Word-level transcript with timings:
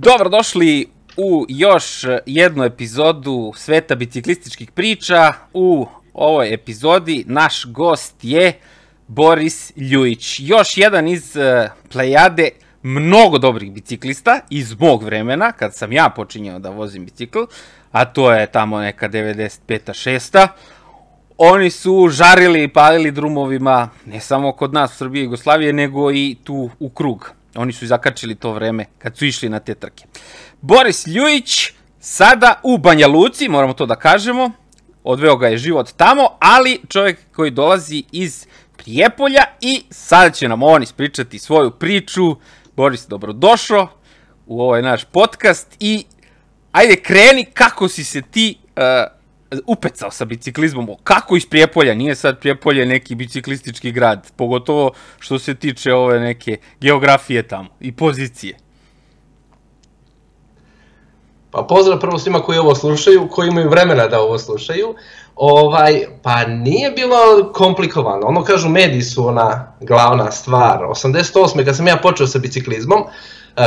Dobrodošli 0.00 0.88
u 1.16 1.46
još 1.48 2.04
jednu 2.26 2.64
epizodu 2.64 3.52
Sveta 3.56 3.94
biciklističkih 3.94 4.70
priča. 4.70 5.32
U 5.52 5.86
ovoj 6.14 6.54
epizodi 6.54 7.24
naš 7.26 7.64
gost 7.66 8.14
je 8.22 8.52
Boris 9.06 9.72
Ljujić. 9.76 10.40
Još 10.40 10.76
jedan 10.76 11.08
iz 11.08 11.36
uh, 11.36 11.70
plejade 11.92 12.48
mnogo 12.82 13.38
dobrih 13.38 13.72
biciklista 13.72 14.40
iz 14.50 14.80
mog 14.80 15.02
vremena, 15.02 15.52
kad 15.52 15.74
sam 15.74 15.92
ja 15.92 16.10
počinjao 16.16 16.58
da 16.58 16.70
vozim 16.70 17.04
bicikl, 17.04 17.38
a 17.92 18.04
to 18.04 18.32
je 18.32 18.46
tamo 18.46 18.80
neka 18.80 19.08
95. 19.08 19.58
6. 19.68 20.48
Oni 21.38 21.70
su 21.70 22.08
žarili 22.10 22.62
i 22.62 22.68
palili 22.68 23.10
drumovima, 23.10 23.88
ne 24.06 24.20
samo 24.20 24.52
kod 24.52 24.72
nas 24.72 24.92
u 24.92 24.96
Srbije 24.96 25.22
i 25.22 25.24
Jugoslavije, 25.24 25.72
nego 25.72 26.12
i 26.12 26.36
tu 26.44 26.70
u 26.78 26.90
krug. 26.90 27.37
Oni 27.58 27.72
su 27.72 27.86
zakačili 27.86 28.34
to 28.34 28.52
vreme 28.52 28.84
kad 28.98 29.16
su 29.16 29.24
išli 29.24 29.48
na 29.48 29.58
te 29.60 29.74
trke. 29.74 30.04
Boris 30.60 31.06
Ljujić, 31.06 31.72
sada 32.00 32.60
u 32.62 32.78
Banja 32.78 33.06
Luci, 33.06 33.48
moramo 33.48 33.72
to 33.72 33.86
da 33.86 33.96
kažemo, 33.96 34.50
odveo 35.04 35.36
ga 35.36 35.48
je 35.48 35.58
život 35.58 35.90
tamo, 35.96 36.28
ali 36.40 36.80
čovjek 36.88 37.18
koji 37.34 37.50
dolazi 37.50 38.04
iz 38.12 38.46
Prijepolja 38.76 39.44
i 39.60 39.82
sada 39.90 40.30
će 40.30 40.48
nam 40.48 40.62
on 40.62 40.82
ispričati 40.82 41.38
svoju 41.38 41.70
priču. 41.70 42.36
Boris, 42.76 43.06
dobrodošao 43.06 43.88
u 44.46 44.62
ovaj 44.62 44.82
naš 44.82 45.04
podcast 45.04 45.76
i 45.80 46.04
ajde 46.72 46.96
kreni 46.96 47.44
kako 47.44 47.88
si 47.88 48.04
se 48.04 48.22
ti 48.22 48.58
uh, 48.76 49.17
upecao 49.66 50.10
sa 50.10 50.24
biciklizmom, 50.24 50.88
kako 51.04 51.36
iz 51.36 51.46
Prijepolja, 51.46 51.94
nije 51.94 52.14
sad 52.14 52.40
Prijepolje 52.40 52.86
neki 52.86 53.14
biciklistički 53.14 53.92
grad, 53.92 54.32
pogotovo 54.36 54.90
što 55.18 55.38
se 55.38 55.54
tiče 55.54 55.94
ove 55.94 56.20
neke 56.20 56.56
geografije 56.80 57.48
tamo 57.48 57.68
i 57.80 57.92
pozicije. 57.92 58.56
Pa 61.50 61.62
pozdrav 61.62 62.00
prvo 62.00 62.18
svima 62.18 62.40
koji 62.40 62.58
ovo 62.58 62.74
slušaju, 62.74 63.28
koji 63.30 63.48
imaju 63.48 63.70
vremena 63.70 64.06
da 64.06 64.20
ovo 64.20 64.38
slušaju. 64.38 64.94
Ovaj, 65.36 66.04
pa 66.22 66.44
nije 66.44 66.90
bilo 66.90 67.52
komplikovano. 67.52 68.26
Ono 68.26 68.44
kažu 68.44 68.68
mediji 68.68 69.02
su 69.02 69.26
ona 69.26 69.72
glavna 69.80 70.30
stvar. 70.30 70.78
88. 70.78 71.64
kad 71.64 71.76
sam 71.76 71.86
ja 71.86 71.96
počeo 71.96 72.26
sa 72.26 72.38
biciklizmom, 72.38 73.04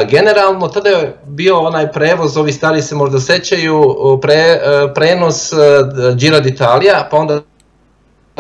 generalno 0.10 0.68
tada 0.68 0.90
je 0.90 1.18
bio 1.26 1.60
onaj 1.60 1.92
prevoz, 1.92 2.38
ovi 2.38 2.52
stari 2.52 2.82
se 2.82 2.96
možda 2.96 3.20
sećaju, 3.20 3.96
pre, 4.22 4.60
prenos 4.96 5.52
Giro 6.16 6.40
d'Italia, 6.40 7.04
pa 7.12 7.18
onda 7.18 7.42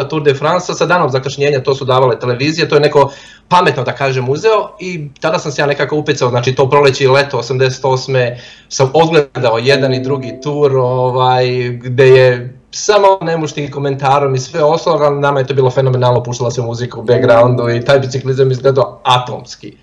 Tour 0.09 0.23
de 0.23 0.33
France 0.33 0.73
sa 0.73 0.85
danom 0.85 1.09
zakašnjenja, 1.09 1.63
to 1.63 1.75
su 1.75 1.85
davale 1.85 2.19
televizije, 2.19 2.69
to 2.69 2.75
je 2.75 2.81
neko 2.81 3.11
pametno 3.47 3.83
da 3.83 3.95
kažem 3.95 4.29
uzeo 4.29 4.69
i 4.79 5.09
tada 5.19 5.39
sam 5.39 5.51
se 5.51 5.61
ja 5.61 5.65
nekako 5.65 5.97
upecao, 5.97 6.29
znači 6.29 6.55
to 6.55 6.69
proleće 6.69 7.03
i 7.03 7.07
leto 7.07 7.37
88. 7.37 8.35
sam 8.69 8.91
odgledao 8.93 9.57
jedan 9.57 9.93
i 9.93 10.03
drugi 10.03 10.33
tur 10.43 10.77
ovaj, 10.77 11.69
gde 11.69 12.07
je 12.07 12.57
samo 12.71 13.07
nemuštim 13.21 13.71
komentarom 13.71 14.35
i 14.35 14.39
sve 14.39 14.63
ostalo, 14.63 15.05
ali 15.05 15.19
nama 15.19 15.39
je 15.39 15.47
to 15.47 15.53
bilo 15.53 15.69
fenomenalno, 15.69 16.23
puštala 16.23 16.51
se 16.51 16.61
muzika 16.61 16.99
u 16.99 17.03
backgroundu 17.03 17.69
i 17.69 17.85
taj 17.85 17.99
biciklizam 17.99 18.51
izgledao 18.51 19.01
atomski. 19.03 19.77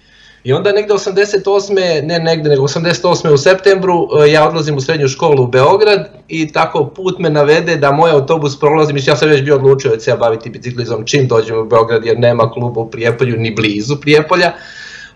I 0.44 0.52
onda 0.52 0.72
negde 0.72 0.94
88. 0.94 2.02
ne 2.06 2.18
negde, 2.18 2.48
nego 2.48 2.62
88. 2.62 3.32
u 3.32 3.38
septembru 3.38 4.08
ja 4.32 4.48
odlazim 4.48 4.76
u 4.76 4.80
srednju 4.80 5.08
školu 5.08 5.42
u 5.42 5.46
Beograd 5.46 6.08
i 6.28 6.52
tako 6.52 6.86
put 6.86 7.18
me 7.18 7.30
navede 7.30 7.76
da 7.76 7.92
moj 7.92 8.10
autobus 8.10 8.60
prolazi, 8.60 8.92
mislim 8.92 9.12
ja 9.12 9.16
sam 9.16 9.28
već 9.28 9.42
bio 9.42 9.54
odlučio 9.54 9.90
da 9.90 10.00
se 10.00 10.10
ja 10.10 10.16
baviti 10.16 10.50
biciklizmom 10.50 11.06
čim 11.06 11.28
dođem 11.28 11.58
u 11.58 11.64
Beograd 11.64 12.04
jer 12.04 12.18
nema 12.18 12.50
kluba 12.50 12.80
u 12.80 12.90
Prijepolju 12.90 13.36
ni 13.36 13.54
blizu 13.54 13.96
Prijepolja. 14.00 14.52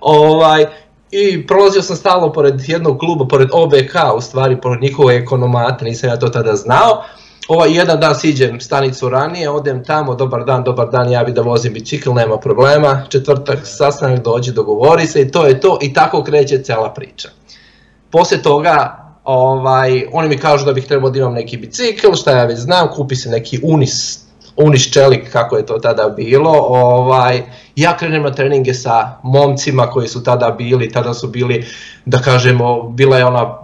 Ovaj, 0.00 0.66
I 1.10 1.46
prolazio 1.46 1.82
sam 1.82 1.96
stalo 1.96 2.32
pored 2.32 2.54
jednog 2.66 2.98
kluba, 2.98 3.28
pored 3.28 3.48
OBK, 3.52 3.94
u 4.16 4.20
stvari 4.20 4.60
pored 4.60 4.82
njihove 4.82 5.16
ekonomata, 5.16 5.84
nisam 5.84 6.10
ja 6.10 6.18
to 6.18 6.28
tada 6.28 6.56
znao 6.56 7.04
ovaj 7.48 7.76
jedan 7.76 8.00
dan 8.00 8.14
siđem 8.14 8.60
stanicu 8.60 9.08
ranije, 9.08 9.50
odem 9.50 9.84
tamo, 9.84 10.14
dobar 10.14 10.44
dan, 10.44 10.64
dobar 10.64 10.90
dan, 10.90 11.10
ja 11.10 11.24
bi 11.24 11.32
da 11.32 11.42
vozim 11.42 11.72
bicikl, 11.72 12.12
nema 12.12 12.38
problema, 12.38 13.02
četvrtak 13.08 13.58
sastanak 13.64 14.24
dođe, 14.24 14.52
dogovori 14.52 15.06
se 15.06 15.22
i 15.22 15.30
to 15.30 15.46
je 15.46 15.60
to 15.60 15.78
i 15.82 15.92
tako 15.92 16.22
kreće 16.24 16.62
cela 16.62 16.92
priča. 16.94 17.28
Posle 18.10 18.42
toga 18.42 18.98
ovaj, 19.24 20.06
oni 20.12 20.28
mi 20.28 20.38
kažu 20.38 20.64
da 20.64 20.72
bih 20.72 20.86
trebao 20.86 21.10
da 21.10 21.18
imam 21.18 21.32
neki 21.32 21.56
bicikl, 21.56 22.12
šta 22.14 22.30
ja 22.30 22.44
već 22.44 22.58
znam, 22.58 22.88
kupi 22.88 23.16
se 23.16 23.30
neki 23.30 23.60
Unis, 23.62 24.22
Unis 24.56 24.92
čelik, 24.92 25.32
kako 25.32 25.56
je 25.56 25.66
to 25.66 25.78
tada 25.78 26.08
bilo, 26.08 26.52
ovaj, 26.68 27.42
ja 27.76 27.96
krenem 27.96 28.22
na 28.22 28.30
treninge 28.30 28.74
sa 28.74 29.18
momcima 29.22 29.86
koji 29.86 30.08
su 30.08 30.22
tada 30.22 30.50
bili, 30.50 30.92
tada 30.92 31.14
su 31.14 31.28
bili, 31.28 31.66
da 32.04 32.18
kažemo, 32.18 32.82
bila 32.82 33.18
je 33.18 33.24
ona 33.24 33.58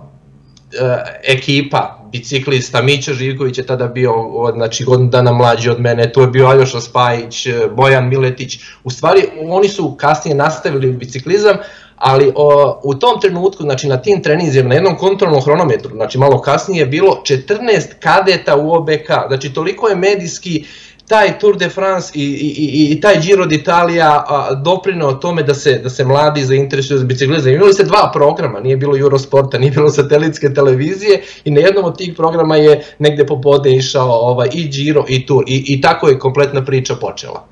e, 0.73 0.97
ekipa 1.25 1.98
biciklista, 2.13 2.83
Mića 2.83 3.13
Živković 3.13 3.59
je 3.59 3.67
tada 3.67 3.87
bio 3.87 4.15
znači, 4.55 4.85
godinu 4.85 5.09
dana 5.09 5.33
mlađi 5.33 5.71
od 5.71 5.81
mene, 5.81 6.13
tu 6.13 6.21
je 6.21 6.27
bio 6.27 6.47
Aljoša 6.47 6.81
Spajić, 6.81 7.47
Bojan 7.77 8.09
Miletić, 8.09 8.59
u 8.85 8.91
stvari 8.91 9.23
oni 9.49 9.69
su 9.69 9.97
kasnije 9.97 10.35
nastavili 10.35 10.93
biciklizam, 10.93 11.57
ali 11.97 12.33
o, 12.35 12.81
u 12.85 12.95
tom 12.95 13.21
trenutku, 13.21 13.63
znači 13.63 13.89
na 13.89 13.97
tim 13.97 14.23
treninzima, 14.23 14.69
na 14.69 14.75
jednom 14.75 14.97
kontrolnom 14.97 15.43
hronometru, 15.43 15.91
znači 15.91 16.19
malo 16.19 16.41
kasnije 16.41 16.81
je 16.81 16.87
bilo 16.87 17.23
14 17.25 17.83
kadeta 18.01 18.57
u 18.57 18.73
OBK, 18.73 19.09
znači 19.29 19.55
toliko 19.55 19.89
je 19.89 19.97
medijski 19.97 20.65
taj 21.09 21.39
Tour 21.39 21.57
de 21.57 21.69
France 21.69 22.13
i, 22.15 22.23
i, 22.23 22.93
i 22.93 23.01
taj 23.01 23.21
Giro 23.21 23.47
d'Italia 23.47 24.23
doprinao 24.63 25.13
tome 25.13 25.43
da 25.43 25.55
se, 25.55 25.79
da 25.83 25.91
se 25.91 26.05
mladi 26.05 26.45
zainteresuju 26.45 26.99
za 26.99 27.05
biciklizam. 27.05 27.53
Imali 27.53 27.73
se 27.75 27.85
dva 27.85 28.11
programa, 28.13 28.61
nije 28.61 28.77
bilo 28.77 28.99
Eurosporta, 28.99 29.59
nije 29.59 29.71
bilo 29.71 29.91
satelitske 29.91 30.55
televizije 30.55 31.23
i 31.45 31.51
na 31.51 31.61
jednom 31.61 31.85
od 31.85 31.99
tih 31.99 32.15
programa 32.17 32.57
je 32.57 32.85
negde 32.99 33.27
popodne 33.27 33.77
išao 33.77 34.11
ovaj, 34.11 34.49
i 34.53 34.69
Giro 34.69 35.05
i 35.09 35.27
Tour. 35.27 35.45
I, 35.47 35.65
i 35.67 35.81
tako 35.81 36.09
je 36.09 36.19
kompletna 36.19 36.65
priča 36.65 36.95
počela. 36.95 37.47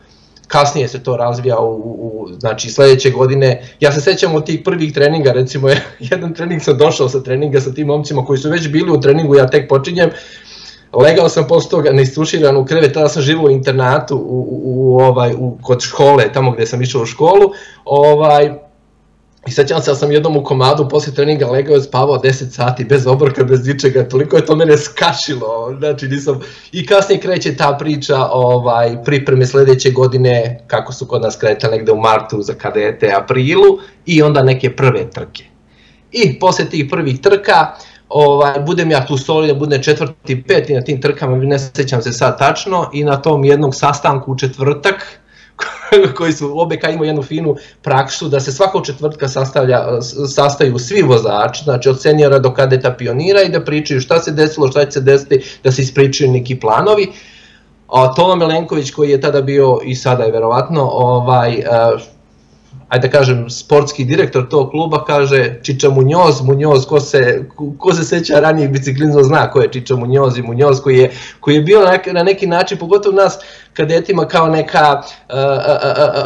Kasnije 0.49 0.89
se 0.89 1.03
to 1.03 1.17
razvija 1.17 1.59
u, 1.59 1.73
u, 1.75 2.29
znači 2.39 2.71
sledeće 2.71 3.11
godine, 3.11 3.63
ja 3.81 3.93
se 3.93 4.01
sećam 4.01 4.35
od 4.35 4.47
tih 4.47 4.61
prvih 4.65 4.93
treninga, 4.93 5.33
recimo 5.33 5.69
jedan 6.11 6.35
trening 6.35 6.63
sam 6.63 6.79
došao 6.79 7.09
sa 7.09 7.23
treninga 7.23 7.61
sa 7.61 7.75
tim 7.75 7.87
momcima 7.87 8.25
koji 8.25 8.39
su 8.39 8.51
već 8.51 8.69
bili 8.69 8.91
u 8.91 9.01
treningu, 9.01 9.37
ja 9.37 9.47
tek 9.47 9.69
počinjem, 9.69 10.11
legao 10.93 11.29
sam 11.29 11.47
posle 11.47 11.71
toga 11.71 11.93
neistuširan 11.93 12.57
u 12.57 12.65
krevet, 12.65 12.95
tada 12.95 13.09
sam 13.09 13.23
živao 13.23 13.45
u 13.45 13.51
internatu 13.51 14.17
u, 14.17 14.21
u, 14.21 14.63
u, 14.65 15.01
ovaj, 15.01 15.35
u, 15.39 15.59
kod 15.63 15.81
škole, 15.81 16.33
tamo 16.33 16.51
gde 16.51 16.67
sam 16.67 16.83
išao 16.83 17.03
u 17.03 17.07
školu, 17.07 17.51
ovaj, 17.85 18.51
I 19.47 19.51
sećam 19.51 19.83
se 19.83 19.91
da 19.91 19.97
sam 19.97 20.13
jednom 20.13 20.37
u 20.37 20.45
komadu 20.45 20.89
posle 20.89 21.15
treninga 21.15 21.47
legao 21.47 21.77
i 21.77 21.83
spavao 21.83 22.19
10 22.19 22.51
sati 22.51 22.85
bez 22.85 23.07
obroka, 23.07 23.45
bez 23.45 23.67
ničega, 23.67 24.09
toliko 24.09 24.37
je 24.37 24.47
to 24.47 24.57
mene 24.57 24.79
skašilo, 24.79 25.77
znači 25.79 26.09
nisam... 26.09 26.41
I 26.73 26.87
kasnije 26.87 27.21
kreće 27.21 27.57
ta 27.57 27.77
priča 27.79 28.27
ovaj, 28.33 29.05
pripreme 29.05 29.47
sledeće 29.47 29.91
godine, 29.91 30.65
kako 30.67 30.93
su 30.93 31.07
kod 31.07 31.23
nas 31.23 31.37
kretali 31.37 31.77
negde 31.77 31.93
u 31.93 32.01
martu 32.01 32.43
za 32.43 32.55
kadete, 32.55 33.13
aprilu, 33.17 33.79
i 34.07 34.23
onda 34.23 34.43
neke 34.43 34.77
prve 34.77 35.11
trke. 35.11 35.45
I 36.13 36.39
posle 36.39 36.65
tih 36.65 36.87
prvih 36.91 37.21
trka, 37.21 37.75
ovaj, 38.09 38.61
budem 38.61 38.91
ja 38.91 39.07
tu 39.07 39.19
solidan, 39.19 39.59
budem 39.59 39.83
četvrti, 39.83 40.43
peti 40.43 40.75
na 40.75 40.81
tim 40.81 41.01
trkama, 41.01 41.37
ne 41.37 41.59
sećam 41.59 42.03
se 42.03 42.13
sad 42.13 42.39
tačno, 42.39 42.91
i 42.93 43.05
na 43.05 43.17
tom 43.17 43.45
jednom 43.45 43.73
sastanku 43.73 44.33
u 44.33 44.39
četvrtak, 44.39 45.21
koji 46.17 46.33
su 46.33 46.61
OBK 46.61 46.85
imao 46.93 47.05
jednu 47.05 47.23
finu 47.23 47.57
praksu 47.83 48.29
da 48.29 48.41
se 48.41 48.53
svakog 48.53 48.87
četvrtka 48.87 49.29
sastavlja, 49.29 50.03
sastaju 50.35 50.79
svi 50.79 51.03
vozači, 51.03 51.65
znači 51.65 51.89
od 51.89 52.03
seniora 52.03 52.39
do 52.39 52.55
kadeta 52.55 52.93
pionira 52.93 53.43
i 53.43 53.49
da 53.49 53.65
pričaju 53.65 54.01
šta 54.01 54.19
se 54.19 54.33
desilo, 54.33 54.71
šta 54.71 54.85
će 54.85 54.91
se 54.91 55.01
desiti, 55.01 55.59
da 55.65 55.73
se 55.73 55.83
ispričaju 55.83 56.33
neki 56.33 56.61
planovi. 56.61 57.13
A 57.89 58.15
Toma 58.15 58.35
Melenković 58.35 58.91
koji 58.91 59.11
je 59.11 59.21
tada 59.21 59.43
bio 59.43 59.79
i 59.85 59.95
sada 59.95 60.25
je 60.25 60.33
verovatno 60.33 60.91
ovaj, 60.93 61.63
ajde 62.89 63.09
da 63.09 63.19
kažem, 63.19 63.51
sportski 63.51 64.05
direktor 64.05 64.49
tog 64.49 64.71
kluba 64.71 65.05
kaže 65.05 65.59
Čiča 65.63 65.91
Munjoz, 65.91 66.43
Munjoz, 66.43 66.87
ko 66.87 67.01
se, 67.01 67.45
ko 67.79 67.95
se 67.95 68.05
seća 68.05 68.41
ranijih 68.41 68.71
biciklizma 68.71 69.23
zna 69.23 69.51
ko 69.51 69.61
je 69.61 69.73
Čiča 69.73 69.97
Munjoz 69.97 70.39
i 70.39 70.43
Munjoz 70.43 70.81
koji 70.81 70.99
je, 70.99 71.11
koji 71.41 71.55
je 71.55 71.63
bio 71.63 71.81
na, 71.81 71.99
na 72.13 72.23
neki 72.23 72.47
način, 72.47 72.79
pogotovo 72.79 73.17
nas 73.17 73.39
kadetima 73.77 74.29
kao 74.29 74.49
neka, 74.49 75.03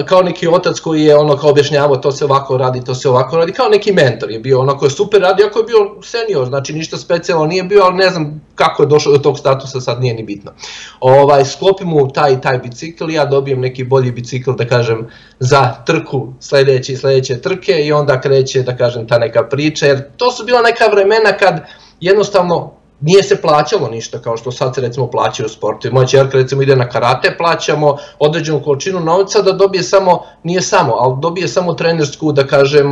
kao 0.04 0.22
neki 0.22 0.48
otac 0.48 0.80
koji 0.80 1.04
je 1.04 1.16
ono 1.16 1.36
kao 1.36 1.50
objašnjavao 1.50 1.96
to 1.96 2.12
se 2.12 2.24
ovako 2.24 2.56
radi, 2.56 2.84
to 2.84 2.94
se 2.94 3.08
ovako 3.08 3.36
radi, 3.36 3.52
kao 3.52 3.68
neki 3.68 3.92
mentor 3.92 4.30
je 4.30 4.38
bio, 4.38 4.60
ono 4.60 4.78
ko 4.78 4.86
je 4.86 4.90
super 4.90 5.20
radi, 5.20 5.42
ako 5.42 5.58
je 5.58 5.64
bio 5.64 6.02
senior, 6.02 6.46
znači 6.46 6.72
ništa 6.72 6.96
specijalno 6.96 7.46
nije 7.46 7.62
bio, 7.62 7.82
ali 7.82 7.96
ne 7.96 8.10
znam 8.10 8.40
kako 8.54 8.82
je 8.82 8.86
došao 8.86 9.12
do 9.12 9.18
tog 9.18 9.38
statusa, 9.38 9.80
sad 9.80 10.00
nije 10.00 10.14
ni 10.14 10.22
bitno. 10.22 10.52
Ovaj, 11.00 11.44
sklopim 11.44 11.88
mu 11.88 12.08
taj, 12.12 12.40
taj 12.40 12.58
bicikl, 12.58 13.10
ja 13.10 13.24
dobijem 13.24 13.60
neki 13.60 13.84
bolji 13.84 14.12
bicikl, 14.12 14.52
da 14.52 14.66
kažem, 14.66 15.08
za 15.38 15.74
trku 15.86 16.32
sledeće 16.40 16.96
sledeće 16.96 17.40
trke 17.40 17.72
i 17.72 17.92
onda 17.92 18.20
kreće, 18.20 18.62
da 18.62 18.76
kažem, 18.76 19.08
ta 19.08 19.18
neka 19.18 19.42
priča, 19.42 19.86
jer 19.86 20.02
to 20.16 20.30
su 20.30 20.44
bila 20.44 20.62
neka 20.62 20.86
vremena 20.86 21.32
kad 21.32 21.60
jednostavno 22.00 22.79
nije 23.00 23.22
se 23.22 23.40
plaćalo 23.40 23.88
ništa 23.88 24.18
kao 24.18 24.36
što 24.36 24.52
sad 24.52 24.74
se 24.74 24.80
recimo 24.80 25.10
plaćaju 25.10 25.46
u 25.46 25.48
sportu. 25.48 25.88
Moja 25.92 26.06
čerka 26.06 26.38
recimo 26.38 26.62
ide 26.62 26.76
na 26.76 26.88
karate, 26.88 27.34
plaćamo 27.38 27.96
određenu 28.18 28.62
količinu 28.62 29.00
novca 29.00 29.42
da 29.42 29.52
dobije 29.52 29.82
samo, 29.82 30.22
nije 30.44 30.62
samo, 30.62 30.94
ali 30.98 31.16
dobije 31.20 31.48
samo 31.48 31.74
trenersku, 31.74 32.32
da 32.32 32.46
kažem, 32.46 32.90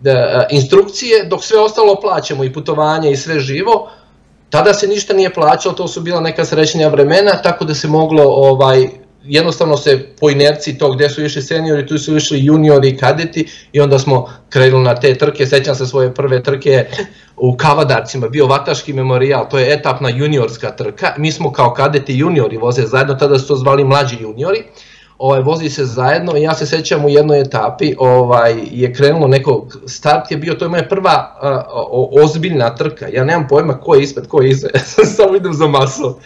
da, 0.00 0.46
instrukcije, 0.50 1.24
dok 1.24 1.44
sve 1.44 1.60
ostalo 1.60 2.00
plaćamo 2.00 2.44
i 2.44 2.52
putovanje 2.52 3.10
i 3.10 3.16
sve 3.16 3.40
živo, 3.40 3.90
tada 4.50 4.74
se 4.74 4.86
ništa 4.86 5.14
nije 5.14 5.34
plaćalo, 5.34 5.74
to 5.74 5.88
su 5.88 6.00
bila 6.00 6.20
neka 6.20 6.44
srećenja 6.44 6.88
vremena, 6.88 7.42
tako 7.42 7.64
da 7.64 7.74
se 7.74 7.88
moglo 7.88 8.24
ovaj, 8.24 8.88
jednostavno 9.24 9.76
se 9.76 10.06
po 10.20 10.30
inerciji 10.30 10.78
to 10.78 10.92
gde 10.92 11.08
su 11.08 11.24
išli 11.24 11.42
seniori, 11.42 11.86
tu 11.86 11.98
su 11.98 12.16
išli 12.16 12.44
juniori 12.44 12.88
i 12.88 12.96
kadeti 12.96 13.46
i 13.72 13.80
onda 13.80 13.98
smo 13.98 14.28
krenuli 14.48 14.84
na 14.84 14.94
te 14.94 15.14
trke, 15.14 15.46
sećam 15.46 15.74
se 15.74 15.86
svoje 15.86 16.14
prve 16.14 16.42
trke 16.42 16.86
u 17.36 17.56
Kavadarcima, 17.56 18.28
bio 18.28 18.46
Vataški 18.46 18.92
memorijal, 18.92 19.48
to 19.48 19.58
je 19.58 19.74
etapna 19.74 20.08
juniorska 20.08 20.70
trka, 20.70 21.14
mi 21.18 21.32
smo 21.32 21.52
kao 21.52 21.74
kadeti 21.74 22.18
juniori 22.18 22.56
voze 22.56 22.82
zajedno, 22.82 23.14
tada 23.14 23.38
su 23.38 23.48
to 23.48 23.56
zvali 23.56 23.84
mlađi 23.84 24.16
juniori, 24.20 24.62
ovaj, 25.18 25.40
vozi 25.40 25.70
se 25.70 25.84
zajedno 25.84 26.36
i 26.36 26.42
ja 26.42 26.54
se 26.54 26.66
sećam 26.66 27.04
u 27.04 27.08
jednoj 27.08 27.40
etapi 27.40 27.94
ovaj, 27.98 28.54
je 28.70 28.92
krenulo 28.92 29.28
neko, 29.28 29.66
start 29.86 30.30
je 30.30 30.36
bio, 30.36 30.54
to 30.54 30.64
je 30.64 30.68
moja 30.68 30.88
prva 30.88 31.36
ozbiljna 32.22 32.74
trka, 32.74 33.08
ja 33.08 33.24
nemam 33.24 33.48
pojma 33.48 33.80
ko 33.80 33.94
je 33.94 34.02
ispred, 34.02 34.26
ko 34.26 34.42
je 34.42 34.50
iza, 34.50 34.68
samo 35.16 35.36
idem 35.36 35.52
za 35.52 35.66
maso 35.66 36.18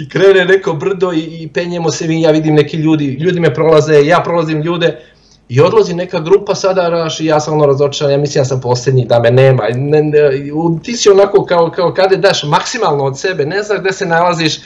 i 0.00 0.08
krene 0.08 0.44
neko 0.44 0.72
brdo 0.72 1.12
i, 1.12 1.18
i 1.18 1.48
penjemo 1.48 1.90
se 1.90 2.08
mi, 2.08 2.22
ja 2.22 2.30
vidim 2.30 2.54
neki 2.54 2.76
ljudi, 2.76 3.06
ljudi 3.06 3.40
me 3.40 3.54
prolaze, 3.54 4.06
ja 4.06 4.20
prolazim 4.24 4.62
ljude 4.62 5.00
i 5.48 5.60
odlazi 5.60 5.94
neka 5.94 6.20
grupa 6.20 6.54
sada 6.54 6.88
raš 6.88 7.20
i 7.20 7.26
ja 7.26 7.40
sam 7.40 7.54
ono 7.54 7.66
razočaran, 7.66 8.12
ja 8.12 8.18
mislim 8.18 8.40
ja 8.40 8.44
sam 8.44 8.60
posljednji 8.60 9.04
da 9.04 9.20
me 9.20 9.30
nema, 9.30 9.62
ne, 9.74 10.02
ne, 10.02 10.20
ti 10.82 10.96
si 10.96 11.10
onako 11.10 11.44
kao, 11.44 11.70
kao 11.70 11.94
kada 11.94 12.16
daš 12.16 12.42
maksimalno 12.42 13.04
od 13.04 13.18
sebe, 13.18 13.46
ne 13.46 13.62
znaš 13.62 13.80
gde 13.80 13.92
se 13.92 14.06
nalaziš 14.06 14.58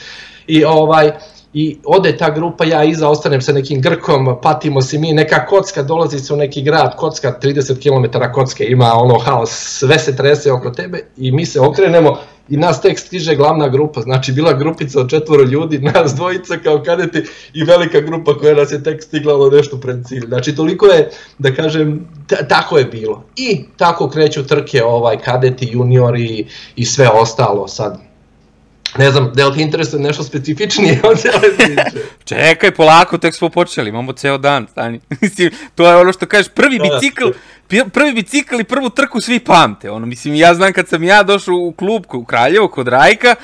i 0.47 0.63
ovaj, 0.65 1.11
i 1.55 1.77
ode 1.85 2.17
ta 2.17 2.29
grupa, 2.29 2.65
ja 2.65 2.83
iza 2.83 3.09
ostanem 3.09 3.41
sa 3.41 3.53
nekim 3.53 3.81
Grkom, 3.81 4.27
patimo 4.41 4.81
se 4.81 4.97
mi, 4.97 5.13
neka 5.13 5.45
kocka 5.45 5.83
dolazi 5.83 6.19
se 6.19 6.33
u 6.33 6.37
neki 6.37 6.61
grad, 6.61 6.95
kocka 6.95 7.39
30 7.41 7.79
km 7.79 8.19
kocke, 8.33 8.65
ima 8.69 8.93
ono 8.93 9.19
haos, 9.19 9.49
sve 9.51 9.99
se 9.99 10.15
trese 10.15 10.51
oko 10.51 10.69
tebe 10.69 10.99
i 11.17 11.31
mi 11.31 11.45
se 11.45 11.59
okrenemo 11.59 12.17
i 12.49 12.57
nas 12.57 12.81
tek 12.81 12.99
stiže 12.99 13.35
glavna 13.35 13.67
grupa, 13.67 14.01
znači 14.01 14.31
bila 14.31 14.53
grupica 14.53 14.99
od 14.99 15.09
četvoro 15.09 15.43
ljudi, 15.43 15.79
nas 15.93 16.15
dvojica 16.15 16.57
kao 16.63 16.83
kadeti 16.83 17.23
i 17.53 17.63
velika 17.63 18.01
grupa 18.01 18.37
koja 18.37 18.55
nas 18.55 18.71
je 18.71 18.83
tek 18.83 19.03
stigla 19.03 19.35
ono 19.35 19.49
nešto 19.49 19.77
pred 19.77 20.05
cilj. 20.07 20.25
Znači 20.27 20.55
toliko 20.55 20.85
je, 20.85 21.09
da 21.39 21.53
kažem, 21.53 22.07
tako 22.49 22.77
je 22.77 22.85
bilo. 22.85 23.23
I 23.35 23.65
tako 23.77 24.09
kreću 24.09 24.47
trke 24.47 24.83
ovaj 24.83 25.17
kadeti, 25.17 25.69
juniori 25.71 26.45
i 26.75 26.85
sve 26.85 27.09
ostalo 27.09 27.67
sad. 27.67 28.14
Ne 28.97 29.11
znam, 29.11 29.31
da 29.33 29.47
li 29.47 29.55
ti 29.55 29.61
interesuje 29.61 30.03
nešto 30.03 30.23
specifičnije 30.23 30.99
od 31.09 31.19
cele 31.19 31.55
priče? 31.57 32.05
Čekaj, 32.23 32.71
polako, 32.71 33.17
tek 33.17 33.35
smo 33.35 33.49
počeli, 33.49 33.89
imamo 33.89 34.13
ceo 34.13 34.37
dan, 34.37 34.67
stani. 34.71 34.99
Mislim, 35.21 35.51
to 35.75 35.87
je 35.87 35.95
ono 35.95 36.13
što 36.13 36.25
kažeš, 36.25 36.51
prvi 36.55 36.77
da, 36.77 36.83
da. 36.83 36.93
bicikl, 36.93 37.25
prvi 37.93 38.13
bicikl 38.13 38.59
i 38.59 38.63
prvu 38.63 38.89
trku 38.89 39.21
svi 39.21 39.39
pamte. 39.39 39.91
Ono, 39.91 40.05
mislim, 40.05 40.35
ja 40.35 40.53
znam 40.53 40.73
kad 40.73 40.87
sam 40.87 41.03
ja 41.03 41.23
došao 41.23 41.55
u 41.55 41.71
klub 41.71 42.05
u 42.13 42.25
Kraljevo 42.25 42.67
kod 42.67 42.87
Rajka, 42.87 43.35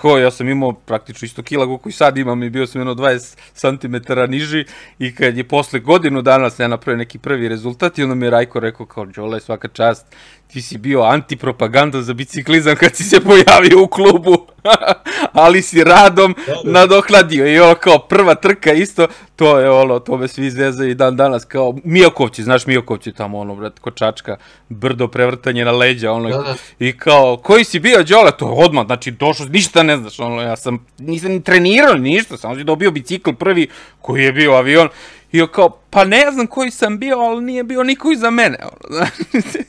ko, 0.00 0.18
ja 0.18 0.30
sam 0.30 0.48
imao 0.48 0.72
praktično 0.72 1.26
isto 1.26 1.42
kila 1.42 1.66
koliko 1.66 1.88
i 1.88 1.92
sad 1.92 2.18
imam 2.18 2.42
i 2.42 2.50
bio 2.50 2.66
sam 2.66 2.80
jedno 2.80 2.94
20 2.94 3.36
cm 3.54 3.96
niži 4.28 4.64
i 4.98 5.14
kad 5.14 5.36
je 5.36 5.44
posle 5.44 5.80
godinu 5.80 6.22
dana 6.22 6.50
sam 6.50 6.64
ja 6.64 6.68
napravio 6.68 6.98
neki 6.98 7.18
prvi 7.18 7.48
rezultat 7.48 7.98
i 7.98 8.02
onda 8.02 8.14
mi 8.14 8.26
je 8.26 8.30
Rajko 8.30 8.60
rekao 8.60 8.86
kao, 8.86 9.04
Đole, 9.04 9.40
svaka 9.40 9.68
čast, 9.68 10.06
ti 10.52 10.62
si 10.62 10.78
bio 10.78 11.02
antipropaganda 11.02 12.02
za 12.02 12.14
biciklizam 12.14 12.76
kad 12.76 12.96
si 12.96 13.04
se 13.04 13.20
pojavio 13.20 13.82
u 13.82 13.86
klubu, 13.86 14.46
ali 15.32 15.62
si 15.62 15.84
radom 15.84 16.34
da. 16.46 16.70
nadohladio 16.70 17.46
i 17.46 17.58
ovo 17.58 17.74
kao 17.74 17.98
prva 17.98 18.34
trka 18.34 18.72
isto, 18.72 19.06
to 19.36 19.58
je 19.58 19.70
ono, 19.70 19.98
to 19.98 20.16
me 20.16 20.28
svi 20.28 20.50
zvezaju 20.50 20.90
i 20.90 20.94
dan 20.94 21.16
danas 21.16 21.44
kao 21.44 21.74
Mijokovći, 21.84 22.42
znaš 22.42 22.66
Mijokovći 22.66 23.12
tamo 23.12 23.38
ono, 23.38 23.54
brat, 23.54 23.78
kočačka, 23.78 24.36
brdo 24.68 25.08
prevrtanje 25.08 25.64
na 25.64 25.72
leđa, 25.72 26.12
ono, 26.12 26.28
da, 26.28 26.36
da. 26.36 26.54
i 26.78 26.98
kao, 26.98 27.36
koji 27.36 27.64
si 27.64 27.78
bio 27.78 28.02
Đole, 28.02 28.30
to 28.38 28.46
odmah, 28.46 28.86
znači 28.86 29.10
došao, 29.10 29.46
ništa 29.46 29.82
ne 29.82 29.96
znaš, 29.96 30.20
ono, 30.20 30.42
ja 30.42 30.56
sam, 30.56 30.86
nisam 30.98 31.32
ni 31.32 31.42
trenirao, 31.42 31.94
ništa, 31.94 32.36
samo 32.36 32.56
si 32.56 32.64
dobio 32.64 32.90
bicikl 32.90 33.30
prvi 33.32 33.68
koji 34.00 34.24
je 34.24 34.32
bio 34.32 34.52
avion, 34.52 34.88
i 35.32 35.46
kao, 35.52 35.78
pa 35.90 36.04
ne 36.04 36.30
znam 36.32 36.46
koji 36.46 36.70
sam 36.70 36.98
bio, 36.98 37.18
ali 37.18 37.44
nije 37.44 37.64
bio 37.64 37.82
niko 37.82 38.10
iza 38.10 38.30
mene, 38.30 38.58
ono, 38.62 38.96
znači, 38.96 39.64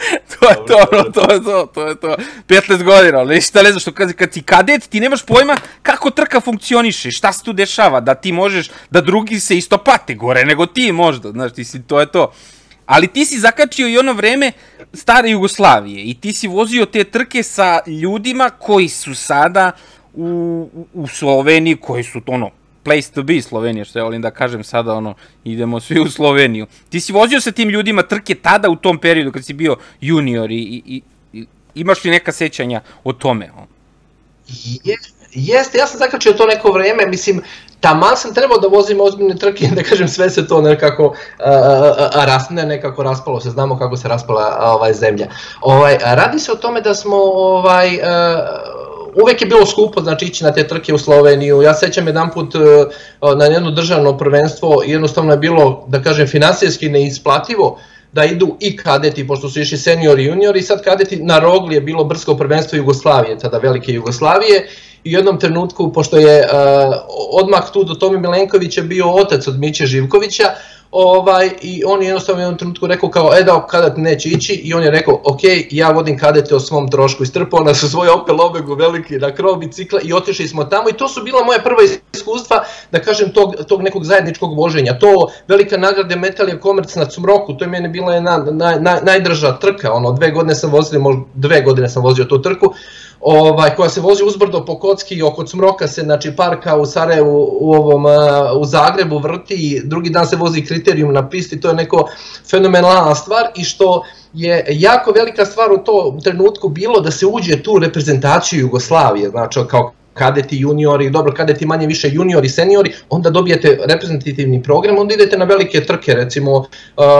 to 0.30 0.50
je 0.50 0.56
to, 0.66 0.76
ono, 0.92 1.02
to 1.02 1.32
je 1.32 1.42
to, 1.42 1.66
to 1.74 1.88
je 1.88 1.94
to. 1.94 2.16
15 2.48 2.82
godina, 2.82 3.18
ali 3.18 3.34
ništa 3.34 3.62
ne 3.62 3.70
znaš, 3.70 3.82
što 3.82 3.92
kad, 3.92 4.12
kad 4.12 4.32
si 4.32 4.42
kadet, 4.42 4.88
ti 4.88 5.00
nemaš 5.00 5.22
pojma 5.22 5.56
kako 5.82 6.10
trka 6.10 6.40
funkcioniše, 6.40 7.10
šta 7.10 7.32
se 7.32 7.44
tu 7.44 7.52
dešava, 7.52 8.00
da 8.00 8.14
ti 8.14 8.32
možeš, 8.32 8.70
da 8.90 9.00
drugi 9.00 9.40
se 9.40 9.58
isto 9.58 9.78
pate 9.78 10.14
gore 10.14 10.44
nego 10.44 10.66
ti 10.66 10.92
možda, 10.92 11.30
znaš, 11.30 11.52
ti 11.52 11.64
si, 11.64 11.82
to 11.82 12.00
je 12.00 12.06
to. 12.06 12.32
Ali 12.86 13.06
ti 13.06 13.24
si 13.24 13.38
zakačio 13.38 13.88
i 13.88 13.98
ono 13.98 14.12
vreme 14.12 14.52
stare 14.92 15.30
Jugoslavije 15.30 16.04
i 16.04 16.14
ti 16.14 16.32
si 16.32 16.48
vozio 16.48 16.86
te 16.86 17.04
trke 17.04 17.42
sa 17.42 17.80
ljudima 17.86 18.50
koji 18.50 18.88
su 18.88 19.14
sada 19.14 19.72
u, 20.14 20.68
u 20.94 21.06
Sloveniji, 21.06 21.76
koji 21.76 22.04
su 22.04 22.20
to 22.20 22.32
ono, 22.32 22.50
place 22.84 23.12
to 23.12 23.22
be 23.22 23.42
Slovenija, 23.42 23.84
što 23.84 23.98
ja 23.98 24.04
volim 24.04 24.22
da 24.22 24.30
kažem 24.30 24.64
sada, 24.64 24.94
ono, 24.94 25.14
idemo 25.44 25.80
svi 25.80 26.00
u 26.00 26.10
Sloveniju. 26.10 26.66
Ti 26.88 27.00
si 27.00 27.12
vozio 27.12 27.40
sa 27.40 27.52
tim 27.52 27.68
ljudima 27.68 28.02
trke 28.02 28.34
tada 28.34 28.70
u 28.70 28.76
tom 28.76 28.98
periodu 28.98 29.32
kad 29.32 29.44
si 29.44 29.52
bio 29.52 29.76
junior 30.00 30.50
i, 30.50 30.82
i, 30.86 31.02
i 31.32 31.46
imaš 31.74 32.04
li 32.04 32.10
neka 32.10 32.32
sećanja 32.32 32.80
o 33.04 33.12
tome? 33.12 33.50
On? 33.58 33.66
Jeste, 35.32 35.78
ja 35.78 35.86
sam 35.86 35.98
zakačio 35.98 36.32
to 36.32 36.46
neko 36.46 36.72
vreme, 36.72 37.06
mislim, 37.06 37.42
taman 37.80 38.16
sam 38.16 38.34
trebao 38.34 38.58
da 38.58 38.68
vozim 38.68 39.00
ozbiljne 39.00 39.36
trke, 39.36 39.68
da 39.76 39.82
kažem 39.82 40.08
sve 40.08 40.30
se 40.30 40.46
to 40.46 40.60
nekako 40.60 41.06
uh, 41.06 41.14
rasne, 42.14 42.66
nekako 42.66 43.02
raspalo 43.02 43.40
se, 43.40 43.50
znamo 43.50 43.78
kako 43.78 43.96
se 43.96 44.08
raspala 44.08 44.58
ovaj 44.62 44.92
zemlja. 44.92 45.26
Ovaj 45.60 45.98
radi 46.02 46.38
se 46.38 46.52
o 46.52 46.56
tome 46.56 46.80
da 46.80 46.94
smo 46.94 47.16
ovaj 47.16 47.94
uh, 47.94 48.00
uvek 49.22 49.40
je 49.40 49.46
bilo 49.46 49.66
skupo 49.66 50.00
znači 50.00 50.24
ići 50.24 50.44
na 50.44 50.52
te 50.52 50.68
trke 50.68 50.94
u 50.94 50.98
Sloveniju. 50.98 51.62
Ja 51.62 51.74
sećam 51.74 52.06
jedan 52.06 52.30
put 52.30 52.54
e, 52.54 52.58
na 53.36 53.44
jedno 53.44 53.70
državno 53.70 54.18
prvenstvo, 54.18 54.82
jednostavno 54.86 55.32
je 55.32 55.38
bilo, 55.38 55.84
da 55.88 56.02
kažem, 56.02 56.26
finansijski 56.26 56.88
neisplativo 56.88 57.78
da 58.12 58.24
idu 58.24 58.56
i 58.60 58.76
kadeti, 58.76 59.26
pošto 59.26 59.48
su 59.48 59.60
išli 59.60 59.78
seniori 59.78 60.22
i 60.22 60.26
juniori, 60.26 60.62
sad 60.62 60.82
kadeti 60.84 61.16
na 61.16 61.38
Rogli 61.38 61.74
je 61.74 61.80
bilo 61.80 62.04
brsko 62.04 62.36
prvenstvo 62.36 62.76
Jugoslavije, 62.76 63.38
tada 63.38 63.58
velike 63.58 63.92
Jugoslavije, 63.92 64.68
i 65.04 65.14
u 65.14 65.18
jednom 65.18 65.38
trenutku, 65.38 65.92
pošto 65.92 66.16
je 66.16 66.40
uh, 66.40 66.94
odmah 67.42 67.72
tu 67.72 67.84
do 67.84 67.94
Tomi 67.94 68.18
Milenkovića 68.18 68.82
bio 68.82 69.10
otac 69.10 69.46
od 69.46 69.58
Miće 69.58 69.86
Živkovića, 69.86 70.44
ovaj, 70.90 71.50
i 71.62 71.82
on 71.86 72.02
je 72.02 72.06
jednostavno 72.06 72.40
u 72.40 72.42
jednom 72.42 72.58
trenutku 72.58 72.86
rekao 72.86 73.10
kao, 73.10 73.30
e 73.38 73.42
da, 73.42 73.66
kadet 73.66 73.96
neće 73.96 74.28
ići, 74.28 74.52
i 74.52 74.74
on 74.74 74.82
je 74.82 74.90
rekao, 74.90 75.20
ok, 75.24 75.40
ja 75.70 75.90
vodim 75.90 76.18
kadete 76.18 76.54
o 76.54 76.60
svom 76.60 76.90
trošku, 76.90 77.22
istrpao 77.22 77.64
nas 77.64 77.82
u 77.82 77.88
svoj 77.88 78.08
Opel 78.08 78.40
Obegu 78.40 78.74
veliki 78.74 79.14
na 79.14 79.34
krov 79.34 79.56
bicikla 79.56 80.00
i 80.02 80.12
otišli 80.12 80.48
smo 80.48 80.64
tamo. 80.64 80.88
I 80.88 80.92
to 80.92 81.08
su 81.08 81.22
bila 81.22 81.44
moja 81.44 81.58
prva 81.58 81.78
iskustva, 82.14 82.64
da 82.92 82.98
kažem, 82.98 83.32
tog, 83.32 83.54
tog 83.68 83.82
nekog 83.82 84.04
zajedničkog 84.04 84.56
voženja, 84.56 84.98
to 84.98 85.28
velika 85.48 85.76
nagrade 85.76 86.16
Metalija 86.16 86.60
Komerc 86.60 86.94
na 86.94 87.04
Cumroku, 87.04 87.54
to 87.54 87.64
je 87.64 87.68
mene 87.68 87.88
bila 87.88 88.14
jedna 88.14 88.38
naj, 88.50 88.80
naj, 88.80 89.00
najdrža 89.02 89.58
trka, 89.58 89.92
ono, 89.92 90.12
dve 90.12 90.30
godine 90.30 90.54
sam 90.54 90.70
vozio, 90.70 91.00
možda 91.00 91.22
dve 91.34 91.62
godine 91.62 91.88
sam 91.88 92.02
vozio 92.02 92.24
tu 92.24 92.42
trku, 92.42 92.74
ovaj, 93.20 93.74
koja 93.76 93.88
se 93.88 94.00
vozi 94.00 94.24
uzbrdo 94.24 94.64
po 94.64 94.78
kocki 94.78 95.14
i 95.14 95.22
oko 95.22 95.44
Cmroka 95.44 95.88
se, 95.88 96.02
znači 96.02 96.36
parka 96.36 96.76
u 96.76 96.86
Sarajevu, 96.86 97.56
u, 97.60 97.74
ovom, 97.74 98.04
u 98.60 98.64
Zagrebu 98.64 99.18
vrti, 99.18 99.82
drugi 99.84 100.10
dan 100.10 100.26
se 100.26 100.36
vozi 100.36 100.64
kriterijum 100.80 101.12
na 101.12 101.28
pisti, 101.28 101.60
to 101.60 101.68
je 101.68 101.74
neko 101.74 102.08
fenomenalna 102.50 103.14
stvar 103.14 103.46
i 103.56 103.64
što 103.64 104.04
je 104.34 104.66
jako 104.70 105.12
velika 105.12 105.46
stvar 105.46 105.72
u 105.72 105.78
tom 105.78 106.20
trenutku 106.20 106.68
bilo 106.68 107.00
da 107.00 107.10
se 107.10 107.26
uđe 107.26 107.62
tu 107.62 107.78
reprezentaciju 107.78 108.60
Jugoslavije, 108.60 109.30
znači 109.30 109.60
kao 109.68 109.92
kadeti, 110.14 110.58
juniori, 110.58 111.10
dobro, 111.10 111.34
kadeti 111.34 111.66
manje 111.66 111.86
više 111.86 112.08
juniori, 112.12 112.48
seniori, 112.48 112.92
onda 113.10 113.30
dobijete 113.30 113.78
reprezentativni 113.88 114.62
program, 114.62 114.98
onda 114.98 115.14
idete 115.14 115.38
na 115.38 115.44
velike 115.44 115.80
trke, 115.80 116.14
recimo, 116.14 116.56
uh, 116.56 116.66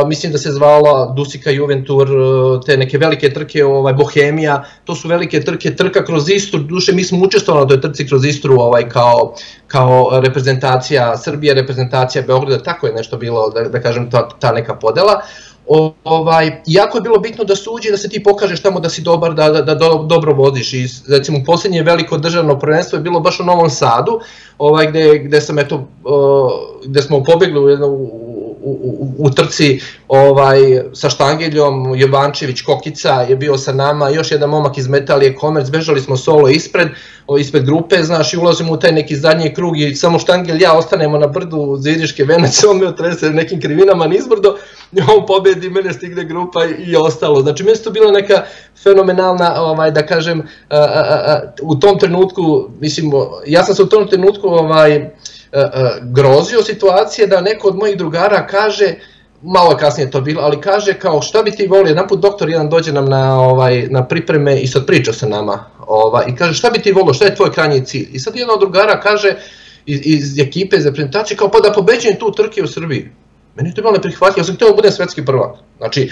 mislim 0.06 0.32
da 0.32 0.38
se 0.38 0.52
zvala 0.52 1.12
Dusika 1.16 1.50
Juventur, 1.50 2.10
uh, 2.10 2.64
te 2.66 2.76
neke 2.76 2.98
velike 2.98 3.32
trke, 3.32 3.64
ovaj, 3.64 3.94
Bohemija, 3.94 4.64
to 4.84 4.94
su 4.94 5.08
velike 5.08 5.40
trke, 5.40 5.76
trka 5.76 6.04
kroz 6.04 6.28
Istru, 6.28 6.60
duše 6.60 6.92
mi 6.92 7.04
smo 7.04 7.24
učestvovali 7.24 7.64
na 7.64 7.68
toj 7.68 7.80
trci 7.80 8.08
kroz 8.08 8.24
Istru 8.24 8.60
ovaj, 8.60 8.88
kao, 8.88 9.34
kao 9.66 10.20
reprezentacija 10.22 11.16
Srbije, 11.16 11.54
reprezentacija 11.54 12.22
Beograda, 12.26 12.62
tako 12.62 12.86
je 12.86 12.92
nešto 12.92 13.16
bilo, 13.16 13.50
da, 13.50 13.62
da 13.62 13.80
kažem, 13.80 14.10
ta, 14.10 14.28
ta 14.28 14.52
neka 14.52 14.74
podela. 14.74 15.20
Ovaj, 16.04 16.62
jako 16.66 16.98
je 16.98 17.02
bilo 17.02 17.18
bitno 17.18 17.44
da 17.44 17.56
se 17.56 17.70
uđe 17.70 17.90
da 17.90 17.96
se 17.96 18.08
ti 18.08 18.22
pokažeš 18.22 18.62
tamo 18.62 18.80
da 18.80 18.88
si 18.88 19.02
dobar, 19.02 19.34
da, 19.34 19.50
da, 19.50 19.62
da 19.62 19.74
do, 19.74 20.04
dobro 20.06 20.32
voziš 20.34 20.72
i 20.72 20.88
recimo 21.08 21.38
poslednje 21.46 21.82
veliko 21.82 22.18
državno 22.18 22.58
prvenstvo 22.58 22.96
je 22.96 23.02
bilo 23.02 23.20
baš 23.20 23.40
u 23.40 23.44
Novom 23.44 23.70
Sadu, 23.70 24.20
ovaj, 24.58 24.86
gde, 24.86 25.18
gde 25.18 25.40
sam 25.40 25.58
eto, 25.58 25.88
gde 26.84 27.02
smo 27.02 27.24
pobegli 27.24 27.60
u 27.60 27.68
jedno, 27.68 27.86
u, 28.62 29.14
u, 29.18 29.30
trci 29.30 29.80
ovaj, 30.08 30.60
sa 30.92 31.10
Štangeljom, 31.10 31.94
Jovančević, 31.96 32.62
Kokica 32.62 33.12
je 33.28 33.36
bio 33.36 33.58
sa 33.58 33.72
nama, 33.72 34.08
još 34.08 34.30
jedan 34.30 34.50
momak 34.50 34.78
iz 34.78 34.88
Metalije 34.88 35.34
Komerc, 35.34 35.70
bežali 35.70 36.00
smo 36.00 36.16
solo 36.16 36.48
ispred, 36.48 36.88
ispred 37.40 37.64
grupe, 37.64 38.02
znaš, 38.02 38.34
i 38.34 38.38
ulazimo 38.38 38.72
u 38.72 38.76
taj 38.76 38.92
neki 38.92 39.16
zadnji 39.16 39.54
krug 39.54 39.80
i 39.80 39.94
samo 39.94 40.18
Štangelj 40.18 40.62
ja 40.62 40.72
ostanemo 40.72 41.18
na 41.18 41.26
brdu 41.26 41.76
Ziriške 41.78 42.24
venece, 42.24 42.66
on 42.70 42.78
me 42.78 42.88
otrese 42.88 43.30
nekim 43.30 43.60
krivinama 43.60 44.06
nizbrdo, 44.06 44.56
on 45.16 45.26
pobedi, 45.26 45.70
mene 45.70 45.92
stigne 45.92 46.24
grupa 46.24 46.60
i 46.64 46.96
ostalo. 46.96 47.42
Znači, 47.42 47.64
meni 47.64 47.78
to 47.78 47.90
bila 47.90 48.12
neka 48.12 48.44
fenomenalna, 48.82 49.54
ovaj, 49.62 49.90
da 49.90 50.06
kažem, 50.06 50.40
a, 50.68 50.76
a, 50.76 51.22
a, 51.26 51.52
u 51.62 51.76
tom 51.76 51.98
trenutku, 51.98 52.68
mislim, 52.80 53.12
ja 53.46 53.64
sam 53.64 53.74
se 53.74 53.82
u 53.82 53.86
tom 53.86 54.08
trenutku 54.08 54.48
ovaj, 54.48 55.10
grozio 56.02 56.62
situacije 56.62 57.26
da 57.26 57.40
neko 57.40 57.68
od 57.68 57.76
mojih 57.76 57.96
drugara 57.96 58.46
kaže, 58.46 58.94
malo 59.42 59.76
kasnije 59.76 60.10
to 60.10 60.20
bilo, 60.20 60.42
ali 60.42 60.60
kaže 60.60 60.94
kao 60.94 61.22
šta 61.22 61.42
bi 61.42 61.50
ti 61.50 61.66
volio, 61.66 61.88
jedan 61.88 62.08
put 62.08 62.20
doktor 62.20 62.50
jedan 62.50 62.68
dođe 62.68 62.92
nam 62.92 63.08
na, 63.08 63.40
ovaj, 63.40 63.86
na 63.90 64.08
pripreme 64.08 64.60
i 64.60 64.66
sad 64.66 64.86
priča 64.86 65.12
sa 65.12 65.28
nama 65.28 65.64
ovaj, 65.86 66.24
i 66.28 66.36
kaže 66.36 66.54
šta 66.54 66.70
bi 66.70 66.78
ti 66.78 66.92
volio, 66.92 67.14
šta 67.14 67.24
je 67.24 67.34
tvoj 67.34 67.52
krajnji 67.52 67.84
cilj? 67.84 68.08
I 68.12 68.18
sad 68.18 68.36
jedan 68.36 68.54
od 68.54 68.60
drugara 68.60 69.00
kaže 69.00 69.34
iz, 69.86 70.00
iz 70.04 70.38
ekipe 70.38 70.80
za 70.80 70.92
prezentacije 70.92 71.36
kao 71.36 71.50
pa 71.50 71.60
da 71.60 71.72
pobeđujem 71.72 72.16
tu 72.18 72.32
trke 72.32 72.62
u 72.62 72.66
Srbiji. 72.68 73.10
Meni 73.56 73.74
to 73.74 73.82
bilo 73.82 73.92
neprihvatljivo, 73.92 74.40
ja 74.40 74.44
sam 74.44 74.54
htio 74.54 74.68
da 74.68 74.74
budem 74.74 74.92
svetski 74.92 75.24
prvak. 75.24 75.56
Znači, 75.78 76.10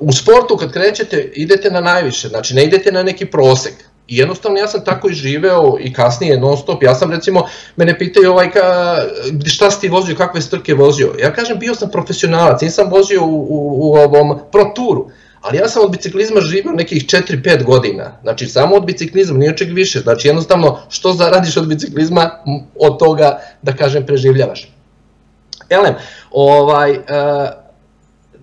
u 0.00 0.12
sportu 0.12 0.56
kad 0.56 0.72
krećete 0.72 1.30
idete 1.34 1.70
na 1.70 1.80
najviše, 1.80 2.28
znači 2.28 2.54
ne 2.54 2.64
idete 2.64 2.92
na 2.92 3.02
neki 3.02 3.26
prosek. 3.26 3.74
I 4.08 4.16
jednostavno 4.16 4.58
ja 4.58 4.68
sam 4.68 4.84
tako 4.84 5.08
i 5.10 5.14
živeo 5.14 5.76
i 5.80 5.92
kasnije 5.92 6.40
non 6.40 6.56
stop. 6.56 6.82
Ja 6.82 6.94
sam 6.94 7.10
recimo, 7.10 7.46
mene 7.76 7.98
pitaju 7.98 8.30
ovaj 8.30 8.50
ka, 8.50 8.98
šta 9.46 9.70
si 9.70 9.80
ti 9.80 9.88
vozio, 9.88 10.16
kakve 10.16 10.40
strke 10.40 10.74
vozio. 10.74 11.14
Ja 11.20 11.32
kažem 11.32 11.58
bio 11.58 11.74
sam 11.74 11.90
profesionalac, 11.90 12.62
nisam 12.62 12.90
vozio 12.90 13.24
u, 13.24 13.46
u, 13.48 13.90
u 13.90 13.94
ovom 13.94 14.38
pro 14.52 14.64
turu. 14.74 15.10
Ali 15.40 15.58
ja 15.58 15.68
sam 15.68 15.84
od 15.84 15.90
biciklizma 15.90 16.40
živio 16.40 16.72
nekih 16.72 17.04
4-5 17.04 17.64
godina. 17.64 18.18
Znači 18.22 18.46
samo 18.46 18.76
od 18.76 18.86
biciklizma, 18.86 19.38
nije 19.38 19.52
očeg 19.52 19.72
više. 19.72 20.00
Znači 20.00 20.28
jednostavno 20.28 20.78
što 20.88 21.12
zaradiš 21.12 21.56
od 21.56 21.68
biciklizma, 21.68 22.30
od 22.80 22.98
toga 22.98 23.40
da 23.62 23.72
kažem 23.72 24.06
preživljavaš. 24.06 24.72
Elem, 25.70 25.94
ovaj, 26.30 26.92
uh, 26.92 26.98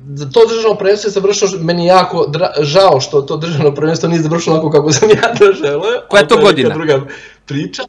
za 0.08 0.30
to 0.30 0.40
državno 0.50 0.78
prvenstvo 0.78 1.08
je 1.08 1.12
završilo, 1.12 1.52
meni 1.60 1.86
jako 1.86 2.26
dra, 2.28 2.52
žao 2.60 3.00
što 3.00 3.22
to 3.22 3.38
državno 3.38 3.76
prvenstvo 3.76 4.10
nije 4.10 4.22
završilo 4.22 4.56
onako 4.56 4.72
kako 4.72 4.92
sam 4.92 5.10
ja 5.24 5.36
to 5.40 5.54
želeo. 5.54 6.02
Koja 6.10 6.22
je 6.22 6.28
to 6.28 6.38
godina? 6.38 6.74
druga 6.74 7.02
priča. 7.46 7.84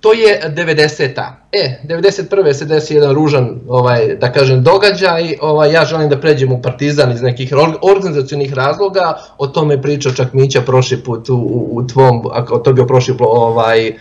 To 0.00 0.12
je 0.12 0.52
90-a. 0.56 1.36
E, 1.52 1.80
91. 1.84 2.52
se 2.52 2.64
desi 2.64 2.94
jedan 2.94 3.14
ružan, 3.14 3.60
ovaj, 3.68 4.16
da 4.20 4.32
kažem, 4.32 4.62
događaj. 4.62 5.34
Ovaj, 5.40 5.72
ja 5.72 5.84
želim 5.84 6.08
da 6.08 6.20
pređem 6.20 6.52
u 6.52 6.62
Partizan 6.62 7.12
iz 7.12 7.22
nekih 7.22 7.52
organizacijonih 7.82 8.52
razloga. 8.52 9.18
O 9.38 9.46
tome 9.46 9.74
je 9.74 9.82
pričao 9.82 10.12
čak 10.12 10.32
Mića 10.32 10.60
prošli 10.60 11.02
put 11.02 11.28
u, 11.28 11.34
u, 11.34 11.68
u 11.72 11.86
tvom, 11.86 12.22
ako 12.32 12.58
to 12.58 12.72
bio 12.72 12.86
prošli 12.86 13.16
ovaj, 13.20 13.96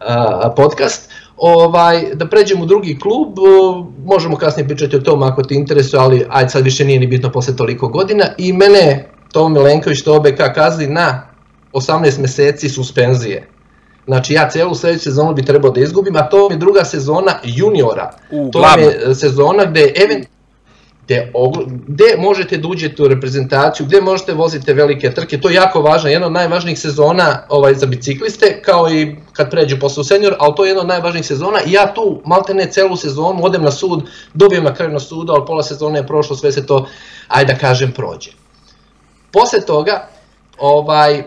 a, 0.00 0.52
podcast 0.56 1.05
ovaj, 1.36 2.14
da 2.14 2.28
pređemo 2.28 2.62
u 2.62 2.66
drugi 2.66 2.98
klub, 2.98 3.28
možemo 4.04 4.36
kasnije 4.36 4.68
pričati 4.68 4.96
o 4.96 5.00
tom 5.00 5.22
ako 5.22 5.42
ti 5.42 5.54
interesuje, 5.54 6.00
ali 6.00 6.26
ajde 6.28 6.50
sad 6.50 6.64
više 6.64 6.84
nije 6.84 7.00
ni 7.00 7.06
bitno 7.06 7.32
posle 7.32 7.56
toliko 7.56 7.88
godina 7.88 8.24
i 8.38 8.52
mene 8.52 9.08
Tomo 9.32 9.48
Milenković 9.48 10.02
to 10.02 10.14
OBK 10.14 10.54
kazni 10.54 10.86
na 10.86 11.28
18 11.72 12.20
meseci 12.20 12.68
suspenzije. 12.68 13.48
Znači 14.06 14.34
ja 14.34 14.50
celu 14.50 14.74
sledeću 14.74 15.04
sezonu 15.04 15.34
bi 15.34 15.44
trebao 15.44 15.70
da 15.70 15.80
izgubim, 15.80 16.16
a 16.16 16.28
to 16.28 16.50
je 16.50 16.56
druga 16.56 16.84
sezona 16.84 17.32
juniora. 17.44 18.12
U, 18.30 18.50
to 18.52 18.78
je 18.78 19.14
sezona 19.14 19.64
gde 19.64 19.92
event, 20.04 20.26
gde, 21.06 21.32
gde 21.86 22.16
možete 22.18 22.56
da 22.56 22.68
uđete 22.68 23.02
u 23.02 23.08
reprezentaciju, 23.08 23.86
gde 23.86 24.00
možete 24.00 24.34
vozite 24.34 24.74
velike 24.74 25.14
trke, 25.14 25.40
to 25.40 25.48
je 25.48 25.54
jako 25.54 25.80
važno, 25.80 26.10
jedna 26.10 26.26
od 26.26 26.32
najvažnijih 26.32 26.78
sezona 26.78 27.42
ovaj, 27.48 27.74
za 27.74 27.86
bicikliste, 27.86 28.62
kao 28.62 28.90
i 28.90 29.16
kad 29.32 29.50
pređu 29.50 29.78
posle 29.80 30.04
senior, 30.04 30.34
ali 30.38 30.54
to 30.56 30.64
je 30.64 30.68
jedna 30.68 30.82
od 30.82 30.88
najvažnijih 30.88 31.26
sezona 31.26 31.60
i 31.66 31.72
ja 31.72 31.94
tu 31.94 32.20
malte 32.24 32.54
ne 32.54 32.70
celu 32.72 32.96
sezonu 32.96 33.44
odem 33.44 33.62
na 33.62 33.70
sud, 33.70 34.02
dobijem 34.34 34.64
na 34.64 34.74
kraju 34.74 34.92
na 34.92 35.00
sudu, 35.00 35.32
ali 35.32 35.46
pola 35.46 35.62
sezone 35.62 35.98
je 35.98 36.06
prošlo, 36.06 36.36
sve 36.36 36.52
se 36.52 36.66
to, 36.66 36.86
ajde 37.28 37.52
da 37.52 37.58
kažem, 37.58 37.92
prođe. 37.92 38.30
Posle 39.32 39.60
toga, 39.60 40.08
ovaj, 40.58 41.22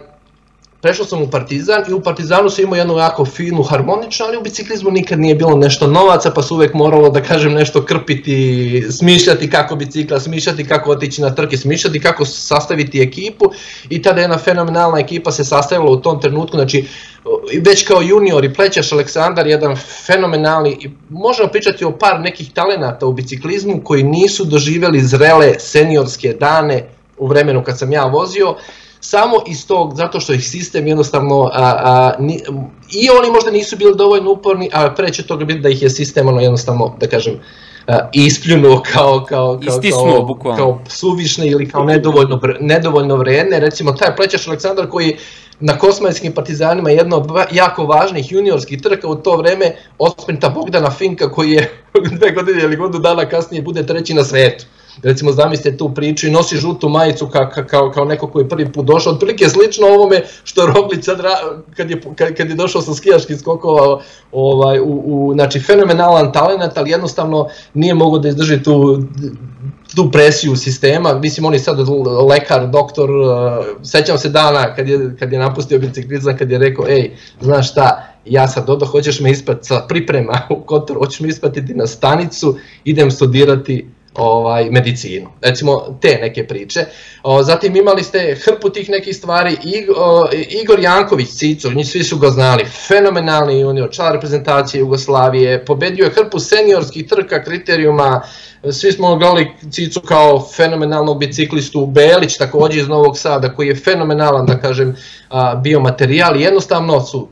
prešao 0.81 1.05
sam 1.05 1.21
u 1.21 1.29
Partizan 1.29 1.83
i 1.89 1.93
u 1.93 2.01
Partizanu 2.01 2.50
sam 2.50 2.63
imao 2.63 2.77
jednu 2.77 2.98
jako 2.98 3.25
finu, 3.25 3.63
harmoničnu, 3.63 4.25
ali 4.25 4.38
u 4.38 4.41
biciklizmu 4.41 4.91
nikad 4.91 5.19
nije 5.19 5.36
bilo 5.36 5.57
nešto 5.57 5.88
novaca, 5.88 6.31
pa 6.31 6.41
su 6.41 6.55
uvek 6.55 6.74
moralo 6.74 7.09
da 7.09 7.21
kažem 7.21 7.53
nešto 7.53 7.86
krpiti, 7.86 8.86
smišljati 8.91 9.50
kako 9.50 9.75
bicikla, 9.75 10.19
smišljati 10.19 10.67
kako 10.67 10.91
otići 10.91 11.21
na 11.21 11.36
trke, 11.36 11.57
smišljati 11.57 12.00
kako 12.00 12.25
sastaviti 12.25 13.01
ekipu 13.01 13.45
i 13.89 14.01
tada 14.01 14.21
jedna 14.21 14.38
fenomenalna 14.38 15.00
ekipa 15.00 15.31
se 15.31 15.43
sastavila 15.43 15.91
u 15.91 16.01
tom 16.01 16.21
trenutku, 16.21 16.57
znači 16.57 16.88
već 17.65 17.88
kao 17.88 18.01
junior 18.01 18.45
i 18.45 18.53
Plećaš 18.53 18.91
Aleksandar, 18.91 19.48
jedan 19.48 19.75
fenomenalni, 20.05 20.91
možemo 21.09 21.50
pričati 21.50 21.86
o 21.86 21.98
par 21.98 22.19
nekih 22.19 22.51
talenata 22.53 23.05
u 23.05 23.13
biciklizmu 23.13 23.81
koji 23.83 24.03
nisu 24.03 24.45
doživeli 24.45 25.01
zrele 25.01 25.59
seniorske 25.59 26.33
dane 26.39 26.89
u 27.17 27.27
vremenu 27.27 27.63
kad 27.63 27.79
sam 27.79 27.91
ja 27.91 28.05
vozio, 28.05 28.55
samo 29.01 29.36
iz 29.48 29.68
tog, 29.68 29.94
zato 29.96 30.20
što 30.20 30.34
ih 30.34 30.50
sistem 30.50 30.88
jednostavno, 30.88 31.44
a, 31.44 31.50
a, 31.53 32.13
ni, 32.20 32.39
i 32.91 33.10
oni 33.20 33.32
možda 33.32 33.51
nisu 33.51 33.77
bili 33.77 33.96
dovoljno 33.96 34.32
uporni, 34.32 34.70
a 34.74 34.94
pre 34.94 35.13
će 35.13 35.24
toga 35.24 35.46
biti 35.46 35.60
da 35.60 35.70
ih 35.70 35.82
je 35.82 35.89
sistem 35.89 36.27
ono 36.27 36.41
jednostavno, 36.41 36.96
da 37.00 37.08
kažem, 37.08 37.39
a, 37.88 38.10
ispljunuo 38.13 38.84
kao, 38.94 39.25
kao, 39.29 39.60
kao, 39.63 39.75
Istisnuo, 39.75 40.39
kao, 40.44 40.56
kao 40.56 40.79
suvišne 40.88 41.48
ili 41.48 41.70
kao 41.70 41.84
nedovoljno, 41.84 42.39
nedovoljno 42.60 43.15
vredne, 43.15 43.60
recimo 43.60 43.91
taj 43.91 44.15
plećaš 44.15 44.48
Aleksandar 44.48 44.89
koji 44.89 45.18
na 45.60 45.77
kosmajskim 45.77 46.34
partizanima 46.34 46.89
jedna 46.89 47.18
od 47.18 47.27
jako 47.51 47.86
važnih 47.86 48.32
juniorskih 48.32 48.82
trka 48.82 49.08
u 49.08 49.15
to 49.15 49.38
vreme 49.38 49.75
ospenta 49.98 50.50
Bogdana 50.50 50.91
Finka 50.91 51.32
koji 51.32 51.51
je 51.51 51.84
dve 52.18 52.32
godine 52.32 52.63
ili 52.63 52.75
godinu 52.75 53.00
dana 53.00 53.29
kasnije 53.29 53.63
bude 53.63 53.86
treći 53.86 54.13
na 54.13 54.24
svetu 54.24 54.65
recimo 55.03 55.31
zamislite 55.31 55.77
tu 55.77 55.93
priču 55.93 56.27
i 56.27 56.31
nosi 56.31 56.58
žutu 56.58 56.89
majicu 56.89 57.27
ka, 57.27 57.50
ka, 57.50 57.65
kao, 57.65 57.91
kao 57.91 58.05
neko 58.05 58.27
koji 58.27 58.43
je 58.43 58.50
prvi 58.50 58.72
put 58.72 58.86
došao, 58.86 59.13
otprilike 59.13 59.50
slično 59.50 59.88
ovome 59.88 60.22
što 60.43 60.65
Roglić 60.65 61.05
sad 61.05 61.22
kad 61.75 61.91
je, 61.91 62.01
kad, 62.15 62.34
kad 62.34 62.50
je 62.50 62.55
došao 62.55 62.81
sa 62.81 62.93
skijaških 62.93 63.39
skokova, 63.39 64.01
ovaj, 64.31 64.79
u, 64.79 65.01
u, 65.05 65.34
znači 65.34 65.60
fenomenalan 65.60 66.31
talent, 66.31 66.77
ali 66.77 66.91
jednostavno 66.91 67.48
nije 67.74 67.93
mogo 67.93 68.19
da 68.19 68.29
izdrži 68.29 68.63
tu 68.63 69.00
tu 69.96 70.12
presiju 70.12 70.55
sistema, 70.55 71.13
mislim 71.13 71.46
on 71.46 71.53
je 71.53 71.60
sad 71.60 71.77
lekar, 72.29 72.67
doktor, 72.67 73.10
uh, 73.12 73.65
sećam 73.84 74.17
se 74.17 74.29
dana 74.29 74.75
kad 74.75 74.89
je, 74.89 75.15
kad 75.19 75.34
je 75.34 75.39
napustio 75.39 75.79
biciklizam, 75.79 76.38
kad 76.38 76.51
je 76.51 76.58
rekao, 76.58 76.86
ej, 76.88 77.12
znaš 77.41 77.72
šta, 77.72 78.13
ja 78.25 78.48
sad 78.48 78.65
dodo, 78.65 78.86
hoćeš 78.86 79.19
me 79.19 79.31
ispati 79.31 79.67
sa 79.67 79.86
priprema 79.88 80.41
u 80.50 80.62
Kotor, 80.62 80.98
hoćeš 80.98 81.19
me 81.19 81.27
ispatiti 81.27 81.74
na 81.74 81.88
stanicu, 81.88 82.58
idem 82.84 83.12
studirati 83.12 83.88
ovaj, 84.19 84.69
medicinu. 84.69 85.29
Recimo 85.41 85.97
te 86.01 86.17
neke 86.21 86.47
priče. 86.47 86.85
O, 87.23 87.43
zatim 87.43 87.75
imali 87.75 88.03
ste 88.03 88.38
hrpu 88.45 88.69
tih 88.69 88.89
nekih 88.89 89.15
stvari, 89.15 89.57
Igor 90.61 90.79
Janković, 90.79 91.29
Cico, 91.29 91.69
njih 91.69 91.88
svi 91.88 92.03
su 92.03 92.17
ga 92.17 92.29
znali, 92.29 92.65
fenomenalni 92.65 93.59
junior, 93.59 93.89
član 93.91 94.13
reprezentacije 94.13 94.79
Jugoslavije, 94.79 95.65
pobedio 95.65 96.03
je 96.03 96.11
hrpu 96.11 96.39
seniorskih 96.39 97.07
trka, 97.07 97.43
kriterijuma, 97.43 98.21
svi 98.71 98.91
smo 98.91 99.15
gledali 99.15 99.51
Cicu 99.71 100.01
kao 100.01 100.47
fenomenalnog 100.55 101.19
biciklistu, 101.19 101.85
Belić 101.85 102.38
takođe 102.38 102.79
iz 102.79 102.88
Novog 102.88 103.17
Sada 103.17 103.53
koji 103.53 103.67
je 103.67 103.75
fenomenalan 103.75 104.45
da 104.45 104.59
kažem 104.59 104.95
bio 105.63 105.79
materijal, 105.79 106.41
jednostavno 106.41 107.01
su 107.01 107.27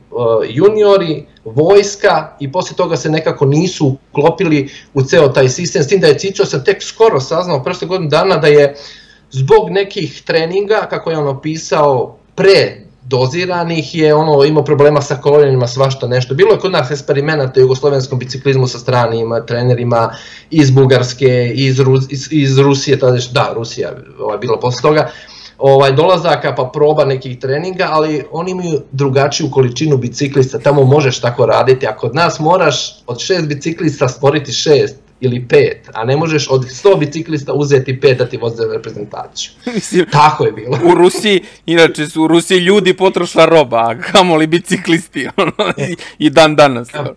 juniori, 0.48 1.26
vojska 1.54 2.36
i 2.40 2.52
posle 2.52 2.76
toga 2.76 2.96
se 2.96 3.10
nekako 3.10 3.46
nisu 3.46 3.96
uklopili 4.10 4.70
u 4.94 5.02
ceo 5.02 5.28
taj 5.28 5.48
sistem, 5.48 5.82
s 5.82 5.88
tim 5.88 6.00
da 6.00 6.06
je 6.06 6.18
Cico 6.18 6.44
sam 6.44 6.64
tek 6.64 6.82
skoro 6.82 7.20
saznao 7.20 7.62
prošle 7.62 7.88
godinu 7.88 8.10
dana 8.10 8.36
da 8.36 8.46
je 8.46 8.74
zbog 9.30 9.70
nekih 9.70 10.22
treninga, 10.22 10.86
kako 10.90 11.10
je 11.10 11.18
on 11.18 11.28
opisao, 11.28 12.16
pre 12.34 12.88
doziranih 13.08 13.94
je 13.94 14.14
ono 14.14 14.44
imao 14.44 14.64
problema 14.64 15.00
sa 15.02 15.16
kolenima, 15.16 15.66
svašta 15.66 16.06
nešto. 16.06 16.34
Bilo 16.34 16.52
je 16.52 16.58
kod 16.58 16.72
nas 16.72 16.90
eksperimenata 16.90 17.60
u 17.60 17.62
jugoslovenskom 17.62 18.18
biciklizmu 18.18 18.66
sa 18.66 18.78
stranima, 18.78 19.46
trenerima 19.46 20.10
iz 20.50 20.70
Bugarske, 20.70 21.52
iz, 21.54 21.80
Rus, 21.80 22.04
iz, 22.10 22.28
iz 22.30 22.58
Rusije, 22.58 22.98
tada, 22.98 23.18
da, 23.32 23.52
Rusija 23.54 23.92
ovaj, 24.20 24.38
bila 24.38 24.60
posle 24.60 24.82
toga, 24.82 25.10
ovaj, 25.58 25.92
dolazaka 25.92 26.54
pa 26.54 26.70
proba 26.72 27.04
nekih 27.04 27.38
treninga, 27.38 27.88
ali 27.90 28.24
oni 28.32 28.50
imaju 28.50 28.80
drugačiju 28.92 29.50
količinu 29.50 29.96
biciklista, 29.96 30.58
tamo 30.58 30.84
možeš 30.84 31.20
tako 31.20 31.46
raditi, 31.46 31.86
a 31.86 31.96
kod 31.96 32.14
nas 32.14 32.38
moraš 32.38 33.02
od 33.06 33.20
šest 33.20 33.46
biciklista 33.46 34.08
stvoriti 34.08 34.52
šest, 34.52 34.96
ili 35.20 35.48
pet, 35.48 35.90
a 35.94 36.04
ne 36.04 36.16
možeš 36.16 36.48
od 36.50 36.64
100 36.64 36.98
biciklista 36.98 37.52
uzeti 37.52 38.00
pet 38.00 38.18
da 38.18 38.26
ti 38.26 38.36
voze 38.36 38.62
reprezentaciju. 38.72 39.50
Mislim, 39.74 40.06
Tako 40.10 40.44
je 40.44 40.52
bilo. 40.52 40.78
u 40.84 40.94
Rusiji, 40.94 41.40
inače 41.66 42.06
su 42.06 42.22
u 42.22 42.26
Rusiji 42.26 42.58
ljudi 42.58 42.96
potrošla 42.96 43.44
roba, 43.44 43.76
a 43.76 44.00
kamo 44.00 44.36
li 44.36 44.46
biciklisti, 44.46 45.28
ono, 45.36 45.72
i, 45.76 45.96
i 46.18 46.30
dan 46.30 46.56
danas. 46.56 46.88
Ja. 46.94 47.14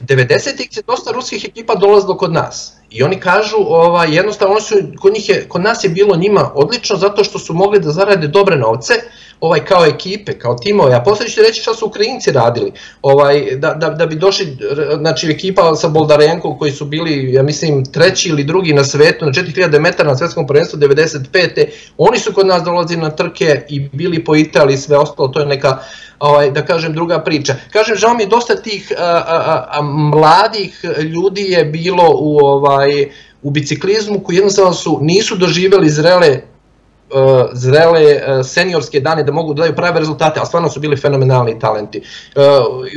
90-ih 0.00 0.68
se 0.70 0.82
dosta 0.86 1.12
ruskih 1.12 1.44
ekipa 1.44 1.74
dolazilo 1.74 2.16
kod 2.16 2.32
nas. 2.32 2.72
I 2.90 3.02
oni 3.02 3.20
kažu, 3.20 3.56
ovaj, 3.58 4.14
jednostavno, 4.14 4.54
oni 4.54 4.62
su, 4.62 4.74
kod, 5.00 5.12
njih 5.12 5.28
je, 5.28 5.48
kod 5.48 5.62
nas 5.62 5.84
je 5.84 5.90
bilo 5.90 6.16
njima 6.16 6.50
odlično 6.54 6.96
zato 6.96 7.24
što 7.24 7.38
su 7.38 7.54
mogli 7.54 7.80
da 7.80 7.90
zarade 7.90 8.28
dobre 8.28 8.56
novce, 8.56 8.94
ovaj 9.40 9.64
kao 9.64 9.86
ekipe, 9.86 10.38
kao 10.38 10.54
timove, 10.54 10.94
a 10.94 11.02
posle 11.02 11.28
ću 11.28 11.40
reći 11.42 11.60
šta 11.60 11.74
su 11.74 11.86
Ukrajinci 11.86 12.32
radili, 12.32 12.72
ovaj, 13.02 13.56
da, 13.56 13.74
da, 13.74 13.90
da 13.90 14.06
bi 14.06 14.14
došli, 14.14 14.56
znači 14.98 15.30
ekipa 15.30 15.74
sa 15.76 15.88
Boldarenkom 15.88 16.58
koji 16.58 16.72
su 16.72 16.84
bili, 16.84 17.32
ja 17.32 17.42
mislim, 17.42 17.84
treći 17.84 18.28
ili 18.28 18.44
drugi 18.44 18.72
na 18.72 18.84
svetu, 18.84 19.24
na 19.24 19.32
4000 19.32 19.80
metara 19.80 20.08
na 20.08 20.16
svetskom 20.16 20.46
prvenstvu 20.46 20.78
95. 20.78 21.64
Oni 21.98 22.18
su 22.18 22.32
kod 22.32 22.46
nas 22.46 22.62
dolazili 22.62 23.02
na 23.02 23.10
trke 23.10 23.64
i 23.68 23.88
bili 23.92 24.24
po 24.24 24.36
Italiji 24.36 24.76
sve 24.76 24.98
ostalo, 24.98 25.28
to 25.28 25.40
je 25.40 25.46
neka, 25.46 25.78
ovaj, 26.18 26.50
da 26.50 26.64
kažem, 26.64 26.92
druga 26.92 27.18
priča. 27.18 27.54
Kažem, 27.70 27.96
žao 27.96 28.14
mi 28.14 28.22
je 28.22 28.26
dosta 28.26 28.56
tih 28.56 28.92
a, 28.98 29.02
a, 29.04 29.66
a, 29.70 29.82
mladih 29.82 30.84
ljudi 31.14 31.42
je 31.42 31.64
bilo 31.64 32.10
u, 32.18 32.38
ovaj, 32.38 33.08
u 33.42 33.50
biciklizmu 33.50 34.20
koji 34.20 34.36
jednostavno 34.36 34.72
su, 34.72 34.98
nisu 35.02 35.36
doživeli 35.36 35.88
zrele 35.88 36.40
uh, 37.10 37.50
zrele 37.52 38.02
uh, 38.14 38.46
seniorske 38.46 39.00
dane 39.00 39.22
da 39.22 39.32
mogu 39.32 39.54
da 39.54 39.60
daju 39.62 39.76
prave 39.76 40.00
rezultate, 40.00 40.40
a 40.40 40.44
stvarno 40.44 40.68
su 40.68 40.80
bili 40.80 40.96
fenomenalni 40.96 41.58
talenti. 41.58 42.02
Uh, 42.36 42.42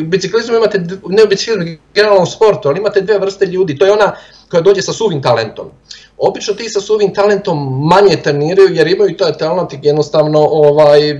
u 0.01 0.05
biciklizmu 0.05 0.55
imate, 0.55 0.79
ne 1.07 1.23
u 1.23 1.27
biciklizmu, 1.27 1.77
generalnom 1.93 2.25
sportu, 2.25 2.69
ali 2.69 2.79
imate 2.79 3.01
dve 3.01 3.19
vrste 3.19 3.45
ljudi, 3.45 3.77
to 3.77 3.85
je 3.85 3.91
ona 3.91 4.15
koja 4.51 4.61
dođe 4.61 4.81
sa 4.81 4.93
suvim 4.93 5.21
talentom. 5.21 5.69
Obično 6.17 6.53
ti 6.53 6.69
sa 6.69 6.81
suvim 6.81 7.13
talentom 7.13 7.87
manje 7.87 8.15
treniraju 8.23 8.73
jer 8.73 8.87
imaju 8.87 9.17
taj 9.17 9.37
talent 9.37 9.73
i 9.73 9.79
jednostavno 9.81 10.39
ovaj, 10.39 11.13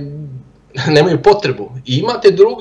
nemaju 0.96 1.22
potrebu. 1.22 1.70
I 1.86 1.96
imate 1.96 2.30
drugu 2.30 2.60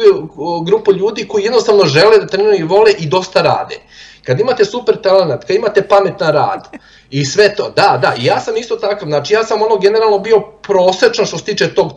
grupu 0.66 0.94
ljudi 0.94 1.28
koji 1.28 1.44
jednostavno 1.44 1.86
žele 1.86 2.18
da 2.18 2.28
treniraju 2.28 2.60
i 2.60 2.68
vole 2.68 2.92
i 3.00 3.08
dosta 3.08 3.42
rade. 3.42 3.76
Kad 4.24 4.40
imate 4.40 4.66
super 4.66 5.02
talent, 5.02 5.44
kad 5.44 5.56
imate 5.56 5.88
pametan 5.88 6.34
rad, 6.34 6.68
I 7.12 7.25
sve 7.25 7.56
to, 7.56 7.72
da, 7.75 8.00
da, 8.01 8.16
i 8.18 8.25
ja 8.25 8.39
sam 8.39 8.58
isto 8.58 8.75
takav, 8.75 9.08
znači 9.08 9.34
ja 9.34 9.44
sam 9.44 9.62
ono 9.62 9.78
generalno 9.78 10.20
bio 10.20 10.42
prosečan 10.42 11.25
što 11.25 11.38
se 11.38 11.44
tiče 11.44 11.74
tog 11.74 11.94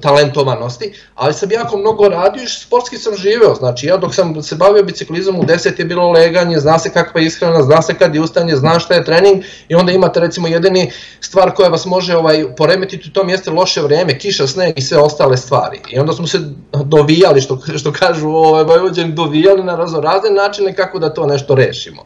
talentovanosti, 0.00 0.92
ali 1.14 1.34
sam 1.34 1.50
jako 1.52 1.76
mnogo 1.76 2.08
radio 2.08 2.42
i 2.42 2.48
sportski 2.48 2.98
sam 2.98 3.16
živeo, 3.16 3.54
znači 3.54 3.86
ja 3.86 3.96
dok 3.96 4.14
sam 4.14 4.42
se 4.42 4.54
bavio 4.54 4.82
biciklizmom 4.82 5.40
u 5.40 5.42
10 5.42 5.78
je 5.78 5.84
bilo 5.84 6.10
leganje, 6.10 6.58
zna 6.58 6.78
se 6.78 6.92
kakva 6.92 7.20
je 7.20 7.26
ishrana, 7.26 7.62
zna 7.62 7.82
se 7.82 7.94
kad 7.94 8.14
je 8.14 8.20
ustaanje, 8.20 8.56
zna 8.56 8.78
šta 8.78 8.94
je 8.94 9.04
trening 9.04 9.44
i 9.68 9.74
onda 9.74 9.92
imate 9.92 10.20
recimo 10.20 10.48
jedini 10.48 10.92
stvar 11.20 11.54
koja 11.54 11.68
vas 11.68 11.86
može 11.86 12.16
ovaj, 12.16 12.44
poremetiti 12.56 13.08
u 13.08 13.12
tom 13.12 13.28
jeste 13.28 13.50
loše 13.50 13.82
vreme, 13.82 14.18
kiša, 14.18 14.46
sneg 14.46 14.78
i 14.78 14.82
sve 14.82 14.98
ostale 14.98 15.36
stvari. 15.36 15.80
I 15.90 15.98
onda 15.98 16.12
smo 16.12 16.26
se 16.26 16.38
dovijali, 16.84 17.40
što, 17.40 17.58
što 17.78 17.92
kažu 17.92 18.28
ovaj, 18.28 18.64
Vojvođani, 18.64 19.12
dovijali 19.12 19.64
na 19.64 19.76
razne 20.02 20.30
načine 20.30 20.74
kako 20.74 20.98
da 20.98 21.14
to 21.14 21.26
nešto 21.26 21.54
rešimo. 21.54 22.02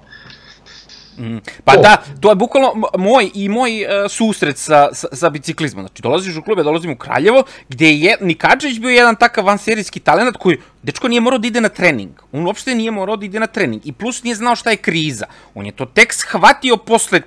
Mm. 1.21 1.39
Pa 1.65 1.75
to. 1.75 1.83
da, 1.83 1.97
to 2.21 2.29
je 2.29 2.35
bukvalno 2.35 2.89
moj 2.99 3.31
i 3.35 3.49
moj 3.49 3.85
uh, 3.85 4.11
susret 4.11 4.59
sa, 4.59 4.89
sa, 4.93 5.09
sa 5.13 5.31
biciklizmom. 5.31 5.87
Znači, 5.87 6.03
dolaziš 6.03 6.37
u 6.37 6.43
klube, 6.43 6.63
dolazim 6.63 6.93
u 6.93 6.97
Kraljevo, 6.97 7.43
gde 7.69 7.93
je 7.93 8.17
Nikađević 8.21 8.79
bio 8.79 8.91
jedan 8.91 9.17
takav 9.17 9.45
vanserijski 9.45 10.01
talent 10.01 10.37
koji, 10.37 10.59
dečko 10.83 11.09
nije 11.09 11.21
morao 11.21 11.39
da 11.39 11.47
ide 11.47 11.61
na 11.61 11.69
trening. 11.69 12.11
On 12.33 12.47
uopšte 12.47 12.75
nije 12.75 12.91
morao 12.91 13.17
da 13.17 13.27
ide 13.27 13.41
na 13.41 13.47
trening. 13.47 13.87
I 13.87 13.93
plus 13.93 14.23
nije 14.23 14.35
znao 14.35 14.57
šta 14.57 14.71
je 14.71 14.77
kriza. 14.77 15.27
On 15.55 15.67
je 15.67 15.73
to 15.73 15.85
tek 15.85 16.13
shvatio 16.13 16.77
posle 16.77 17.21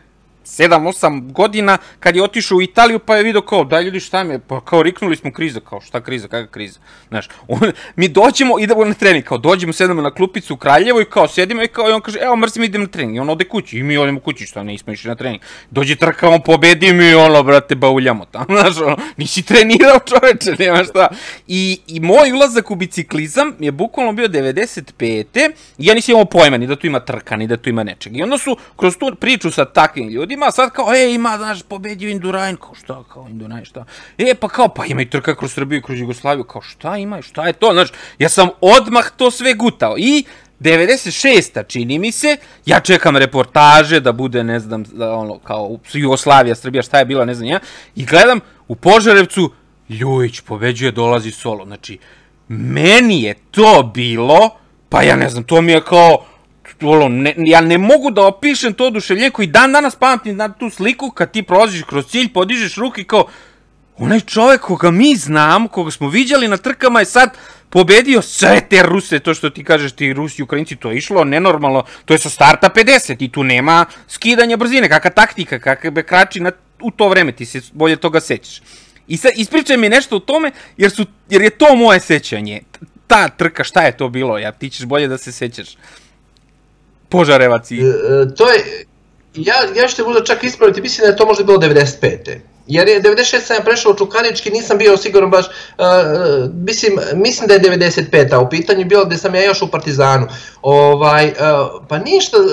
7-8 0.45 1.31
godina 1.31 1.77
kad 1.99 2.15
je 2.15 2.23
otišao 2.23 2.57
u 2.57 2.61
Italiju 2.61 2.99
pa 2.99 3.15
je 3.15 3.23
video 3.23 3.41
kao 3.41 3.63
daj 3.63 3.83
ljudi 3.83 3.99
šta 3.99 4.23
me 4.23 4.39
pa 4.39 4.61
kao 4.61 4.83
riknuli 4.83 5.15
smo 5.15 5.31
kriza 5.31 5.59
kao 5.59 5.81
šta 5.81 6.01
kriza 6.01 6.27
kakva 6.27 6.51
kriza? 6.51 6.79
Znaš 7.09 7.27
on, 7.47 7.71
mi 7.95 8.07
dođemo 8.07 8.59
idemo 8.59 8.85
na 8.85 8.93
trening 8.93 9.25
kao 9.25 9.37
dođemo 9.37 9.73
sedemo 9.73 10.01
na 10.01 10.11
klupicu 10.11 10.53
u 10.53 10.57
Kraljevo 10.57 11.01
i 11.01 11.05
kao 11.05 11.27
sedimo 11.27 11.63
i 11.63 11.67
kao 11.67 11.89
i 11.89 11.91
on 11.91 12.01
kaže 12.01 12.19
evo 12.21 12.35
mrzim 12.35 12.63
idem 12.63 12.81
na 12.81 12.87
trening. 12.87 13.15
I 13.15 13.19
on 13.19 13.29
ode 13.29 13.45
kući. 13.45 13.77
I 13.77 13.83
mi 13.83 13.97
odemo 13.97 14.19
kući 14.19 14.45
šta 14.45 14.63
ne 14.63 14.73
ismo 14.73 14.93
išli 14.93 15.07
na 15.09 15.15
trening. 15.15 15.41
Dođe 15.71 15.95
trka 15.95 16.29
on 16.29 16.41
pobedi 16.41 16.93
mi 16.93 17.13
ono 17.13 17.43
brate 17.43 17.75
bauljamo 17.75 18.25
tamo 18.25 18.45
znaš 18.59 18.77
ono 18.77 18.97
nisi 19.17 19.43
trenirao 19.43 19.99
čoveče 19.99 20.55
nema 20.59 20.83
šta. 20.83 21.07
I, 21.47 21.79
i 21.87 21.99
moj 21.99 22.31
ulazak 22.31 22.71
u 22.71 22.75
biciklizam 22.75 23.53
je 23.59 23.71
bukvalno 23.71 24.13
bio 24.13 24.27
95. 24.27 25.51
i 25.77 25.85
ja 25.85 25.93
nisam 25.93 26.13
imao 26.13 26.25
pojma 26.25 26.57
ni 26.57 26.67
da 26.67 26.75
tu 26.75 26.87
ima 26.87 26.99
trka 26.99 27.35
ni 27.35 27.47
da 27.47 27.57
tu 27.57 27.69
ima 27.69 27.83
nečeg. 27.83 28.17
I 28.17 28.23
onda 28.23 28.37
su 28.37 28.57
kroz 28.75 28.97
tu 28.97 29.15
priču 29.19 29.51
sa 29.51 29.65
takvim 29.65 30.09
ljudima 30.09 30.32
ljudima, 30.33 30.51
sad 30.51 30.71
kao, 30.71 30.93
e, 30.95 31.13
ima, 31.13 31.37
znaš, 31.37 31.61
pobedio 31.63 32.09
Indurain, 32.09 32.57
kao 32.57 32.75
šta, 32.75 33.03
kao 33.13 33.27
Indurain, 33.29 33.65
šta? 33.65 33.85
E, 34.17 34.35
pa 34.35 34.47
kao, 34.47 34.67
pa 34.67 34.85
ima 34.85 35.01
i 35.01 35.09
trka 35.09 35.35
kroz 35.35 35.53
Srbiju, 35.53 35.81
kroz 35.81 35.99
Jugoslaviju, 35.99 36.43
kao 36.43 36.61
šta 36.61 36.97
ima, 36.97 37.21
šta 37.21 37.47
je 37.47 37.53
to, 37.53 37.69
znaš, 37.73 37.89
ja 38.19 38.29
sam 38.29 38.49
odmah 38.61 39.11
to 39.17 39.31
sve 39.31 39.53
gutao 39.53 39.95
i 39.97 40.23
96. 40.59 41.67
čini 41.67 41.99
mi 41.99 42.11
se, 42.11 42.37
ja 42.65 42.79
čekam 42.79 43.17
reportaže 43.17 43.99
da 43.99 44.11
bude, 44.11 44.43
ne 44.43 44.59
znam, 44.59 44.83
da, 44.83 45.13
ono, 45.13 45.39
kao 45.39 45.77
Jugoslavija, 45.93 46.55
Srbija, 46.55 46.83
šta 46.83 46.99
je 46.99 47.05
bila, 47.05 47.25
ne 47.25 47.35
znam 47.35 47.49
ja, 47.49 47.59
i 47.95 48.05
gledam 48.05 48.39
u 48.67 48.75
Požarevcu, 48.75 49.51
Ljujić 49.89 50.41
pobeđuje, 50.41 50.91
dolazi 50.91 51.31
solo, 51.31 51.65
znači, 51.65 51.97
meni 52.47 53.23
je 53.23 53.35
to 53.51 53.91
bilo, 53.93 54.49
pa 54.89 55.01
ja 55.03 55.15
ne 55.15 55.29
znam, 55.29 55.43
to 55.43 55.61
mi 55.61 55.71
je 55.71 55.81
kao, 55.81 56.25
ono, 56.89 57.07
ne, 57.07 57.33
ja 57.37 57.61
ne 57.61 57.77
mogu 57.77 58.11
da 58.11 58.27
opišem 58.27 58.73
to 58.73 58.87
oduševljenje 58.87 59.29
koji 59.29 59.47
dan 59.47 59.71
danas 59.71 59.95
pamtim 59.95 60.35
na 60.35 60.53
tu 60.53 60.69
sliku 60.69 61.09
kad 61.09 61.31
ti 61.31 61.43
prolaziš 61.43 61.83
kroz 61.83 62.05
cilj, 62.05 62.33
podižeš 62.33 62.75
ruke 62.75 63.03
kao 63.03 63.27
onaj 63.97 64.19
čovek 64.19 64.61
koga 64.61 64.91
mi 64.91 65.15
znamo, 65.15 65.67
koga 65.67 65.91
smo 65.91 66.09
viđali 66.09 66.47
na 66.47 66.57
trkama 66.57 66.99
je 66.99 67.05
sad 67.05 67.37
pobedio 67.69 68.21
sve 68.21 68.61
te 68.69 68.83
Ruse, 68.83 69.19
to 69.19 69.33
što 69.33 69.49
ti 69.49 69.63
kažeš 69.63 69.91
ti 69.91 70.13
Rusi 70.13 70.41
i 70.41 70.43
Ukrajinci, 70.43 70.75
to 70.75 70.91
je 70.91 70.97
išlo 70.97 71.23
nenormalno, 71.23 71.83
to 72.05 72.13
je 72.13 72.17
sa 72.17 72.29
starta 72.29 72.69
50 72.69 73.15
i 73.19 73.31
tu 73.31 73.43
nema 73.43 73.85
skidanja 74.07 74.57
brzine, 74.57 74.89
kakva 74.89 75.11
taktika, 75.11 75.59
kakve 75.59 76.03
krači 76.03 76.39
na, 76.39 76.51
u 76.81 76.91
to 76.91 77.09
vreme, 77.09 77.31
ti 77.31 77.45
se 77.45 77.61
bolje 77.73 77.95
toga 77.95 78.21
sećaš. 78.21 78.61
I 79.07 79.17
sad 79.17 79.31
ispričaj 79.35 79.77
mi 79.77 79.89
nešto 79.89 80.15
o 80.15 80.19
tome, 80.19 80.51
jer, 80.77 80.91
su, 80.91 81.05
jer 81.29 81.41
je 81.41 81.49
to 81.49 81.75
moje 81.75 81.99
sećanje. 81.99 82.61
Ta 83.07 83.29
trka, 83.29 83.63
šta 83.63 83.81
je 83.81 83.97
to 83.97 84.09
bilo? 84.09 84.37
Ja, 84.37 84.51
ti 84.51 84.69
ćeš 84.69 84.85
bolje 84.85 85.07
da 85.07 85.17
se 85.17 85.31
sećaš. 85.31 85.75
Požarevac 87.13 87.71
i... 87.71 87.79
E, 87.79 88.35
to 88.37 88.49
je, 88.49 88.85
ja, 89.35 89.55
ja 89.75 89.87
ću 89.87 89.95
te 89.95 90.03
možda 90.03 90.23
čak 90.23 90.43
ispraviti, 90.43 90.81
mislim 90.81 91.05
da 91.05 91.11
je 91.11 91.17
to 91.17 91.25
možda 91.25 91.43
bilo 91.43 91.57
95. 91.57 92.37
Jer 92.67 92.87
je 92.87 93.01
96 93.01 93.39
sam 93.39 93.57
prešao 93.65 93.91
u 93.91 93.95
Čukarički, 93.95 94.49
nisam 94.49 94.77
bio 94.77 94.97
siguran 94.97 95.29
baš, 95.29 95.45
uh, 95.45 95.85
mislim, 96.53 96.99
mislim 97.13 97.47
da 97.47 97.53
je 97.53 97.59
95. 97.59 98.33
a 98.33 98.39
u 98.39 98.49
pitanju 98.49 98.85
bilo 98.85 99.05
gde 99.05 99.17
sam 99.17 99.35
ja 99.35 99.45
još 99.45 99.61
u 99.61 99.67
Partizanu. 99.67 100.27
Ovaj, 100.61 101.27
uh, 101.27 101.33
pa 101.89 101.97
ništa, 101.97 102.37
uh, 102.37 102.45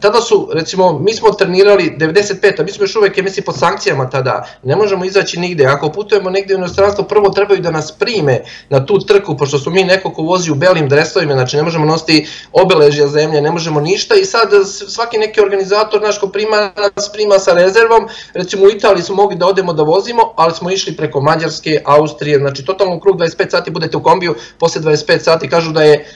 tada 0.00 0.20
su, 0.20 0.50
recimo, 0.52 0.98
mi 0.98 1.14
smo 1.14 1.30
trenirali 1.30 1.96
95. 1.98 2.60
a 2.60 2.64
mi 2.64 2.72
smo 2.72 2.84
još 2.84 2.96
uvek, 2.96 3.16
mislim, 3.16 3.44
pod 3.44 3.58
sankcijama 3.58 4.10
tada, 4.10 4.46
ne 4.62 4.76
možemo 4.76 5.04
izaći 5.04 5.40
nigde. 5.40 5.66
Ako 5.66 5.92
putujemo 5.92 6.30
negde 6.30 6.54
u 6.54 6.58
inostranstvo, 6.58 7.04
prvo 7.04 7.28
trebaju 7.28 7.60
da 7.60 7.70
nas 7.70 7.92
prime 7.92 8.40
na 8.68 8.86
tu 8.86 8.98
trku, 8.98 9.36
pošto 9.36 9.58
smo 9.58 9.72
mi 9.72 9.84
neko 9.84 10.12
ko 10.12 10.22
vozi 10.22 10.50
u 10.50 10.54
belim 10.54 10.88
dresovima, 10.88 11.32
znači 11.32 11.56
ne 11.56 11.62
možemo 11.62 11.84
nositi 11.84 12.28
obeležja 12.52 13.06
zemlje, 13.06 13.40
ne 13.40 13.50
možemo 13.50 13.80
ništa 13.80 14.14
i 14.14 14.24
sad 14.24 14.50
svaki 14.88 15.18
neki 15.18 15.40
organizator, 15.40 16.02
naš 16.02 16.18
ko 16.18 16.28
prima, 16.28 16.72
nas 16.96 17.12
prima 17.12 17.38
sa 17.38 17.52
rezervom, 17.52 18.08
recimo 18.34 18.64
u 18.64 18.70
Italiji 18.70 18.87
ali 18.88 19.02
smo 19.02 19.14
mogli 19.14 19.36
da 19.36 19.46
odemo 19.46 19.72
da 19.72 19.82
vozimo, 19.82 20.32
ali 20.36 20.54
smo 20.54 20.70
išli 20.70 20.96
preko 20.96 21.20
Mađarske, 21.20 21.82
Austrije, 21.84 22.38
znači 22.38 22.64
totalno 22.64 23.00
krug 23.00 23.16
25 23.16 23.50
sati 23.50 23.70
budete 23.70 23.96
u 23.96 24.02
kombiju, 24.02 24.34
posle 24.58 24.82
25 24.82 25.18
sati 25.18 25.48
kažu 25.48 25.72
da 25.72 25.82
je 25.82 26.06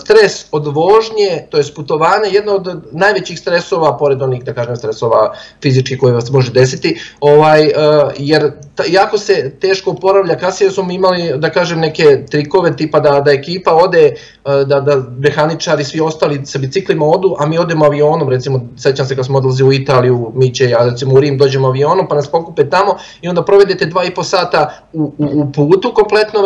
stres 0.00 0.46
od 0.52 0.66
vožnje, 0.66 1.46
to 1.50 1.58
je 1.58 1.64
putovanje, 1.76 2.28
jedno 2.30 2.52
od 2.52 2.82
najvećih 2.92 3.38
stresova, 3.38 3.96
pored 3.98 4.22
onih, 4.22 4.44
da 4.44 4.54
kažem, 4.54 4.76
stresova 4.76 5.34
fizičkih 5.62 5.98
koje 6.00 6.14
vas 6.14 6.30
može 6.30 6.52
desiti, 6.52 7.00
ovaj, 7.20 7.70
jer 8.18 8.52
jako 8.88 9.18
se 9.18 9.52
teško 9.60 9.90
oporavlja, 9.90 10.38
kasnije 10.38 10.70
smo 10.70 10.92
imali, 10.92 11.32
da 11.38 11.50
kažem, 11.50 11.80
neke 11.80 12.26
trikove 12.30 12.76
tipa 12.76 13.00
da, 13.00 13.20
da 13.20 13.32
ekipa 13.32 13.74
ode, 13.74 14.14
da, 14.44 14.80
da 14.80 15.02
mehaničari, 15.18 15.84
svi 15.84 16.00
ostali 16.00 16.46
sa 16.46 16.58
biciklima 16.58 17.06
odu, 17.06 17.36
a 17.38 17.46
mi 17.46 17.58
odemo 17.58 17.84
avionom, 17.84 18.28
recimo, 18.28 18.68
sećam 18.76 19.06
se 19.06 19.16
kad 19.16 19.26
smo 19.26 19.38
odlazi 19.38 19.64
u 19.64 19.72
Italiju, 19.72 20.32
mi 20.34 20.54
će, 20.54 20.70
ja 20.70 20.84
recimo 20.84 21.14
u 21.14 21.20
Rim 21.20 21.38
dođemo 21.38 21.68
avionom, 21.68 22.08
pa 22.08 22.14
nas 22.14 22.28
pokupe 22.28 22.70
tamo 22.70 22.96
i 23.22 23.28
onda 23.28 23.44
provedete 23.44 23.86
dva 23.86 24.04
i 24.04 24.14
po 24.14 24.24
sata 24.24 24.82
u, 24.92 25.02
u, 25.02 25.26
u 25.40 25.52
putu 25.52 25.94
kompletno 25.94 26.40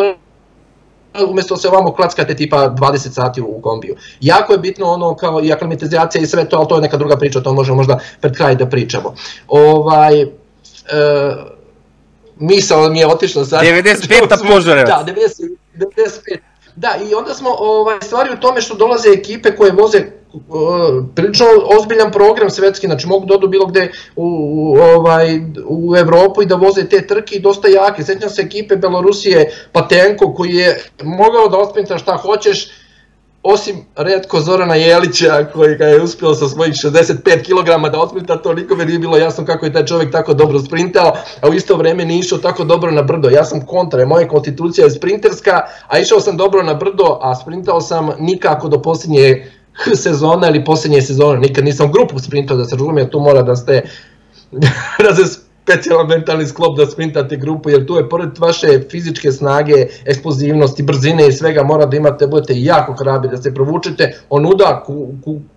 umesto 1.25 1.55
da 1.55 1.61
se 1.61 1.67
ovamo 1.67 1.93
klackate 1.93 2.35
tipa 2.35 2.69
20 2.69 3.11
sati 3.11 3.41
u 3.41 3.61
kombiju. 3.61 3.95
Jako 4.21 4.53
je 4.53 4.59
bitno 4.59 4.85
ono 4.85 5.15
kao 5.15 5.43
i 5.43 5.53
aklimatizacija 5.53 6.21
i 6.21 6.27
sve 6.27 6.49
to, 6.49 6.57
ali 6.57 6.67
to 6.67 6.75
je 6.75 6.81
neka 6.81 6.97
druga 6.97 7.17
priča, 7.17 7.41
to 7.41 7.53
možemo 7.53 7.75
možda 7.75 7.99
pred 8.21 8.37
kraj 8.37 8.55
da 8.55 8.65
pričamo. 8.65 9.15
Ovaj, 9.47 10.21
e, 10.21 10.27
misao 12.39 12.89
mi 12.89 12.99
je 12.99 13.07
otišla 13.07 13.45
sad. 13.45 13.65
95-a 13.65 14.37
požarevac. 14.53 14.89
Da, 14.89 15.13
90, 15.13 15.49
95. 15.75 16.37
Da, 16.75 16.89
i 17.09 17.13
onda 17.13 17.33
smo 17.33 17.49
ovaj, 17.59 17.97
stvari 18.01 18.29
u 18.33 18.39
tome 18.39 18.61
što 18.61 18.75
dolaze 18.75 19.09
ekipe 19.09 19.55
koje 19.55 19.71
voze 19.71 20.18
prilično 21.15 21.45
ozbiljan 21.77 22.11
program 22.11 22.49
svetski, 22.49 22.87
znači 22.87 23.07
mogu 23.07 23.25
da 23.25 23.35
odu 23.35 23.47
bilo 23.47 23.65
gde 23.65 23.91
u, 24.15 24.25
u, 24.25 24.77
ovaj, 24.77 25.39
u 25.67 25.95
Evropu 25.95 26.41
i 26.41 26.45
da 26.45 26.55
voze 26.55 26.89
te 26.89 27.07
trke 27.07 27.35
i 27.35 27.39
dosta 27.39 27.67
jake. 27.67 28.03
Sećam 28.03 28.29
se 28.29 28.41
ekipe 28.41 28.75
Belorusije 28.75 29.51
Patenko 29.71 30.33
koji 30.33 30.55
je 30.55 30.81
mogao 31.03 31.47
da 31.47 31.57
osprinta 31.57 31.97
šta 31.97 32.17
hoćeš, 32.17 32.69
osim 33.43 33.85
redko 33.95 34.41
Zorana 34.41 34.75
Jelića 34.75 35.45
koji 35.53 35.75
ga 35.75 35.85
je 35.85 36.01
uspio 36.01 36.33
sa 36.33 36.47
svojih 36.47 36.73
65 36.73 37.23
kg 37.43 37.91
da 37.91 37.99
otmita, 37.99 38.41
to 38.41 38.53
nikome 38.53 38.85
nije 38.85 38.99
bilo 38.99 39.17
jasno 39.17 39.45
kako 39.45 39.65
je 39.65 39.73
taj 39.73 39.85
čovjek 39.85 40.11
tako 40.11 40.33
dobro 40.33 40.59
sprintao, 40.59 41.13
a 41.41 41.49
u 41.49 41.53
isto 41.53 41.75
vreme 41.75 42.05
nije 42.05 42.19
išao 42.19 42.37
tako 42.37 42.63
dobro 42.63 42.91
na 42.91 43.01
brdo. 43.01 43.29
Ja 43.29 43.45
sam 43.45 43.65
kontra, 43.65 44.05
moja 44.05 44.27
konstitucija 44.27 44.85
je 44.85 44.91
sprinterska, 44.91 45.61
a 45.87 45.99
išao 45.99 46.19
sam 46.19 46.37
dobro 46.37 46.63
na 46.63 46.73
brdo, 46.73 47.19
a 47.21 47.35
sprintao 47.35 47.81
sam 47.81 48.09
nikako 48.19 48.67
do 48.67 48.81
posljednje 48.81 49.51
sezona 50.03 50.49
ili 50.49 50.65
posljednje 50.65 51.01
sezone. 51.01 51.39
Nikad 51.39 51.65
nisam 51.65 51.91
grupu 51.91 52.19
sprintao 52.19 52.57
da 52.57 52.65
se 52.65 52.75
razumije, 52.75 53.09
tu 53.09 53.19
mora 53.19 53.41
da 53.41 53.55
ste 53.55 53.81
da 55.05 55.15
se 55.15 55.49
specijalan 55.63 56.07
mentalni 56.07 56.47
sklop 56.47 56.77
da 56.77 56.85
sprintate 56.85 57.35
grupu, 57.35 57.69
jer 57.69 57.85
tu 57.85 57.95
je 57.95 58.09
pored 58.09 58.37
vaše 58.39 58.67
fizičke 58.91 59.31
snage, 59.31 59.85
eksplozivnosti, 60.05 60.83
brzine 60.83 61.27
i 61.27 61.31
svega 61.31 61.63
mora 61.63 61.85
da 61.85 61.97
imate, 61.97 62.27
budete 62.27 62.53
jako 62.55 62.93
hrabri, 62.93 63.29
da 63.29 63.37
se 63.37 63.53
provučete 63.53 64.19
onuda 64.29 64.83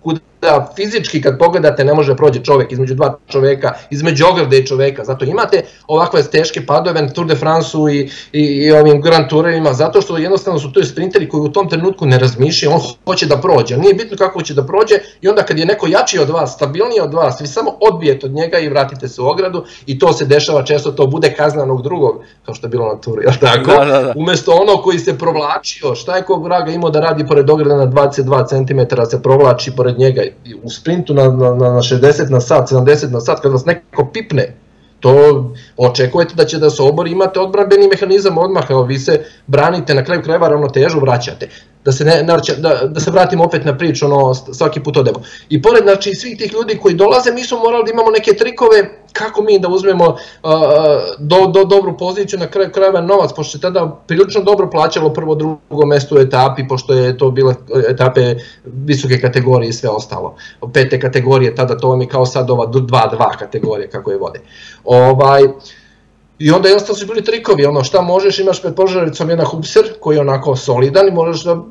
kuda 0.01 0.19
da 0.43 0.73
fizički 0.75 1.21
kad 1.21 1.37
pogledate 1.39 1.85
ne 1.85 1.93
može 1.93 2.15
prođe 2.15 2.43
čovek 2.43 2.71
između 2.71 2.95
dva 2.95 3.17
čoveka, 3.27 3.73
između 3.89 4.25
ograde 4.31 4.57
i 4.59 4.65
čoveka, 4.65 5.03
zato 5.03 5.25
imate 5.25 5.63
ovakve 5.87 6.23
teške 6.23 6.65
padove 6.65 7.01
na 7.01 7.09
Tour 7.09 7.27
de 7.27 7.35
France-u 7.35 7.89
i, 7.89 8.09
i, 8.33 8.41
i 8.41 8.71
ovim 8.71 9.01
Grand 9.01 9.29
Tourevima, 9.29 9.73
zato 9.73 10.01
što 10.01 10.17
jednostavno 10.17 10.59
su 10.59 10.71
to 10.71 10.83
sprinteri 10.83 11.29
koji 11.29 11.41
u 11.41 11.51
tom 11.51 11.69
trenutku 11.69 12.05
ne 12.05 12.19
razmišljaju, 12.19 12.75
on 12.75 12.81
hoće 13.05 13.25
da 13.25 13.37
prođe, 13.37 13.77
nije 13.77 13.93
bitno 13.93 14.17
kako 14.17 14.41
će 14.41 14.53
da 14.53 14.65
prođe 14.65 14.95
i 15.21 15.27
onda 15.27 15.43
kad 15.43 15.59
je 15.59 15.65
neko 15.65 15.87
jači 15.87 16.19
od 16.19 16.29
vas, 16.29 16.53
stabilniji 16.55 16.99
od 17.01 17.13
vas, 17.13 17.41
vi 17.41 17.47
samo 17.47 17.71
odbijete 17.81 18.25
od 18.25 18.31
njega 18.31 18.59
i 18.59 18.69
vratite 18.69 19.07
se 19.07 19.21
u 19.21 19.27
ogradu 19.27 19.63
i 19.85 19.99
to 19.99 20.13
se 20.13 20.25
dešava 20.25 20.63
često, 20.63 20.91
to 20.91 21.07
bude 21.07 21.33
kazna 21.37 21.63
onog 21.63 21.81
drugog, 21.81 22.21
kao 22.45 22.55
što 22.55 22.67
je 22.67 22.69
bilo 22.69 22.93
na 22.93 23.01
turu, 23.01 23.21
jel 23.21 23.33
tako? 23.39 23.71
Da, 23.71 23.85
da, 23.85 24.01
da. 24.01 24.13
Umesto 24.15 24.51
ono 24.51 24.81
koji 24.81 24.99
se 24.99 25.17
provlačio, 25.17 25.95
šta 25.95 26.15
je 26.15 26.23
kog 26.23 26.43
vraga 26.43 26.71
imao 26.71 26.89
da 26.89 26.99
radi 26.99 27.27
pored 27.27 27.49
ograda 27.49 27.75
na 27.75 27.87
22 27.87 28.47
cm, 28.47 28.95
se 29.09 29.21
provlači 29.21 29.71
pored 29.75 29.99
njega 29.99 30.21
u 30.63 30.69
sprintu 30.69 31.13
na, 31.13 31.23
na, 31.23 31.53
na 31.55 31.69
60 31.81 32.29
na 32.29 32.41
sat, 32.41 32.71
70 32.71 33.11
na 33.11 33.21
sat, 33.21 33.39
kad 33.41 33.51
vas 33.51 33.65
neko 33.65 34.05
pipne, 34.13 34.55
to 34.99 35.13
očekujete 35.77 36.35
da 36.35 36.45
će 36.45 36.59
da 36.59 36.69
se 36.69 36.81
obori, 36.81 37.11
imate 37.11 37.39
odbrambeni 37.39 37.87
mehanizam 37.87 38.37
odmah, 38.37 38.63
evo 38.69 38.83
vi 38.83 38.99
se 38.99 39.25
branite, 39.47 39.93
na 39.93 40.03
kraju 40.03 40.21
krajeva 40.23 40.47
ravnotežu 40.47 40.99
vraćate 40.99 41.49
da 41.85 41.91
se, 41.91 42.05
ne, 42.05 42.23
da, 42.57 42.87
da 42.87 42.99
se 42.99 43.11
vratimo 43.11 43.43
opet 43.43 43.65
na 43.65 43.77
priču, 43.77 44.05
ono, 44.05 44.33
svaki 44.33 44.83
put 44.83 44.97
odemo. 44.97 45.21
I 45.49 45.61
pored 45.61 45.83
znači, 45.83 46.13
svih 46.13 46.37
tih 46.37 46.53
ljudi 46.53 46.79
koji 46.81 46.95
dolaze, 46.95 47.31
mi 47.31 47.43
smo 47.43 47.59
morali 47.59 47.83
da 47.85 47.91
imamo 47.91 48.11
neke 48.11 48.33
trikove 48.33 48.89
kako 49.13 49.43
mi 49.43 49.59
da 49.59 49.67
uzmemo 49.67 50.05
uh, 50.07 50.51
do, 51.19 51.47
do, 51.47 51.63
dobru 51.65 51.97
poziciju, 51.97 52.39
na 52.39 52.47
kraju 52.47 52.71
krajeva 52.71 53.01
novac, 53.01 53.31
pošto 53.35 53.57
je 53.57 53.61
tada 53.61 53.99
prilično 54.07 54.41
dobro 54.41 54.69
plaćalo 54.69 55.13
prvo 55.13 55.35
drugo 55.35 55.85
mesto 55.85 56.15
u 56.15 56.19
etapi, 56.19 56.67
pošto 56.67 56.93
je 56.93 57.17
to 57.17 57.31
bile 57.31 57.55
etape 57.89 58.35
visoke 58.63 59.19
kategorije 59.21 59.69
i 59.69 59.73
sve 59.73 59.89
ostalo. 59.89 60.35
Pete 60.73 60.99
kategorije, 60.99 61.55
tada 61.55 61.77
to 61.77 61.89
vam 61.89 62.01
je 62.01 62.07
kao 62.07 62.25
sad 62.25 62.49
ova 62.49 62.67
2-2 62.67 63.37
kategorije 63.39 63.89
kako 63.89 64.11
je 64.11 64.17
vode. 64.17 64.39
Ovaj, 64.83 65.43
I 66.39 66.51
onda 66.51 66.67
jednostavno 66.67 66.99
su 66.99 67.07
bili 67.07 67.23
trikovi, 67.23 67.65
ono 67.65 67.83
šta 67.83 68.01
možeš, 68.01 68.39
imaš 68.39 68.61
pred 68.61 68.75
požaricom 68.75 69.29
jedan 69.29 69.45
hupser 69.45 69.83
koji 69.99 70.15
je 70.15 70.21
onako 70.21 70.55
solidan 70.55 71.07
i 71.07 71.11
možeš 71.11 71.43
da 71.43 71.63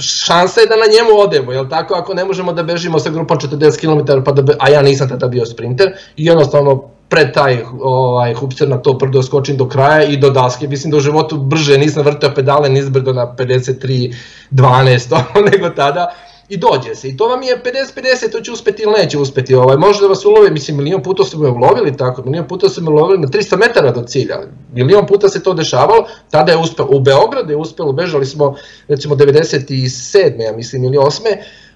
šansa 0.00 0.60
je 0.60 0.66
da 0.66 0.76
na 0.76 0.86
njemu 0.86 1.20
odemo, 1.20 1.52
jel 1.52 1.68
tako, 1.68 1.94
ako 1.94 2.14
ne 2.14 2.24
možemo 2.24 2.52
da 2.52 2.62
bežimo 2.62 2.98
sa 2.98 3.10
grupom 3.10 3.38
40 3.38 3.80
km, 3.80 4.24
pa 4.24 4.32
da 4.32 4.42
be, 4.42 4.54
a 4.58 4.68
ja 4.68 4.82
nisam 4.82 5.08
tada 5.08 5.28
bio 5.28 5.46
sprinter, 5.46 5.92
i 6.16 6.24
jednostavno 6.24 6.82
pred 7.08 7.32
taj 7.34 7.58
ovaj, 7.80 8.34
hupster 8.34 8.68
na 8.68 8.78
to 8.78 8.92
brdo 8.92 9.22
skočim 9.22 9.56
do 9.56 9.68
kraja 9.68 10.04
i 10.04 10.16
do 10.16 10.30
daske, 10.30 10.68
mislim 10.68 10.90
da 10.90 10.96
u 10.96 11.00
životu 11.00 11.36
brže 11.36 11.78
nisam 11.78 12.04
vrtao 12.04 12.30
pedale 12.34 12.68
nizbrdo 12.68 13.12
na 13.12 13.26
53 13.38 14.14
12 14.50 15.20
nego 15.52 15.70
tada, 15.70 16.14
i 16.48 16.56
dođe 16.56 16.94
se. 16.94 17.08
I 17.08 17.16
to 17.16 17.28
vam 17.28 17.42
je 17.42 17.62
50-50, 17.64 18.32
to 18.32 18.40
će 18.40 18.52
uspeti 18.52 18.82
ili 18.82 18.92
neće 18.92 19.18
uspeti. 19.18 19.54
Ovaj, 19.54 19.76
može 19.76 20.00
da 20.00 20.06
vas 20.06 20.24
ulove, 20.24 20.50
mislim, 20.50 20.76
milion 20.76 21.02
puta 21.02 21.24
su 21.24 21.38
me 21.38 21.48
ulovili 21.48 21.96
tako, 21.96 22.22
milion 22.22 22.48
puta 22.48 22.68
su 22.68 22.82
me 22.82 22.90
ulovili 22.90 23.18
na 23.18 23.28
300 23.28 23.56
metara 23.56 23.90
do 23.90 24.02
cilja. 24.02 24.40
Milion 24.72 25.06
puta 25.06 25.28
se 25.28 25.42
to 25.42 25.54
dešavalo, 25.54 26.06
tada 26.30 26.52
je 26.52 26.58
uspeo, 26.58 26.86
u 26.90 27.00
Beogradu 27.00 27.50
je 27.50 27.56
uspelo, 27.56 27.92
bežali 27.92 28.26
smo 28.26 28.56
recimo 28.88 29.14
97. 29.14 30.40
ja 30.42 30.52
mislim, 30.52 30.84
ili 30.84 30.96
8 30.96 31.20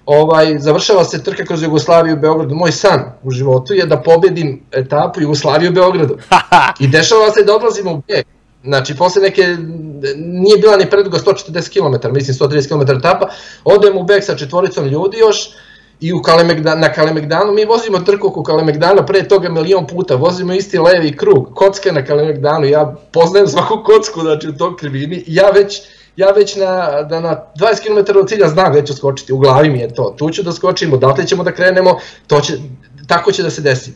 ovaj, 0.05 0.59
završava 0.59 1.03
se 1.03 1.23
trka 1.23 1.45
kroz 1.45 1.63
Jugoslaviju 1.63 2.15
u 2.15 2.19
Beogradu. 2.19 2.55
Moj 2.55 2.71
san 2.71 3.03
u 3.23 3.31
životu 3.31 3.73
je 3.73 3.85
da 3.85 4.01
pobedim 4.01 4.63
etapu 4.71 5.21
Jugoslaviju 5.21 5.71
u 5.71 5.73
Beogradu. 5.73 6.17
I 6.79 6.87
dešava 6.87 7.31
se 7.31 7.43
da 7.43 7.55
odlazimo 7.55 7.91
u 7.91 8.01
bijeg. 8.07 8.25
Znači, 8.63 8.95
posle 8.95 9.21
neke, 9.21 9.57
nije 10.17 10.57
bila 10.57 10.77
ni 10.77 10.89
preduga 10.89 11.17
140 11.17 11.69
km, 11.73 12.13
mislim 12.13 12.49
130 12.49 12.67
km 12.67 12.97
etapa, 12.97 13.27
odem 13.63 13.97
u 13.97 14.03
bek 14.03 14.23
sa 14.23 14.35
četvoricom 14.35 14.87
ljudi 14.87 15.17
još, 15.17 15.49
i 15.99 16.13
u 16.13 16.21
Kalemegdan, 16.21 16.79
na 16.79 16.93
Kalemegdanu, 16.93 17.53
mi 17.53 17.65
vozimo 17.65 17.99
trku 17.99 18.27
oko 18.27 18.43
Kalemegdana, 18.43 19.05
pre 19.05 19.27
toga 19.27 19.49
milion 19.49 19.87
puta, 19.87 20.15
vozimo 20.15 20.53
isti 20.53 20.79
levi 20.79 21.17
krug, 21.17 21.51
kocka 21.55 21.91
na 21.91 22.05
Kalemegdanu, 22.05 22.65
ja 22.65 22.95
poznajem 23.11 23.47
svaku 23.47 23.83
kocku, 23.85 24.21
znači 24.21 24.49
u 24.49 24.57
tom 24.57 24.77
krivini, 24.77 25.23
ja 25.27 25.49
već, 25.49 25.81
ja 26.15 26.31
već 26.31 26.55
na, 26.55 27.01
da 27.03 27.19
na 27.19 27.43
20 27.59 27.83
km 27.83 28.19
od 28.19 28.29
cilja 28.29 28.47
znam 28.47 28.71
gde 28.71 28.85
ću 28.85 28.93
skočiti, 28.93 29.33
u 29.33 29.37
glavi 29.37 29.69
mi 29.69 29.79
je 29.79 29.93
to, 29.93 30.15
tu 30.17 30.29
ću 30.29 30.43
da 30.43 30.51
skočim, 30.51 30.93
odatle 30.93 31.27
ćemo 31.27 31.43
da 31.43 31.51
krenemo, 31.51 31.99
to 32.27 32.41
će, 32.41 32.53
tako 33.07 33.31
će 33.31 33.43
da 33.43 33.49
se 33.49 33.61
desi. 33.61 33.93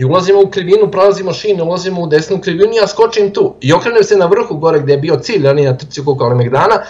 I 0.00 0.04
ulazimo 0.04 0.40
u 0.42 0.50
krivinu, 0.50 0.90
prolazimo 0.90 1.32
šine, 1.32 1.62
ulazimo 1.62 2.02
u 2.02 2.06
desnu 2.06 2.40
krivinu 2.40 2.72
i 2.72 2.76
ja 2.76 2.86
skočim 2.86 3.32
tu. 3.34 3.54
I 3.60 3.72
okrenem 3.72 4.04
se 4.04 4.16
na 4.16 4.26
vrhu 4.26 4.56
gore 4.56 4.80
gde 4.80 4.92
je 4.92 4.98
bio 4.98 5.16
cilj, 5.16 5.48
oni 5.48 5.64
na 5.64 5.76
trci 5.76 6.00
oko 6.00 6.16
Kalemegdana, 6.16 6.82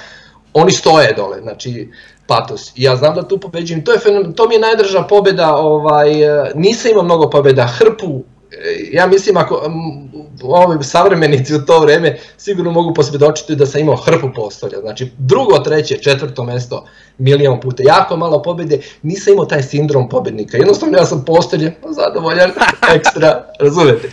oni 0.54 0.72
stoje 0.72 1.14
dole, 1.16 1.40
znači 1.40 1.88
patos. 2.26 2.72
I 2.76 2.82
ja 2.82 2.96
znam 2.96 3.14
da 3.14 3.28
tu 3.28 3.38
pobeđujem, 3.38 3.84
to, 3.84 3.92
je, 3.92 3.98
to 4.36 4.48
mi 4.48 4.54
je 4.54 4.60
najdrža 4.60 5.02
pobeda, 5.02 5.56
ovaj, 5.56 6.10
nisam 6.54 6.90
imao 6.90 7.04
mnogo 7.04 7.30
pobeda, 7.30 7.66
hrpu 7.66 8.22
ja 8.92 9.06
mislim 9.06 9.36
ako 9.36 9.70
ovi 10.42 10.84
savremenici 10.84 11.54
u 11.54 11.64
to 11.66 11.80
vreme 11.80 12.18
sigurno 12.36 12.70
mogu 12.70 12.94
posvjedočiti 12.94 13.56
da 13.56 13.66
sam 13.66 13.80
imao 13.80 13.96
hrpu 13.96 14.28
postolja, 14.34 14.80
znači 14.80 15.10
drugo, 15.18 15.58
treće, 15.58 15.98
četvrto 15.98 16.44
mesto 16.44 16.84
milion 17.18 17.60
puta, 17.60 17.82
jako 17.86 18.16
malo 18.16 18.42
pobede, 18.42 18.80
nisam 19.02 19.32
imao 19.32 19.46
taj 19.46 19.62
sindrom 19.62 20.08
pobednika, 20.08 20.56
jednostavno 20.56 20.98
ja 20.98 21.06
sam 21.06 21.24
postolje, 21.24 21.74
zadovoljan, 21.90 22.50
ekstra, 22.96 23.52
razumete. 23.60 24.10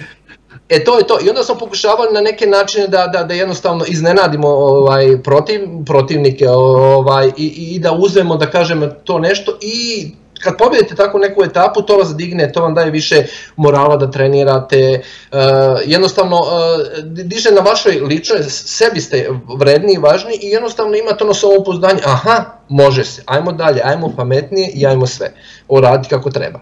E 0.69 0.83
to 0.83 0.97
je 0.97 1.07
to. 1.07 1.19
I 1.25 1.29
onda 1.29 1.43
smo 1.43 1.55
pokušavali 1.55 2.13
na 2.13 2.21
neke 2.21 2.47
načine 2.47 2.87
da, 2.87 3.07
da, 3.07 3.23
da 3.23 3.33
jednostavno 3.33 3.85
iznenadimo 3.87 4.47
ovaj, 4.47 5.23
protiv, 5.23 5.61
protivnike 5.85 6.49
ovaj, 6.49 7.31
i, 7.37 7.45
i 7.75 7.79
da 7.79 7.91
uzmemo, 7.91 8.37
da 8.37 8.49
kažem, 8.49 8.91
to 9.03 9.19
nešto 9.19 9.57
i 9.61 10.11
kad 10.43 10.57
pobedite 10.57 10.95
tako 10.95 11.19
neku 11.19 11.43
etapu, 11.43 11.81
to 11.81 11.97
vas 11.97 12.15
digne, 12.15 12.51
to 12.51 12.61
vam 12.61 12.73
daje 12.73 12.91
više 12.91 13.23
morala 13.55 13.97
da 13.97 14.11
trenirate, 14.11 15.01
uh, 15.31 15.37
jednostavno 15.85 16.35
uh, 16.35 17.03
diže 17.03 17.51
na 17.51 17.61
vašoj 17.61 17.91
ličnoj, 17.91 18.43
sebi 18.49 19.01
ste 19.01 19.29
vredni 19.59 19.93
i 19.93 19.97
važni 19.97 20.39
i 20.41 20.47
jednostavno 20.47 20.95
imate 20.95 21.23
ono 21.23 21.33
upoznanje, 21.59 22.01
aha, 22.05 22.45
može 22.69 23.03
se, 23.03 23.23
ajmo 23.25 23.51
dalje, 23.51 23.81
ajmo 23.83 24.13
pametnije 24.17 24.69
i 24.73 24.87
ajmo 24.87 25.07
sve, 25.07 25.33
uraditi 25.67 26.09
kako 26.09 26.29
treba. 26.29 26.59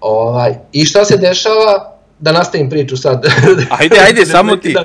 Ovaj, 0.00 0.54
I 0.72 0.84
šta 0.84 1.04
se 1.04 1.16
dešava, 1.16 1.96
da 2.20 2.32
nastavim 2.32 2.70
priču 2.70 2.96
sad. 2.96 3.26
Ajde, 3.70 3.96
ajde, 4.06 4.26
samo 4.36 4.56
ti. 4.56 4.76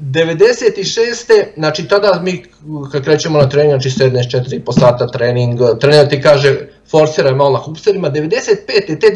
96. 0.00 1.44
znači 1.56 1.88
tada 1.88 2.20
mi 2.22 2.44
kad 2.92 3.04
krećemo 3.04 3.38
na 3.38 3.48
trening, 3.48 3.82
znači 3.82 3.98
74,5 3.98 4.80
sata 4.80 5.06
trening, 5.06 5.60
trener 5.80 6.08
ti 6.08 6.22
kaže 6.22 6.56
forsiraj 6.90 7.34
malo 7.34 7.50
na 7.50 7.58
hupsterima, 7.58 8.10
95. 8.10 9.00
te 9.00 9.06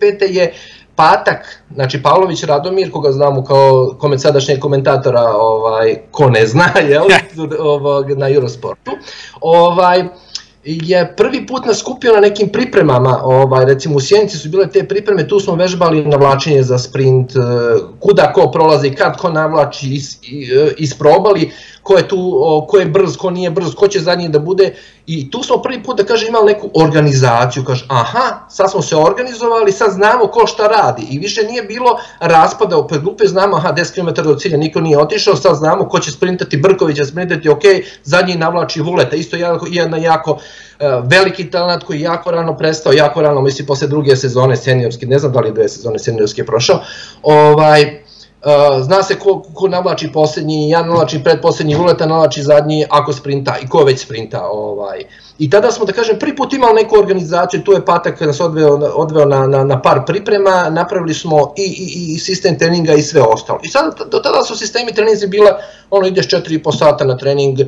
95. 0.00 0.30
je 0.30 0.52
patak, 0.96 1.62
znači 1.74 2.02
Pavlović 2.02 2.42
Radomir, 2.42 2.90
koga 2.90 3.12
znamo 3.12 3.44
kao 3.44 3.96
koment 3.98 4.22
sadašnjeg 4.22 4.58
komentatora, 4.58 5.22
ovaj, 5.34 5.96
ko 6.10 6.30
ne 6.30 6.46
zna, 6.46 6.68
jel, 6.88 7.04
ovog, 7.58 8.10
na 8.10 8.28
Eurosportu, 8.28 8.90
ovaj, 9.40 10.04
je 10.64 11.14
prvi 11.16 11.46
put 11.46 11.66
nas 11.66 11.78
skupio 11.78 12.12
na 12.12 12.20
nekim 12.20 12.48
pripremama, 12.48 13.20
ovaj, 13.24 13.64
recimo 13.64 13.96
u 13.96 14.00
Sjenici 14.00 14.38
su 14.38 14.48
bile 14.48 14.68
te 14.70 14.88
pripreme, 14.88 15.28
tu 15.28 15.40
smo 15.40 15.54
vežbali 15.54 16.04
navlačenje 16.04 16.62
za 16.62 16.78
sprint, 16.78 17.36
eh, 17.36 17.40
kuda 18.00 18.32
ko 18.32 18.50
prolazi, 18.50 18.90
kad 18.90 19.16
ko 19.16 19.30
navlači, 19.30 19.94
is, 19.94 20.14
eh, 20.14 20.72
isprobali 20.78 21.50
ko 21.82 21.96
je 21.96 22.08
tu, 22.08 22.40
ko 22.68 22.78
je 22.78 22.86
brz, 22.86 23.16
ko 23.16 23.30
nije 23.30 23.50
brz, 23.50 23.74
ko 23.74 23.88
će 23.88 24.00
zadnji 24.00 24.28
da 24.28 24.38
bude 24.38 24.74
i 25.06 25.30
tu 25.30 25.42
smo 25.42 25.62
prvi 25.62 25.82
put 25.82 25.96
da 25.96 26.04
kaže 26.04 26.26
imali 26.26 26.52
neku 26.52 26.70
organizaciju, 26.74 27.64
kaže 27.64 27.86
aha, 27.88 28.46
sad 28.48 28.70
smo 28.70 28.82
se 28.82 28.96
organizovali, 28.96 29.72
sad 29.72 29.92
znamo 29.92 30.26
ko 30.26 30.46
šta 30.46 30.66
radi. 30.66 31.06
I 31.10 31.18
više 31.18 31.42
nije 31.42 31.62
bilo 31.62 31.98
raspada 32.20 32.76
opet 32.76 33.00
grupe, 33.00 33.26
znamo 33.26 33.56
aha 33.56 33.72
10 33.72 33.94
km 33.94 34.22
do 34.22 34.34
cilja, 34.34 34.56
niko 34.56 34.80
nije 34.80 34.98
otišao, 34.98 35.36
sad 35.36 35.56
znamo 35.56 35.88
ko 35.88 35.98
će 35.98 36.10
sprintati, 36.10 36.56
Brković 36.56 36.96
će 36.96 37.04
sprintati, 37.04 37.48
ok, 37.48 37.62
zadnji 38.04 38.34
navlači 38.34 38.80
Vuleta, 38.80 39.16
isto 39.16 39.36
jedna 39.70 39.96
jako 39.96 40.38
e, 40.78 40.86
veliki 41.04 41.50
talent 41.50 41.84
koji 41.84 42.00
jako 42.00 42.30
rano 42.30 42.56
prestao, 42.56 42.92
jako 42.92 43.22
rano, 43.22 43.40
misli 43.40 43.66
posle 43.66 43.88
druge 43.88 44.16
sezone 44.16 44.56
seniorske, 44.56 45.06
ne 45.06 45.18
znam 45.18 45.32
da 45.32 45.40
li 45.40 45.48
je 45.48 45.52
dve 45.52 45.68
sezone 45.68 45.98
seniorske 45.98 46.46
prošao, 46.46 46.80
ovaj, 47.22 48.01
Uh, 48.44 48.82
zna 48.84 49.02
se 49.02 49.18
ko, 49.18 49.42
ko 49.54 49.68
navlači 49.68 50.12
poslednji, 50.12 50.70
ja 50.70 50.82
navlači 50.82 51.20
predposlednji, 51.24 51.74
Vuleta 51.74 52.06
navlači 52.06 52.42
zadnji, 52.42 52.84
ako 52.90 53.12
sprinta 53.12 53.56
i 53.62 53.68
ko 53.68 53.84
već 53.84 54.00
sprinta. 54.00 54.46
Ovaj. 54.46 55.02
I 55.38 55.50
tada 55.50 55.70
smo, 55.70 55.84
da 55.84 55.92
kažem, 55.92 56.18
prvi 56.18 56.36
put 56.36 56.52
imali 56.52 56.82
neku 56.82 56.98
organizaciju, 56.98 57.62
tu 57.62 57.72
je 57.72 57.84
Patak 57.84 58.20
nas 58.20 58.40
odveo, 58.40 58.74
odveo 58.94 59.24
na, 59.24 59.46
na, 59.46 59.64
na 59.64 59.82
par 59.82 60.00
priprema, 60.06 60.70
napravili 60.70 61.14
smo 61.14 61.54
i, 61.56 61.62
i, 61.62 62.14
i 62.14 62.18
sistem 62.18 62.58
treninga 62.58 62.94
i 62.94 63.02
sve 63.02 63.22
ostalo. 63.22 63.60
I 63.62 63.68
sada, 63.68 64.04
do 64.10 64.18
tada 64.18 64.42
su 64.42 64.56
sistemi 64.56 64.94
treninzi 64.94 65.26
bila, 65.26 65.58
ono 65.90 66.06
ideš 66.06 66.28
4,5 66.28 66.78
sata 66.78 67.04
na 67.04 67.16
trening, 67.16 67.58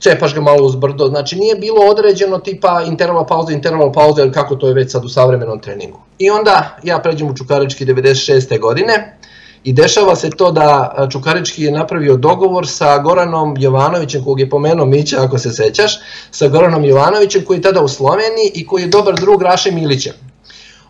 cepaš 0.00 0.34
ga 0.34 0.40
malo 0.40 0.66
uz 0.66 0.76
brdo, 0.76 1.06
znači 1.06 1.36
nije 1.36 1.54
bilo 1.54 1.80
određeno 1.90 2.38
tipa 2.38 2.82
interval 2.86 3.26
pauza, 3.26 3.52
interval 3.52 3.92
pauza, 3.92 4.22
ili 4.22 4.32
kako 4.32 4.56
to 4.56 4.68
je 4.68 4.74
već 4.74 4.92
sad 4.92 5.04
u 5.04 5.08
savremenom 5.08 5.60
treningu. 5.60 6.00
I 6.18 6.30
onda 6.30 6.76
ja 6.82 6.98
pređem 6.98 7.28
u 7.28 7.36
Čukarički 7.36 7.86
96. 7.86 8.60
godine, 8.60 9.16
I 9.64 9.72
dešava 9.72 10.16
se 10.16 10.30
to 10.30 10.52
da 10.52 10.94
Čukarički 11.12 11.62
je 11.62 11.72
napravio 11.72 12.16
dogovor 12.16 12.68
sa 12.68 12.98
Goranom 12.98 13.56
Jovanovićem, 13.58 14.24
kog 14.24 14.40
je 14.40 14.50
pomenuo 14.50 14.86
Mića, 14.86 15.22
ako 15.22 15.38
se 15.38 15.50
sećaš, 15.50 15.98
sa 16.30 16.48
Goranom 16.48 16.84
Jovanovićem 16.84 17.44
koji 17.44 17.56
je 17.56 17.62
tada 17.62 17.80
u 17.80 17.88
Sloveniji 17.88 18.50
i 18.54 18.66
koji 18.66 18.82
je 18.82 18.88
dobar 18.88 19.14
drug 19.14 19.42
Raše 19.42 19.70
Milića. 19.70 20.12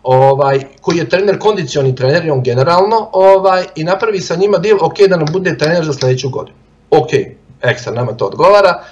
Ovaj, 0.03 0.59
koji 0.81 0.97
je 0.97 1.09
trener, 1.09 1.39
kondicioni 1.39 1.95
trener, 1.95 2.25
i 2.25 2.29
on 2.29 2.43
generalno, 2.43 3.09
ovaj, 3.13 3.65
i 3.75 3.83
napravi 3.83 4.19
sa 4.19 4.35
njima 4.35 4.57
deal, 4.57 4.77
ok, 4.81 4.99
da 5.09 5.17
nam 5.17 5.27
bude 5.31 5.57
trener 5.57 5.85
za 5.85 5.93
sledeću 5.93 6.29
godinu. 6.29 6.57
Ok, 6.89 7.09
ekstra, 7.61 7.93
nama 7.93 8.13
to 8.13 8.25
odgovara, 8.25 8.83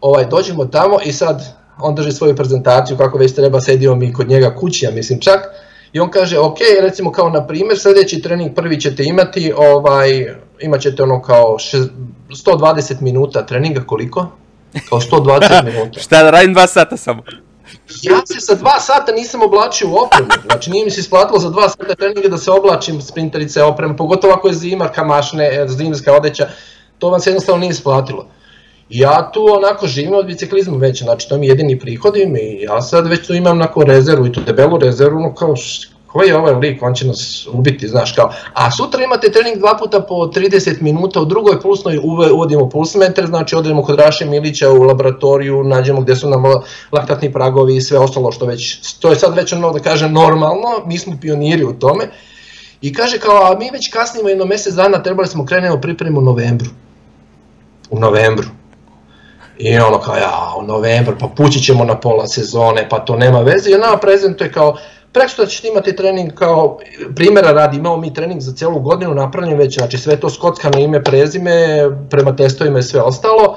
ovaj, 0.00 0.24
dođemo 0.26 0.64
tamo 0.64 0.98
i 1.04 1.12
sad 1.12 1.42
on 1.80 1.94
drži 1.94 2.12
svoju 2.12 2.36
prezentaciju, 2.36 2.96
kako 2.96 3.18
već 3.18 3.34
treba, 3.34 3.60
sedio 3.60 3.94
mi 3.94 4.12
kod 4.12 4.28
njega 4.28 4.54
kući, 4.54 4.84
ja 4.84 4.90
mislim 4.90 5.20
čak, 5.20 5.40
I 5.94 6.00
on 6.00 6.10
kaže, 6.10 6.38
ok, 6.38 6.58
recimo 6.80 7.12
kao 7.12 7.30
na 7.30 7.46
primjer, 7.46 7.78
sledeći 7.78 8.22
trening 8.22 8.54
prvi 8.54 8.80
ćete 8.80 9.04
imati, 9.04 9.52
ovaj, 9.56 10.34
imat 10.60 10.80
ćete 10.80 11.02
ono 11.02 11.22
kao 11.22 11.56
120 12.28 13.00
minuta 13.00 13.46
treninga, 13.46 13.80
koliko? 13.86 14.26
Kao 14.88 15.00
120 15.00 15.64
minuta. 15.72 16.00
Šta 16.00 16.22
da 16.22 16.30
radim 16.30 16.54
dva 16.54 16.66
sata 16.66 16.96
samo? 16.96 17.22
Ja 18.02 18.16
se 18.26 18.40
sa 18.40 18.54
dva 18.54 18.80
sata 18.80 19.12
nisam 19.12 19.42
oblačio 19.42 19.88
u 19.88 19.96
opremu, 19.96 20.28
znači 20.44 20.70
nije 20.70 20.84
mi 20.84 20.90
se 20.90 21.00
isplatilo 21.00 21.38
za 21.38 21.50
dva 21.50 21.68
sata 21.68 21.94
treninga 21.94 22.28
da 22.28 22.38
se 22.38 22.50
oblačim 22.50 23.00
sprinterice 23.00 23.62
opreme, 23.62 23.96
pogotovo 23.96 24.34
ako 24.34 24.48
je 24.48 24.54
zima, 24.54 24.88
kamašne, 24.88 25.68
zimska 25.68 26.12
odeća, 26.12 26.48
to 26.98 27.10
vam 27.10 27.20
se 27.20 27.30
jednostavno 27.30 27.60
nije 27.60 27.70
isplatilo. 27.70 28.28
Ja 28.94 29.30
tu 29.32 29.46
onako 29.50 29.86
živim 29.86 30.14
od 30.14 30.26
biciklizma 30.26 30.76
već, 30.76 31.02
znači 31.02 31.28
to 31.28 31.38
mi 31.38 31.46
jedini 31.46 31.78
prihodim 31.78 32.36
i 32.36 32.60
ja 32.62 32.82
sad 32.82 33.06
već 33.06 33.26
tu 33.26 33.34
imam 33.34 33.56
onako 33.56 33.84
rezervu 33.84 34.26
i 34.26 34.32
tu 34.32 34.40
debelu 34.40 34.78
rezervu, 34.78 35.20
no 35.20 35.34
kao 35.34 35.54
koji 36.06 36.28
je 36.28 36.36
ovaj 36.36 36.54
lik, 36.54 36.82
on 36.82 36.94
će 36.94 37.06
nas 37.06 37.46
ubiti, 37.52 37.88
znaš 37.88 38.12
kao. 38.12 38.30
A 38.52 38.70
sutra 38.70 39.04
imate 39.04 39.32
trening 39.32 39.58
dva 39.58 39.76
puta 39.78 40.00
po 40.00 40.14
30 40.14 40.82
minuta, 40.82 41.20
u 41.20 41.24
drugoj 41.24 41.60
pulsnoj 41.60 41.98
uvodimo 42.32 42.68
pulsmeter, 42.68 43.26
znači 43.26 43.56
odemo 43.56 43.82
kod 43.82 43.98
Raše 43.98 44.26
Milića 44.26 44.70
u 44.70 44.82
laboratoriju, 44.82 45.64
nađemo 45.64 46.00
gde 46.00 46.16
su 46.16 46.30
nam 46.30 46.42
laktatni 46.92 47.32
pragovi 47.32 47.76
i 47.76 47.80
sve 47.80 47.98
ostalo 47.98 48.32
što 48.32 48.46
već, 48.46 48.80
to 49.00 49.10
je 49.10 49.16
sad 49.16 49.36
već 49.36 49.52
ono 49.52 49.72
da 49.72 49.78
kažem 49.78 50.12
normalno, 50.12 50.86
mi 50.86 50.98
smo 50.98 51.16
pioniri 51.20 51.64
u 51.64 51.72
tome. 51.72 52.08
I 52.80 52.92
kaže 52.92 53.18
kao, 53.18 53.52
a 53.52 53.58
mi 53.58 53.70
već 53.72 53.90
kasnimo 53.92 54.28
jedno 54.28 54.44
mesec 54.44 54.74
dana, 54.74 55.02
trebali 55.02 55.28
smo 55.28 55.46
krenemo 55.46 55.80
pripremu 55.80 56.20
u 56.20 56.24
novembru. 56.24 56.70
U 57.90 57.98
novembru. 57.98 58.48
I 59.58 59.78
ono 59.78 59.98
kao, 59.98 60.16
ja, 60.16 60.54
u 60.58 60.62
novembru, 60.62 61.16
pa 61.20 61.28
pući 61.28 61.60
ćemo 61.60 61.84
na 61.84 62.00
pola 62.00 62.26
sezone, 62.26 62.88
pa 62.88 62.98
to 62.98 63.16
nema 63.16 63.40
veze. 63.40 63.70
I 63.70 63.74
ona 63.74 63.96
prezentuje 63.96 64.52
kao, 64.52 64.76
Preksutra 65.14 65.46
ćete 65.46 65.68
imati 65.68 65.96
trening 65.96 66.32
kao 66.32 66.78
primjera 67.16 67.52
radi, 67.52 67.76
imamo 67.76 67.96
mi 67.96 68.14
trening 68.14 68.40
za 68.40 68.52
celu 68.52 68.80
godinu 68.80 69.14
napravljen 69.14 69.58
već, 69.58 69.74
znači 69.74 69.98
sve 69.98 70.20
to 70.20 70.30
skockano 70.30 70.78
ime, 70.78 71.04
prezime, 71.04 71.88
prema 72.10 72.36
testovima 72.36 72.78
i 72.78 72.82
sve 72.82 73.00
ostalo. 73.00 73.56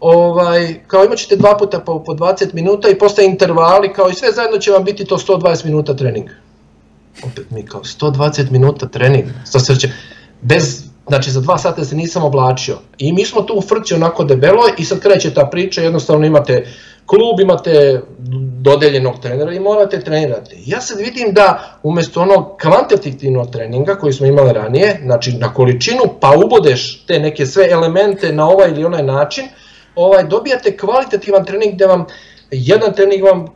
Ovaj, 0.00 0.80
kao 0.86 1.04
imat 1.04 1.18
ćete 1.18 1.36
dva 1.36 1.56
puta 1.58 1.80
po, 1.80 2.04
po 2.04 2.12
20 2.12 2.54
minuta 2.54 2.88
i 2.88 2.98
posle 2.98 3.24
intervali, 3.24 3.92
kao 3.92 4.08
i 4.08 4.14
sve 4.14 4.32
zajedno 4.32 4.58
će 4.58 4.70
vam 4.70 4.84
biti 4.84 5.04
to 5.04 5.18
120 5.18 5.64
minuta 5.64 5.94
trening. 5.94 6.28
Opet 7.24 7.50
mi 7.50 7.66
kao 7.66 7.80
120 7.80 8.50
minuta 8.50 8.88
trening, 8.88 9.24
sa 9.44 9.58
srće, 9.58 9.90
bez, 10.40 10.84
znači 11.08 11.30
za 11.30 11.40
dva 11.40 11.58
sata 11.58 11.84
se 11.84 11.96
nisam 11.96 12.24
oblačio. 12.24 12.78
I 12.98 13.12
mi 13.12 13.24
smo 13.24 13.42
tu 13.42 13.54
u 13.54 13.62
frci 13.62 13.94
onako 13.94 14.24
debelo 14.24 14.62
i 14.78 14.84
sad 14.84 15.00
kreće 15.00 15.34
ta 15.34 15.46
priča, 15.46 15.82
jednostavno 15.82 16.26
imate 16.26 16.66
klub, 17.06 17.40
imate 17.40 18.00
dodeljenog 18.60 19.20
trenera 19.22 19.52
i 19.52 19.60
morate 19.60 20.00
trenirati. 20.00 20.62
Ja 20.66 20.80
sad 20.80 20.98
vidim 20.98 21.32
da 21.32 21.78
umesto 21.82 22.20
onog 22.20 22.58
kvantitativnog 22.62 23.50
treninga 23.50 23.94
koji 23.94 24.12
smo 24.12 24.26
imali 24.26 24.52
ranije, 24.52 25.00
znači 25.04 25.32
na 25.32 25.54
količinu, 25.54 26.02
pa 26.20 26.32
ubodeš 26.44 27.04
te 27.06 27.18
neke 27.18 27.46
sve 27.46 27.68
elemente 27.70 28.32
na 28.32 28.48
ovaj 28.48 28.70
ili 28.70 28.84
onaj 28.84 29.02
način, 29.02 29.44
ovaj, 29.94 30.24
dobijate 30.24 30.76
kvalitativan 30.76 31.44
trening 31.44 31.74
gde 31.74 31.86
vam 31.86 32.04
jedan 32.50 32.92
trening 32.92 33.24
vam, 33.24 33.46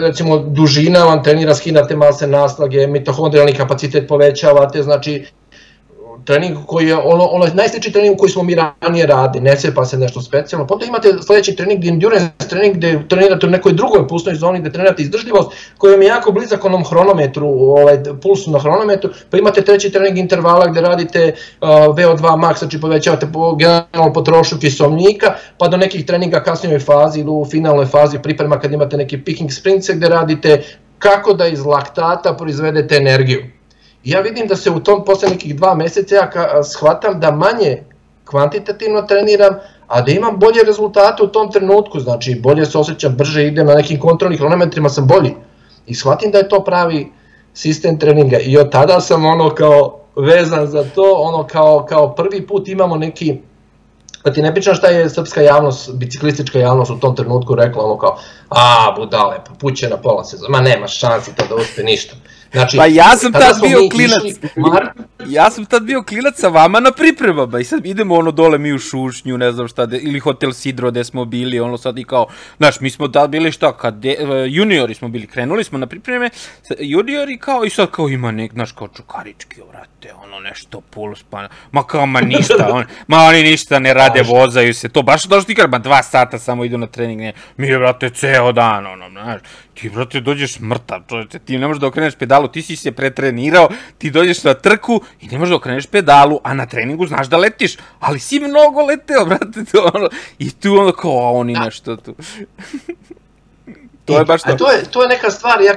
recimo 0.00 0.38
dužina 0.38 1.04
vam 1.04 1.22
trenira, 1.24 1.54
skinate 1.54 1.96
mase 1.96 2.26
naslage, 2.26 2.86
mitohondrijalni 2.86 3.54
kapacitet 3.54 4.08
povećavate, 4.08 4.82
znači 4.82 5.24
trening 6.28 6.56
koji 6.66 6.88
je 6.88 6.96
ono, 6.96 7.24
ono 7.24 7.46
najslični 7.54 7.92
trening 7.92 8.18
koji 8.18 8.30
smo 8.30 8.42
mi 8.42 8.54
ranije 8.54 9.06
radi, 9.06 9.40
ne 9.40 9.56
sepa 9.56 9.84
se 9.84 9.98
nešto 9.98 10.20
specijalno. 10.22 10.66
Potom 10.66 10.88
imate 10.88 11.12
sledeći 11.26 11.56
trening, 11.56 11.84
endurance 11.84 12.48
trening 12.48 12.76
gde 12.76 13.00
trenirate 13.08 13.46
u 13.46 13.50
nekoj 13.50 13.72
drugoj 13.72 14.08
pulsnoj 14.08 14.34
zoni 14.34 14.60
gde 14.60 14.72
trenirate 14.72 15.02
izdržljivost 15.02 15.50
koja 15.78 15.92
vam 15.92 16.02
je 16.02 16.08
jako 16.08 16.32
blizak 16.32 16.64
onom 16.64 16.84
hronometru, 16.84 17.48
ovaj, 17.48 17.98
pulsu 18.22 18.50
na 18.50 18.58
hronometru, 18.58 19.10
pa 19.30 19.38
imate 19.38 19.62
treći 19.62 19.92
trening 19.92 20.18
intervala 20.18 20.66
gde 20.66 20.80
radite 20.80 21.34
uh, 21.60 21.68
VO2 21.68 22.36
max, 22.44 22.58
znači 22.58 22.80
povećavate 22.80 23.26
po, 23.32 23.54
generalno 23.56 24.12
potrošnju 24.12 24.58
kisovnika, 24.58 25.34
pa 25.58 25.68
do 25.68 25.76
nekih 25.76 26.06
treninga 26.06 26.42
kasnijoj 26.42 26.80
fazi 26.80 27.20
ili 27.20 27.30
u 27.30 27.46
finalnoj 27.50 27.86
fazi 27.86 28.18
priprema 28.18 28.60
kad 28.60 28.72
imate 28.72 28.96
neki 28.96 29.24
picking 29.24 29.52
sprints 29.52 29.90
gde 29.90 30.08
radite 30.08 30.62
kako 30.98 31.32
da 31.32 31.46
iz 31.46 31.64
laktata 31.64 32.34
proizvedete 32.34 32.96
energiju 32.96 33.57
ja 34.04 34.20
vidim 34.20 34.46
da 34.46 34.56
se 34.56 34.70
u 34.70 34.80
tom 34.80 35.04
posle 35.04 35.28
nekih 35.28 35.56
dva 35.56 35.74
meseca 35.74 36.14
ja 36.14 36.30
shvatam 36.62 37.20
da 37.20 37.30
manje 37.30 37.82
kvantitativno 38.24 39.02
treniram, 39.02 39.54
a 39.86 40.00
da 40.00 40.12
imam 40.12 40.38
bolje 40.38 40.62
rezultate 40.66 41.22
u 41.22 41.26
tom 41.26 41.52
trenutku, 41.52 42.00
znači 42.00 42.40
bolje 42.42 42.66
se 42.66 42.78
osjećam, 42.78 43.14
brže 43.16 43.46
idem 43.46 43.66
na 43.66 43.74
nekim 43.74 44.00
kontrolnih 44.00 44.38
kronometrima 44.38 44.88
sam 44.88 45.06
bolji. 45.06 45.34
I 45.86 45.94
shvatim 45.94 46.30
da 46.30 46.38
je 46.38 46.48
to 46.48 46.64
pravi 46.64 47.12
sistem 47.54 47.98
treninga 47.98 48.38
i 48.38 48.58
od 48.58 48.70
tada 48.72 49.00
sam 49.00 49.24
ono 49.24 49.54
kao 49.54 50.00
vezan 50.16 50.66
za 50.66 50.84
to, 50.94 51.12
ono 51.16 51.46
kao, 51.46 51.86
kao 51.88 52.14
prvi 52.14 52.46
put 52.46 52.68
imamo 52.68 52.96
neki, 52.96 53.38
da 54.24 54.32
ti 54.32 54.42
ne 54.42 54.52
pričam 54.52 54.74
šta 54.74 54.86
je 54.88 55.10
srpska 55.10 55.40
javnost, 55.40 55.94
biciklistička 55.94 56.58
javnost 56.58 56.90
u 56.90 57.00
tom 57.00 57.16
trenutku 57.16 57.54
rekla 57.54 57.84
ono 57.84 57.98
kao, 57.98 58.18
a 58.48 58.94
budale, 58.96 59.36
pa 59.46 59.54
puće 59.60 59.88
na 59.88 59.96
pola 59.96 60.24
sezona, 60.24 60.58
ma 60.58 60.60
nema 60.60 60.86
šansi 60.86 61.36
to 61.36 61.46
da 61.48 61.54
uspe 61.54 61.82
ništa. 61.82 62.14
Znači, 62.52 62.76
pa 62.76 62.86
ja 62.86 63.16
sam 63.16 63.32
tad 63.32 63.60
bio 63.62 63.78
klinac. 63.90 64.22
Mar... 64.56 64.92
Ja 65.26 65.50
sam 65.50 65.64
tad 65.64 65.82
bio 65.82 66.02
klinac 66.02 66.40
sa 66.40 66.48
vama 66.48 66.80
na 66.80 66.90
pripremama. 66.90 67.60
I 67.60 67.64
sad 67.64 67.86
idemo 67.86 68.14
ono 68.14 68.30
dole 68.30 68.58
mi 68.58 68.72
u 68.72 68.78
Šušnju, 68.78 69.38
ne 69.38 69.52
znam 69.52 69.68
šta, 69.68 69.86
de, 69.86 69.98
ili 69.98 70.18
Hotel 70.18 70.52
Sidro 70.52 70.90
gde 70.90 71.04
smo 71.04 71.24
bili, 71.24 71.60
ono 71.60 71.78
sad 71.78 71.98
i 71.98 72.04
kao, 72.04 72.26
znaš, 72.56 72.80
mi 72.80 72.90
smo 72.90 73.08
tad 73.08 73.30
bili 73.30 73.52
šta, 73.52 73.76
kad 73.76 73.94
de, 73.94 74.16
uh, 74.20 74.28
juniori 74.46 74.94
smo 74.94 75.08
bili, 75.08 75.26
krenuli 75.26 75.64
smo 75.64 75.78
na 75.78 75.86
pripreme, 75.86 76.30
juniori 76.78 77.38
kao 77.38 77.64
i 77.64 77.70
sad 77.70 77.90
kao 77.90 78.08
ima 78.08 78.30
nek, 78.30 78.52
znaš, 78.52 78.72
kao 78.72 78.88
čukarički, 78.88 79.60
vrate, 79.70 80.14
ono 80.22 80.40
nešto 80.40 80.80
puls, 80.80 81.22
pa, 81.30 81.48
ma 81.72 81.82
kao, 81.82 82.06
ma 82.06 82.20
ništa, 82.20 82.68
on, 82.72 82.84
ma 83.06 83.18
oni 83.18 83.42
ništa 83.42 83.78
ne 83.78 83.94
rade, 83.94 84.22
vozaju 84.22 84.74
se, 84.74 84.88
to 84.88 85.02
baš 85.02 85.24
došli 85.24 85.54
ti 85.54 85.62
ma 85.68 85.78
dva 85.78 86.02
sata 86.02 86.38
samo 86.38 86.64
idu 86.64 86.78
na 86.78 86.86
trening, 86.86 87.20
ne, 87.20 87.32
mi, 87.56 87.76
vrate, 87.76 88.10
ceo 88.10 88.52
dan, 88.52 88.86
ono, 88.86 89.10
znaš, 89.10 89.40
ti, 89.80 89.88
brate, 89.90 90.20
dođeš 90.20 90.60
mrtav, 90.60 91.00
čoveče, 91.08 91.38
ti 91.38 91.58
ne 91.58 91.66
možeš 91.66 91.80
da 91.80 91.86
okreneš 91.86 92.14
pedalu, 92.14 92.48
ti 92.48 92.62
si 92.62 92.76
se 92.76 92.92
pretrenirao, 92.92 93.68
ti 93.98 94.10
dođeš 94.10 94.44
na 94.44 94.54
trku 94.54 95.00
i 95.20 95.28
ne 95.28 95.38
možeš 95.38 95.50
da 95.50 95.56
okreneš 95.56 95.86
pedalu, 95.86 96.40
a 96.42 96.54
na 96.54 96.66
treningu 96.66 97.06
znaš 97.06 97.26
da 97.26 97.36
letiš, 97.36 97.76
ali 98.00 98.18
si 98.18 98.40
mnogo 98.40 98.82
leteo, 98.82 99.24
brate, 99.24 99.64
to 99.72 99.90
ono, 99.94 100.08
i 100.38 100.50
tu 100.50 100.74
ono 100.74 100.92
kao, 100.92 101.18
a 101.18 101.30
oni 101.30 101.52
nešto 101.52 101.96
tu. 101.96 102.14
to 104.04 104.18
je 104.18 104.24
baš 104.24 104.42
to. 104.42 104.52
A 104.52 104.56
to 104.56 104.70
je, 104.70 104.84
to 104.90 105.02
je 105.02 105.08
neka 105.08 105.30
stvar, 105.30 105.60
ja 105.60 105.74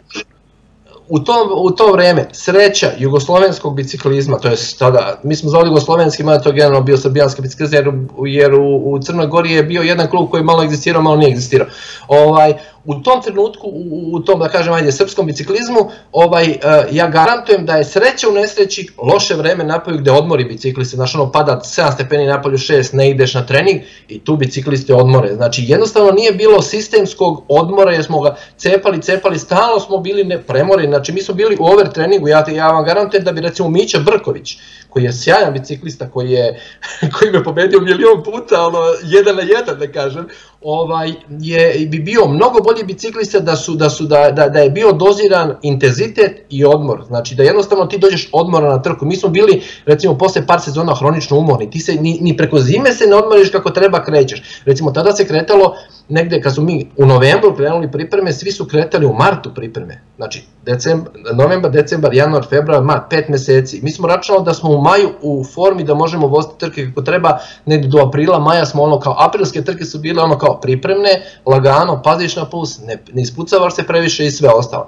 u 1.12 1.20
to, 1.20 1.56
u 1.58 1.72
to 1.72 1.92
vreme 1.92 2.28
sreća 2.32 2.92
jugoslovenskog 2.98 3.76
biciklizma, 3.76 4.38
to 4.38 4.48
je 4.48 4.56
tada, 4.80 5.20
mi 5.24 5.36
smo 5.36 5.50
zvali 5.50 5.68
jugoslovenski, 5.68 6.24
mada 6.24 6.44
to 6.44 6.52
generalno 6.52 6.82
bio 6.82 6.98
srbijanski 6.98 7.42
biciklizam, 7.42 7.76
jer, 7.76 7.94
jer 8.26 8.54
u, 8.54 8.92
u 8.92 9.00
Crnoj 9.00 9.28
Gori 9.28 9.52
je 9.52 9.64
bio 9.64 9.82
jedan 9.82 10.10
klub 10.10 10.30
koji 10.30 10.44
malo 10.44 10.64
egzistirao, 10.64 11.02
malo 11.02 11.16
nije 11.16 11.32
egzistirao. 11.32 11.68
Ovaj, 12.08 12.54
u 12.86 12.96
tom 12.96 13.22
trenutku, 13.22 13.68
u, 14.12 14.20
tom, 14.20 14.40
da 14.40 14.50
kažem, 14.50 14.74
ajde, 14.74 14.92
srpskom 14.92 15.26
biciklizmu, 15.26 15.90
ovaj, 16.12 16.50
uh, 16.50 16.96
ja 16.96 17.08
garantujem 17.08 17.66
da 17.66 17.76
je 17.76 17.84
sreća 17.84 18.30
u 18.30 18.32
nesreći 18.32 18.88
loše 18.98 19.36
vreme 19.36 19.64
napolju 19.64 19.98
gde 19.98 20.12
odmori 20.12 20.46
bicikliste, 20.46 20.96
znaš, 20.96 21.16
ono, 21.16 21.32
pada 21.32 21.62
7 21.64 21.94
stepeni 21.94 22.26
napolju 22.26 22.58
6, 22.58 22.96
ne 22.96 23.10
ideš 23.10 23.34
na 23.34 23.46
trening 23.46 23.82
i 24.08 24.20
tu 24.20 24.36
bicikliste 24.36 24.94
odmore. 24.94 25.36
Znači, 25.36 25.64
jednostavno 25.68 26.12
nije 26.12 26.32
bilo 26.32 26.62
sistemskog 26.62 27.44
odmora 27.48 27.92
jer 27.92 28.04
smo 28.04 28.22
ga 28.22 28.36
cepali, 28.58 29.02
cepali, 29.02 29.40
stalno 29.40 29.80
smo 29.80 29.98
bili 29.98 30.24
ne, 30.24 30.44
znači 30.88 31.12
mi 31.12 31.22
smo 31.22 31.36
bili 31.36 31.58
u 31.60 31.66
over 31.66 31.92
treningu, 31.92 32.28
ja, 32.28 32.46
ja 32.52 32.72
vam 32.72 32.86
garantujem 32.86 33.24
da 33.24 33.32
bi 33.32 33.42
recimo 33.42 33.70
Mića 33.70 34.00
Brković, 34.00 34.58
koji 34.90 35.04
je 35.04 35.14
sjajan 35.14 35.54
biciklista, 35.54 36.10
koji, 36.10 36.32
je, 36.32 36.62
koji 37.20 37.32
me 37.32 37.44
pobedio 37.44 37.80
milion 37.80 38.24
puta, 38.24 38.68
ono, 38.68 38.80
jedan 39.04 39.36
na 39.36 39.42
jedan 39.42 39.80
da 39.80 39.92
kažem, 39.92 40.28
ovaj, 40.62 41.14
je, 41.40 41.88
bi 41.88 42.00
bio 42.00 42.28
mnogo 42.28 42.60
bolji 42.64 42.84
biciklista 42.84 43.40
da, 43.40 43.56
su, 43.56 43.76
da, 43.76 43.90
su, 43.90 44.06
da, 44.06 44.32
da, 44.32 44.50
da 44.50 44.60
je 44.60 44.70
bio 44.70 44.92
doziran 44.92 45.56
intenzitet 45.62 46.46
i 46.50 46.66
odmor. 46.66 47.04
Znači 47.08 47.36
da 47.36 47.44
jednostavno 47.44 47.86
ti 47.86 47.98
dođeš 47.98 48.30
odmora 48.32 48.70
na 48.70 48.82
trku. 48.82 49.06
Mi 49.06 49.16
smo 49.16 49.30
bili 49.30 49.62
recimo 49.86 50.18
posle 50.18 50.48
par 50.48 50.62
sezona 50.62 50.96
hronično 50.96 51.38
umorni. 51.38 51.70
Ti 51.70 51.80
se 51.80 51.96
ni, 51.96 52.18
ni 52.22 52.38
preko 52.38 52.60
zime 52.60 52.94
se 52.94 53.08
ne 53.08 53.16
odmoriš 53.16 53.50
kako 53.50 53.70
treba 53.70 54.04
krećeš. 54.04 54.44
Recimo 54.66 54.92
tada 54.92 55.12
se 55.12 55.28
kretalo 55.28 55.76
negde 56.10 56.42
kad 56.42 56.56
su 56.56 56.62
mi 56.62 56.92
u 56.98 57.06
novembru 57.06 57.56
krenuli 57.56 57.92
pripreme, 57.92 58.34
svi 58.34 58.52
su 58.52 58.66
kretali 58.66 59.06
u 59.06 59.14
martu 59.14 59.54
pripreme. 59.56 60.02
Znači 60.22 60.44
decembar, 60.66 61.12
novembar, 61.34 61.72
decembar, 61.72 62.14
januar, 62.14 62.46
februar, 62.50 62.84
mart, 62.84 63.04
pet 63.10 63.30
meseci. 63.30 63.80
Mi 63.84 63.92
smo 63.92 64.08
računali 64.08 64.46
da 64.46 64.54
smo 64.54 64.70
u 64.70 64.82
maju 64.82 65.10
u 65.22 65.44
formi 65.54 65.84
da 65.84 65.94
možemo 65.94 66.28
voziti 66.28 66.54
trke 66.58 66.86
kako 66.86 67.02
treba, 67.02 67.38
negde 67.66 67.88
do 67.88 68.00
aprila, 68.08 68.40
maja 68.40 68.66
smo 68.66 68.84
ono 68.84 69.00
kao, 69.00 69.16
aprilske 69.20 69.64
trke 69.64 69.86
su 69.86 70.00
bile 70.00 70.24
ono 70.24 70.38
kao 70.38 70.60
pripremne, 70.60 71.10
lagano, 71.46 72.02
paziš 72.02 72.36
na 72.36 72.46
puls, 72.46 72.80
ne, 72.80 73.04
ne 73.14 73.22
ispucavaš 73.22 73.76
se 73.76 73.84
previše 73.88 74.26
i 74.26 74.32
sve 74.32 74.50
ostalo. 74.50 74.86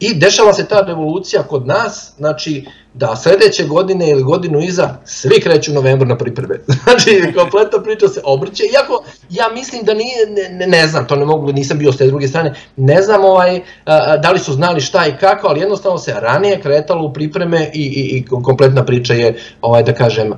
I 0.00 0.14
dešava 0.14 0.52
se 0.52 0.66
ta 0.66 0.80
revolucija 0.80 1.42
kod 1.42 1.66
nas, 1.66 2.12
znači 2.16 2.66
da 2.98 3.16
sledeće 3.16 3.64
godine 3.64 4.10
ili 4.10 4.22
godinu 4.22 4.60
iza 4.60 4.96
svi 5.04 5.40
kreću 5.40 5.70
u 5.70 5.74
novembru 5.74 6.08
na 6.08 6.16
pripreme. 6.16 6.58
Znači, 6.86 7.32
kompletna 7.36 7.82
priča 7.82 8.08
se 8.08 8.20
obrće, 8.24 8.62
iako 8.72 9.04
ja 9.30 9.48
mislim 9.54 9.84
da 9.84 9.94
nije, 9.94 10.50
ne, 10.50 10.66
ne 10.66 10.86
znam, 10.86 11.06
to 11.06 11.16
ne 11.16 11.24
mogu, 11.24 11.52
nisam 11.52 11.78
bio 11.78 11.92
s 11.92 11.96
te 11.96 12.06
druge 12.06 12.28
strane, 12.28 12.54
ne 12.76 13.02
znam 13.02 13.24
ovaj, 13.24 13.60
da 14.22 14.30
li 14.32 14.38
su 14.38 14.52
znali 14.52 14.80
šta 14.80 15.06
i 15.06 15.16
kako, 15.20 15.48
ali 15.48 15.60
jednostavno 15.60 15.98
se 15.98 16.14
ranije 16.20 16.60
kretalo 16.60 17.04
u 17.04 17.12
pripreme 17.12 17.70
i, 17.74 17.82
i, 17.82 18.16
i 18.16 18.24
kompletna 18.24 18.84
priča 18.84 19.14
je, 19.14 19.36
ovaj, 19.60 19.82
da 19.82 19.92
kažem, 19.92 20.32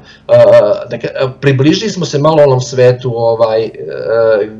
da, 0.90 0.98
približili 1.40 1.90
smo 1.90 2.06
se 2.06 2.18
malo 2.18 2.42
onom 2.42 2.60
svetu 2.60 3.12
ovaj, 3.16 3.70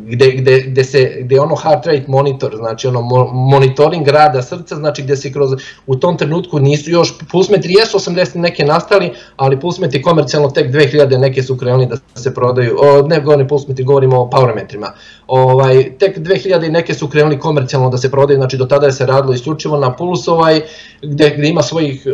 gde, 0.06 0.30
gde, 0.30 0.60
gde, 0.60 0.84
se, 0.84 1.16
gde 1.20 1.40
ono 1.40 1.56
heart 1.56 1.86
rate 1.86 2.04
monitor, 2.08 2.56
znači 2.56 2.88
ono 2.88 3.00
monitoring 3.32 4.08
rada 4.08 4.42
srca, 4.42 4.76
znači 4.76 5.02
gde 5.02 5.16
se 5.16 5.32
kroz, 5.32 5.50
u 5.86 5.96
tom 5.96 6.18
trenutku 6.18 6.58
nisu 6.58 6.90
još 6.90 7.14
pulsmetri 7.30 7.72
jesu 7.88 8.10
80 8.10 8.36
neke 8.36 8.64
nastali, 8.64 9.12
ali 9.36 9.60
pulsmetri 9.60 10.02
komercijalno 10.02 10.50
tek 10.50 10.72
2000 10.72 11.18
neke 11.18 11.42
su 11.42 11.56
krenuli 11.56 11.86
da 11.86 11.96
se 12.20 12.34
prodaju, 12.34 12.76
o, 12.80 13.02
ne 13.02 13.20
govorim 13.20 13.48
pulsmetri, 13.48 13.84
govorimo 13.84 14.20
o 14.20 14.30
powermetrima. 14.30 14.86
Ovaj, 15.26 15.98
tek 15.98 16.18
2000 16.18 16.70
neke 16.70 16.94
su 16.94 17.08
krenuli 17.08 17.38
komercijalno 17.38 17.90
da 17.90 17.98
se 17.98 18.10
prodaju, 18.10 18.38
znači 18.38 18.56
do 18.56 18.66
tada 18.66 18.86
je 18.86 18.92
se 18.92 19.06
radilo 19.06 19.34
isključivo 19.34 19.78
na 19.78 19.96
puls, 19.96 20.28
ovaj, 20.28 20.60
gde, 21.02 21.34
gde 21.38 21.48
ima 21.48 21.62
svojih, 21.62 22.06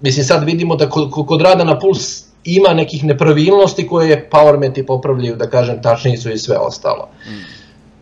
mislim 0.00 0.24
sad 0.24 0.44
vidimo 0.44 0.76
da 0.76 0.88
kod, 0.88 1.10
kod 1.26 1.40
rada 1.40 1.64
na 1.64 1.78
puls 1.78 2.22
ima 2.44 2.74
nekih 2.74 3.04
nepravilnosti 3.04 3.86
koje 3.86 4.28
powermetri 4.30 4.86
popravljaju, 4.86 5.36
da 5.36 5.50
kažem, 5.50 5.82
tačniji 5.82 6.16
su 6.16 6.30
i 6.30 6.38
sve 6.38 6.58
ostalo. 6.58 7.08
Mm. 7.26 7.44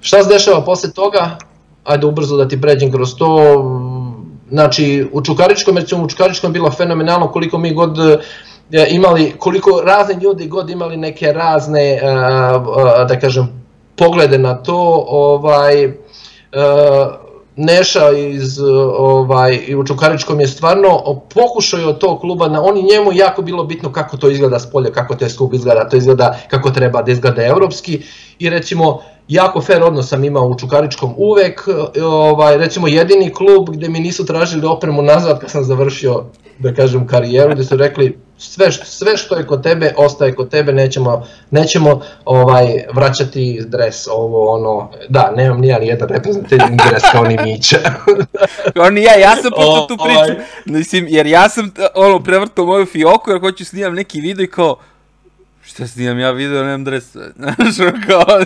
Šta 0.00 0.22
se 0.22 0.28
dešava 0.28 0.64
posle 0.64 0.92
toga? 0.92 1.36
Ajde 1.84 2.06
ubrzo 2.06 2.36
da 2.36 2.48
ti 2.48 2.60
pređem 2.60 2.92
kroz 2.92 3.14
to, 3.14 3.26
Znači, 4.50 5.08
u 5.12 5.22
Čukaričkom, 5.22 5.76
recimo 5.76 6.04
u 6.04 6.08
Čukaričkom 6.08 6.52
bilo 6.52 6.70
fenomenalno 6.70 7.28
koliko 7.28 7.58
mi 7.58 7.74
god 7.74 7.98
e, 7.98 8.86
imali, 8.90 9.34
koliko 9.38 9.80
razni 9.84 10.22
ljudi 10.22 10.48
god 10.48 10.70
imali 10.70 10.96
neke 10.96 11.32
razne, 11.32 11.82
e, 11.82 11.96
e, 11.96 13.04
da 13.08 13.18
kažem, 13.20 13.64
poglede 13.96 14.38
na 14.38 14.54
to, 14.54 15.04
ovaj, 15.08 15.84
Neša 17.56 18.10
iz 18.10 18.58
ovaj 18.96 19.64
i 19.66 19.76
u 19.76 19.84
Čukaričkom 19.84 20.40
je 20.40 20.48
stvarno 20.48 21.20
pokušao 21.34 21.88
od 21.88 21.98
tog 21.98 22.20
kluba 22.20 22.48
na 22.48 22.62
oni 22.62 22.82
njemu 22.82 23.12
jako 23.12 23.42
bilo 23.42 23.64
bitno 23.64 23.92
kako 23.92 24.16
to 24.16 24.30
izgleda 24.30 24.58
s 24.58 24.70
polja, 24.70 24.92
kako 24.92 25.14
te 25.14 25.28
klub 25.36 25.54
izgleda, 25.54 25.88
to 25.88 25.96
izgleda 25.96 26.38
kako 26.48 26.70
treba 26.70 27.02
da 27.02 27.12
izgleda 27.12 27.46
evropski. 27.46 28.02
I 28.38 28.50
recimo 28.50 29.00
jako 29.28 29.60
fair 29.60 29.82
odnos 29.82 30.08
sam 30.08 30.24
imao 30.24 30.46
u 30.46 30.58
Čukaričkom 30.58 31.14
uvek, 31.16 31.68
ovaj, 32.02 32.58
recimo 32.58 32.88
jedini 32.88 33.34
klub 33.34 33.70
gde 33.70 33.88
mi 33.88 34.00
nisu 34.00 34.26
tražili 34.26 34.66
opremu 34.66 35.02
nazad 35.02 35.40
kad 35.40 35.50
sam 35.50 35.64
završio, 35.64 36.24
da 36.60 36.74
kažem, 36.74 37.06
karijeru, 37.06 37.54
gde 37.54 37.64
su 37.64 37.76
rekli 37.76 38.18
sve, 38.38 38.72
sve 38.72 39.16
što 39.16 39.36
je 39.36 39.46
kod 39.46 39.62
tebe, 39.62 39.94
ostaje 39.96 40.34
kod 40.34 40.50
tebe, 40.50 40.72
nećemo, 40.72 41.26
nećemo 41.50 42.00
ovaj, 42.24 42.84
vraćati 42.94 43.62
dres, 43.66 44.06
ovo, 44.10 44.54
ono, 44.54 44.90
da, 45.08 45.32
nemam 45.36 45.60
ni 45.60 45.68
jedan 45.68 46.08
reprezentativni 46.08 46.76
dres 46.90 47.02
kao 47.12 47.24
ni 47.24 47.36
Mića. 47.44 47.78
Oni 48.86 49.02
ja, 49.02 49.14
ja 49.14 49.36
sam 49.36 49.50
pošto 49.56 49.86
tu 49.88 49.96
priču, 50.04 50.18
ovaj... 50.18 50.36
mislim, 50.64 51.06
jer 51.08 51.26
ja 51.26 51.48
sam, 51.48 51.72
ono, 51.94 52.20
prevrtao 52.20 52.66
moju 52.66 52.86
fioku, 52.86 53.30
jer 53.30 53.40
hoću 53.40 53.64
snimam 53.64 53.94
neki 53.94 54.20
video 54.20 54.44
i 54.44 54.50
kao, 54.50 54.76
Šta 55.62 55.86
snimam 55.86 56.18
ja 56.18 56.30
video, 56.30 56.64
nemam 56.64 56.84
dres. 56.84 57.04
Znaš, 57.36 57.76
kao, 58.06 58.24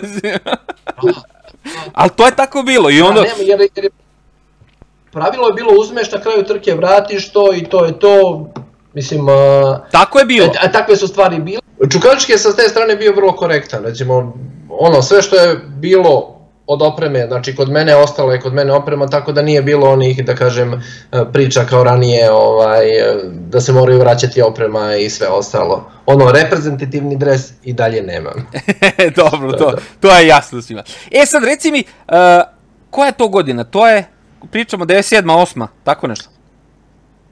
Ali 1.93 2.09
to 2.15 2.25
je 2.25 2.35
tako 2.35 2.63
bilo 2.63 2.89
i 2.89 3.01
onda... 3.01 3.21
Da, 3.21 3.27
nema, 3.27 3.39
jer, 3.39 3.59
jer 3.75 3.91
pravilo 5.15 5.47
je 5.47 5.53
bilo 5.53 5.71
uzmeš 5.79 6.11
na 6.11 6.21
kraju 6.21 6.43
trke, 6.43 6.73
vratiš 6.73 7.31
to 7.31 7.53
i 7.53 7.63
to 7.63 7.85
je 7.85 7.99
to. 7.99 8.47
Mislim, 8.93 9.29
a, 9.29 9.79
tako 9.91 10.19
je 10.19 10.25
bilo. 10.25 10.47
A, 10.47 10.65
a 10.65 10.71
takve 10.71 10.95
su 10.95 11.07
stvari 11.07 11.39
bile. 11.39 11.61
Čukalički 11.91 12.31
je 12.31 12.37
sa 12.37 12.55
te 12.55 12.61
strane 12.61 12.95
bio 12.95 13.13
vrlo 13.15 13.35
korektan, 13.35 13.83
recimo, 13.83 14.33
ono, 14.69 15.01
sve 15.01 15.21
što 15.21 15.35
je 15.35 15.55
bilo 15.67 16.35
od 16.67 16.81
opreme, 16.81 17.27
znači 17.27 17.55
kod 17.55 17.69
mene 17.69 17.95
ostalo 17.95 18.31
je 18.31 18.41
kod 18.41 18.53
mene 18.53 18.73
oprema, 18.73 19.07
tako 19.07 19.31
da 19.31 19.41
nije 19.41 19.61
bilo 19.61 19.89
onih, 19.89 20.25
da 20.25 20.35
kažem, 20.35 20.73
e, 20.73 20.79
priča 21.33 21.65
kao 21.69 21.83
ranije, 21.83 22.31
ovaj, 22.31 22.89
e, 22.89 23.15
da 23.31 23.61
se 23.61 23.73
moraju 23.73 23.99
vraćati 23.99 24.41
oprema 24.41 24.95
i 24.95 25.09
sve 25.09 25.27
ostalo. 25.27 25.91
Ono, 26.05 26.31
reprezentativni 26.31 27.17
dres 27.17 27.41
i 27.63 27.73
dalje 27.73 28.01
nemam. 28.01 28.47
Dobro, 29.21 29.51
to, 29.51 29.73
to 29.99 30.17
je 30.17 30.27
jasno 30.27 30.61
svima. 30.61 30.83
E 31.11 31.25
sad, 31.25 31.43
reci 31.43 31.71
mi, 31.71 31.83
uh, 32.07 32.15
koja 32.89 33.05
je 33.05 33.17
to 33.17 33.27
godina? 33.27 33.63
To 33.63 33.87
je, 33.87 34.14
pričamo, 34.51 34.85
97. 34.85 35.23
8. 35.23 35.67
tako 35.83 36.07
nešto? 36.07 36.29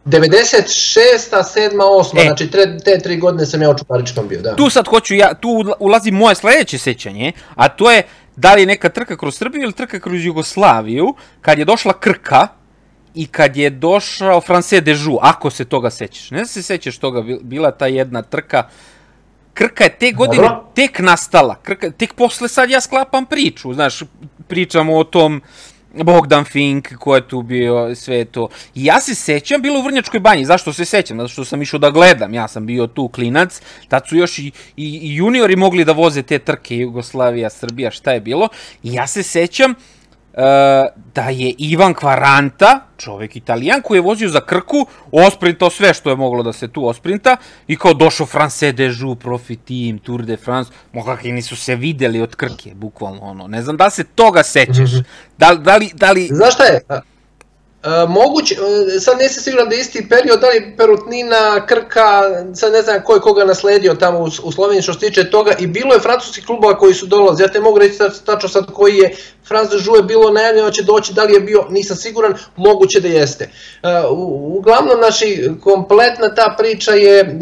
96. 0.06 1.43
7. 1.56 1.78
8. 1.78 2.19
E, 2.19 2.23
znači 2.23 2.52
te, 2.52 2.78
te 2.86 2.99
tri 2.99 3.17
godine 3.17 3.45
sam 3.45 3.62
ja 3.62 3.69
u 3.69 3.78
Čuparičkom 3.78 4.28
bio, 4.28 4.41
da. 4.41 4.56
Tu 4.56 4.69
sad 4.69 4.88
hoću 4.88 5.15
ja, 5.15 5.34
tu 5.34 5.76
ulazi 5.80 6.12
moje 6.12 6.36
sledeće 6.36 6.78
sećanje, 6.78 7.32
a 7.56 7.69
to 7.69 7.91
je 7.91 8.04
da 8.36 8.54
li 8.54 8.62
je 8.62 8.65
neka 8.65 8.89
trka 8.89 9.17
kroz 9.17 9.36
Srbiju 9.38 9.63
ili 9.63 9.73
trka 9.73 9.99
kroz 9.99 10.26
Jugoslaviju, 10.26 11.15
kad 11.41 11.60
je 11.60 11.65
došla 11.65 11.93
Krka 11.93 12.47
i 13.15 13.28
kad 13.28 13.58
je 13.58 13.69
došao 13.69 14.41
France 14.41 14.82
Dežu, 14.82 15.17
ako 15.21 15.49
se 15.49 15.65
toga 15.65 15.89
sećaš. 15.89 16.32
Ne 16.32 16.38
znam 16.38 16.47
se 16.47 16.63
sećaš 16.63 16.97
toga, 16.97 17.23
bila 17.41 17.71
ta 17.71 17.88
jedna 17.88 18.21
trka, 18.21 18.69
Krka 19.54 19.84
je 19.84 19.97
te 19.97 20.12
godine 20.12 20.47
Dobro. 20.47 20.71
tek 20.76 20.99
nastala, 20.99 21.56
Krka, 21.56 21.91
tek 21.91 22.13
posle 22.13 22.47
sad 22.47 22.69
ja 22.69 22.82
sklapam 22.82 23.26
priču, 23.26 23.73
znaš, 23.73 24.04
pričamo 24.47 24.97
o 24.97 25.04
tom 25.04 25.41
Bogdan 25.94 26.46
Fink, 26.46 26.96
ko 26.98 27.16
je 27.16 27.28
tu 27.28 27.42
bio, 27.42 27.96
sve 27.96 28.26
to. 28.26 28.48
I 28.76 28.86
ja 28.86 29.02
se 29.02 29.16
sećam, 29.16 29.62
bilo 29.62 29.80
u 29.80 29.84
Vrnjačkoj 29.84 30.20
banji, 30.20 30.46
zašto 30.46 30.74
se 30.74 30.86
sećam? 30.86 31.18
Zato 31.18 31.28
što 31.28 31.46
sam 31.46 31.62
išao 31.62 31.80
da 31.80 31.90
gledam, 31.90 32.34
ja 32.34 32.48
sam 32.48 32.66
bio 32.66 32.88
tu 32.88 33.08
klinac, 33.08 33.62
tad 33.88 34.08
su 34.08 34.18
još 34.18 34.40
i, 34.40 34.46
i, 34.46 34.52
i 34.78 35.16
juniori 35.16 35.56
mogli 35.56 35.86
da 35.86 35.92
voze 35.92 36.24
te 36.24 36.40
trke, 36.40 36.78
Jugoslavija, 36.78 37.50
Srbija, 37.50 37.92
šta 37.92 38.12
je 38.12 38.20
bilo. 38.20 38.48
I 38.84 38.94
ja 38.94 39.08
se 39.08 39.24
sećam, 39.24 39.72
uh, 39.72 39.78
da 41.13 41.30
je 41.30 41.54
Ivan 41.58 41.93
Kvaranta, 41.93 42.80
čovek 42.98 43.36
italijan, 43.36 43.82
koji 43.82 43.98
je 43.98 44.02
vozio 44.02 44.30
za 44.30 44.41
Krku, 44.41 44.86
osprintao 45.12 45.69
sve 45.69 45.93
što 45.93 46.10
je 46.10 46.15
moglo 46.15 46.43
da 46.43 46.54
se 46.54 46.67
tu 46.67 46.88
osprinta 46.88 47.38
i 47.67 47.78
kao 47.78 47.93
došao 47.93 48.26
France 48.26 48.72
Dežu, 48.72 49.15
Profi 49.15 49.56
Team, 49.56 50.00
Tour 50.00 50.26
de 50.26 50.38
France, 50.38 50.72
mogakvi 50.93 51.32
nisu 51.32 51.56
se 51.56 51.76
videli 51.76 52.22
od 52.22 52.36
Krke, 52.36 52.72
bukvalno 52.76 53.22
ono. 53.22 53.48
Ne 53.48 53.62
znam 53.62 53.78
da 53.78 53.89
se 53.89 54.04
toga 54.04 54.43
sećaš. 54.43 54.78
-hmm. 54.78 55.04
da, 55.38 55.56
da, 55.56 55.78
li, 55.78 55.91
da 55.93 56.12
li... 56.12 56.28
Znaš 56.28 56.54
šta 56.54 56.63
je? 56.63 56.82
Uh, 57.84 58.10
moguće, 58.10 58.56
sad 59.00 59.17
nisam 59.17 59.43
siguran 59.43 59.69
da 59.69 59.76
je 59.76 59.82
isti 59.82 60.10
period, 60.10 60.39
da 60.39 60.48
li 60.48 60.74
Perutnina, 60.78 61.65
Krka, 61.65 62.22
sad 62.56 62.74
ne 62.74 62.82
znam 62.82 63.04
ko 63.04 63.13
je 63.13 63.19
koga 63.19 63.46
nasledio 63.46 63.93
tamo 63.93 64.19
u, 64.19 64.30
u 64.43 64.52
Sloveniji 64.52 64.82
što 64.82 64.93
se 64.93 65.00
tiče 65.00 65.30
toga 65.30 65.52
i 65.60 65.67
bilo 65.67 65.93
je 65.93 66.00
francuskih 66.00 66.46
klubova 66.46 66.78
koji 66.78 66.93
su 66.93 67.06
dolazi, 67.06 67.43
ja 67.43 67.48
te 67.48 67.60
mogu 67.60 67.80
reći 67.80 67.98
tačno 68.26 68.50
sad 68.50 68.65
koji 68.74 68.98
je 68.98 69.15
Franz 69.48 69.70
Joux 69.86 69.98
je 69.98 70.04
bilo 70.04 70.32
najavljeno 70.32 70.68
da 70.68 70.74
će 70.74 70.84
doći, 70.84 71.14
da 71.14 71.24
li 71.24 71.34
je 71.34 71.40
bio, 71.40 71.66
nisam 71.70 71.98
siguran, 71.98 72.34
moguće 72.56 73.00
da 73.00 73.08
jeste. 73.08 73.50
U, 74.12 74.58
uglavnom, 74.58 75.00
naši, 75.00 75.50
kompletna 75.62 76.36
ta 76.36 76.56
priča 76.58 76.92
je 76.92 77.40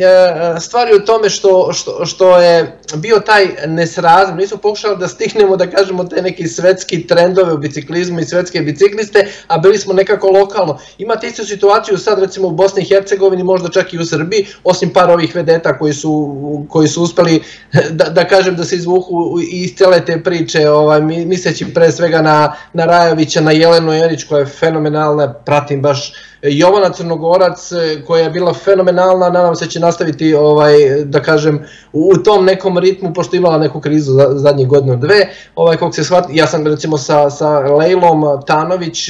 stvari 0.60 0.96
u 0.96 1.06
tome 1.06 1.30
što, 1.30 1.74
što, 1.74 2.06
što 2.06 2.38
je 2.38 2.80
bio 2.96 3.20
taj 3.20 3.48
nesrazum, 3.68 4.38
nismo 4.38 4.58
pokušali 4.58 4.98
da 4.98 5.08
stignemo 5.08 5.58
da 5.58 5.70
kažemo 5.70 6.04
te 6.04 6.22
neki 6.22 6.47
svetski 6.47 7.08
trendove 7.08 7.54
u 7.54 7.58
biciklizmu 7.58 8.20
i 8.20 8.26
svetske 8.26 8.62
bicikliste, 8.62 9.28
a 9.47 9.58
bili 9.58 9.78
smo 9.78 9.93
nekako 9.93 10.28
lokalno. 10.28 10.80
Imate 10.97 11.28
istu 11.28 11.45
situaciju 11.45 11.97
sad 11.97 12.20
recimo 12.20 12.47
u 12.47 12.52
Bosni 12.52 12.82
i 12.82 12.86
Hercegovini, 12.86 13.43
možda 13.43 13.70
čak 13.70 13.93
i 13.93 13.99
u 13.99 14.06
Srbiji, 14.06 14.47
osim 14.64 14.89
par 14.93 15.10
ovih 15.10 15.36
vedeta 15.36 15.78
koji 15.78 15.93
su, 15.93 16.66
koji 16.70 16.88
su 16.88 17.04
uspeli 17.04 17.41
da, 17.99 18.06
da 18.06 18.28
kažem 18.28 18.56
da 18.56 18.64
se 18.64 18.76
izvuku 18.76 19.39
iz 19.52 19.76
cele 19.78 20.06
te 20.06 20.24
priče, 20.24 20.70
ovaj, 20.70 21.02
misleći 21.02 21.74
pre 21.74 21.91
svega 21.92 22.22
na, 22.22 22.54
na 22.74 22.86
Rajovića, 22.86 23.42
na 23.42 23.52
Jelenu 23.52 23.94
Jerić 23.94 24.24
koja 24.24 24.39
je 24.39 24.46
fenomenalna, 24.46 25.34
pratim 25.34 25.82
baš 25.82 26.14
Jovana 26.42 26.89
Crnogorac 26.89 27.72
e, 27.72 28.02
koja 28.08 28.24
je 28.24 28.30
bila 28.30 28.54
fenomenalna, 28.54 29.30
nadam 29.30 29.56
se 29.56 29.70
će 29.70 29.80
nastaviti 29.80 30.34
ovaj 30.34 30.74
da 31.06 31.22
kažem 31.22 31.66
u 31.94 32.18
tom 32.18 32.46
nekom 32.46 32.78
ritmu 32.78 33.14
pošto 33.14 33.36
imala 33.36 33.58
neku 33.58 33.80
krizu 33.80 34.12
za 34.12 34.28
zadnjih 34.32 34.68
godinu 34.68 34.96
dve. 34.96 35.30
Ovaj 35.56 35.78
kako 35.78 35.92
se 35.92 36.04
shvati, 36.04 36.38
ja 36.38 36.48
sam 36.48 36.68
recimo 36.68 36.98
sa 36.98 37.30
sa 37.30 37.60
Lejlom 37.60 38.42
Tanović, 38.48 39.10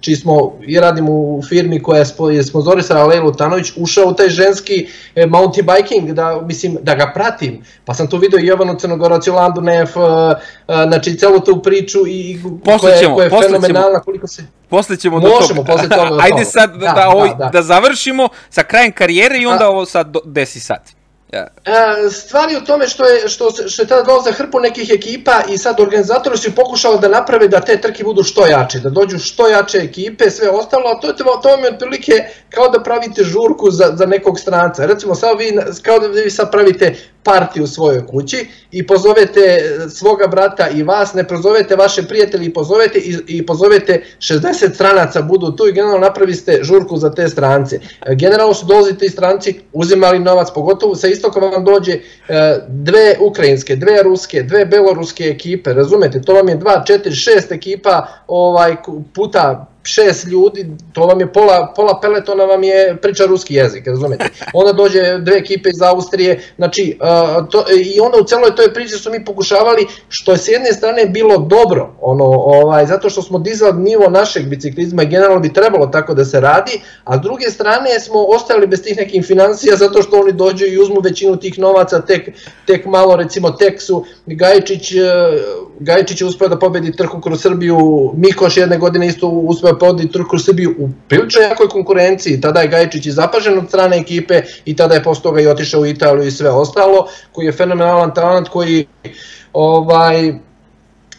čiji 0.00 0.16
smo 0.16 0.52
i 0.62 0.80
radim 0.80 1.08
u 1.08 1.42
firmi 1.48 1.82
koja 1.82 2.04
je 2.30 2.42
sponzorisala 2.42 3.06
Lejlu 3.06 3.32
Tanović, 3.32 3.72
ušao 3.76 4.08
u 4.08 4.14
taj 4.14 4.28
ženski 4.28 4.86
e, 5.14 5.26
mountain 5.26 5.66
biking 5.66 6.12
da 6.12 6.40
mislim 6.40 6.78
da 6.82 6.94
ga 6.94 7.12
pratim. 7.14 7.62
Pa 7.84 7.94
sam 7.94 8.06
tu 8.06 8.16
video 8.16 8.40
i 8.40 8.46
Jovanu 8.46 8.78
Crnogorac, 8.78 9.26
Jolandu 9.26 9.60
Nef, 9.60 9.96
e, 9.96 10.00
znači 10.66 11.18
celu 11.18 11.40
tu 11.40 11.62
priču 11.62 11.98
i 12.06 12.40
koja, 12.64 13.14
koja 13.14 13.24
je 13.24 13.30
fenomenalna 13.30 14.00
koliko 14.00 14.26
se 14.26 14.59
Posle 14.70 14.96
ćemo 14.96 15.20
do 15.20 15.28
toga. 15.28 15.40
Možemo, 15.40 15.64
posle 15.64 15.88
toga. 15.88 16.22
Ajde 16.22 16.44
sad 16.44 16.70
da, 16.72 16.86
da, 16.86 16.92
da, 16.92 17.08
ovaj, 17.08 17.30
da, 17.38 17.50
da 17.52 17.62
završimo 17.62 18.28
sa 18.50 18.62
krajem 18.62 18.92
karijere 18.92 19.38
i 19.38 19.46
onda 19.46 19.58
da. 19.64 19.68
ovo 19.68 19.84
sad 19.84 20.16
desi 20.24 20.60
sad. 20.60 20.99
Ja. 21.32 21.46
E, 21.64 22.10
stvari 22.10 22.56
u 22.56 22.64
tome 22.64 22.88
što 22.88 23.04
je, 23.04 23.28
što, 23.28 23.50
što 23.68 23.82
je 23.82 23.88
tada 23.88 24.02
dolaza 24.02 24.32
hrpu 24.32 24.60
nekih 24.60 24.90
ekipa 24.90 25.42
i 25.48 25.58
sad 25.58 25.80
organizatori 25.80 26.38
su 26.38 26.54
pokušali 26.54 26.98
da 27.00 27.08
naprave 27.08 27.48
da 27.48 27.60
te 27.60 27.80
trke 27.80 28.04
budu 28.04 28.22
što 28.22 28.46
jače, 28.46 28.78
da 28.78 28.90
dođu 28.90 29.18
što 29.18 29.48
jače 29.48 29.78
ekipe, 29.78 30.30
sve 30.30 30.48
ostalo, 30.48 30.90
a 30.90 31.00
to 31.00 31.06
je 31.06 31.16
to, 31.16 31.48
vam 31.48 31.64
je 31.64 31.72
otprilike 31.72 32.12
kao 32.48 32.68
da 32.68 32.82
pravite 32.82 33.24
žurku 33.24 33.70
za, 33.70 33.92
za 33.94 34.06
nekog 34.06 34.40
stranca. 34.40 34.86
Recimo, 34.86 35.14
sad 35.14 35.38
vi, 35.38 35.58
kao 35.82 35.98
da 35.98 36.06
vi 36.06 36.30
sad 36.30 36.50
pravite 36.50 36.96
partiju 37.22 37.64
u 37.64 37.66
svojoj 37.66 38.06
kući 38.06 38.46
i 38.70 38.86
pozovete 38.86 39.62
svoga 39.88 40.26
brata 40.26 40.68
i 40.68 40.82
vas, 40.82 41.14
ne 41.14 41.28
pozovete 41.28 41.76
vaše 41.76 42.02
prijatelji 42.02 42.46
i 42.46 42.52
pozovete 42.52 42.98
i, 42.98 43.16
i 43.26 43.46
pozovete 43.46 44.04
60 44.18 44.74
stranaca 44.74 45.22
budu 45.22 45.56
tu 45.56 45.68
i 45.68 45.72
generalno 45.72 45.98
napraviste 45.98 46.58
žurku 46.62 46.96
za 46.96 47.10
te 47.14 47.28
strance. 47.28 47.80
Generalno 48.16 48.54
su 48.54 48.66
dolazi 48.66 48.98
ti 48.98 49.08
stranci, 49.08 49.60
uzimali 49.72 50.18
novac, 50.18 50.48
pogotovo 50.54 50.94
sa 50.94 51.08
istoka 51.20 51.40
vam 51.40 51.64
dođe 51.64 51.92
e, 51.92 52.00
dve 52.68 53.16
ukrajinske, 53.20 53.76
dve 53.76 54.02
ruske, 54.02 54.42
dve 54.42 54.64
beloruske 54.66 55.24
ekipe, 55.24 55.72
razumete, 55.72 56.22
to 56.22 56.34
vam 56.34 56.48
je 56.48 56.58
2, 56.58 56.84
4, 56.86 57.10
6 57.10 57.54
ekipa 57.54 58.06
ovaj, 58.26 58.76
puta 59.14 59.69
šest 59.82 60.26
ljudi, 60.26 60.66
to 60.92 61.06
vam 61.06 61.20
je 61.20 61.32
pola, 61.32 61.72
pola 61.76 61.98
peletona 62.02 62.44
vam 62.44 62.62
je 62.62 62.96
priča 63.02 63.24
ruski 63.24 63.54
jezik, 63.54 63.86
razumete? 63.86 64.24
Onda 64.54 64.72
dođe 64.72 65.18
dve 65.18 65.36
ekipe 65.36 65.68
iz 65.68 65.82
Austrije, 65.82 66.42
znači, 66.56 66.98
uh, 67.00 67.48
to, 67.48 67.64
i 67.84 68.00
onda 68.00 68.18
u 68.18 68.24
celoj 68.24 68.56
toj 68.56 68.74
priči 68.74 68.94
su 68.94 69.10
mi 69.10 69.24
pokušavali, 69.24 69.86
što 70.08 70.32
je 70.32 70.38
s 70.38 70.48
jedne 70.48 70.72
strane 70.72 71.06
bilo 71.06 71.38
dobro, 71.38 71.94
ono, 72.00 72.24
ovaj, 72.24 72.86
zato 72.86 73.10
što 73.10 73.22
smo 73.22 73.38
dizali 73.38 73.82
nivo 73.82 74.10
našeg 74.10 74.48
biciklizma 74.48 75.02
i 75.02 75.08
generalno 75.08 75.40
bi 75.40 75.52
trebalo 75.52 75.86
tako 75.86 76.14
da 76.14 76.24
se 76.24 76.40
radi, 76.40 76.80
a 77.04 77.18
s 77.18 77.20
druge 77.20 77.50
strane 77.50 78.00
smo 78.00 78.24
ostali 78.28 78.66
bez 78.66 78.82
tih 78.82 78.96
nekih 78.96 79.24
financija 79.26 79.76
zato 79.76 80.02
što 80.02 80.20
oni 80.20 80.32
dođu 80.32 80.66
i 80.66 80.78
uzmu 80.78 81.00
većinu 81.00 81.36
tih 81.36 81.58
novaca, 81.58 82.00
tek, 82.00 82.28
tek 82.66 82.86
malo, 82.86 83.16
recimo, 83.16 83.50
tek 83.50 83.82
su 83.82 84.04
Gajčić, 84.26 84.92
Gajčić 85.80 86.20
je 86.20 86.26
uspeo 86.26 86.48
da 86.48 86.58
pobedi 86.58 86.96
trku 86.96 87.20
kroz 87.20 87.40
Srbiju, 87.40 88.12
Mikoš 88.16 88.56
jedne 88.56 88.78
godine 88.78 89.06
isto 89.06 89.28
uspeo 89.28 89.69
pobedi 89.78 90.12
trku 90.12 90.28
kroz 90.28 90.44
Srbiju 90.44 90.74
u 90.78 90.88
prilično 91.08 91.42
jakoj 91.42 91.68
konkurenciji, 91.68 92.40
tada 92.40 92.60
je 92.60 92.68
Gajčić 92.68 93.06
i 93.06 93.12
zapažen 93.12 93.58
od 93.58 93.68
strane 93.68 93.96
ekipe 93.96 94.42
i 94.64 94.76
tada 94.76 94.94
je 94.94 95.02
posle 95.02 95.22
toga 95.22 95.40
i 95.40 95.46
otišao 95.46 95.80
u 95.80 95.86
Italiju 95.86 96.26
i 96.26 96.30
sve 96.30 96.50
ostalo, 96.50 97.08
koji 97.32 97.46
je 97.46 97.52
fenomenalan 97.52 98.14
talent 98.14 98.48
koji 98.48 98.86
ovaj, 99.52 100.32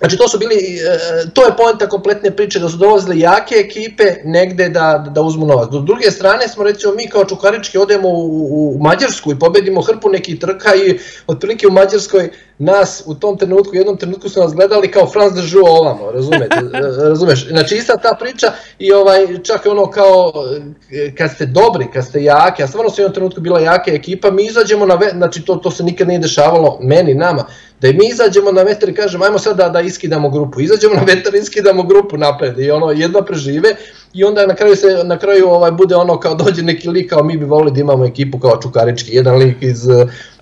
Znači 0.02 0.18
to 0.18 0.28
su 0.28 0.38
bili, 0.40 0.56
e, 0.56 1.30
to 1.34 1.46
je 1.46 1.58
poenta 1.58 1.90
kompletne 1.90 2.32
priče, 2.32 2.60
da 2.60 2.70
su 2.70 2.78
dolazile 2.78 3.20
jake 3.20 3.56
ekipe 3.56 4.04
negde 4.24 4.70
da, 4.70 5.06
da 5.10 5.22
uzmu 5.22 5.46
novac. 5.46 5.70
Do 5.72 5.80
druge 5.80 6.12
strane 6.12 6.48
smo 6.48 6.64
recimo 6.64 6.94
mi 6.94 7.10
kao 7.10 7.26
Čukarički 7.26 7.78
odemo 7.78 8.10
u, 8.10 8.76
u 8.76 8.80
Mađarsku 8.84 9.32
i 9.32 9.40
pobedimo 9.40 9.82
hrpu 9.82 10.10
nekih 10.10 10.40
trka 10.40 10.76
i 10.76 11.00
otprilike 11.28 11.68
u 11.68 11.72
Mađarskoj 11.72 12.30
nas 12.62 13.04
u 13.06 13.16
tom 13.16 13.38
trenutku, 13.38 13.72
u 13.74 13.76
jednom 13.76 13.98
trenutku 13.98 14.30
su 14.30 14.40
nas 14.40 14.54
gledali 14.54 14.92
kao 14.92 15.08
Franz 15.08 15.34
de 15.34 15.42
Joux 15.42 15.70
ovamo, 15.70 16.12
razumete, 16.12 16.56
razumeš? 17.10 17.48
Znači 17.48 17.76
ista 17.76 17.98
ta 17.98 18.18
priča 18.20 18.52
i 18.80 18.92
ovaj, 18.92 19.44
čak 19.44 19.66
ono 19.66 19.90
kao 19.90 20.34
kad 21.18 21.32
ste 21.32 21.46
dobri, 21.46 21.88
kad 21.94 22.06
ste 22.06 22.24
jaki, 22.24 22.64
a 22.64 22.68
stvarno 22.68 22.90
su 22.90 23.02
u 23.02 23.04
jednom 23.04 23.14
trenutku 23.14 23.42
bila 23.42 23.60
jaka 23.60 23.92
ekipa, 23.92 24.32
mi 24.32 24.46
izađemo 24.46 24.86
na, 24.86 25.00
znači 25.12 25.42
to, 25.42 25.56
to 25.56 25.72
se 25.72 25.84
nikad 25.84 26.08
nije 26.08 26.20
dešavalo 26.20 26.80
meni, 26.82 27.14
nama, 27.14 27.46
da 27.82 27.88
mi 27.88 28.08
izađemo 28.12 28.52
na 28.52 28.64
vetar 28.64 28.90
i 28.90 28.96
kažemo 28.96 29.26
ajmo 29.26 29.40
sad 29.40 29.58
da, 29.58 29.70
da 29.70 29.82
iskidamo 29.82 30.30
grupu, 30.30 30.62
izađemo 30.62 30.94
na 30.94 31.04
vetar 31.04 31.36
i 31.36 31.40
iskidamo 31.40 31.84
grupu 31.84 32.18
napred 32.18 32.60
i 32.60 32.72
ono 32.72 32.92
jedva 32.92 33.26
prežive 33.26 33.76
i 34.14 34.24
onda 34.24 34.46
na 34.46 34.56
kraju 34.56 34.76
se 34.76 35.04
na 35.04 35.20
kraju 35.20 35.50
ovaj 35.50 35.72
bude 35.72 35.96
ono 35.96 36.20
kao 36.20 36.36
dođe 36.36 36.64
neki 36.64 36.90
lik 36.90 37.10
kao 37.10 37.24
mi 37.24 37.38
bi 37.38 37.46
volili 37.46 37.72
da 37.72 37.80
imamo 37.80 38.06
ekipu 38.06 38.40
kao 38.40 38.62
Čukarički, 38.62 39.16
jedan 39.16 39.36
lik 39.36 39.58
iz 39.62 39.88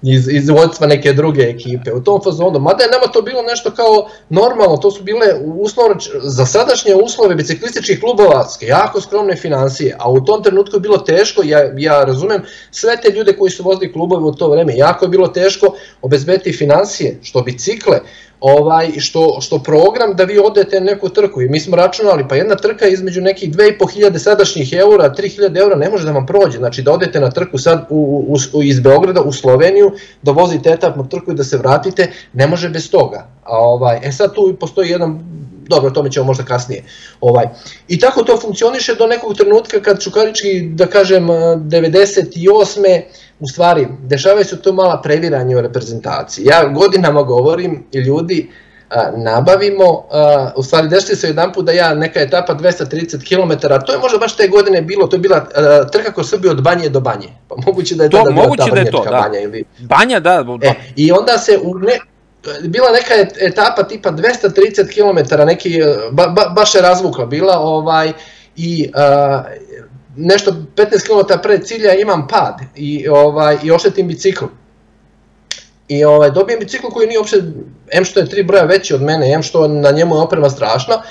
iz, 0.01 0.27
iz 0.27 0.49
vodstva 0.49 0.87
neke 0.87 1.13
druge 1.13 1.41
ekipe. 1.41 1.93
U 1.93 2.03
tom 2.03 2.21
fazonu, 2.23 2.59
mada 2.59 2.83
je 2.83 2.89
nama 2.89 3.07
to 3.13 3.21
bilo 3.21 3.41
nešto 3.41 3.71
kao 3.71 4.09
normalno, 4.29 4.77
to 4.77 4.91
su 4.91 5.03
bile 5.03 5.27
uslovne, 5.43 5.95
za 6.21 6.45
sadašnje 6.45 6.95
uslove 6.95 7.35
biciklističkih 7.35 7.99
klubova 7.99 8.47
jako 8.61 9.01
skromne 9.01 9.35
financije, 9.35 9.95
a 9.99 10.11
u 10.11 10.25
tom 10.25 10.43
trenutku 10.43 10.75
je 10.75 10.79
bilo 10.79 10.97
teško, 10.97 11.41
ja, 11.45 11.71
ja 11.77 12.03
razumem, 12.03 12.41
sve 12.71 12.97
te 13.01 13.11
ljude 13.11 13.33
koji 13.37 13.51
su 13.51 13.63
vozili 13.63 13.93
klubove 13.93 14.23
u 14.23 14.33
to 14.33 14.49
vreme, 14.49 14.75
jako 14.75 15.05
je 15.05 15.09
bilo 15.09 15.27
teško 15.27 15.75
obezbediti 16.01 16.53
financije, 16.53 17.19
što 17.21 17.41
bicikle, 17.41 17.99
ovaj, 18.39 18.91
što, 18.99 19.37
što 19.41 19.59
program 19.59 20.15
da 20.15 20.23
vi 20.23 20.39
odete 20.39 20.81
neku 20.81 21.09
trku 21.09 21.41
i 21.41 21.49
mi 21.49 21.59
smo 21.59 21.75
računali 21.75 22.25
pa 22.29 22.35
jedna 22.35 22.55
trka 22.55 22.87
između 22.87 23.21
nekih 23.21 23.51
2500 23.51 24.17
sadašnjih 24.17 24.73
eura, 24.73 25.13
3000 25.17 25.59
eura 25.59 25.75
ne 25.75 25.89
može 25.89 26.05
da 26.05 26.11
vam 26.11 26.25
prođe, 26.25 26.57
znači 26.57 26.81
da 26.81 26.91
odete 26.91 27.19
na 27.19 27.31
trku 27.31 27.57
sad 27.57 27.85
u, 27.89 28.25
u, 28.53 28.63
iz 28.63 28.79
Beograda 28.79 29.21
u 29.21 29.33
Sloveniju, 29.33 29.91
da 30.21 30.31
vozite 30.31 30.69
etapnu 30.69 31.09
trku 31.09 31.31
i 31.31 31.35
da 31.35 31.43
se 31.43 31.57
vratite, 31.57 32.11
ne 32.33 32.47
može 32.47 32.69
bez 32.69 32.91
toga. 32.91 33.27
A, 33.43 33.57
ovaj, 33.57 33.99
e 34.03 34.11
sad 34.11 34.33
tu 34.35 34.55
postoji 34.59 34.89
jedan 34.89 35.19
dobro, 35.69 35.89
tome 35.89 36.11
ćemo 36.11 36.25
možda 36.25 36.43
kasnije. 36.43 36.83
Ovaj. 37.21 37.45
I 37.87 37.99
tako 37.99 38.23
to 38.23 38.37
funkcioniše 38.37 38.95
do 38.95 39.07
nekog 39.07 39.37
trenutka 39.37 39.81
kad 39.81 40.03
Čukarički, 40.03 40.61
da 40.61 40.87
kažem, 40.87 41.27
98 41.27 43.01
u 43.39 43.47
stvari, 43.47 43.87
dešavaju 44.01 44.45
se 44.45 44.61
to 44.61 44.73
mala 44.73 45.01
previranje 45.01 45.57
u 45.57 45.61
reprezentaciji. 45.61 46.45
Ja 46.45 46.67
godinama 46.67 47.23
govorim 47.23 47.85
i 47.91 47.97
ljudi, 47.97 48.49
a, 48.89 49.11
nabavimo, 49.15 50.03
a, 50.11 50.51
u 50.55 50.63
stvari 50.63 50.87
desili 50.87 51.17
se 51.17 51.27
jedan 51.27 51.53
put 51.53 51.65
da 51.65 51.71
ja 51.71 51.93
neka 51.93 52.21
etapa 52.21 52.55
230 52.55 53.17
km, 53.27 53.67
to 53.85 53.91
je 53.91 53.99
možda 53.99 54.17
baš 54.17 54.35
te 54.35 54.47
godine 54.47 54.81
bilo, 54.81 55.07
to 55.07 55.15
je 55.15 55.19
bila 55.19 55.45
a, 55.55 55.83
trka 55.91 56.11
ko 56.11 56.23
Srbije 56.23 56.51
od 56.51 56.61
banje 56.61 56.89
do 56.89 56.99
banje, 56.99 57.27
pa 57.47 57.55
moguće 57.65 57.95
da 57.95 58.03
je 58.03 58.09
to, 58.09 58.17
tada 58.17 58.31
bila 58.31 58.55
ta 58.57 58.65
da 58.65 58.79
je 58.79 58.91
to, 58.91 59.03
da. 59.03 59.11
banja. 59.11 59.39
Ili... 59.39 59.63
Banja, 59.79 60.19
da. 60.19 60.43
da. 60.43 60.67
E, 60.67 60.73
I 60.95 61.11
onda 61.11 61.37
se 61.37 61.59
u 61.63 61.79
ne, 61.79 61.99
bila 62.63 62.91
neka 62.91 63.13
etapa 63.41 63.83
tipa 63.83 64.11
230 64.11 64.87
km, 64.93 65.45
neki, 65.45 65.79
ba, 66.11 66.27
ba, 66.27 66.51
baš 66.55 66.75
je 66.75 66.81
razvukla 66.81 67.25
bila, 67.25 67.59
ovaj, 67.59 68.11
i 68.55 68.91
a, 68.95 69.43
nešto 70.15 70.55
15 70.75 70.87
km 71.05 71.41
pred 71.41 71.65
cilja 71.65 71.93
imam 71.93 72.27
pad 72.27 72.59
i, 72.75 73.07
ovaj, 73.07 73.57
i 73.63 73.71
oštetim 73.71 74.07
bicikl. 74.07 74.45
I 75.87 76.03
ovaj, 76.03 76.31
dobijem 76.31 76.59
bicikl 76.59 76.87
koji 76.87 77.07
nije 77.07 77.19
uopšte, 77.19 77.43
em 77.91 78.05
što 78.05 78.19
je 78.19 78.29
tri 78.29 78.43
broja 78.43 78.63
veći 78.63 78.93
od 78.93 79.01
mene, 79.01 79.31
em 79.33 79.43
što 79.43 79.67
na 79.67 79.91
njemu 79.91 80.15
je 80.15 80.21
oprema 80.21 80.49
strašna, 80.49 81.01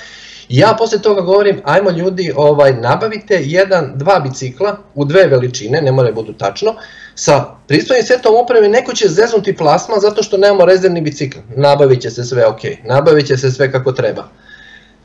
ja 0.49 0.75
posle 0.77 1.01
toga 1.01 1.21
govorim, 1.21 1.61
ajmo 1.63 1.89
ljudi, 1.89 2.33
ovaj, 2.35 2.73
nabavite 2.73 3.41
jedan, 3.43 3.91
dva 3.95 4.19
bicikla 4.19 4.77
u 4.95 5.05
dve 5.05 5.27
veličine, 5.27 5.81
ne 5.81 5.91
mora 5.91 6.07
da 6.07 6.15
budu 6.15 6.33
tačno, 6.33 6.75
sa 7.15 7.45
pristojnim 7.67 8.05
setom 8.05 8.35
opreme, 8.35 8.67
neko 8.67 8.93
će 8.93 9.07
zeznuti 9.07 9.55
plasma 9.55 9.95
zato 10.01 10.23
što 10.23 10.37
nemamo 10.37 10.65
rezervni 10.65 11.01
bicikl. 11.01 11.37
Nabavit 11.55 12.01
će 12.01 12.09
se 12.09 12.23
sve 12.23 12.45
ok, 12.45 12.61
nabavit 12.83 13.27
će 13.27 13.37
se 13.37 13.51
sve 13.51 13.71
kako 13.71 13.91
treba. 13.91 14.29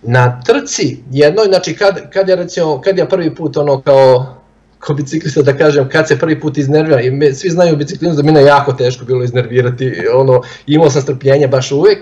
Na 0.06 0.40
trci 0.46 0.98
jednoj, 1.10 1.46
znači 1.46 1.76
kad, 1.76 2.10
kad, 2.10 2.28
ja 2.28 2.34
recimo, 2.34 2.80
kad 2.80 2.98
ja 2.98 3.06
prvi 3.06 3.34
put 3.34 3.56
ono 3.56 3.80
kao 3.82 4.34
ko 4.78 4.94
biciklista 4.94 5.42
da 5.42 5.56
kažem, 5.56 5.88
kad 5.88 6.08
se 6.08 6.18
prvi 6.18 6.40
put 6.40 6.58
iznervira, 6.58 7.00
i 7.00 7.10
me, 7.10 7.32
svi 7.32 7.50
znaju 7.50 7.74
u 7.74 7.76
biciklinu 7.76 8.14
da 8.14 8.22
mi 8.22 8.38
je 8.38 8.44
jako 8.44 8.72
teško 8.72 9.04
bilo 9.04 9.24
iznervirati, 9.24 9.92
ono, 10.14 10.42
imao 10.66 10.90
sam 10.90 11.02
strpljenje 11.02 11.48
baš 11.48 11.72
uvek, 11.72 11.98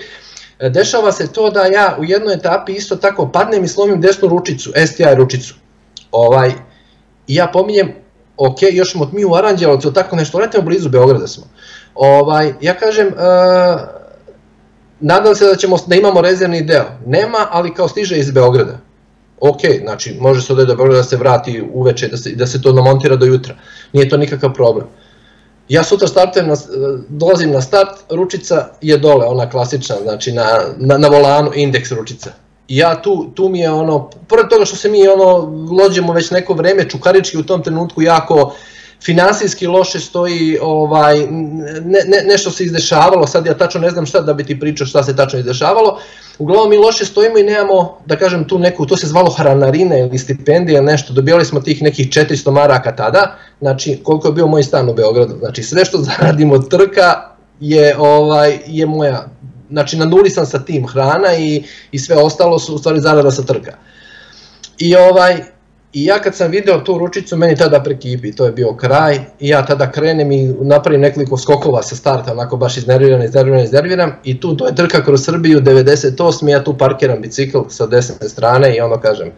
E, 0.63 0.71
dešava 0.71 1.13
se 1.13 1.33
to 1.33 1.51
da 1.51 1.67
ja 1.67 1.97
u 1.99 2.05
jednoj 2.05 2.35
etapi 2.35 2.73
isto 2.73 2.97
tako 2.97 3.29
padnem 3.33 3.65
i 3.65 3.69
slomim 3.69 4.01
desnu 4.01 4.29
ručicu, 4.29 4.73
STI 4.87 5.15
ručicu. 5.17 5.55
Ovaj, 6.11 6.53
I 7.27 7.35
ja 7.35 7.47
pominjem, 7.53 7.93
ok, 8.37 8.59
još 8.73 8.93
smo 8.93 9.11
mi 9.13 9.25
u 9.25 9.35
Aranđelovcu, 9.35 9.93
tako 9.93 10.17
nešto, 10.17 10.39
letimo 10.39 10.63
blizu 10.63 10.89
Beograda 10.89 11.27
smo. 11.27 11.45
Ovaj, 11.95 12.53
ja 12.61 12.75
kažem, 12.75 13.07
uh, 13.07 13.13
nadam 15.03 15.35
se 15.35 15.47
da 15.47 15.57
ćemo 15.57 15.77
da 15.87 15.97
imamo 15.97 16.21
rezervni 16.21 16.63
deo. 16.63 16.85
Nema, 17.07 17.47
ali 17.51 17.75
kao 17.75 17.89
stiže 17.89 18.19
iz 18.19 18.31
Beograda. 18.31 18.79
Ok, 19.41 19.61
znači 19.83 20.17
može 20.21 20.43
se 20.43 20.53
odeti 20.53 20.67
do 20.67 20.77
Beograda 20.77 20.99
da 20.99 21.09
se 21.09 21.17
vrati 21.17 21.63
uveče, 21.73 22.09
da 22.09 22.17
se, 22.17 22.31
da 22.31 22.47
se 22.47 22.63
to 22.63 22.73
namontira 22.73 23.17
do 23.17 23.27
jutra. 23.27 23.55
Nije 23.93 24.09
to 24.09 24.17
nikakav 24.17 24.53
problem. 24.53 24.87
Ja 25.69 25.85
sutra 25.85 26.09
startujem, 26.09 26.49
na, 26.49 26.55
dolazim 27.09 27.51
na 27.51 27.61
start, 27.61 27.91
ručica 28.11 28.69
je 28.81 28.99
dole, 28.99 29.27
ona 29.27 29.51
klasična, 29.51 29.97
znači 30.03 30.33
na, 30.33 30.45
na, 30.79 30.99
na 30.99 31.09
volanu 31.09 31.51
indeks 31.55 31.93
ručica. 31.93 32.31
I 32.69 32.77
ja 32.77 33.03
tu, 33.03 33.31
tu 33.35 33.49
mi 33.49 33.61
je 33.61 33.71
ono, 33.71 34.11
pored 34.29 34.49
toga 34.49 34.65
što 34.65 34.77
se 34.77 34.89
mi 34.89 35.09
ono 35.09 35.27
lođemo 35.79 36.13
već 36.13 36.31
neko 36.31 36.55
vreme, 36.55 36.89
čukarički 36.89 37.39
u 37.39 37.43
tom 37.43 37.63
trenutku 37.63 38.03
jako 38.03 38.55
finansijski 39.05 39.67
loše 39.67 40.01
stoji, 40.01 40.59
ovaj, 40.63 41.27
ne, 41.85 42.01
ne, 42.07 42.23
nešto 42.27 42.51
se 42.51 42.65
izdešavalo, 42.65 43.27
sad 43.27 43.47
ja 43.47 43.55
tačno 43.55 43.81
ne 43.81 43.91
znam 43.91 44.07
šta 44.07 44.21
da 44.21 44.33
bi 44.33 44.45
ti 44.45 44.61
pričao 44.61 44.87
šta 44.87 45.03
se 45.03 45.17
tačno 45.17 45.39
izdešavalo, 45.39 45.99
uglavnom 46.39 46.71
mi 46.71 46.77
loše 46.77 47.05
stojimo 47.05 47.39
i 47.39 47.43
nemamo, 47.43 47.99
da 48.07 48.17
kažem, 48.17 48.49
tu 48.49 48.59
neku, 48.59 48.87
to 48.87 48.97
se 48.97 49.07
zvalo 49.07 49.31
hranarina 49.31 49.99
ili 49.99 50.19
stipendija, 50.19 50.83
nešto, 50.83 51.13
dobijali 51.13 51.45
smo 51.45 51.61
tih 51.61 51.83
nekih 51.83 52.09
400 52.09 52.51
maraka 52.51 52.97
tada, 52.97 53.37
znači 53.61 54.01
koliko 54.03 54.29
je 54.29 54.33
bio 54.33 54.47
moj 54.47 54.63
stan 54.63 54.89
u 54.89 54.95
Beogradu, 54.95 55.37
znači 55.39 55.63
sve 55.63 55.85
što 55.85 55.99
zaradimo 55.99 56.55
od 56.55 56.71
trka 56.71 57.33
je, 57.61 57.97
ovaj, 57.99 58.59
je 58.67 58.87
moja, 58.87 59.29
znači 59.71 59.97
na 59.97 60.05
nuli 60.05 60.31
sam 60.31 60.47
sa 60.47 60.59
tim 60.59 60.87
hrana 60.87 61.35
i, 61.39 61.65
i 61.93 61.99
sve 61.99 62.17
ostalo 62.17 62.59
su 62.59 62.75
u 62.75 62.79
stvari 62.79 63.01
zarada 63.01 63.31
sa 63.31 63.43
trka. 63.43 63.77
I 64.79 64.97
ovaj, 64.97 65.43
I 65.93 66.05
ja 66.05 66.19
kad 66.19 66.35
sam 66.37 66.51
video 66.51 66.81
tu 66.81 66.99
ručicu, 66.99 67.37
meni 67.37 67.57
tada 67.57 67.83
prekipi, 67.83 68.33
to 68.33 68.45
je 68.45 68.53
bio 68.53 68.73
kraj, 68.77 69.19
i 69.41 69.49
ja 69.49 69.67
tada 69.67 69.91
krenem 69.91 70.33
i 70.33 70.55
napravim 70.61 71.01
nekoliko 71.01 71.37
skokova 71.37 71.83
sa 71.83 71.97
starta, 71.97 72.33
onako 72.33 72.57
baš 72.57 72.77
iznerviran, 72.77 73.23
iznerviran, 73.23 73.61
iznerviran, 73.61 74.13
i 74.25 74.41
tu 74.41 74.57
to 74.57 74.67
je 74.67 74.75
trka 74.75 75.05
kroz 75.05 75.25
Srbiju, 75.25 75.61
98. 75.61 76.49
ja 76.49 76.65
tu 76.65 76.79
parkiram 76.79 77.21
bicikl 77.21 77.59
sa 77.69 77.87
desne 77.87 78.29
strane 78.29 78.77
i 78.77 78.81
ono 78.81 79.01
kažem, 79.01 79.31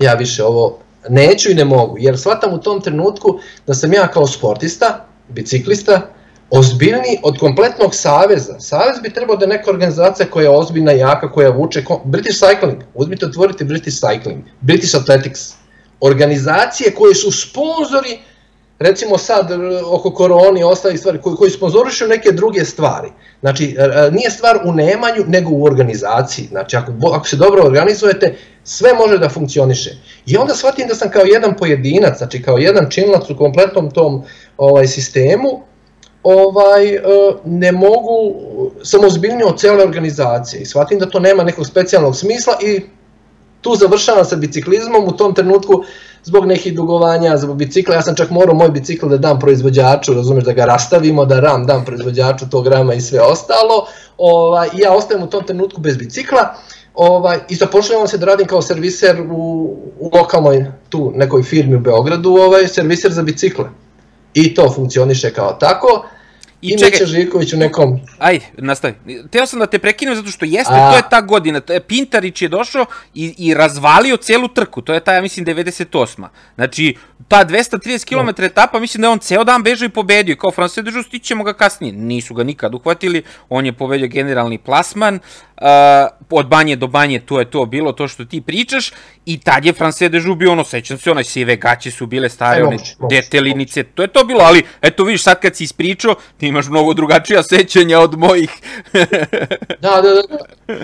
ja 0.00 0.14
više 0.14 0.44
ovo 0.44 0.78
neću 1.08 1.50
i 1.50 1.54
ne 1.54 1.64
mogu, 1.64 1.96
jer 1.98 2.18
shvatam 2.18 2.54
u 2.54 2.60
tom 2.60 2.80
trenutku 2.80 3.38
da 3.66 3.74
sam 3.74 3.92
ja 3.92 4.08
kao 4.08 4.26
sportista, 4.26 5.06
biciklista, 5.28 6.00
ozbiljni 6.50 7.18
od 7.22 7.38
kompletnog 7.38 7.94
saveza. 7.94 8.60
Savez 8.60 9.00
bi 9.02 9.10
trebao 9.10 9.36
da 9.36 9.44
je 9.44 9.48
neka 9.48 9.70
organizacija 9.70 10.26
koja 10.30 10.42
je 10.42 10.50
ozbiljna, 10.50 10.92
jaka, 10.92 11.32
koja 11.32 11.50
vuče, 11.50 11.84
British 12.04 12.42
Cycling, 12.42 12.80
uzmite 12.94 13.26
otvorite 13.26 13.64
British 13.64 14.02
Cycling, 14.02 14.40
British 14.60 14.96
Athletics, 14.96 15.61
organizacije 16.02 16.94
koje 16.94 17.14
su 17.14 17.32
sponzori, 17.32 18.18
recimo 18.78 19.18
sad 19.18 19.50
oko 19.86 20.10
koroni 20.10 20.60
i 20.60 20.64
ostalih 20.64 20.98
stvari, 20.98 21.18
koji, 21.22 21.36
koji 21.36 21.50
sponzorišu 21.50 22.06
neke 22.06 22.32
druge 22.32 22.64
stvari. 22.64 23.08
Znači, 23.40 23.76
nije 24.12 24.30
stvar 24.30 24.58
u 24.64 24.72
nemanju, 24.72 25.24
nego 25.26 25.50
u 25.50 25.64
organizaciji. 25.64 26.46
Znači, 26.46 26.76
ako, 26.76 26.92
ako 27.12 27.28
se 27.28 27.36
dobro 27.36 27.64
organizujete, 27.64 28.34
sve 28.64 28.94
može 28.94 29.18
da 29.18 29.28
funkcioniše. 29.28 29.90
I 30.26 30.36
onda 30.36 30.54
shvatim 30.54 30.88
da 30.88 30.94
sam 30.94 31.10
kao 31.10 31.22
jedan 31.22 31.56
pojedinac, 31.56 32.18
znači 32.18 32.42
kao 32.42 32.58
jedan 32.58 32.90
činilac 32.90 33.30
u 33.30 33.36
kompletnom 33.36 33.90
tom 33.90 34.22
ovaj 34.56 34.86
sistemu, 34.86 35.62
ovaj, 36.22 36.98
ne 37.44 37.72
mogu, 37.72 38.34
sam 38.82 39.04
ozbiljnio 39.04 39.46
od 39.46 39.60
cele 39.60 39.84
organizacije 39.84 40.62
i 40.62 40.66
shvatim 40.66 40.98
da 40.98 41.10
to 41.10 41.20
nema 41.20 41.44
nekog 41.44 41.66
specijalnog 41.66 42.16
smisla 42.16 42.58
i 42.62 42.80
tu 43.62 43.74
završavam 43.76 44.24
sa 44.24 44.36
biciklizmom, 44.36 45.08
u 45.08 45.12
tom 45.12 45.34
trenutku 45.34 45.82
zbog 46.24 46.46
nekih 46.46 46.74
dugovanja, 46.74 47.36
zbog 47.36 47.56
bicikla, 47.56 47.94
ja 47.94 48.02
sam 48.02 48.14
čak 48.14 48.30
morao 48.30 48.54
moj 48.54 48.70
bicikl 48.70 49.08
da 49.08 49.16
dam 49.16 49.38
proizvođaču, 49.38 50.14
razumeš, 50.14 50.44
da 50.44 50.52
ga 50.52 50.64
rastavimo, 50.64 51.24
da 51.24 51.40
ram 51.40 51.66
dam 51.66 51.84
proizvođaču 51.84 52.50
tog 52.50 52.66
rama 52.66 52.94
i 52.94 53.00
sve 53.00 53.20
ostalo, 53.20 53.86
ovaj, 54.18 54.68
ja 54.74 54.92
ostajem 54.92 55.22
u 55.22 55.30
tom 55.30 55.44
trenutku 55.46 55.80
bez 55.80 55.96
bicikla, 55.96 56.54
ovaj, 56.94 57.38
i 57.48 57.54
zapošljavam 57.54 58.08
se 58.08 58.18
da 58.18 58.26
radim 58.26 58.46
kao 58.46 58.62
serviser 58.62 59.20
u, 59.30 59.76
u 60.00 60.10
lokalnoj 60.14 60.66
tu 60.88 61.12
nekoj 61.14 61.42
firmi 61.42 61.76
u 61.76 61.80
Beogradu, 61.80 62.30
ovaj, 62.30 62.68
serviser 62.68 63.12
za 63.12 63.22
bicikle. 63.22 63.64
I 64.34 64.54
to 64.54 64.70
funkcioniše 64.74 65.30
kao 65.30 65.52
tako, 65.52 66.04
I, 66.62 66.68
I 66.68 66.78
čekaj, 66.78 67.06
Živković 67.06 67.52
u 67.52 67.56
nekom... 67.56 68.00
Aj, 68.18 68.40
nastavi. 68.58 68.94
Teo 69.30 69.46
sam 69.46 69.58
da 69.58 69.66
te 69.66 69.78
prekinem 69.78 70.14
zato 70.14 70.28
što 70.28 70.44
jeste, 70.44 70.74
A... 70.74 70.90
to 70.90 70.96
je 70.96 71.02
ta 71.10 71.20
godina. 71.20 71.60
Pintarić 71.86 72.42
je 72.42 72.48
došao 72.48 72.86
i, 73.14 73.34
i 73.38 73.54
razvalio 73.54 74.16
celu 74.16 74.48
trku. 74.48 74.82
To 74.82 74.94
je 74.94 75.00
ta, 75.00 75.14
ja 75.14 75.20
mislim, 75.20 75.46
98. 75.46 76.26
Znači, 76.54 76.96
ta 77.28 77.44
230 77.44 78.04
km 78.04 78.42
etapa, 78.42 78.80
mislim 78.80 79.02
da 79.02 79.06
je 79.08 79.12
on 79.12 79.18
ceo 79.18 79.44
dan 79.44 79.62
bežao 79.62 79.86
i 79.86 79.88
pobedio. 79.88 80.36
Kao 80.36 80.50
Francis 80.50 80.84
Dežu, 80.84 81.02
stićemo 81.02 81.44
ga 81.44 81.52
kasnije. 81.52 81.92
Nisu 81.92 82.34
ga 82.34 82.44
nikad 82.44 82.74
uhvatili. 82.74 83.22
On 83.48 83.66
je 83.66 83.72
pobedio 83.72 84.08
generalni 84.08 84.58
plasman. 84.58 85.14
Uh, 85.14 85.20
od 86.30 86.46
banje 86.46 86.76
do 86.76 86.86
banje 86.86 87.20
to 87.20 87.38
je 87.38 87.50
to 87.50 87.66
bilo, 87.66 87.92
to 87.92 88.08
što 88.08 88.24
ti 88.24 88.40
pričaš. 88.40 88.92
I 89.26 89.40
tad 89.40 89.64
je 89.64 89.72
France 89.72 90.08
Dežu 90.08 90.34
bio 90.34 90.52
ono, 90.52 90.64
sećam 90.64 90.98
se, 90.98 91.10
onaj 91.10 91.24
sive 91.24 91.56
gaće 91.56 91.90
su 91.90 92.06
bile 92.06 92.28
stare, 92.28 92.64
one 92.64 92.76
detelinice, 93.10 93.82
to 93.82 94.02
je 94.02 94.08
to 94.08 94.24
bilo, 94.24 94.40
ali 94.44 94.62
eto 94.82 95.04
vidiš, 95.04 95.22
sad 95.22 95.40
kad 95.40 95.56
si 95.56 95.64
ispričao, 95.64 96.14
ti 96.36 96.46
imaš 96.46 96.66
mnogo 96.66 96.94
drugačija 96.94 97.42
sećanja 97.42 98.00
od 98.00 98.18
mojih. 98.18 98.50
da, 99.82 100.00
da, 100.00 100.00
da, 100.02 100.22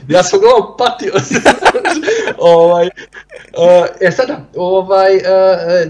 ja 0.09 0.22
sam 0.22 0.39
uglavnom 0.39 0.76
patio. 0.79 1.12
ovaj, 2.39 2.87
uh, 2.87 3.87
e 4.01 4.11
sada, 4.11 4.41
ovaj, 4.57 5.16
uh, 5.16 5.22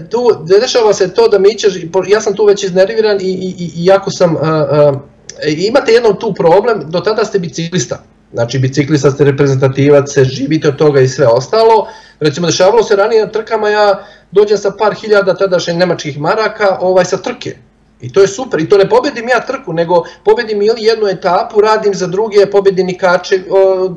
tu 0.09 0.19
dešava 0.61 0.93
se 0.93 1.13
to 1.13 1.27
da 1.27 1.39
Mića, 1.39 1.67
ja 2.07 2.21
sam 2.21 2.35
tu 2.35 2.45
već 2.45 2.63
iznerviran 2.63 3.17
i, 3.21 3.31
i, 3.31 3.71
i 3.75 3.85
jako 3.85 4.11
sam, 4.11 4.35
uh, 4.35 4.41
uh, 4.41 5.01
imate 5.47 5.91
jednom 5.91 6.15
tu 6.19 6.33
problem, 6.33 6.83
do 6.85 6.99
tada 6.99 7.25
ste 7.25 7.39
biciklista, 7.39 8.03
znači 8.33 8.59
biciklista 8.59 9.11
ste 9.11 9.23
reprezentativac, 9.23 10.13
se 10.13 10.23
živite 10.23 10.67
od 10.67 10.75
toga 10.75 11.01
i 11.01 11.07
sve 11.07 11.27
ostalo, 11.27 11.87
recimo 12.19 12.47
dešavalo 12.47 12.83
se 12.83 12.95
ranije 12.95 13.25
na 13.25 13.31
trkama, 13.31 13.69
ja 13.69 14.05
dođem 14.31 14.57
sa 14.57 14.71
par 14.71 14.93
hiljada 14.93 15.35
tadašnjih 15.35 15.77
nemačkih 15.77 16.19
maraka 16.19 16.77
ovaj, 16.81 17.05
sa 17.05 17.17
trke, 17.17 17.55
I 18.01 18.13
to 18.13 18.21
je 18.21 18.27
super. 18.27 18.59
I 18.59 18.69
to 18.69 18.77
ne 18.77 18.89
pobedim 18.89 19.29
ja 19.29 19.39
trku, 19.39 19.73
nego 19.73 20.03
pobedim 20.23 20.61
ili 20.61 20.83
jednu 20.83 21.07
etapu, 21.07 21.61
radim 21.61 21.93
za 21.93 22.07
druge, 22.07 22.45
pobedi 22.51 22.83
Nikače, 22.83 23.41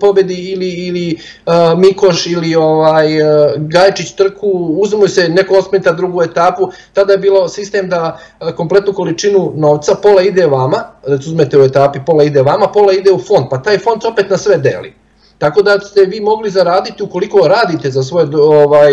pobedi 0.01 0.35
ili, 0.35 0.69
ili 0.69 1.19
uh, 1.47 1.79
Mikoš 1.79 2.27
ili 2.27 2.55
ovaj, 2.55 3.23
uh, 3.23 3.53
Gajčić 3.57 4.13
trku, 4.13 4.49
uzmu 4.79 5.09
se 5.09 5.29
neko 5.29 5.55
osmeta 5.55 5.93
drugu 5.93 6.23
etapu, 6.23 6.71
tada 6.93 7.13
je 7.13 7.19
bilo 7.19 7.49
sistem 7.49 7.89
da 7.89 8.19
uh, 8.41 8.51
kompletnu 8.51 8.93
količinu 8.93 9.53
novca, 9.57 9.95
pola 10.03 10.23
ide 10.23 10.47
vama, 10.47 10.83
da 11.07 11.15
uzmete 11.15 11.59
u 11.59 11.65
etapi, 11.65 11.99
pola 12.07 12.25
ide 12.25 12.43
vama, 12.43 12.67
pola 12.67 12.93
ide 12.93 13.13
u 13.13 13.19
fond, 13.19 13.47
pa 13.51 13.63
taj 13.63 13.79
fond 13.79 14.05
opet 14.05 14.31
na 14.31 14.39
sve 14.39 14.59
deli. 14.59 15.02
Tako 15.43 15.63
da 15.63 15.81
ste 15.81 16.01
vi 16.01 16.21
mogli 16.21 16.51
zaraditi, 16.51 17.03
ukoliko 17.03 17.49
radite 17.49 17.91
za 17.91 18.03
svoje 18.03 18.27
ovaj, 18.37 18.93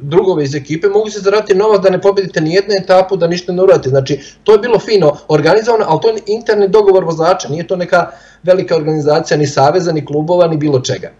drugove 0.00 0.44
iz 0.44 0.54
ekipe, 0.54 0.88
mogli 0.88 1.10
se 1.10 1.20
zaraditi 1.20 1.54
novac 1.54 1.82
da 1.82 1.90
ne 1.90 2.00
pobedite 2.00 2.40
ni 2.40 2.54
jednu 2.54 2.74
etapu, 2.82 3.16
da 3.16 3.26
ništa 3.26 3.52
ne 3.52 3.62
uradite. 3.62 3.88
Znači, 3.88 4.20
to 4.44 4.52
je 4.52 4.58
bilo 4.58 4.78
fino 4.78 5.16
organizovano, 5.28 5.84
ali 5.88 6.00
to 6.02 6.08
je 6.08 6.22
interni 6.26 6.68
dogovor 6.68 7.04
vozača, 7.04 7.48
nije 7.48 7.66
to 7.66 7.76
neka 7.76 8.10
velika 8.42 8.76
organizacija, 8.76 9.36
ni 9.36 9.46
saveza, 9.46 9.92
ni 9.92 10.06
klubova, 10.06 10.46
ni 10.46 10.56
bilo 10.56 10.80
čega. 10.80 11.12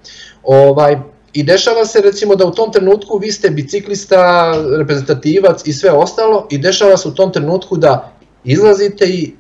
Ovaj, 0.43 0.97
I 1.33 1.43
dešava 1.43 1.85
se 1.87 2.01
recimo 2.01 2.35
da 2.35 2.47
u 2.47 2.55
tom 2.55 2.73
trenutku 2.73 3.19
vi 3.19 3.33
ste 3.33 3.51
biciklista, 3.51 4.55
reprezentativac 4.79 5.67
i 5.67 5.73
sve 5.73 5.91
ostalo 5.91 6.47
i 6.51 6.59
dešava 6.59 6.97
se 6.97 7.09
u 7.09 7.15
tom 7.15 7.33
trenutku 7.33 7.77
da 7.77 8.13
izlazite 8.45 9.05
i 9.05 9.33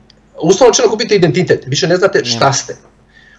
uslovno 0.42 0.74
čeno 0.74 0.88
kupite 0.90 1.16
identitet, 1.16 1.64
više 1.66 1.88
ne 1.88 1.96
znate 1.96 2.24
šta 2.24 2.52
ste. 2.52 2.89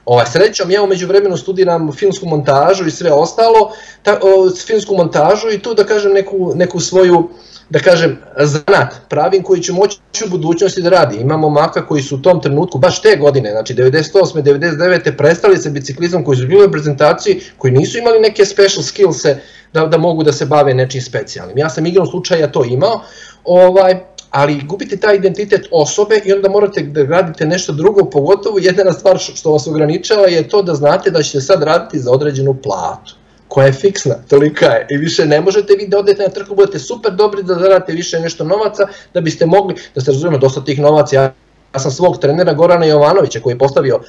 Ovaj, 0.06 0.26
srećom, 0.26 0.72
ja 0.72 0.84
umeđu 0.84 1.08
vremenu 1.08 1.38
studiram 1.38 1.91
filmsku 1.91 2.26
montažu 2.26 2.88
i 2.88 2.91
sve 2.91 3.12
ostalo, 3.12 3.72
ta, 4.04 4.20
o, 4.22 4.49
filmsku 4.66 4.95
montažu 4.95 5.49
i 5.52 5.60
tu 5.60 5.74
da 5.74 5.84
kažem 5.84 6.14
neku, 6.14 6.52
neku 6.56 6.80
svoju, 6.80 7.30
da 7.70 7.80
kažem, 7.80 8.18
zanat 8.38 8.93
pravim 9.10 9.43
koji 9.43 9.62
ću 9.62 9.74
moći 9.74 9.97
u 10.26 10.30
budućnosti 10.30 10.82
da 10.82 10.89
radi. 10.89 11.18
Imamo 11.18 11.49
maka 11.49 11.88
koji 11.88 12.02
su 12.02 12.16
u 12.16 12.22
tom 12.22 12.41
trenutku, 12.41 12.78
baš 12.78 13.02
te 13.02 13.16
godine, 13.16 13.52
znači 13.52 13.74
98. 13.74 14.41
99. 14.41 15.18
prestali 15.18 15.58
sa 15.58 15.70
biciklizmom 15.70 16.24
koji 16.24 16.38
su 16.38 16.47
bili 16.47 16.66
u 16.66 16.72
prezentaciji, 16.72 17.41
koji 17.58 17.74
nisu 17.74 17.97
imali 17.97 18.20
neke 18.20 18.45
special 18.45 18.84
skillse 18.84 19.38
da, 19.74 19.86
da 19.86 19.97
mogu 19.97 20.24
da 20.24 20.34
se 20.34 20.45
bave 20.45 20.74
nečim 20.74 21.02
specijalnim. 21.02 21.58
Ja 21.58 21.70
sam 21.70 21.86
igrom 21.86 22.08
slučaja 22.08 22.52
to 22.52 22.66
imao, 22.66 23.02
ovaj, 23.43 23.99
ali 24.32 24.61
gubite 24.67 24.97
taj 24.97 25.15
identitet 25.15 25.67
osobe 25.71 26.21
i 26.25 26.34
onda 26.34 26.49
morate 26.49 26.82
da 26.82 27.03
radite 27.03 27.45
nešto 27.45 27.73
drugo, 27.73 28.09
pogotovo 28.09 28.59
jedna 28.61 28.93
stvar 28.93 29.17
što 29.19 29.51
vas 29.51 29.67
ograničava 29.67 30.27
je 30.27 30.49
to 30.49 30.61
da 30.61 30.73
znate 30.73 31.11
da 31.11 31.23
ćete 31.23 31.41
sad 31.41 31.63
raditi 31.63 31.99
za 31.99 32.11
određenu 32.11 32.53
platu 32.63 33.15
koja 33.47 33.65
je 33.65 33.73
fiksna, 33.73 34.15
tolika 34.29 34.65
je 34.65 34.88
i 34.89 34.97
više 34.97 35.25
ne 35.25 35.41
možete 35.41 35.73
vi 35.79 35.88
da 35.88 35.99
odete 35.99 36.23
na 36.23 36.29
trku, 36.29 36.55
budete 36.55 36.79
super 36.79 37.11
dobri 37.11 37.43
da 37.43 37.55
zaradite 37.55 37.93
više 37.93 38.19
nešto 38.19 38.43
novaca 38.43 38.88
da 39.13 39.21
biste 39.21 39.45
mogli, 39.45 39.75
da 39.95 40.01
se 40.01 40.11
razumemo, 40.11 40.38
dosta 40.38 40.63
tih 40.63 40.79
novaca, 40.79 41.15
ja 41.15 41.34
sam 41.79 41.91
svog 41.91 42.17
trenera 42.17 42.53
Gorana 42.53 42.86
Jovanovića 42.86 43.39
koji 43.39 43.53
je 43.53 43.57
postavio 43.57 43.99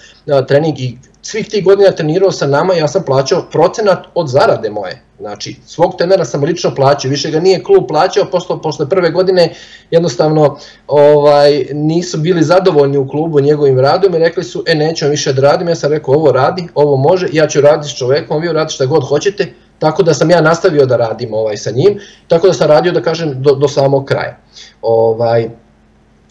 trening 0.48 0.80
i 0.80 0.98
svih 1.22 1.48
tih 1.48 1.64
godina 1.64 1.90
trenirao 1.90 2.32
sa 2.32 2.46
nama, 2.46 2.74
ja 2.74 2.88
sam 2.88 3.02
plaćao 3.02 3.46
procenat 3.52 4.06
od 4.14 4.28
zarade 4.28 4.70
moje. 4.70 5.02
Znači, 5.22 5.56
svog 5.66 5.94
trenera 5.98 6.24
sam 6.24 6.44
lično 6.44 6.74
plaćao, 6.74 7.10
više 7.10 7.30
ga 7.30 7.40
nije 7.40 7.62
klub 7.62 7.84
plaćao, 7.88 8.24
posle, 8.30 8.56
posle 8.62 8.88
prve 8.88 9.10
godine 9.10 9.54
jednostavno 9.90 10.58
ovaj, 10.86 11.66
nisu 11.72 12.18
bili 12.18 12.42
zadovoljni 12.42 12.98
u 12.98 13.08
klubu 13.08 13.40
njegovim 13.40 13.78
radom 13.78 14.14
i 14.14 14.18
rekli 14.18 14.44
su, 14.44 14.64
e 14.66 14.74
neću 14.74 15.08
više 15.08 15.32
da 15.32 15.42
radim, 15.42 15.68
ja 15.68 15.74
sam 15.74 15.90
rekao 15.90 16.14
ovo 16.14 16.32
radi, 16.32 16.68
ovo 16.74 16.96
može, 16.96 17.28
ja 17.32 17.46
ću 17.46 17.60
raditi 17.60 17.88
s 17.88 17.98
čovekom, 17.98 18.40
vi 18.40 18.52
radite 18.52 18.74
šta 18.74 18.86
god 18.86 19.08
hoćete, 19.08 19.52
tako 19.78 20.02
da 20.02 20.14
sam 20.14 20.30
ja 20.30 20.40
nastavio 20.40 20.86
da 20.86 20.96
radim 20.96 21.34
ovaj 21.34 21.56
sa 21.56 21.70
njim, 21.70 21.98
tako 22.28 22.46
da 22.46 22.52
sam 22.52 22.68
radio 22.68 22.92
da 22.92 23.02
kažem 23.02 23.42
do, 23.42 23.54
do 23.54 23.68
samog 23.68 24.04
kraja. 24.04 24.38
Ovaj, 24.82 25.48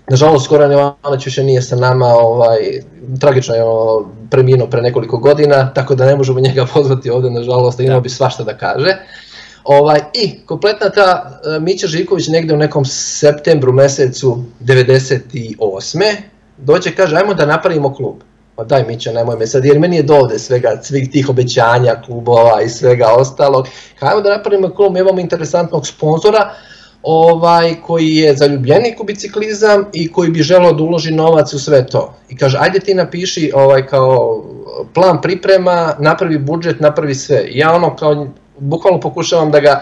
Nažalost, 0.09 0.49
Goran 0.49 0.71
Jovanović 0.71 1.25
više 1.25 1.43
nije 1.43 1.61
sa 1.61 1.75
nama, 1.75 2.05
ovaj, 2.05 2.57
tragično 3.19 3.55
je 3.55 3.63
preminuo 4.29 4.67
pre 4.67 4.81
nekoliko 4.81 5.17
godina, 5.17 5.73
tako 5.73 5.95
da 5.95 6.05
ne 6.05 6.15
možemo 6.15 6.39
njega 6.39 6.65
pozvati 6.73 7.09
ovde, 7.09 7.29
nažalost, 7.29 7.79
imao 7.79 7.95
da. 7.95 8.01
bi 8.01 8.09
svašta 8.09 8.43
da 8.43 8.57
kaže. 8.57 8.97
Ovaj, 9.63 9.99
I 10.13 10.39
kompletna 10.45 10.89
ta 10.89 11.39
uh, 11.45 11.63
Mića 11.63 11.87
Živković 11.87 12.27
negde 12.27 12.53
u 12.53 12.57
nekom 12.57 12.85
septembru 12.85 13.73
mesecu 13.73 14.43
98. 14.59 16.15
dođe 16.57 16.95
kaže 16.95 17.15
ajmo 17.15 17.33
da 17.33 17.45
napravimo 17.45 17.93
klub. 17.93 18.15
Pa 18.55 18.63
daj 18.63 18.83
Mića, 18.83 19.11
nemoj 19.11 19.37
me 19.37 19.47
sad, 19.47 19.65
jer 19.65 19.79
meni 19.79 19.95
je 19.95 20.03
dovde 20.03 20.39
svega, 20.39 20.79
svih 20.83 21.11
tih 21.11 21.29
obećanja, 21.29 22.01
klubova 22.05 22.61
i 22.61 22.69
svega 22.69 23.07
ostalog. 23.07 23.67
Ajmo 23.99 24.21
da 24.21 24.37
napravimo 24.37 24.69
klub, 24.69 24.97
imamo 24.97 25.19
interesantnog 25.19 25.87
sponzora, 25.87 26.53
ovaj 27.03 27.75
koji 27.85 28.15
je 28.15 28.35
zaljubljenik 28.35 28.99
u 28.99 29.03
biciklizam 29.03 29.85
i 29.93 30.11
koji 30.11 30.29
bi 30.29 30.41
želeo 30.41 30.73
da 30.73 30.83
uloži 30.83 31.11
novac 31.11 31.53
u 31.53 31.59
sve 31.59 31.85
to. 31.87 32.13
I 32.29 32.37
kaže, 32.37 32.57
ajde 32.61 32.79
ti 32.79 32.93
napiši 32.93 33.51
ovaj 33.55 33.87
kao 33.87 34.43
plan 34.93 35.21
priprema, 35.21 35.95
napravi 35.99 36.37
budžet, 36.37 36.79
napravi 36.79 37.15
sve. 37.15 37.47
I 37.47 37.57
ja 37.57 37.73
ono 37.73 37.95
kao, 37.95 38.27
bukvalno 38.59 38.99
pokušavam 38.99 39.51
da 39.51 39.59
ga, 39.59 39.81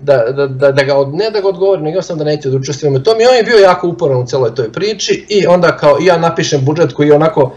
da, 0.00 0.16
da, 0.16 0.46
da, 0.46 0.72
da 0.72 0.82
ga, 0.82 0.96
od, 0.96 1.14
ne 1.14 1.30
da 1.30 1.40
ga 1.40 1.48
odgovorim, 1.48 1.84
nego 1.84 2.02
sam 2.02 2.18
da 2.18 2.24
neće 2.24 2.50
da 2.50 2.56
učestvujem 2.56 2.94
u 2.94 3.02
tom 3.02 3.20
i 3.20 3.26
on 3.26 3.36
je 3.36 3.42
bio 3.42 3.58
jako 3.58 3.88
uporan 3.88 4.18
u 4.18 4.26
celoj 4.26 4.54
toj 4.54 4.72
priči 4.72 5.26
i 5.28 5.46
onda 5.46 5.76
kao 5.76 5.96
ja 6.00 6.18
napišem 6.18 6.64
budžet 6.64 6.92
koji 6.92 7.08
je 7.08 7.14
onako 7.14 7.52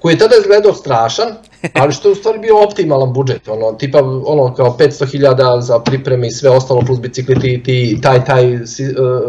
koji 0.00 0.12
je 0.14 0.18
tada 0.18 0.34
izgledao 0.40 0.74
strašan, 0.74 1.28
ali 1.74 1.92
što 1.92 2.08
je 2.08 2.12
u 2.12 2.14
stvari 2.14 2.38
bio 2.38 2.62
optimalan 2.64 3.12
budžet, 3.12 3.48
ono, 3.48 3.72
tipa, 3.72 3.98
ono, 4.26 4.54
kao 4.54 4.76
500.000 4.78 5.60
za 5.60 5.78
pripreme 5.78 6.26
i 6.26 6.30
sve 6.30 6.50
ostalo, 6.50 6.80
plus 6.80 7.00
bicikli, 7.00 7.40
ti, 7.40 7.62
ti, 7.64 7.98
taj, 8.02 8.24
taj, 8.24 8.54
e, 8.54 8.58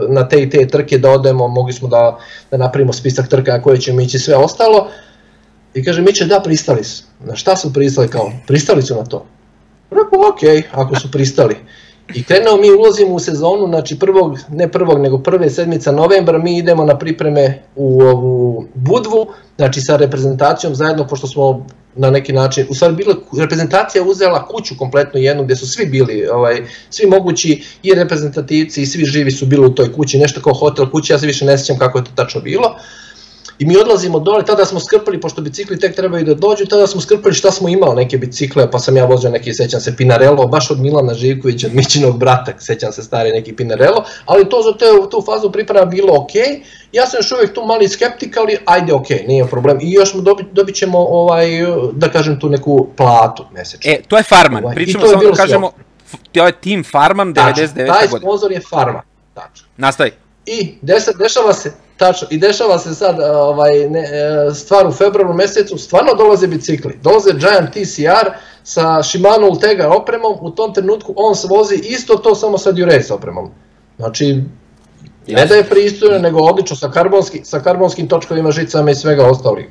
na 0.09 0.27
te 0.27 0.41
i 0.41 0.49
te 0.49 0.67
trke 0.67 0.97
da 0.97 1.09
odemo, 1.09 1.47
mogli 1.47 1.73
smo 1.73 1.87
da, 1.87 2.17
da 2.51 2.57
napravimo 2.57 2.93
spisak 2.93 3.27
trka 3.27 3.51
na 3.51 3.61
koje 3.61 3.77
ćemo 3.77 4.01
ići 4.01 4.19
sve 4.19 4.35
ostalo, 4.35 4.87
i 5.73 5.83
kaže, 5.83 6.01
mi 6.01 6.13
će 6.13 6.25
da, 6.25 6.39
pristali 6.39 6.83
su. 6.83 7.03
Na 7.19 7.35
šta 7.35 7.55
su 7.55 7.73
pristali, 7.73 8.07
kao, 8.07 8.31
pristali 8.47 8.81
su 8.81 8.95
na 8.95 9.03
to. 9.03 9.25
Rekao, 9.91 10.29
ok, 10.29 10.65
ako 10.71 10.95
su 10.95 11.11
pristali. 11.11 11.55
I 12.15 12.23
krenuo 12.23 12.57
mi 12.57 12.71
ulazimo 12.71 13.13
u 13.13 13.19
sezonu, 13.19 13.67
znači 13.67 13.99
prvog, 13.99 14.39
ne 14.49 14.71
prvog, 14.71 14.99
nego 14.99 15.17
prve 15.17 15.49
sedmica 15.49 15.91
novembra 15.91 16.37
mi 16.37 16.57
idemo 16.57 16.85
na 16.85 16.97
pripreme 16.97 17.63
u 17.75 18.01
ovu 18.01 18.65
Budvu, 18.73 19.27
znači 19.57 19.81
sa 19.81 19.95
reprezentacijom 19.95 20.75
zajedno, 20.75 21.07
pošto 21.07 21.27
smo 21.27 21.65
na 21.95 22.09
neki 22.09 22.33
način, 22.33 22.65
u 22.69 22.73
stvari 22.73 22.95
bila, 22.95 23.15
reprezentacija 23.39 24.03
uzela 24.03 24.47
kuću 24.47 24.75
kompletno 24.77 25.19
jednu 25.19 25.43
gde 25.43 25.55
su 25.55 25.67
svi 25.67 25.85
bili, 25.85 26.27
ovaj, 26.27 26.61
svi 26.89 27.07
mogući 27.07 27.63
i 27.83 27.93
reprezentativci 27.93 28.81
i 28.81 28.85
svi 28.85 29.05
živi 29.05 29.31
su 29.31 29.45
bili 29.45 29.65
u 29.65 29.75
toj 29.75 29.93
kući, 29.93 30.19
nešto 30.19 30.41
kao 30.41 30.53
hotel 30.53 30.89
kući, 30.91 31.13
ja 31.13 31.19
se 31.19 31.27
više 31.27 31.45
ne 31.45 31.57
sjećam 31.57 31.77
kako 31.77 31.97
je 31.97 32.03
to 32.03 32.11
tačno 32.15 32.41
bilo. 32.41 32.75
I 33.61 33.65
mi 33.65 33.77
odlazimo 33.77 34.19
dole, 34.19 34.45
tada 34.45 34.65
smo 34.65 34.79
skrpali, 34.79 35.21
pošto 35.21 35.41
bicikli 35.41 35.79
tek 35.79 35.95
trebaju 35.95 36.25
da 36.25 36.33
dođu, 36.33 36.65
tada 36.65 36.87
smo 36.87 37.01
skrpali 37.01 37.33
šta 37.33 37.51
smo 37.51 37.69
imali, 37.69 37.95
neke 37.95 38.17
bicikle, 38.17 38.71
pa 38.71 38.79
sam 38.79 38.97
ja 38.97 39.05
vozio 39.05 39.29
neki, 39.29 39.53
sećam 39.53 39.81
se, 39.81 39.95
Pinarello, 39.95 40.47
baš 40.47 40.71
od 40.71 40.79
Milana 40.79 41.13
Živkovića, 41.13 41.67
od 41.67 41.73
Mićinog 41.73 42.17
brata, 42.17 42.53
sećam 42.59 42.91
se 42.91 43.03
stari 43.03 43.31
neki 43.31 43.55
Pinarello, 43.55 44.03
ali 44.25 44.49
to 44.49 44.61
za 44.61 44.77
te, 44.77 44.85
tu 45.11 45.23
fazu 45.25 45.51
priprema 45.51 45.85
bilo 45.85 46.15
ok, 46.15 46.31
ja 46.91 47.05
sam 47.05 47.17
još 47.17 47.31
uvijek 47.31 47.53
tu 47.53 47.65
mali 47.65 47.87
skeptik, 47.87 48.37
ali 48.37 48.57
ajde 48.65 48.93
ok, 48.93 49.09
nije 49.27 49.47
problem. 49.47 49.77
I 49.81 49.91
još 49.91 50.13
dobit, 50.13 50.47
dobit 50.51 50.75
ćemo, 50.75 50.99
ovaj, 50.99 51.47
da 51.93 52.09
kažem, 52.09 52.39
tu 52.39 52.49
neku 52.49 52.87
platu 52.97 53.45
mesečno. 53.53 53.91
E, 53.91 54.01
to 54.07 54.17
je 54.17 54.23
Farman, 54.23 54.63
ovaj, 54.63 54.75
pričamo 54.75 55.07
samo 55.07 55.23
da 55.23 55.31
kažemo, 55.31 55.71
to 56.31 56.45
je 56.45 56.51
Team 56.51 56.83
Farman 56.91 57.33
99. 57.33 57.67
godine. 57.67 57.87
Taj 57.87 58.07
sponsor 58.07 58.51
je 58.51 58.61
Farman, 58.69 59.03
tačno. 59.33 59.67
Nastavi. 59.77 60.11
I 60.45 60.75
dešava 61.17 61.53
se, 61.53 61.73
Tačno, 62.01 62.27
i 62.31 62.37
dešava 62.37 62.79
se 62.79 62.95
sad 62.95 63.19
ovaj, 63.19 63.89
ne, 63.89 63.99
e, 63.99 64.53
stvar 64.53 64.87
u 64.87 64.91
februaru 64.91 65.33
mesecu, 65.33 65.77
stvarno 65.77 66.13
dolaze 66.13 66.47
bicikli. 66.47 66.99
Dolaze 67.03 67.29
Giant 67.33 67.69
TCR 67.69 68.29
sa 68.63 69.03
Shimano 69.03 69.49
Ultegra 69.49 69.89
opremom, 69.89 70.37
u 70.41 70.51
tom 70.51 70.73
trenutku 70.73 71.13
on 71.15 71.35
se 71.35 71.47
vozi 71.47 71.75
isto 71.75 72.15
to 72.15 72.35
samo 72.35 72.57
sa 72.57 72.71
Durace 72.71 73.13
opremom. 73.13 73.51
Znači, 73.97 74.43
ne 75.27 75.45
da 75.45 75.55
je 75.55 75.69
pristojno, 75.69 76.19
nego 76.19 76.39
odlično 76.39 76.75
sa, 76.75 76.91
karbonski, 76.91 77.41
sa 77.43 77.59
karbonskim 77.59 78.07
točkovima, 78.07 78.51
žicama 78.51 78.91
i 78.91 78.95
svega 78.95 79.25
ostalih. 79.25 79.67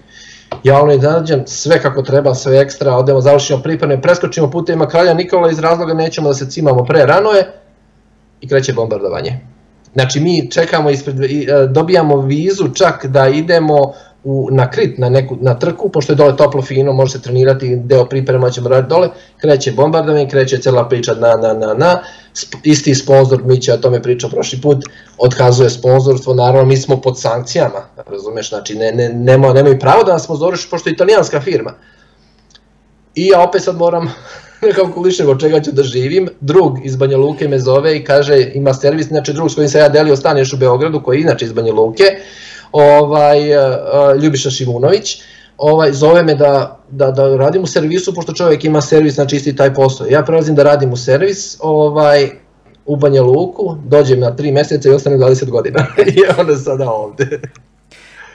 Ja 0.65 0.83
ono 0.83 0.93
iznenađen, 0.93 1.43
sve 1.47 1.83
kako 1.83 2.03
treba, 2.03 2.35
sve 2.35 2.61
ekstra, 2.61 2.97
odemo, 2.97 3.21
završimo 3.21 3.63
pripreme, 3.63 4.03
preskočimo 4.03 4.51
putevima 4.51 4.89
kralja 4.89 5.15
Nikola 5.15 5.51
iz 5.51 5.59
razloga 5.59 5.95
nećemo 5.95 6.29
da 6.29 6.35
se 6.35 6.51
cimamo 6.51 6.85
pre 6.85 7.07
rano 7.07 7.31
je 7.31 7.53
i 8.41 8.49
kreće 8.49 8.73
bombardovanje. 8.73 9.41
Znači 9.95 10.21
mi 10.21 10.51
čekamo 10.51 10.91
ispred, 10.91 11.21
e, 11.21 11.27
dobijamo 11.69 12.17
vizu 12.17 12.69
čak 12.75 13.07
da 13.07 13.29
idemo 13.29 13.93
u, 14.25 14.49
na 14.51 14.71
krit, 14.71 14.99
na, 14.99 15.09
neku, 15.09 15.37
na 15.41 15.59
trku, 15.59 15.89
pošto 15.89 16.13
je 16.13 16.17
dole 16.17 16.37
toplo 16.37 16.63
fino, 16.63 16.93
može 16.93 17.13
se 17.13 17.23
trenirati, 17.23 17.77
deo 17.77 18.05
priprema 18.05 18.51
ćemo 18.51 18.69
raditi 18.69 18.89
dole, 18.89 19.09
kreće 19.41 19.73
bombardovanje, 19.73 20.29
kreće 20.29 20.59
cela 20.59 20.89
priča 20.89 21.15
na, 21.15 21.37
na, 21.37 21.53
na, 21.53 21.75
na, 21.75 22.01
isti 22.63 22.95
sponsor, 22.95 23.45
mi 23.45 23.61
će 23.61 23.73
o 23.73 23.77
tome 23.77 24.03
pričao 24.03 24.31
prošli 24.31 24.61
put, 24.61 24.85
otkazuje 25.19 25.71
sponzorstvo, 25.71 26.35
naravno 26.35 26.65
mi 26.65 26.77
smo 26.77 27.01
pod 27.01 27.21
sankcijama, 27.21 27.83
razumeš, 28.07 28.49
znači 28.49 28.75
ne, 28.75 28.93
ne, 28.93 29.09
nema, 29.09 29.53
nemaju 29.53 29.79
pravo 29.79 30.05
da 30.05 30.13
nas 30.13 30.25
sponzoriš, 30.25 30.71
pošto 30.71 30.89
je 30.89 30.93
italijanska 30.93 31.41
firma. 31.41 31.75
I 33.15 33.27
ja 33.27 33.41
opet 33.41 33.63
sad 33.63 33.77
moram 33.77 34.13
kalkulišem 34.77 35.29
od 35.29 35.41
čega 35.41 35.61
ću 35.61 35.73
da 35.73 35.83
živim, 35.83 36.29
drug 36.41 36.79
iz 36.85 36.97
Banja 36.97 37.17
Luke 37.17 37.49
me 37.49 37.59
zove 37.59 37.97
i 37.97 38.05
kaže 38.05 38.51
ima 38.55 38.75
servis, 38.75 39.07
znači 39.07 39.33
drug 39.33 39.51
s 39.51 39.55
kojim 39.55 39.69
se 39.69 39.79
ja 39.79 39.89
delio 39.89 40.17
staneš 40.17 40.53
u 40.53 40.57
Beogradu, 40.57 41.03
koji 41.03 41.19
je 41.19 41.23
inače 41.23 41.45
iz 41.45 41.53
Banja 41.53 41.73
Luke, 41.73 42.05
ovaj, 42.73 43.57
uh, 43.57 44.23
Ljubiša 44.23 44.51
Šimunović, 44.51 45.23
ovaj, 45.59 45.93
zove 45.93 46.23
me 46.23 46.35
da, 46.35 46.81
da, 46.91 47.11
da 47.11 47.37
radim 47.37 47.63
u 47.63 47.67
servisu, 47.67 48.15
pošto 48.15 48.33
čovjek 48.33 48.65
ima 48.65 48.81
servis, 48.81 49.15
znači 49.15 49.37
isti 49.37 49.57
taj 49.57 49.75
posao. 49.75 50.07
Ja 50.07 50.23
prelazim 50.23 50.55
da 50.55 50.63
radim 50.63 50.93
u 50.93 50.97
servis, 50.97 51.57
ovaj, 51.61 52.31
u 52.87 52.97
Banja 52.97 53.23
Luku, 53.23 53.77
dođem 53.85 54.21
na 54.21 54.37
3 54.37 54.53
meseca 54.53 54.89
i 54.89 54.93
ostanem 54.93 55.21
20 55.21 55.51
godina. 55.51 55.87
I 56.17 56.21
onda 56.39 56.57
sada 56.57 56.91
ovde. 56.91 57.41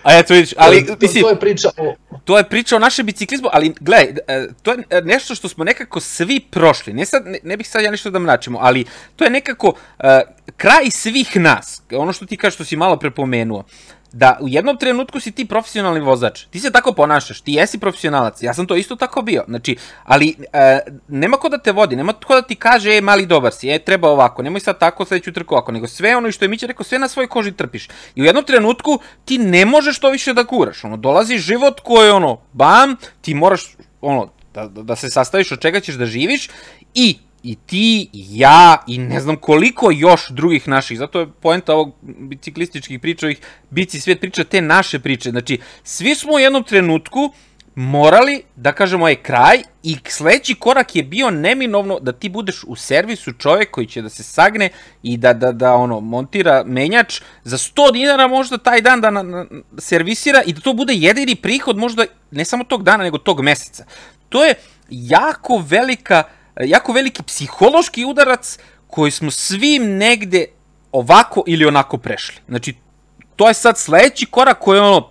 A 0.06 0.18
eto 0.18 0.34
vidiš, 0.34 0.54
ali 0.58 0.86
to, 0.86 0.96
to, 0.96 1.08
to 1.22 1.30
je 1.30 1.40
priča 1.40 1.70
o... 1.78 1.96
To 2.24 2.38
je 2.38 2.44
priča 2.44 2.76
o 2.76 2.80
našem 2.80 3.06
biciklizmu, 3.06 3.50
ali 3.54 3.74
gledaj, 3.80 4.14
e, 4.28 4.48
to 4.62 4.72
je 4.72 5.02
nešto 5.04 5.36
što 5.36 5.50
smo 5.50 5.64
nekako 5.64 6.00
svi 6.00 6.40
prošli. 6.40 6.94
Ne, 6.94 7.06
sad, 7.06 7.26
ne, 7.26 7.40
ne 7.44 7.58
bih 7.58 7.70
sad 7.70 7.84
ja 7.84 7.92
nešto 7.92 8.10
da 8.10 8.20
mračimo, 8.20 8.60
ali 8.62 8.86
to 9.16 9.24
je 9.24 9.30
nekako 9.30 9.68
uh, 9.68 10.06
kraj 10.58 10.92
svih 10.92 11.38
nas. 11.38 11.82
Ono 11.92 12.14
što 12.14 12.26
ti 12.26 12.38
kažeš, 12.38 12.56
što 12.56 12.66
si 12.66 12.78
malo 12.78 12.98
prepomenuo 12.98 13.64
da 14.16 14.38
u 14.42 14.48
jednom 14.48 14.78
trenutku 14.78 15.20
si 15.20 15.32
ti 15.32 15.46
profesionalni 15.46 16.00
vozač, 16.00 16.46
ti 16.46 16.60
se 16.60 16.72
tako 16.72 16.94
ponašaš, 16.94 17.42
ti 17.42 17.54
jesi 17.54 17.80
profesionalac, 17.80 18.44
ja 18.44 18.54
sam 18.54 18.68
to 18.68 18.76
isto 18.76 18.96
tako 18.96 19.22
bio, 19.22 19.44
znači, 19.48 19.76
ali 20.04 20.36
e, 20.54 20.80
nema 21.08 21.38
ko 21.38 21.50
da 21.50 21.58
te 21.58 21.72
vodi, 21.72 21.96
nema 21.96 22.14
ko 22.14 22.36
da 22.36 22.42
ti 22.42 22.56
kaže, 22.56 22.96
e, 22.98 23.02
mali 23.02 23.26
dobar 23.26 23.54
si, 23.54 23.70
e, 23.70 23.80
treba 23.80 24.10
ovako, 24.10 24.44
nemoj 24.44 24.60
sad 24.60 24.80
tako, 24.80 25.06
sledeću 25.06 25.34
trku 25.34 25.54
ovako, 25.54 25.72
nego 25.72 25.88
sve 25.88 26.16
ono 26.16 26.32
što 26.32 26.46
je 26.46 26.50
Mića 26.50 26.68
rekao, 26.68 26.84
sve 26.84 27.00
na 27.00 27.08
svojoj 27.08 27.28
koži 27.28 27.52
trpiš. 27.52 27.90
I 28.16 28.22
u 28.22 28.26
jednom 28.26 28.44
trenutku 28.44 29.00
ti 29.26 29.38
ne 29.38 29.66
možeš 29.66 30.00
to 30.00 30.10
više 30.10 30.34
da 30.34 30.44
guraš, 30.44 30.84
ono, 30.84 30.98
dolazi 30.98 31.38
život 31.38 31.80
koji 31.80 32.10
ono, 32.10 32.40
bam, 32.54 32.96
ti 33.22 33.34
moraš, 33.34 33.76
ono, 34.02 34.30
da, 34.54 34.68
da 34.68 34.96
se 34.96 35.10
sastaviš 35.10 35.52
od 35.52 35.60
čega 35.60 35.80
ćeš 35.80 35.96
da 35.96 36.06
živiš 36.06 36.50
i 36.94 37.18
i 37.46 37.56
ti, 37.56 38.10
i 38.14 38.26
ja, 38.30 38.84
i 38.88 38.98
ne 38.98 39.20
znam 39.20 39.36
koliko 39.36 39.92
još 39.92 40.30
drugih 40.30 40.68
naših, 40.68 40.98
zato 40.98 41.20
je 41.20 41.28
poenta 41.42 41.74
ovog 41.74 41.96
biciklističkih 42.02 43.00
priča, 43.00 43.26
ovih 43.26 43.40
bici 43.70 44.00
svijet 44.00 44.20
priča, 44.20 44.44
te 44.44 44.62
naše 44.62 45.00
priče, 45.00 45.30
znači, 45.30 45.60
svi 45.84 46.16
smo 46.16 46.34
u 46.34 46.40
jednom 46.40 46.64
trenutku 46.64 47.34
morali, 47.76 48.42
da 48.56 48.72
kažemo, 48.72 49.08
je 49.08 49.16
kraj 49.16 49.58
i 49.84 49.98
sledeći 50.08 50.56
korak 50.56 50.96
je 50.96 51.04
bio 51.04 51.30
neminovno 51.32 52.00
da 52.00 52.12
ti 52.12 52.30
budeš 52.30 52.64
u 52.68 52.76
servisu 52.76 53.34
čovjek 53.34 53.72
koji 53.72 53.88
će 53.88 54.02
da 54.02 54.10
se 54.10 54.24
sagne 54.24 54.70
i 55.04 55.18
da, 55.18 55.34
da, 55.34 55.52
da 55.52 55.74
ono, 55.74 56.00
montira 56.00 56.64
menjač 56.66 57.22
za 57.44 57.58
100 57.58 57.94
dinara 57.94 58.28
možda 58.28 58.58
taj 58.58 58.82
dan 58.82 59.02
da 59.02 59.10
na, 59.10 59.24
na, 59.24 59.46
servisira 59.78 60.42
i 60.46 60.54
da 60.54 60.62
to 60.62 60.74
bude 60.74 60.94
jedini 60.94 61.36
prihod 61.36 61.78
možda 61.78 62.06
ne 62.32 62.46
samo 62.46 62.64
tog 62.64 62.84
dana, 62.84 63.04
nego 63.04 63.18
tog 63.18 63.42
meseca. 63.42 63.86
To 64.30 64.46
je 64.46 64.54
jako 64.90 65.64
velika 65.68 66.24
uh, 66.26 66.35
jako 66.64 66.94
veliki 66.94 67.24
psihološki 67.24 68.06
udarac 68.06 68.58
koji 68.88 69.12
smo 69.12 69.32
svi 69.32 69.80
negde 69.80 70.46
ovako 70.92 71.44
ili 71.48 71.66
onako 71.66 71.98
prešli. 71.98 72.36
Znači, 72.48 72.76
to 73.36 73.48
je 73.48 73.54
sad 73.54 73.78
sledeći 73.78 74.26
korak 74.26 74.60
koji 74.60 74.78
je 74.78 74.82
ono, 74.82 75.10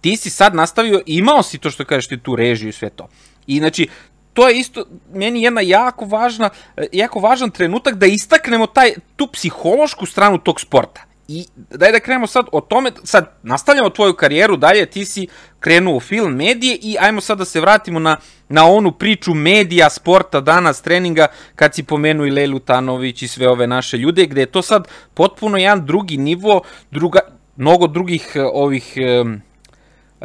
ti 0.00 0.16
si 0.16 0.30
sad 0.30 0.54
nastavio, 0.54 1.02
imao 1.06 1.42
si 1.42 1.58
to 1.58 1.70
što 1.70 1.84
kažeš 1.84 2.08
ti 2.08 2.18
tu 2.18 2.36
režiju 2.36 2.68
i 2.68 2.72
sve 2.72 2.90
to. 2.90 3.08
I 3.46 3.58
znači, 3.58 3.88
to 4.32 4.48
je 4.48 4.58
isto 4.58 4.84
meni 5.12 5.42
jedna 5.42 5.60
jako 5.60 6.04
važna, 6.04 6.50
jako 6.92 7.20
važan 7.20 7.50
trenutak 7.50 7.94
da 7.94 8.06
istaknemo 8.06 8.66
taj, 8.66 8.94
tu 9.16 9.26
psihološku 9.26 10.06
stranu 10.06 10.38
tog 10.38 10.60
sporta. 10.60 11.04
I 11.28 11.46
daj 11.70 11.92
da 11.92 12.00
krenemo 12.00 12.26
sad 12.26 12.46
o 12.52 12.60
tome, 12.60 12.92
sad 13.04 13.30
nastavljamo 13.42 13.90
tvoju 13.90 14.14
karijeru 14.14 14.56
dalje, 14.56 14.86
ti 14.86 15.04
si 15.04 15.26
krenuo 15.60 15.96
u 15.96 16.00
film, 16.00 16.34
medije 16.34 16.78
i 16.82 16.96
ajmo 17.00 17.20
sad 17.20 17.38
da 17.38 17.44
se 17.44 17.60
vratimo 17.60 17.98
na, 17.98 18.16
na 18.48 18.66
onu 18.66 18.92
priču 18.92 19.34
medija, 19.34 19.90
sporta, 19.90 20.40
danas, 20.40 20.82
treninga, 20.82 21.26
kad 21.54 21.74
si 21.74 21.82
pomenuo 21.82 22.26
i 22.26 22.30
Lelu 22.30 22.58
Tanović 22.58 23.22
i 23.22 23.28
sve 23.28 23.48
ove 23.48 23.66
naše 23.66 23.96
ljude, 23.96 24.26
gde 24.26 24.40
je 24.40 24.46
to 24.46 24.62
sad 24.62 24.88
potpuno 25.14 25.58
jedan 25.58 25.86
drugi 25.86 26.16
nivo, 26.16 26.62
druga, 26.90 27.20
mnogo 27.56 27.86
drugih 27.86 28.32
eh, 28.34 28.42
ovih 28.52 28.94
um, 29.22 29.42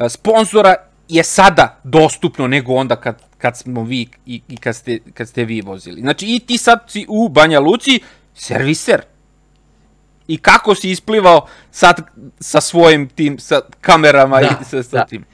sponzora 0.10 0.76
je 1.08 1.24
sada 1.24 1.80
dostupno 1.84 2.47
nego 2.47 2.74
onda 2.74 2.95
kad, 2.95 3.22
kad 3.38 3.58
smo 3.58 3.84
vi 3.84 4.08
i, 4.26 4.41
i 4.47 4.58
kad, 4.58 4.76
ste, 4.76 4.99
kad 5.14 5.30
ste 5.30 5.45
vi 5.45 5.62
vozili. 5.62 6.02
Znači 6.02 6.26
i 6.26 6.39
ti 6.39 6.58
sad 6.58 6.80
si 6.88 7.06
u 7.10 7.30
Banja 7.30 7.60
Luci 7.60 7.99
serviser, 8.34 9.02
i 10.34 10.38
kako 10.38 10.75
si 10.75 10.91
isplivao 10.91 11.47
sad 11.71 12.01
sa 12.39 12.61
svojim 12.61 13.09
tim, 13.09 13.39
sa 13.39 13.61
kamerama 13.82 14.39
da, 14.41 14.47
i 14.61 14.65
sa, 14.65 14.84
sa 14.84 14.97
da. 14.97 15.05
tim? 15.05 15.25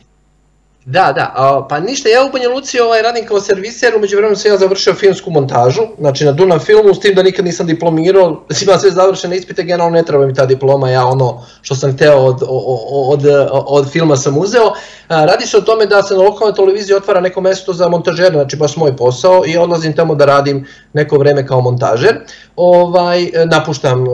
Da, 0.90 1.12
da, 1.16 1.34
a, 1.36 1.68
pa 1.70 1.80
ništa, 1.80 2.10
ja 2.10 2.26
u 2.26 2.30
Banja 2.32 2.50
Luci 2.50 2.80
ovaj, 2.80 3.02
radim 3.02 3.26
kao 3.26 3.40
serviser, 3.40 3.96
umeđu 3.96 4.16
vremenu 4.18 4.36
sam 4.36 4.52
ja 4.52 4.58
završio 4.58 4.94
filmsku 4.94 5.32
montažu, 5.32 5.82
znači 6.00 6.26
na 6.26 6.32
Dunav 6.32 6.60
filmu, 6.60 6.94
s 6.94 7.00
tim 7.00 7.16
da 7.16 7.24
nikad 7.24 7.46
nisam 7.46 7.68
diplomirao, 7.68 8.44
imam 8.64 8.80
sve 8.80 8.92
završene 8.92 9.38
ispite, 9.38 9.64
generalno 9.64 9.98
ne 9.98 10.04
treba 10.04 10.26
mi 10.26 10.34
ta 10.34 10.46
diploma, 10.46 10.90
ja 10.90 11.06
ono 11.06 11.46
što 11.62 11.76
sam 11.76 11.94
hteo 11.94 12.18
od, 12.18 12.44
od, 12.48 13.26
od, 13.26 13.26
od 13.68 13.92
filma 13.92 14.16
sam 14.16 14.38
uzeo. 14.38 14.74
A, 15.08 15.26
radi 15.26 15.46
se 15.46 15.58
o 15.58 15.62
tome 15.62 15.86
da 15.86 16.04
se 16.04 16.14
na 16.14 16.22
lokalnoj 16.24 16.56
televiziji 16.56 16.96
otvara 16.96 17.22
neko 17.22 17.42
mesto 17.42 17.74
za 17.74 17.88
montažera, 17.88 18.32
znači 18.32 18.56
baš 18.56 18.78
moj 18.78 18.96
posao 18.96 19.44
i 19.48 19.58
odlazim 19.58 19.94
tamo 19.94 20.16
da 20.16 20.26
radim 20.26 20.68
neko 20.94 21.18
vreme 21.18 21.48
kao 21.48 21.62
montažer. 21.62 22.16
Ovaj, 22.56 23.30
napuštam 23.46 24.06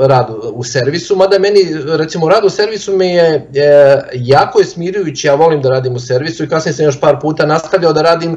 rad 0.00 0.28
u 0.52 0.64
servisu, 0.64 1.16
mada 1.16 1.38
meni, 1.38 1.60
recimo, 1.86 2.28
rad 2.28 2.44
u 2.44 2.50
servisu 2.50 2.96
mi 2.96 3.08
je, 3.08 3.48
je 3.52 4.02
jako 4.14 4.58
je 4.58 4.64
smirujući, 4.64 5.26
ja 5.26 5.34
volim 5.34 5.62
da 5.62 5.68
radim 5.68 5.94
u 5.94 6.00
servisu, 6.00 6.19
servisu 6.20 6.44
i 6.44 6.48
kasnije 6.48 6.74
sam 6.74 6.84
još 6.84 7.00
par 7.00 7.18
puta 7.20 7.46
nastavljao 7.46 7.92
da 7.92 8.02
radim 8.02 8.36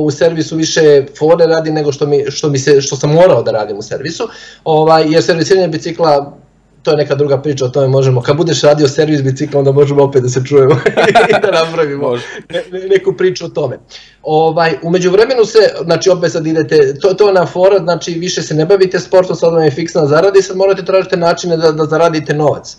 u 0.00 0.10
servisu 0.10 0.56
više 0.56 1.06
fore 1.18 1.46
radim 1.46 1.74
nego 1.74 1.92
što, 1.92 2.06
mi, 2.06 2.24
što, 2.30 2.48
mi 2.48 2.58
se, 2.58 2.80
što 2.80 2.96
sam 2.96 3.12
morao 3.12 3.42
da 3.42 3.50
radim 3.50 3.78
u 3.78 3.82
servisu, 3.82 4.28
ovaj, 4.64 5.04
jer 5.08 5.22
servisiranje 5.22 5.68
bicikla 5.68 6.38
to 6.82 6.90
je 6.90 6.96
neka 6.96 7.14
druga 7.14 7.38
priča, 7.42 7.64
o 7.64 7.68
tome 7.68 7.88
možemo, 7.88 8.22
kad 8.22 8.36
budeš 8.36 8.62
radio 8.62 8.88
servis 8.88 9.22
bicikla, 9.22 9.58
onda 9.58 9.72
možemo 9.72 10.02
opet 10.02 10.22
da 10.22 10.28
se 10.28 10.42
čujemo 10.44 10.74
i 11.28 11.32
da 11.42 11.50
napravimo 11.64 12.16
ne, 12.50 12.88
neku 12.88 13.14
priču 13.16 13.44
o 13.44 13.48
tome. 13.48 13.78
Ovaj, 14.22 14.74
umeđu 14.82 15.10
vremenu 15.10 15.44
se, 15.44 15.58
znači 15.84 16.10
opet 16.10 16.32
sad 16.32 16.46
idete, 16.46 16.94
to, 17.02 17.14
to 17.14 17.28
je 17.28 17.34
na 17.34 17.46
fora, 17.46 17.78
znači 17.78 18.12
više 18.12 18.42
se 18.42 18.54
ne 18.54 18.66
bavite 18.66 19.00
sportom, 19.00 19.36
sad 19.36 19.52
vam 19.52 19.62
je 19.62 19.70
fiksna 19.70 20.06
zarada 20.06 20.38
i 20.38 20.42
sad 20.42 20.56
morate 20.56 20.84
tražiti 20.84 21.16
načine 21.16 21.56
da, 21.56 21.72
da 21.72 21.84
zaradite 21.84 22.34
novac 22.34 22.76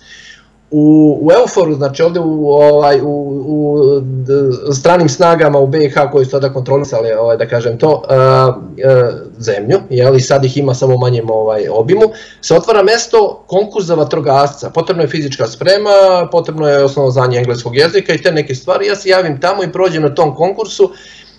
u, 0.72 1.18
u 1.22 1.32
Euforu, 1.32 1.74
znači 1.74 2.04
ovde 2.04 2.20
u, 2.20 2.50
ovaj, 2.50 3.02
u, 3.02 3.44
u 3.48 4.74
stranim 4.74 5.10
snagama 5.10 5.60
u 5.60 5.68
BiH 5.68 5.94
koji 6.12 6.26
su 6.26 6.32
tada 6.32 6.54
kontrolisali, 6.54 7.12
ovaj, 7.12 7.38
da 7.38 7.48
kažem 7.48 7.78
to, 7.78 7.90
uh, 7.90 8.56
uh, 8.56 9.14
zemlju, 9.40 9.80
jeli, 9.90 10.22
sad 10.22 10.46
ih 10.46 10.58
ima 10.58 10.74
samo 10.74 10.98
manjem 10.98 11.30
ovaj, 11.30 11.68
obimu, 11.70 12.06
se 12.42 12.56
otvara 12.56 12.84
mesto 12.84 13.44
konkurs 13.48 13.86
za 13.86 13.96
vatrogasca. 13.96 14.70
Potrebno 14.70 15.04
je 15.04 15.10
fizička 15.10 15.48
sprema, 15.48 16.28
potrebno 16.32 16.68
je 16.68 16.84
osnovno 16.84 17.12
znanje 17.12 17.38
engleskog 17.38 17.76
jezika 17.76 18.14
i 18.14 18.22
te 18.22 18.32
neke 18.32 18.56
stvari. 18.56 18.88
Ja 18.88 18.96
se 18.96 19.10
javim 19.10 19.42
tamo 19.42 19.64
i 19.64 19.72
prođem 19.72 20.04
na 20.04 20.16
tom 20.16 20.36
konkursu 20.36 20.92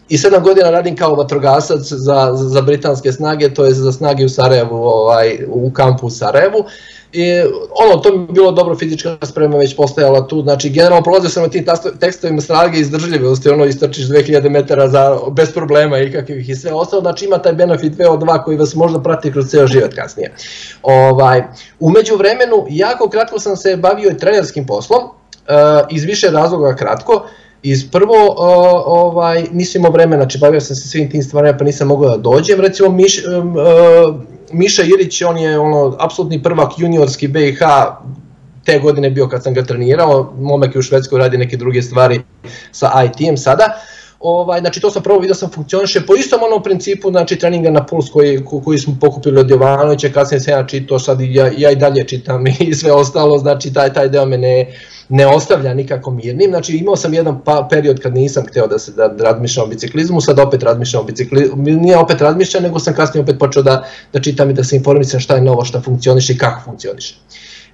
i 0.09 0.19
sedam 0.19 0.43
godina 0.43 0.71
radim 0.71 0.97
kao 0.97 1.15
vatrogasac 1.15 1.81
za, 1.81 2.31
za 2.35 2.63
britanske 2.63 3.13
snage, 3.13 3.55
to 3.55 3.65
je 3.65 3.73
za 3.73 3.93
snage 3.93 4.25
u 4.25 4.29
Sarajevu, 4.29 4.77
ovaj, 4.77 5.39
u 5.49 5.71
kampu 5.71 6.07
u 6.07 6.11
Sarajevu. 6.11 6.65
I, 7.17 7.43
ono, 7.71 7.97
to 7.97 8.17
mi 8.17 8.27
bilo 8.27 8.53
dobro, 8.53 8.77
fizička 8.77 9.17
sprema 9.23 9.57
već 9.57 9.77
postojala 9.77 10.27
tu, 10.27 10.43
znači 10.43 10.71
generalno 10.71 11.03
prolazio 11.03 11.31
sam 11.31 11.43
na 11.43 11.49
tim 11.49 11.65
tekstovima 12.01 12.41
snage 12.41 12.79
izdržljivosti, 12.79 13.49
ono 13.49 13.65
istrčiš 13.65 14.07
2000 14.07 14.49
metara 14.51 14.89
za, 14.89 15.19
bez 15.31 15.53
problema 15.53 15.99
i 15.99 16.13
kakvih 16.13 16.49
i 16.49 16.55
sve 16.55 16.73
ostalo, 16.73 17.03
znači 17.03 17.25
ima 17.25 17.39
taj 17.39 17.53
benefit 17.53 17.93
VO2 17.99 18.45
koji 18.45 18.57
vas 18.57 18.75
možda 18.75 19.03
prati 19.03 19.33
kroz 19.33 19.47
ceo 19.47 19.67
život 19.67 19.95
kasnije. 19.95 20.33
Ovaj, 20.83 21.43
umeđu 21.81 22.17
vremenu, 22.17 22.67
jako 22.71 23.09
kratko 23.09 23.41
sam 23.41 23.57
se 23.57 23.77
bavio 23.77 24.11
i 24.11 24.19
trenerskim 24.19 24.67
poslom, 24.67 25.05
uh, 25.05 25.11
iz 25.91 26.05
više 26.05 26.31
razloga 26.31 26.77
kratko, 26.77 27.27
Iz 27.63 27.91
prvo, 27.91 28.27
uh, 28.27 28.37
ovaj, 28.87 29.45
nisam 29.53 29.81
imao 29.81 29.93
vremena, 29.93 30.23
znači 30.23 30.39
bavio 30.39 30.61
sam 30.61 30.77
se 30.77 30.89
svim 30.89 31.11
tim 31.11 31.23
stvarima 31.23 31.59
pa 31.59 31.65
nisam 31.65 31.89
mogao 31.89 32.11
da 32.11 32.17
dođem, 32.17 32.61
recimo 32.61 32.89
Miš, 32.89 33.25
uh, 33.25 34.15
Miša 34.53 34.83
Irić, 34.83 35.23
on 35.23 35.39
je 35.39 35.59
ono, 35.59 35.97
apsolutni 35.99 36.43
prvak 36.43 36.79
juniorski 36.79 37.29
BiH, 37.29 37.59
te 38.65 38.79
godine 38.79 39.11
bio 39.11 39.29
kad 39.29 39.43
sam 39.43 39.55
ga 39.55 39.63
trenirao, 39.63 40.33
momak 40.41 40.75
je 40.75 40.79
u 40.79 40.83
Švedskoj 40.83 41.19
radi 41.19 41.39
neke 41.39 41.57
druge 41.57 41.83
stvari 41.83 42.21
sa 42.73 43.05
IT-em 43.05 43.37
sada, 43.37 43.65
ovaj, 44.21 44.61
znači 44.61 44.81
to 44.81 44.91
sam 44.91 45.03
prvo 45.03 45.19
vidio 45.19 45.35
sam 45.35 45.51
funkcioniše 45.51 46.07
po 46.07 46.15
istom 46.15 46.43
onom 46.43 46.63
principu, 46.63 47.11
znači 47.11 47.39
treninga 47.39 47.71
na 47.71 47.87
puls 47.87 48.11
koji, 48.11 48.45
koji 48.65 48.79
smo 48.79 48.97
pokupili 49.01 49.41
od 49.41 49.51
Jovanovića, 49.51 50.09
kasnije 50.09 50.41
sam 50.41 50.55
ja 50.55 50.67
čitao, 50.67 50.99
sad 50.99 51.21
ja, 51.21 51.51
ja 51.57 51.71
i 51.71 51.77
dalje 51.77 52.09
čitam 52.09 52.47
i 52.47 52.75
sve 52.81 52.93
ostalo, 52.93 53.39
znači 53.39 53.73
taj, 53.73 53.93
taj 53.93 54.09
deo 54.09 54.27
me 54.27 54.39
ne, 54.39 54.67
ne 55.09 55.27
ostavlja 55.27 55.75
nikako 55.75 56.11
mirnim, 56.11 56.51
znači 56.51 56.77
imao 56.77 56.97
sam 56.97 57.15
jedan 57.15 57.41
pa, 57.45 57.67
period 57.71 58.01
kad 58.01 58.15
nisam 58.15 58.45
hteo 58.47 58.67
da 58.67 58.79
se 58.79 58.93
da, 58.93 59.09
da 59.09 59.25
razmišljam 59.25 59.67
o 59.67 59.69
biciklizmu, 59.69 60.21
sad 60.21 60.39
opet 60.39 60.63
razmišljam 60.63 61.03
o 61.03 61.07
biciklizmu, 61.07 61.57
nije 61.57 61.99
opet 61.99 62.21
razmišljam, 62.21 62.63
nego 62.63 62.79
sam 62.79 62.95
kasnije 62.95 63.23
opet 63.23 63.39
počeo 63.39 63.63
da, 63.63 63.85
da 64.13 64.21
čitam 64.21 64.51
i 64.51 64.55
da 64.55 64.65
se 64.65 64.77
informisam 64.77 65.21
šta 65.21 65.35
je 65.35 65.43
novo, 65.43 65.65
šta 65.65 65.81
funkcioniše 65.81 66.33
i 66.33 66.39
kako 66.39 66.61
funkcioniše. 66.65 67.15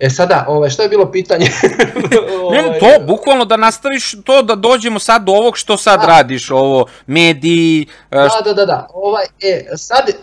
E 0.02 0.10
sada, 0.10 0.44
ovaj, 0.48 0.70
šta 0.70 0.82
je 0.82 0.88
bilo 0.88 1.10
pitanje? 1.10 1.46
ne, 2.52 2.64
ovaj, 2.64 2.78
to, 2.78 3.06
bukvalno 3.06 3.44
da 3.44 3.56
nastaviš 3.56 4.14
to, 4.24 4.42
da 4.42 4.54
dođemo 4.54 4.98
sad 4.98 5.24
do 5.24 5.32
ovog 5.32 5.58
što 5.58 5.76
sad 5.76 6.00
da. 6.00 6.06
radiš, 6.06 6.50
ovo, 6.50 6.86
mediji... 7.06 7.86
E, 8.10 8.16
da, 8.16 8.40
da, 8.44 8.52
da, 8.52 8.66
da. 8.66 8.86
Ovaj, 8.94 9.24
e, 9.42 9.64
sad, 9.76 10.08
e, 10.08 10.14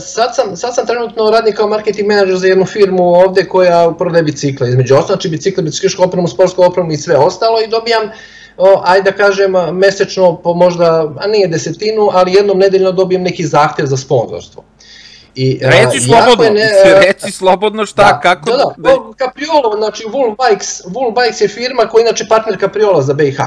sad, 0.00 0.34
sam, 0.34 0.56
sad 0.56 0.74
sam 0.74 0.86
trenutno 0.86 1.30
radnik 1.30 1.56
kao 1.56 1.68
marketing 1.68 2.08
menadžer 2.08 2.36
za 2.36 2.46
jednu 2.46 2.66
firmu 2.66 3.14
ovde 3.14 3.44
koja 3.48 3.92
prodaje 3.98 4.22
bicikle, 4.22 4.68
između 4.68 4.94
ostalo, 4.94 5.16
znači 5.16 5.28
bicikle, 5.28 5.62
biciklišku 5.62 6.02
opremu, 6.02 6.28
sportsku 6.28 6.62
opremu 6.62 6.92
i 6.92 6.96
sve 6.96 7.16
ostalo 7.16 7.60
i 7.60 7.66
dobijam 7.66 8.10
o, 8.56 8.82
ajde 8.84 9.10
da 9.10 9.16
kažem, 9.16 9.52
mesečno 9.72 10.36
po 10.36 10.54
možda, 10.54 11.12
a 11.18 11.26
nije 11.26 11.48
desetinu, 11.48 12.08
ali 12.12 12.32
jednom 12.32 12.58
nedeljno 12.58 12.92
dobijem 12.92 13.22
neki 13.22 13.46
zahtev 13.46 13.86
za 13.86 13.96
sponzorstvo. 13.96 14.64
I, 15.34 15.58
reci 15.62 16.00
slobodno, 16.00 16.50
ne, 16.50 16.70
reci 17.06 17.32
slobodno 17.32 17.86
šta, 17.86 18.02
da, 18.02 18.20
kako... 18.20 18.50
Da, 18.50 18.56
da, 18.56 18.74
da. 18.76 18.96
Capriolo, 19.18 19.76
znači 19.76 20.04
Wool 20.04 20.34
Bikes, 20.48 20.84
Wool 20.84 21.22
Bikes 21.22 21.40
je 21.40 21.48
firma 21.48 21.82
koja 21.82 22.00
je 22.00 22.08
inače 22.08 22.24
partner 22.28 22.60
Capriola 22.60 23.02
za 23.02 23.14
BiH. 23.14 23.38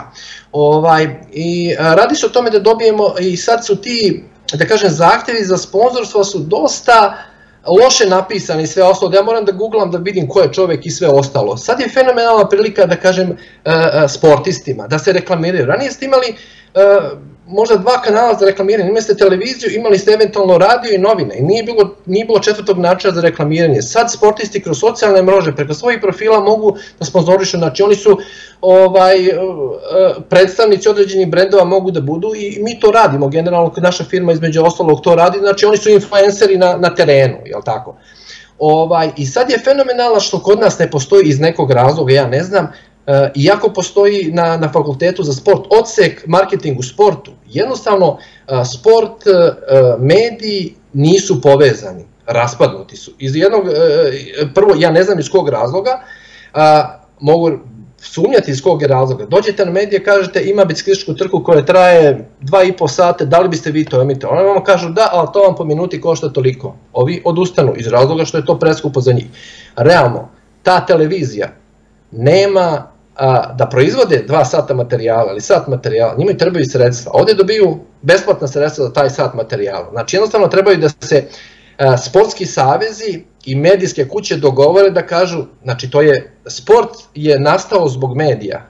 Ovaj, 0.52 1.08
I 1.32 1.76
a, 1.80 1.94
radi 1.94 2.16
se 2.16 2.26
o 2.26 2.30
tome 2.30 2.50
da 2.50 2.60
dobijemo, 2.60 3.14
i 3.20 3.38
sad 3.38 3.66
su 3.66 3.82
ti, 3.82 4.24
da 4.54 4.66
kažem, 4.66 4.90
zahtevi 4.90 5.44
za 5.44 5.58
sponzorstvo 5.58 6.24
su 6.24 6.40
dosta 6.40 7.18
loše 7.68 8.06
napisani 8.06 8.64
i 8.64 8.68
sve 8.68 8.84
ostalo, 8.84 9.12
da 9.12 9.18
ja 9.18 9.24
moram 9.24 9.46
da 9.46 9.52
googlam 9.52 9.92
da 9.92 9.98
vidim 9.98 10.28
ko 10.28 10.42
je 10.42 10.54
čovek 10.54 10.86
i 10.86 10.92
sve 10.92 11.08
ostalo. 11.08 11.58
Sad 11.58 11.80
je 11.80 11.90
fenomenalna 11.90 12.50
prilika 12.50 12.86
da 12.86 12.96
kažem 12.96 13.38
sportistima, 14.10 14.88
da 14.88 15.00
se 15.00 15.14
reklamiraju. 15.14 15.66
Ranije 15.66 15.92
ste 15.92 16.06
imali 16.06 16.36
možda 17.48 17.76
dva 17.76 18.02
kanala 18.02 18.34
za 18.40 18.46
reklamiranje, 18.46 18.90
imali 18.90 19.02
ste 19.02 19.16
televiziju, 19.16 19.76
imali 19.76 20.00
ste 20.00 20.12
eventualno 20.12 20.58
radio 20.58 20.92
i 20.94 20.98
novine 20.98 21.38
i 21.38 21.44
nije 21.44 21.64
bilo, 21.64 21.96
nije 22.06 22.26
bilo 22.26 22.40
četvrtog 22.40 22.78
načina 22.78 23.14
za 23.14 23.22
reklamiranje. 23.22 23.82
Sad 23.82 24.12
sportisti 24.14 24.64
kroz 24.64 24.80
socijalne 24.80 25.22
mreže, 25.22 25.56
preko 25.56 25.74
svojih 25.74 26.00
profila 26.02 26.40
mogu 26.40 26.78
da 27.00 27.06
sponzorišu, 27.06 27.58
znači 27.58 27.84
oni 27.84 27.96
su 27.96 28.18
ovaj, 28.62 29.26
e, 29.26 29.34
predstavnici 30.30 30.90
određenih 30.90 31.28
brendova 31.28 31.64
mogu 31.64 31.92
da 31.92 32.02
budu 32.02 32.32
i 32.36 32.60
mi 32.62 32.80
to 32.80 32.92
radimo, 32.92 33.28
generalno 33.28 33.74
naša 33.78 34.04
firma 34.04 34.32
između 34.32 34.64
ostalog 34.64 35.02
to 35.02 35.16
radi, 35.16 35.40
znači 35.40 35.66
oni 35.66 35.78
su 35.78 35.90
influenceri 35.90 36.58
na, 36.58 36.78
na 36.78 36.96
terenu, 36.96 37.38
jel 37.46 37.62
tako? 37.66 37.96
Ovaj, 38.60 39.12
I 39.18 39.26
sad 39.26 39.50
je 39.50 39.58
fenomenalno 39.58 40.20
što 40.20 40.40
kod 40.40 40.60
nas 40.60 40.80
ne 40.80 40.92
postoji 40.92 41.24
iz 41.26 41.40
nekog 41.40 41.72
razloga, 41.72 42.14
ja 42.14 42.28
ne 42.28 42.44
znam, 42.44 42.72
iako 43.36 43.70
postoji 43.70 44.32
na, 44.34 44.58
na 44.58 44.72
fakultetu 44.72 45.24
za 45.24 45.34
sport 45.34 45.62
odsek 45.70 46.28
marketing 46.28 46.80
u 46.80 46.84
sportu, 46.84 47.32
jednostavno 47.48 48.18
e, 48.48 48.66
sport, 48.66 49.28
e, 49.28 49.32
mediji 50.00 50.76
nisu 50.94 51.42
povezani, 51.42 52.06
raspadnuti 52.26 52.98
su. 52.98 53.12
Iz 53.20 53.36
jednog, 53.36 53.64
prvo, 54.54 54.74
ja 54.78 54.92
ne 54.92 55.04
znam 55.04 55.20
iz 55.20 55.30
kog 55.30 55.50
razloga, 55.50 56.02
mogu 57.20 57.52
sumnjati 58.02 58.52
iz 58.52 58.62
kog 58.62 58.82
je 58.82 58.88
razloga. 58.88 59.26
Dođete 59.26 59.66
na 59.66 59.72
medije, 59.72 60.04
kažete 60.04 60.44
ima 60.44 60.66
biciklističku 60.66 61.14
trku 61.14 61.44
koja 61.44 61.66
traje 61.66 62.30
2,5 62.42 62.88
sata, 62.88 63.26
da 63.26 63.40
li 63.40 63.50
biste 63.50 63.72
vi 63.72 63.86
to 63.86 64.02
emite? 64.02 64.28
Oni 64.28 64.44
vam 64.44 64.64
kažu 64.64 64.90
da, 64.90 65.10
ali 65.12 65.28
to 65.34 65.42
vam 65.42 65.56
po 65.56 65.64
minuti 65.64 66.02
košta 66.02 66.30
toliko. 66.30 66.76
Ovi 66.94 67.22
odustanu 67.26 67.74
iz 67.76 67.88
razloga 67.88 68.26
što 68.26 68.38
je 68.38 68.46
to 68.46 68.60
preskupo 68.60 69.02
za 69.02 69.14
njih. 69.14 69.26
Realno, 69.76 70.30
ta 70.64 70.86
televizija 70.86 71.48
nema 72.12 72.97
a, 73.18 73.54
da 73.54 73.66
proizvode 73.66 74.24
dva 74.28 74.46
sata 74.46 74.74
materijala 74.74 75.32
ili 75.32 75.42
sat 75.42 75.68
materijala, 75.68 76.16
njima 76.18 76.32
i 76.32 76.38
trebaju 76.38 76.66
sredstva. 76.66 77.12
Ovde 77.16 77.34
dobiju 77.34 77.80
besplatna 78.02 78.48
sredstva 78.48 78.86
za 78.86 78.94
taj 78.94 79.10
sat 79.10 79.34
materijala. 79.34 79.90
Znači 79.92 80.16
jednostavno 80.16 80.48
trebaju 80.48 80.78
da 80.78 80.90
se 80.90 81.28
a, 81.78 81.98
sportski 81.98 82.46
savezi 82.46 83.24
i 83.46 83.56
medijske 83.56 84.08
kuće 84.08 84.36
dogovore 84.36 84.90
da 84.90 85.06
kažu, 85.08 85.44
znači 85.64 85.90
to 85.90 86.02
je, 86.02 86.34
sport 86.48 86.90
je 87.16 87.40
nastao 87.40 87.88
zbog 87.88 88.18
medija, 88.18 88.70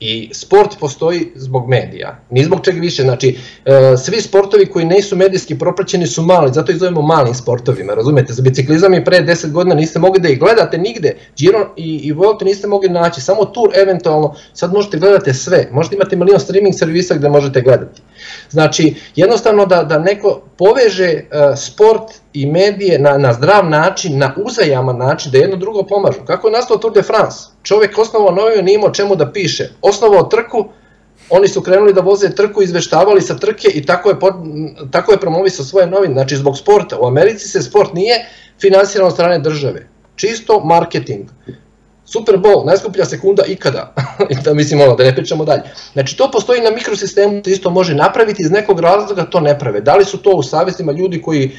I 0.00 0.30
sport 0.32 0.76
postoji 0.80 1.32
zbog 1.34 1.68
medija, 1.68 2.20
ni 2.30 2.44
zbog 2.44 2.64
čega 2.64 2.80
više. 2.80 3.02
Znači, 3.02 3.38
e, 3.64 3.96
svi 3.96 4.20
sportovi 4.20 4.66
koji 4.66 4.84
nisu 4.84 5.16
medijski 5.16 5.58
propraćeni 5.58 6.06
su 6.06 6.22
mali, 6.22 6.52
zato 6.52 6.72
ih 6.72 6.78
zovemo 6.78 7.02
malim 7.02 7.34
sportovima, 7.34 7.94
razumete? 7.94 8.32
Za 8.32 8.42
biciklizam 8.42 8.94
je 8.94 9.04
pre 9.04 9.22
10 9.22 9.50
godina 9.50 9.74
niste 9.74 9.98
mogli 9.98 10.20
da 10.20 10.28
ih 10.28 10.38
gledate 10.40 10.78
nigde, 10.78 11.16
Giro 11.38 11.72
i, 11.76 12.00
i 12.04 12.12
Vuelta 12.12 12.44
niste 12.44 12.66
mogli 12.66 12.88
naći, 12.88 13.20
samo 13.20 13.44
tur 13.44 13.70
eventualno, 13.74 14.34
sad 14.52 14.72
možete 14.72 14.98
gledate 14.98 15.34
sve, 15.34 15.68
možete 15.72 15.94
imati 15.94 16.16
milion 16.16 16.40
streaming 16.40 16.74
servisa 16.74 17.14
gde 17.14 17.28
možete 17.28 17.60
gledati. 17.60 18.02
Znači, 18.54 18.94
jednostavno 19.16 19.66
da, 19.66 19.82
da 19.82 19.98
neko 19.98 20.40
poveže 20.58 21.12
uh, 21.12 21.58
sport 21.58 22.12
i 22.32 22.46
medije 22.46 22.98
na, 22.98 23.18
na 23.18 23.32
zdrav 23.32 23.68
način, 23.68 24.18
na 24.18 24.34
uzajaman 24.36 24.98
način, 24.98 25.32
da 25.32 25.38
jedno 25.38 25.56
drugo 25.56 25.82
pomažu. 25.82 26.20
Kako 26.26 26.48
je 26.48 26.52
nastao 26.52 26.76
Tour 26.76 26.92
de 26.92 27.02
France? 27.02 27.38
Čovek 27.62 27.98
osnovao 27.98 28.34
noviju, 28.34 28.62
nije 28.62 28.74
imao 28.74 28.90
čemu 28.90 29.16
da 29.16 29.32
piše. 29.32 29.70
Osnovao 29.82 30.22
trku, 30.22 30.68
oni 31.30 31.48
su 31.48 31.62
krenuli 31.62 31.92
da 31.92 32.00
voze 32.00 32.30
trku, 32.34 32.62
izveštavali 32.62 33.20
sa 33.20 33.34
trke 33.36 33.68
i 33.68 33.82
tako 33.86 34.08
je, 34.08 34.16
tako 34.90 35.12
je 35.12 35.20
promovisao 35.20 35.64
svoje 35.64 35.86
novine. 35.86 36.14
Znači, 36.14 36.36
zbog 36.36 36.58
sporta. 36.58 36.98
U 37.00 37.06
Americi 37.06 37.48
se 37.48 37.62
sport 37.62 37.94
nije 37.94 38.26
finansiran 38.60 39.06
od 39.06 39.12
strane 39.12 39.38
države. 39.38 39.88
Čisto 40.16 40.60
marketing. 40.60 41.26
Super 42.14 42.36
Bowl, 42.38 42.66
najskuplja 42.66 43.04
sekunda 43.04 43.42
ikada, 43.48 43.94
da 44.44 44.54
mislim 44.54 44.80
ono, 44.80 44.94
da 44.94 45.04
ne 45.04 45.14
pričamo 45.14 45.44
dalje. 45.44 45.62
Znači 45.92 46.16
to 46.16 46.30
postoji 46.30 46.60
na 46.60 46.70
mikrosistemu, 46.70 47.42
se 47.44 47.50
isto 47.50 47.70
može 47.70 47.94
napraviti, 47.94 48.42
iz 48.42 48.50
nekog 48.50 48.80
razloga 48.80 49.24
to 49.24 49.40
ne 49.40 49.58
prave. 49.58 49.80
Da 49.80 49.96
li 49.96 50.04
su 50.04 50.18
to 50.18 50.30
u 50.30 50.42
savjestima 50.42 50.92
ljudi 50.92 51.22
koji 51.22 51.50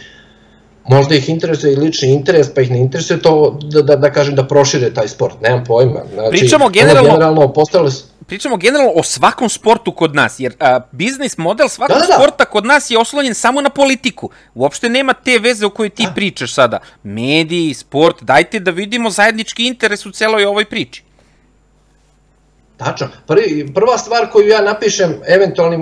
možda 0.89 1.16
ih 1.16 1.30
interesuje 1.30 1.74
i 1.74 1.76
lični 1.76 2.14
interes, 2.14 2.53
pa 2.53 2.62
ih 2.62 2.72
ne 2.72 2.80
interesuje 2.80 3.20
to 3.20 3.58
da, 3.64 3.82
da, 3.82 3.95
da 3.95 4.12
kažem 4.12 4.36
da 4.36 4.47
prošire 4.47 4.93
taj 4.93 5.08
sport, 5.08 5.41
nemam 5.41 5.64
pojma. 5.64 6.01
Znači, 6.14 6.30
Pričamo 6.30 6.70
generalno, 6.70 7.10
generalno 7.10 7.53
postale 7.53 7.91
pričamo 8.28 8.57
generalno 8.57 8.91
o 8.95 9.03
svakom 9.03 9.49
sportu 9.49 9.91
kod 9.91 10.15
nas, 10.15 10.39
jer 10.39 10.53
a, 10.59 10.80
biznis 10.91 11.38
model 11.38 11.67
svakog 11.67 11.95
da, 11.95 12.01
da, 12.01 12.07
da. 12.07 12.13
sporta 12.13 12.45
kod 12.45 12.65
nas 12.65 12.89
je 12.89 12.99
oslonjen 12.99 13.34
samo 13.34 13.61
na 13.61 13.69
politiku. 13.69 14.30
Uopšte 14.53 14.89
nema 14.89 15.13
te 15.13 15.39
veze 15.39 15.65
o 15.65 15.69
kojoj 15.69 15.89
ti 15.89 16.03
da. 16.05 16.11
pričaš 16.11 16.53
sada. 16.53 16.80
Mediji, 17.03 17.73
sport, 17.73 18.23
dajte 18.23 18.59
da 18.59 18.71
vidimo 18.71 19.09
zajednički 19.09 19.67
interes 19.67 20.05
u 20.05 20.11
celoj 20.11 20.45
ovoj 20.45 20.65
priči. 20.65 21.03
Tačno. 22.78 23.07
Prvi, 23.28 23.71
prva 23.73 23.97
stvar 23.97 24.30
koju 24.32 24.47
ja 24.47 24.61
napišem, 24.61 25.13
eventualni, 25.28 25.78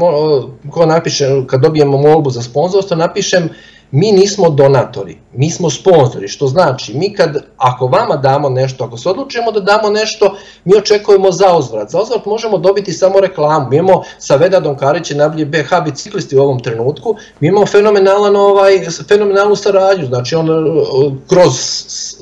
ko 0.69 0.85
napiše, 0.85 1.25
kad 1.47 1.61
dobijemo 1.61 1.97
molbu 1.97 2.29
za 2.29 2.41
sponzorstvo, 2.41 2.97
napišem 2.97 3.49
mi 3.95 4.11
nismo 4.11 4.49
donatori, 4.49 5.17
mi 5.33 5.49
smo 5.49 5.69
sponzori, 5.69 6.27
što 6.27 6.47
znači 6.47 6.93
mi 6.93 7.13
kad, 7.13 7.37
ako 7.57 7.87
vama 7.87 8.15
damo 8.15 8.49
nešto, 8.49 8.83
ako 8.83 8.97
se 8.97 9.09
odlučujemo 9.09 9.51
da 9.51 9.59
damo 9.59 9.89
nešto, 9.89 10.37
mi 10.65 10.77
očekujemo 10.77 11.31
za 11.31 11.55
uzvrat. 11.57 11.89
Za 11.89 12.01
uzvrat 12.01 12.25
možemo 12.25 12.57
dobiti 12.57 12.93
samo 12.93 13.19
reklamu. 13.19 13.69
Mi 13.69 13.77
imamo 13.77 14.03
sa 14.19 14.35
Vedadom 14.35 14.77
Kariće, 14.77 15.15
najbolji 15.15 15.45
BH 15.45 15.69
biciklisti 15.85 16.37
u 16.37 16.41
ovom 16.41 16.59
trenutku, 16.59 17.15
mi 17.39 17.47
imamo 17.47 17.65
fenomenalan, 17.65 18.35
ovaj, 18.35 18.79
fenomenalnu 19.07 19.55
saradnju, 19.55 20.05
znači 20.05 20.35
on 20.35 20.47
kroz 21.29 21.53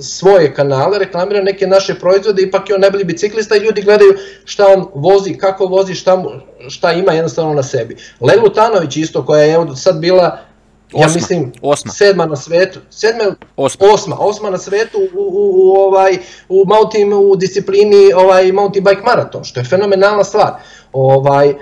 svoje 0.02 0.54
kanale 0.54 1.00
reklamira 1.00 1.42
neke 1.42 1.68
naše 1.68 1.96
proizvode, 1.96 2.42
ipak 2.42 2.70
je 2.70 2.76
on 2.76 2.82
najbolji 2.82 3.04
biciklista 3.04 3.56
i 3.56 3.60
ljudi 3.60 3.82
gledaju 3.82 4.14
šta 4.46 4.68
on 4.68 4.86
vozi, 4.94 5.38
kako 5.38 5.66
vozi, 5.66 5.96
šta, 5.96 6.24
šta 6.68 6.94
ima 6.94 7.12
jednostavno 7.12 7.54
na 7.54 7.64
sebi. 7.64 7.98
Lelu 8.22 8.50
Tanović 8.50 8.98
isto, 8.98 9.26
koja 9.26 9.44
je 9.44 9.76
sad 9.76 10.00
bila 10.00 10.51
Osma, 10.94 11.02
ja 11.02 11.14
mislim, 11.16 11.52
osma. 11.62 11.92
sedma 11.92 12.26
na 12.26 12.36
svetu, 12.36 12.80
sedma, 12.90 13.36
osma. 13.56 13.88
osma, 13.94 14.16
osma 14.20 14.50
na 14.50 14.58
svetu 14.58 14.98
u, 14.98 15.20
u, 15.20 15.52
u, 15.56 15.76
ovaj, 15.78 16.18
u, 16.50 16.64
mountain, 16.68 17.14
u 17.14 17.36
disciplini 17.36 18.14
ovaj, 18.16 18.52
mountain 18.52 18.84
bike 18.84 19.02
maraton, 19.06 19.44
što 19.44 19.60
je 19.60 19.64
fenomenalna 19.64 20.24
stvar. 20.24 20.54
Ovaj, 20.94 21.56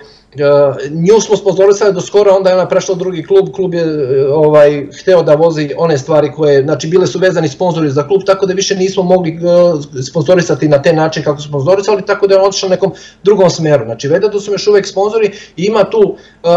nju 0.89 1.21
smo 1.21 1.37
sponzorisali 1.37 1.93
do 1.93 2.01
skoro, 2.01 2.31
onda 2.35 2.49
je 2.49 2.55
ona 2.55 2.67
prešla 2.67 2.95
u 2.95 2.97
drugi 2.97 3.23
klub, 3.23 3.49
klub 3.55 3.73
je 3.73 3.83
uh, 3.83 4.45
ovaj, 4.45 4.87
hteo 5.01 5.23
da 5.23 5.35
vozi 5.35 5.69
one 5.77 5.97
stvari 5.97 6.31
koje, 6.35 6.63
znači 6.63 6.87
bile 6.87 7.07
su 7.07 7.19
vezani 7.19 7.47
sponzori 7.47 7.89
za 7.89 8.07
klub, 8.07 8.21
tako 8.25 8.45
da 8.45 8.53
više 8.53 8.75
nismo 8.75 9.03
mogli 9.03 9.31
uh, 9.31 10.03
sponzorisati 10.09 10.67
na 10.67 10.81
te 10.81 10.93
način 10.93 11.23
kako 11.23 11.41
smo 11.41 11.49
sponzorisali, 11.49 12.05
tako 12.05 12.27
da 12.27 12.35
je 12.35 12.41
on 12.41 12.47
otišao 12.47 12.69
nekom 12.69 12.91
drugom 13.23 13.49
smeru. 13.49 13.85
Znači 13.85 14.07
Vedadu 14.07 14.39
su 14.39 14.51
još 14.51 14.67
uvek 14.67 14.87
sponzori 14.87 15.31
i 15.57 15.63
ima 15.63 15.83
tu 15.83 15.99
uh, 15.99 16.49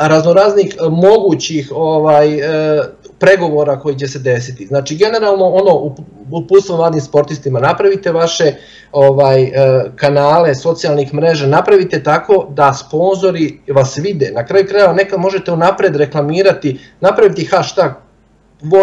raznoraznih 0.00 0.76
mogućih 0.90 1.72
ovaj, 1.74 2.36
uh, 2.36 2.84
pregovora 3.20 3.80
koji 3.80 3.98
će 3.98 4.08
se 4.08 4.18
desiti. 4.18 4.66
Znači, 4.66 4.96
generalno, 4.96 5.44
ono, 5.44 5.94
uputstvo 6.30 6.76
mladim 6.76 7.00
sportistima, 7.00 7.60
napravite 7.60 8.12
vaše 8.12 8.54
ovaj 8.92 9.42
e, 9.42 9.50
kanale 9.96 10.54
socijalnih 10.54 11.14
mreža, 11.14 11.46
napravite 11.46 12.02
tako 12.02 12.46
da 12.50 12.74
sponzori 12.74 13.60
vas 13.68 13.98
vide. 13.98 14.30
Na 14.34 14.46
kraju 14.46 14.66
kraja 14.68 14.92
nekad 14.92 15.20
možete 15.20 15.52
unapred 15.52 15.96
reklamirati, 15.96 16.78
napraviti 17.00 17.44
hashtag 17.44 17.92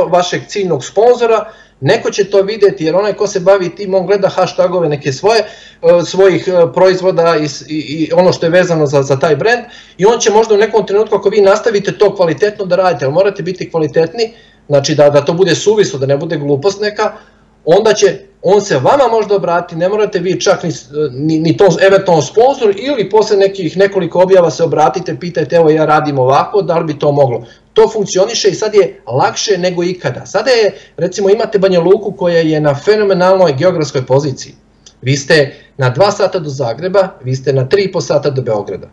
vašeg 0.09 0.41
ciljnog 0.47 0.85
sponzora, 0.85 1.51
Neko 1.82 2.11
će 2.11 2.23
to 2.23 2.41
videti 2.41 2.86
jer 2.86 2.95
onaj 2.95 3.13
ko 3.13 3.28
se 3.28 3.39
bavi 3.39 3.75
tim, 3.75 3.93
on 3.93 4.05
gleda 4.05 4.30
hashtagove 4.30 4.89
neke 4.89 5.11
svoje, 5.11 5.39
e, 5.39 5.45
svojih 6.05 6.47
e, 6.47 6.73
proizvoda 6.73 7.36
i, 7.36 7.73
i, 7.73 7.80
i 7.80 8.11
ono 8.13 8.34
što 8.34 8.45
je 8.45 8.49
vezano 8.49 8.86
za, 8.86 9.03
za 9.03 9.19
taj 9.19 9.36
brand 9.36 9.61
i 9.97 10.05
on 10.05 10.19
će 10.19 10.32
možda 10.32 10.55
u 10.55 10.57
nekom 10.57 10.86
trenutku 10.86 11.15
ako 11.15 11.30
vi 11.30 11.41
nastavite 11.41 11.97
to 11.97 12.15
kvalitetno 12.15 12.65
da 12.65 12.75
radite, 12.75 13.05
ali 13.05 13.13
morate 13.13 13.43
biti 13.43 13.71
kvalitetni, 13.71 14.34
znači 14.67 14.95
da, 14.95 15.09
da 15.09 15.25
to 15.25 15.34
bude 15.34 15.55
suvislo, 15.55 15.99
da 15.99 16.05
ne 16.05 16.17
bude 16.17 16.38
glupost 16.38 16.82
neka, 16.82 17.13
onda 17.65 17.93
će 17.93 18.19
on 18.41 18.61
se 18.61 18.75
vama 18.75 19.07
možda 19.11 19.36
obrati, 19.36 19.75
ne 19.75 19.89
morate 19.89 20.19
vi 20.19 20.41
čak 20.41 20.63
ni, 20.63 20.71
ni, 21.11 21.39
ni 21.39 21.57
to 21.57 21.67
eventualno 21.88 22.21
sponsor 22.21 22.73
ili 22.78 23.09
posle 23.09 23.38
nekih 23.38 23.78
nekoliko 23.78 24.21
objava 24.21 24.51
se 24.51 24.63
obratite, 24.63 25.19
pitajte 25.19 25.55
evo 25.55 25.69
ja 25.69 25.86
radim 25.86 26.19
ovako, 26.19 26.61
da 26.61 26.78
li 26.78 26.86
bi 26.86 26.99
to 26.99 27.11
moglo. 27.11 27.45
To 27.78 27.89
funkcioniše 27.89 28.49
i 28.49 28.55
sad 28.55 28.75
je 28.75 29.01
lakše 29.07 29.57
nego 29.57 29.84
ikada. 29.84 30.25
Sada 30.25 30.51
je, 30.51 30.71
recimo 30.97 31.30
imate 31.30 31.59
Banja 31.59 31.80
Luku 31.80 32.11
koja 32.11 32.39
je 32.39 32.61
na 32.61 32.75
fenomenalnoj 32.75 33.53
geografskoj 33.53 34.05
poziciji. 34.05 34.53
Vi 35.01 35.17
ste 35.17 35.53
na 35.78 35.93
2 35.93 36.11
sata 36.11 36.39
do 36.39 36.49
Zagreba, 36.49 37.09
vi 37.23 37.36
ste 37.36 37.53
na 37.53 37.67
3,5 37.67 38.01
sata 38.01 38.30
do 38.30 38.41
Beograda. 38.41 38.89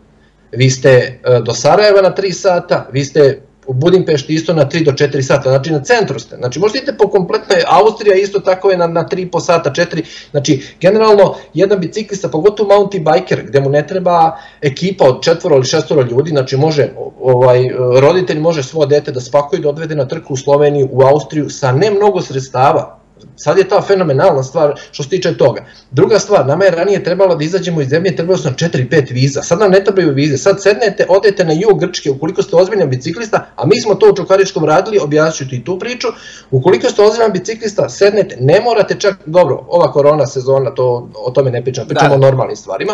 Vi 0.51 0.69
ste 0.69 0.89
e, 0.89 1.39
do 1.45 1.53
Sarajeva 1.53 2.01
na 2.01 2.13
3 2.15 2.31
sata, 2.31 2.85
vi 2.91 3.05
ste 3.05 3.41
u 3.67 3.73
Budimpešti 3.73 4.33
isto 4.33 4.53
na 4.53 4.69
3 4.69 4.85
do 4.85 4.91
4 4.91 5.21
sata, 5.21 5.49
znači 5.49 5.71
na 5.71 5.83
centru 5.83 6.19
ste. 6.19 6.35
Znači 6.35 6.59
možete 6.59 6.79
idete 6.79 6.97
po 6.97 7.09
kompletnoj, 7.09 7.63
Austrija 7.67 8.15
isto 8.15 8.39
tako 8.39 8.71
je 8.71 8.77
na, 8.77 8.87
na 8.87 9.07
3,5 9.11 9.39
sata, 9.45 9.69
4, 9.69 10.03
znači 10.31 10.63
generalno 10.81 11.35
jedan 11.53 11.79
biciklista, 11.79 12.29
pogotovo 12.29 12.69
mountain 12.69 13.05
biker, 13.05 13.43
gde 13.47 13.59
mu 13.59 13.69
ne 13.69 13.87
treba 13.87 14.37
ekipa 14.61 15.05
od 15.05 15.23
četvoro 15.23 15.55
ili 15.55 15.65
šestoro 15.65 16.01
ljudi, 16.01 16.29
znači 16.29 16.57
može, 16.57 16.89
ovaj, 17.21 17.63
roditelj 17.99 18.39
može 18.39 18.63
svoje 18.63 18.87
dete 18.87 19.11
da 19.11 19.21
spakuje 19.21 19.61
da 19.61 19.69
odvede 19.69 19.95
na 19.95 20.07
trku 20.07 20.33
u 20.33 20.37
Sloveniju, 20.37 20.89
u 20.91 21.01
Austriju 21.01 21.49
sa 21.49 21.71
ne 21.71 21.91
mnogo 21.91 22.21
sredstava, 22.21 23.04
Sad 23.35 23.57
je 23.57 23.69
ta 23.69 23.81
fenomenalna 23.81 24.43
stvar 24.43 24.79
što 24.91 25.03
se 25.03 25.09
tiče 25.09 25.37
toga. 25.37 25.65
Druga 25.91 26.19
stvar, 26.19 26.45
nama 26.45 26.65
je 26.65 26.71
ranije 26.71 27.03
trebalo 27.03 27.35
da 27.35 27.43
izađemo 27.43 27.81
iz 27.81 27.89
zemlje, 27.89 28.15
trebalo 28.15 28.37
su 28.37 28.43
nam 28.43 28.55
4-5 28.55 29.13
viza. 29.13 29.41
Sad 29.41 29.59
nam 29.59 29.71
ne 29.71 29.83
trebaju 29.83 30.13
vize. 30.13 30.37
Sad 30.37 30.61
sednete, 30.61 31.05
odete 31.09 31.45
na 31.45 31.53
jug 31.53 31.79
Grčke 31.79 32.11
ukoliko 32.11 32.43
ste 32.43 32.55
ozbiljan 32.55 32.89
biciklista, 32.89 33.45
a 33.55 33.65
mi 33.65 33.81
smo 33.81 33.95
to 33.95 34.09
u 34.11 34.15
Čukaričkom 34.15 34.65
radili, 34.65 34.99
objasnit 34.99 35.49
ću 35.49 35.55
i 35.55 35.63
tu 35.63 35.79
priču. 35.79 36.07
Ukoliko 36.51 36.89
ste 36.89 37.01
ozbiljan 37.01 37.31
biciklista, 37.31 37.89
sednete, 37.89 38.37
ne 38.39 38.61
morate 38.61 38.95
čak, 38.99 39.15
dobro, 39.25 39.65
ova 39.67 39.91
korona 39.91 40.27
sezona, 40.27 40.71
to, 40.75 41.09
o 41.15 41.31
tome 41.31 41.51
ne 41.51 41.63
pričam, 41.63 41.87
pričamo 41.87 42.09
da. 42.09 42.15
o 42.15 42.27
normalnim 42.27 42.55
stvarima. 42.55 42.93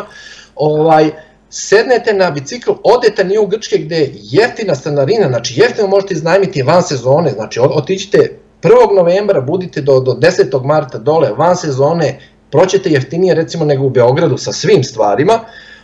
Ovaj, 0.55 1.11
sednete 1.49 2.13
na 2.13 2.31
bicikl, 2.31 2.71
odete 2.83 3.23
na 3.23 3.33
jug 3.33 3.49
Grčke 3.49 3.77
gde 3.77 3.95
je 3.95 4.11
jeftina 4.13 4.75
stanarina, 4.75 5.27
znači 5.27 5.59
jeftino 5.59 5.87
možete 5.87 6.13
iznajmiti 6.13 6.61
van 6.61 6.83
sezone, 6.83 7.31
znači 7.31 7.59
otićete 7.59 8.37
1. 8.61 8.95
novembra 8.95 9.41
budite 9.41 9.81
do, 9.81 9.99
do 9.99 10.11
10. 10.11 10.65
marta 10.65 10.97
dole 10.97 11.31
van 11.37 11.55
sezone, 11.55 12.19
proćete 12.51 12.89
jeftinije 12.89 13.35
recimo 13.35 13.65
nego 13.65 13.85
u 13.85 13.89
Beogradu 13.89 14.37
sa 14.37 14.51
svim 14.51 14.83
stvarima, 14.83 15.39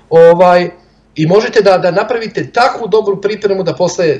ovaj, 0.10 0.70
i 1.16 1.26
možete 1.28 1.62
da, 1.62 1.78
da 1.78 1.92
napravite 1.92 2.52
takvu 2.52 2.88
dobru 2.88 3.22
pripremu 3.22 3.64
da 3.64 3.74
posle 3.74 4.18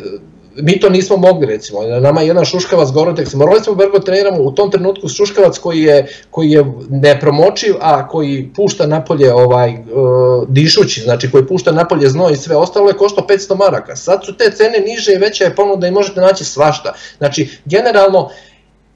mi 0.62 0.80
to 0.80 0.90
nismo 0.90 1.18
mogli 1.18 1.46
recimo, 1.46 1.82
nama 1.82 2.22
je 2.22 2.28
jedan 2.28 2.46
Šuškavac 2.46 2.90
Gorotex, 2.90 3.36
morali 3.36 3.64
smo 3.64 3.76
Bergo 3.76 4.00
treniramo 4.00 4.42
u 4.42 4.52
tom 4.52 4.72
trenutku 4.72 5.08
Šuškavac 5.08 5.58
koji 5.58 5.82
je, 5.82 6.08
koji 6.32 6.52
je 6.52 6.66
nepromočiv, 6.90 7.76
a 7.82 8.08
koji 8.08 8.50
pušta 8.56 8.88
napolje 8.88 9.34
ovaj, 9.34 9.72
uh, 9.72 10.48
dišući, 10.48 11.02
znači 11.02 11.32
koji 11.32 11.48
pušta 11.48 11.72
napolje 11.72 12.10
znoj 12.10 12.34
i 12.34 12.38
sve 12.38 12.56
ostalo 12.56 12.88
je 12.88 12.98
košto 12.98 13.22
500 13.30 13.58
maraka. 13.58 13.96
Sad 13.96 14.26
su 14.26 14.38
te 14.38 14.52
cene 14.52 14.80
niže 14.80 15.14
i 15.14 15.18
veća 15.18 15.44
je 15.44 15.56
ponuda 15.56 15.88
i 15.88 15.92
možete 15.92 16.22
naći 16.22 16.46
svašta. 16.46 16.94
Znači, 17.18 17.58
generalno, 17.66 18.30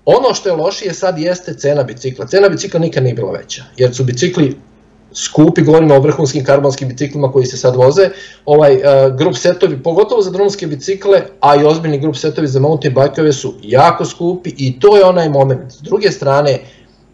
Ono 0.06 0.34
što 0.34 0.50
je 0.50 0.56
lošije 0.56 0.94
sad 0.94 1.20
jeste 1.20 1.54
cena 1.54 1.84
bicikla. 1.84 2.28
Cena 2.28 2.50
bicikla 2.50 2.80
nikad 2.80 3.04
nije 3.04 3.16
bila 3.16 3.32
veća, 3.32 3.64
jer 3.78 3.96
su 3.96 4.04
bicikli 4.04 4.56
skupi, 5.14 5.62
govorimo 5.62 5.96
o 5.96 6.00
vrhunskim 6.00 6.44
karbonskim 6.44 6.88
biciklima 6.88 7.32
koji 7.32 7.46
se 7.46 7.58
sad 7.58 7.76
voze, 7.76 8.10
ovaj 8.46 8.76
uh, 8.76 8.82
grup 9.18 9.36
setovi, 9.36 9.84
pogotovo 9.84 10.22
za 10.22 10.32
drumske 10.32 10.68
bicikle, 10.68 11.22
a 11.40 11.56
i 11.56 11.66
ozbiljni 11.66 12.00
grup 12.00 12.16
setovi 12.16 12.48
za 12.48 12.60
mountain 12.60 12.94
bajkove 12.94 13.34
su 13.34 13.54
jako 13.64 14.06
skupi 14.06 14.54
i 14.58 14.80
to 14.80 14.98
je 14.98 15.06
onaj 15.06 15.30
moment. 15.30 15.72
S 15.72 15.82
druge 15.82 16.12
strane, 16.12 16.60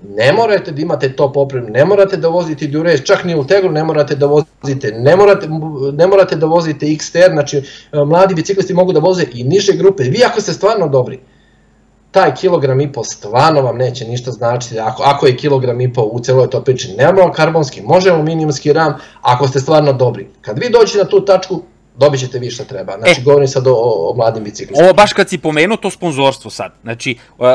ne 0.04 0.34
morate 0.34 0.72
da 0.72 0.82
imate 0.82 1.16
top 1.16 1.38
opremu, 1.38 1.70
ne 1.70 1.86
morate 1.86 2.18
da 2.18 2.28
vozite 2.28 2.68
Dures, 2.68 3.04
čak 3.04 3.24
ni 3.24 3.36
u 3.36 3.48
Tegru 3.48 3.72
ne 3.72 3.84
morate 3.84 4.16
da 4.16 4.26
vozite, 4.26 4.92
ne 4.92 5.16
morate, 5.16 5.48
ne 5.94 6.08
morate 6.08 6.36
da 6.36 6.46
vozite 6.46 6.86
XTR, 6.86 7.32
znači 7.32 7.62
mladi 8.06 8.36
biciklisti 8.36 8.74
mogu 8.74 8.94
da 8.94 9.00
voze 9.00 9.26
i 9.34 9.44
niže 9.44 9.74
grupe, 9.74 10.04
vi 10.04 10.24
ako 10.24 10.42
ste 10.42 10.54
stvarno 10.54 10.88
dobri, 10.88 11.20
taj 12.12 12.36
kilogram 12.36 12.82
i 12.82 12.92
po 12.92 13.04
stvarno 13.04 13.62
vam 13.62 13.78
neće 13.78 14.06
ništa 14.06 14.32
značiti, 14.32 14.80
ako, 14.80 15.04
ako 15.04 15.28
je 15.28 15.38
kilogram 15.38 15.82
i 15.82 15.94
po 15.94 16.02
u 16.02 16.20
celoj 16.20 16.50
to 16.50 16.62
priči, 16.62 16.96
nema 16.98 17.32
karbonski, 17.32 17.82
može 17.82 18.10
aluminijumski 18.10 18.74
ram, 18.74 18.94
ako 19.22 19.48
ste 19.48 19.60
stvarno 19.60 19.94
dobri. 19.94 20.28
Kad 20.42 20.60
vi 20.60 20.70
dođete 20.70 20.98
na 20.98 21.06
tu 21.06 21.26
tačku, 21.26 21.62
dobit 21.98 22.20
ćete 22.20 22.40
vi 22.40 22.52
šta 22.52 22.64
treba. 22.64 22.98
Znači, 22.98 23.22
e, 23.22 23.24
govorim 23.24 23.48
sad 23.48 23.68
o, 23.68 23.74
o, 23.74 24.14
mladim 24.16 24.44
biciklistima. 24.44 24.86
Ovo 24.86 24.94
baš 24.94 25.14
kad 25.14 25.30
si 25.30 25.38
pomenuo 25.38 25.78
to 25.78 25.90
sponzorstvo 25.90 26.52
sad. 26.52 26.72
Znači, 26.82 27.18
uh, 27.38 27.48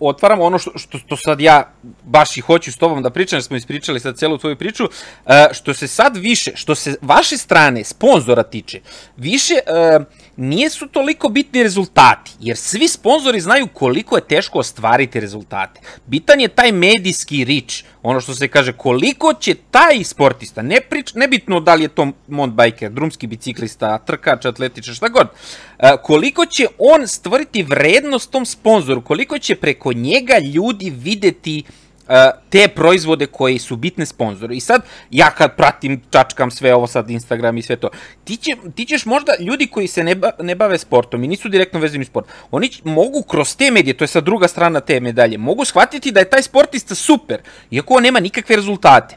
otvaram 0.00 0.40
ono 0.40 0.58
što, 0.58 0.70
što, 0.74 0.98
što 0.98 1.16
sad 1.16 1.40
ja 1.40 1.72
baš 2.04 2.36
i 2.36 2.40
hoću 2.40 2.72
s 2.72 2.76
tobom 2.76 3.02
da 3.02 3.10
pričam, 3.10 3.36
jer 3.36 3.42
smo 3.42 3.56
ispričali 3.56 4.00
sad 4.00 4.18
celu 4.18 4.38
tvoju 4.38 4.56
priču, 4.56 4.84
uh, 4.84 5.32
što 5.52 5.74
se 5.74 5.88
sad 5.88 6.16
više, 6.16 6.52
što 6.54 6.74
se 6.74 6.94
vaše 7.02 7.36
strane 7.36 7.84
sponzora 7.84 8.42
tiče, 8.42 8.80
više 9.16 9.54
nije 10.36 10.70
su 10.70 10.86
toliko 10.86 11.28
bitni 11.28 11.62
rezultati, 11.62 12.30
jer 12.40 12.56
svi 12.56 12.88
sponzori 12.88 13.40
znaju 13.40 13.68
koliko 13.72 14.16
je 14.16 14.28
teško 14.28 14.58
ostvariti 14.58 15.20
rezultate. 15.20 15.80
Bitan 16.06 16.40
je 16.40 16.48
taj 16.48 16.72
medijski 16.72 17.44
rič, 17.44 17.84
ono 18.02 18.20
što 18.20 18.34
se 18.34 18.48
kaže, 18.48 18.72
koliko 18.72 19.34
će 19.34 19.54
taj 19.70 20.04
sportista, 20.04 20.62
ne 20.62 20.80
prič, 20.80 21.14
nebitno 21.14 21.60
da 21.60 21.74
li 21.74 21.82
je 21.82 21.88
to 21.88 22.06
mountain 22.28 22.56
biker, 22.56 22.90
drumski 22.90 23.26
biciklista, 23.56 23.98
trkač, 23.98 24.44
atletičar, 24.44 24.94
šta 24.94 25.08
god, 25.08 25.28
koliko 26.02 26.46
će 26.46 26.66
on 26.78 27.08
stvoriti 27.08 27.62
vrednost 27.62 28.30
tom 28.30 28.46
sponzoru, 28.46 29.02
koliko 29.02 29.38
će 29.38 29.54
preko 29.54 29.92
njega 29.92 30.38
ljudi 30.54 30.90
videti 30.90 31.62
uh, 31.66 32.14
te 32.50 32.68
proizvode 32.68 33.26
koji 33.26 33.58
su 33.58 33.76
bitne 33.76 34.06
sponzori. 34.06 34.56
I 34.56 34.60
sad, 34.60 34.82
ja 35.10 35.30
kad 35.30 35.56
pratim, 35.56 36.02
čačkam 36.10 36.50
sve 36.50 36.74
ovo 36.74 36.86
sad, 36.86 37.10
Instagram 37.10 37.58
i 37.58 37.62
sve 37.62 37.76
to, 37.76 37.90
ti, 38.24 38.36
će, 38.36 38.56
ti 38.74 38.84
ćeš 38.84 39.06
možda, 39.06 39.32
ljudi 39.40 39.66
koji 39.66 39.88
se 39.88 40.04
ne, 40.04 40.14
ba, 40.14 40.30
ne 40.40 40.54
bave 40.54 40.78
sportom 40.78 41.24
i 41.24 41.28
nisu 41.28 41.48
direktno 41.48 41.80
vezani 41.80 42.02
u 42.02 42.06
sport, 42.06 42.26
oni 42.50 42.68
će, 42.68 42.82
mogu 42.84 43.22
kroz 43.22 43.56
te 43.56 43.70
medije, 43.70 43.96
to 43.96 44.04
je 44.04 44.08
sad 44.08 44.24
druga 44.24 44.48
strana 44.48 44.80
te 44.80 45.00
medalje, 45.00 45.38
mogu 45.38 45.64
shvatiti 45.64 46.12
da 46.12 46.20
je 46.20 46.30
taj 46.30 46.42
sportista 46.42 46.94
super, 46.94 47.40
iako 47.70 47.94
on 47.94 48.02
nema 48.02 48.20
nikakve 48.20 48.56
rezultate. 48.56 49.16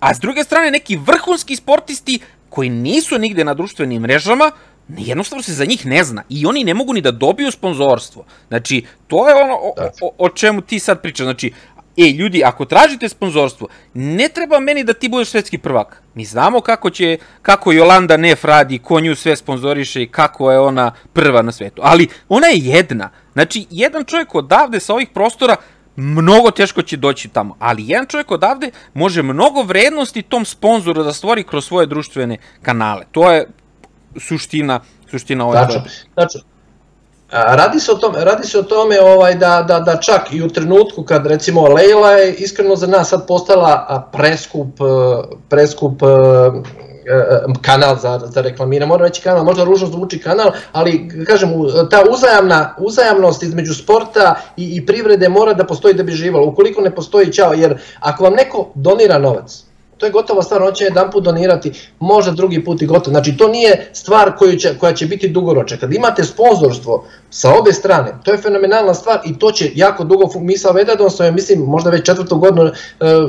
A 0.00 0.14
s 0.14 0.18
druge 0.20 0.44
strane, 0.44 0.70
neki 0.70 0.96
vrhunski 0.96 1.56
sportisti 1.56 2.20
koji 2.50 2.70
nisu 2.70 3.18
nigde 3.18 3.44
na 3.44 3.54
društvenim 3.54 4.02
mrežama, 4.02 4.50
jednostavno 4.98 5.42
se 5.42 5.52
za 5.52 5.64
njih 5.64 5.86
ne 5.86 6.04
zna 6.04 6.22
i 6.28 6.46
oni 6.46 6.64
ne 6.64 6.74
mogu 6.74 6.92
ni 6.92 7.00
da 7.00 7.10
dobiju 7.10 7.50
sponzorstvo. 7.50 8.24
Znači, 8.48 8.84
to 9.06 9.28
je 9.28 9.34
ono 9.34 9.54
o, 9.54 9.74
o, 10.00 10.10
o 10.18 10.28
čemu 10.28 10.60
ti 10.60 10.78
sad 10.78 11.02
pričaš. 11.02 11.24
Znači, 11.24 11.52
E, 11.96 12.10
ljudi, 12.12 12.44
ako 12.44 12.64
tražite 12.64 13.08
sponzorstvo, 13.08 13.68
ne 13.94 14.28
treba 14.28 14.60
meni 14.60 14.84
da 14.84 14.92
ti 14.92 15.08
budeš 15.08 15.28
svetski 15.28 15.58
prvak. 15.58 16.02
Mi 16.14 16.24
znamo 16.24 16.60
kako 16.60 16.90
će, 16.90 17.18
kako 17.42 17.72
Jolanda 17.72 18.16
Nef 18.16 18.44
radi, 18.44 18.78
ko 18.78 19.00
nju 19.00 19.14
sve 19.14 19.36
sponzoriše 19.36 20.02
i 20.02 20.06
kako 20.06 20.52
je 20.52 20.58
ona 20.58 20.92
prva 21.12 21.42
na 21.42 21.52
svetu. 21.52 21.82
Ali 21.84 22.08
ona 22.28 22.46
je 22.46 22.58
jedna. 22.58 23.10
Znači, 23.32 23.66
jedan 23.70 24.04
čovjek 24.04 24.34
odavde 24.34 24.80
sa 24.80 24.94
ovih 24.94 25.08
prostora 25.14 25.56
mnogo 25.96 26.50
teško 26.50 26.82
će 26.82 26.96
doći 26.96 27.28
tamo, 27.28 27.56
ali 27.58 27.88
jedan 27.88 28.06
čovjek 28.06 28.30
odavde 28.30 28.70
može 28.94 29.22
mnogo 29.22 29.62
vrednosti 29.62 30.22
tom 30.22 30.44
sponzoru 30.44 31.02
da 31.02 31.12
stvori 31.12 31.44
kroz 31.44 31.66
svoje 31.66 31.86
društvene 31.86 32.36
kanale. 32.62 33.04
To 33.12 33.32
je 33.32 33.48
suština 34.20 34.80
suština 35.10 35.46
ove 35.46 35.54
Tačno, 35.54 35.82
tačno. 36.14 36.40
Radi 37.32 37.80
se 37.80 37.92
o 37.92 37.94
tome, 37.94 38.24
radi 38.24 38.46
se 38.46 38.58
o 38.58 38.62
tome 38.62 39.00
ovaj, 39.00 39.34
da, 39.34 39.64
da, 39.68 39.80
da 39.80 39.96
čak 39.96 40.32
i 40.32 40.42
u 40.42 40.48
trenutku 40.48 41.02
kad 41.02 41.26
recimo 41.26 41.68
Leila 41.68 42.10
je 42.10 42.34
iskreno 42.34 42.76
za 42.76 42.86
nas 42.86 43.08
sad 43.08 43.26
postala 43.26 44.08
preskup, 44.12 44.68
preskup 45.48 46.02
kanal 47.62 47.96
za, 47.96 48.20
za 48.24 48.40
reklamiranje, 48.40 48.88
moram 48.88 49.06
reći 49.06 49.22
kanal, 49.22 49.44
možda 49.44 49.64
ružno 49.64 49.86
zvuči 49.86 50.18
kanal, 50.18 50.52
ali 50.72 51.24
kažem, 51.26 51.50
ta 51.90 52.04
uzajamna, 52.10 52.74
uzajamnost 52.78 53.42
između 53.42 53.74
sporta 53.74 54.34
i, 54.56 54.76
i 54.76 54.86
privrede 54.86 55.28
mora 55.28 55.54
da 55.54 55.66
postoji 55.66 55.94
da 55.94 56.02
bi 56.02 56.12
živalo, 56.12 56.46
ukoliko 56.46 56.80
ne 56.80 56.94
postoji 56.94 57.32
čao, 57.32 57.52
jer 57.52 57.78
ako 58.00 58.24
vam 58.24 58.34
neko 58.34 58.68
donira 58.74 59.18
novac, 59.18 59.69
to 60.00 60.06
je 60.06 60.12
gotova 60.12 60.42
stvar, 60.42 60.62
on 60.62 60.74
će 60.74 60.84
jedan 60.84 61.10
put 61.10 61.24
donirati, 61.24 61.72
možda 61.98 62.32
drugi 62.32 62.64
put 62.64 62.82
i 62.82 62.86
gotovo. 62.86 63.12
Znači 63.12 63.36
to 63.36 63.48
nije 63.48 63.90
stvar 63.92 64.36
koju 64.36 64.56
će, 64.56 64.78
koja 64.78 64.94
će 64.94 65.06
biti 65.06 65.28
dugoročna. 65.28 65.76
Kad 65.76 65.92
imate 65.92 66.24
sponzorstvo 66.24 67.04
sa 67.30 67.54
obe 67.58 67.72
strane, 67.72 68.12
to 68.24 68.32
je 68.32 68.38
fenomenalna 68.38 68.94
stvar 68.94 69.20
i 69.24 69.38
to 69.38 69.52
će 69.52 69.70
jako 69.74 70.04
dugo, 70.04 70.28
mi 70.40 70.58
sa 70.58 70.70
Vedadom 70.70 71.10
sam, 71.10 71.34
mislim, 71.34 71.60
možda 71.60 71.90
već 71.90 72.06
četvrtu 72.06 72.38
godinu 72.38 72.66
e, 72.66 72.72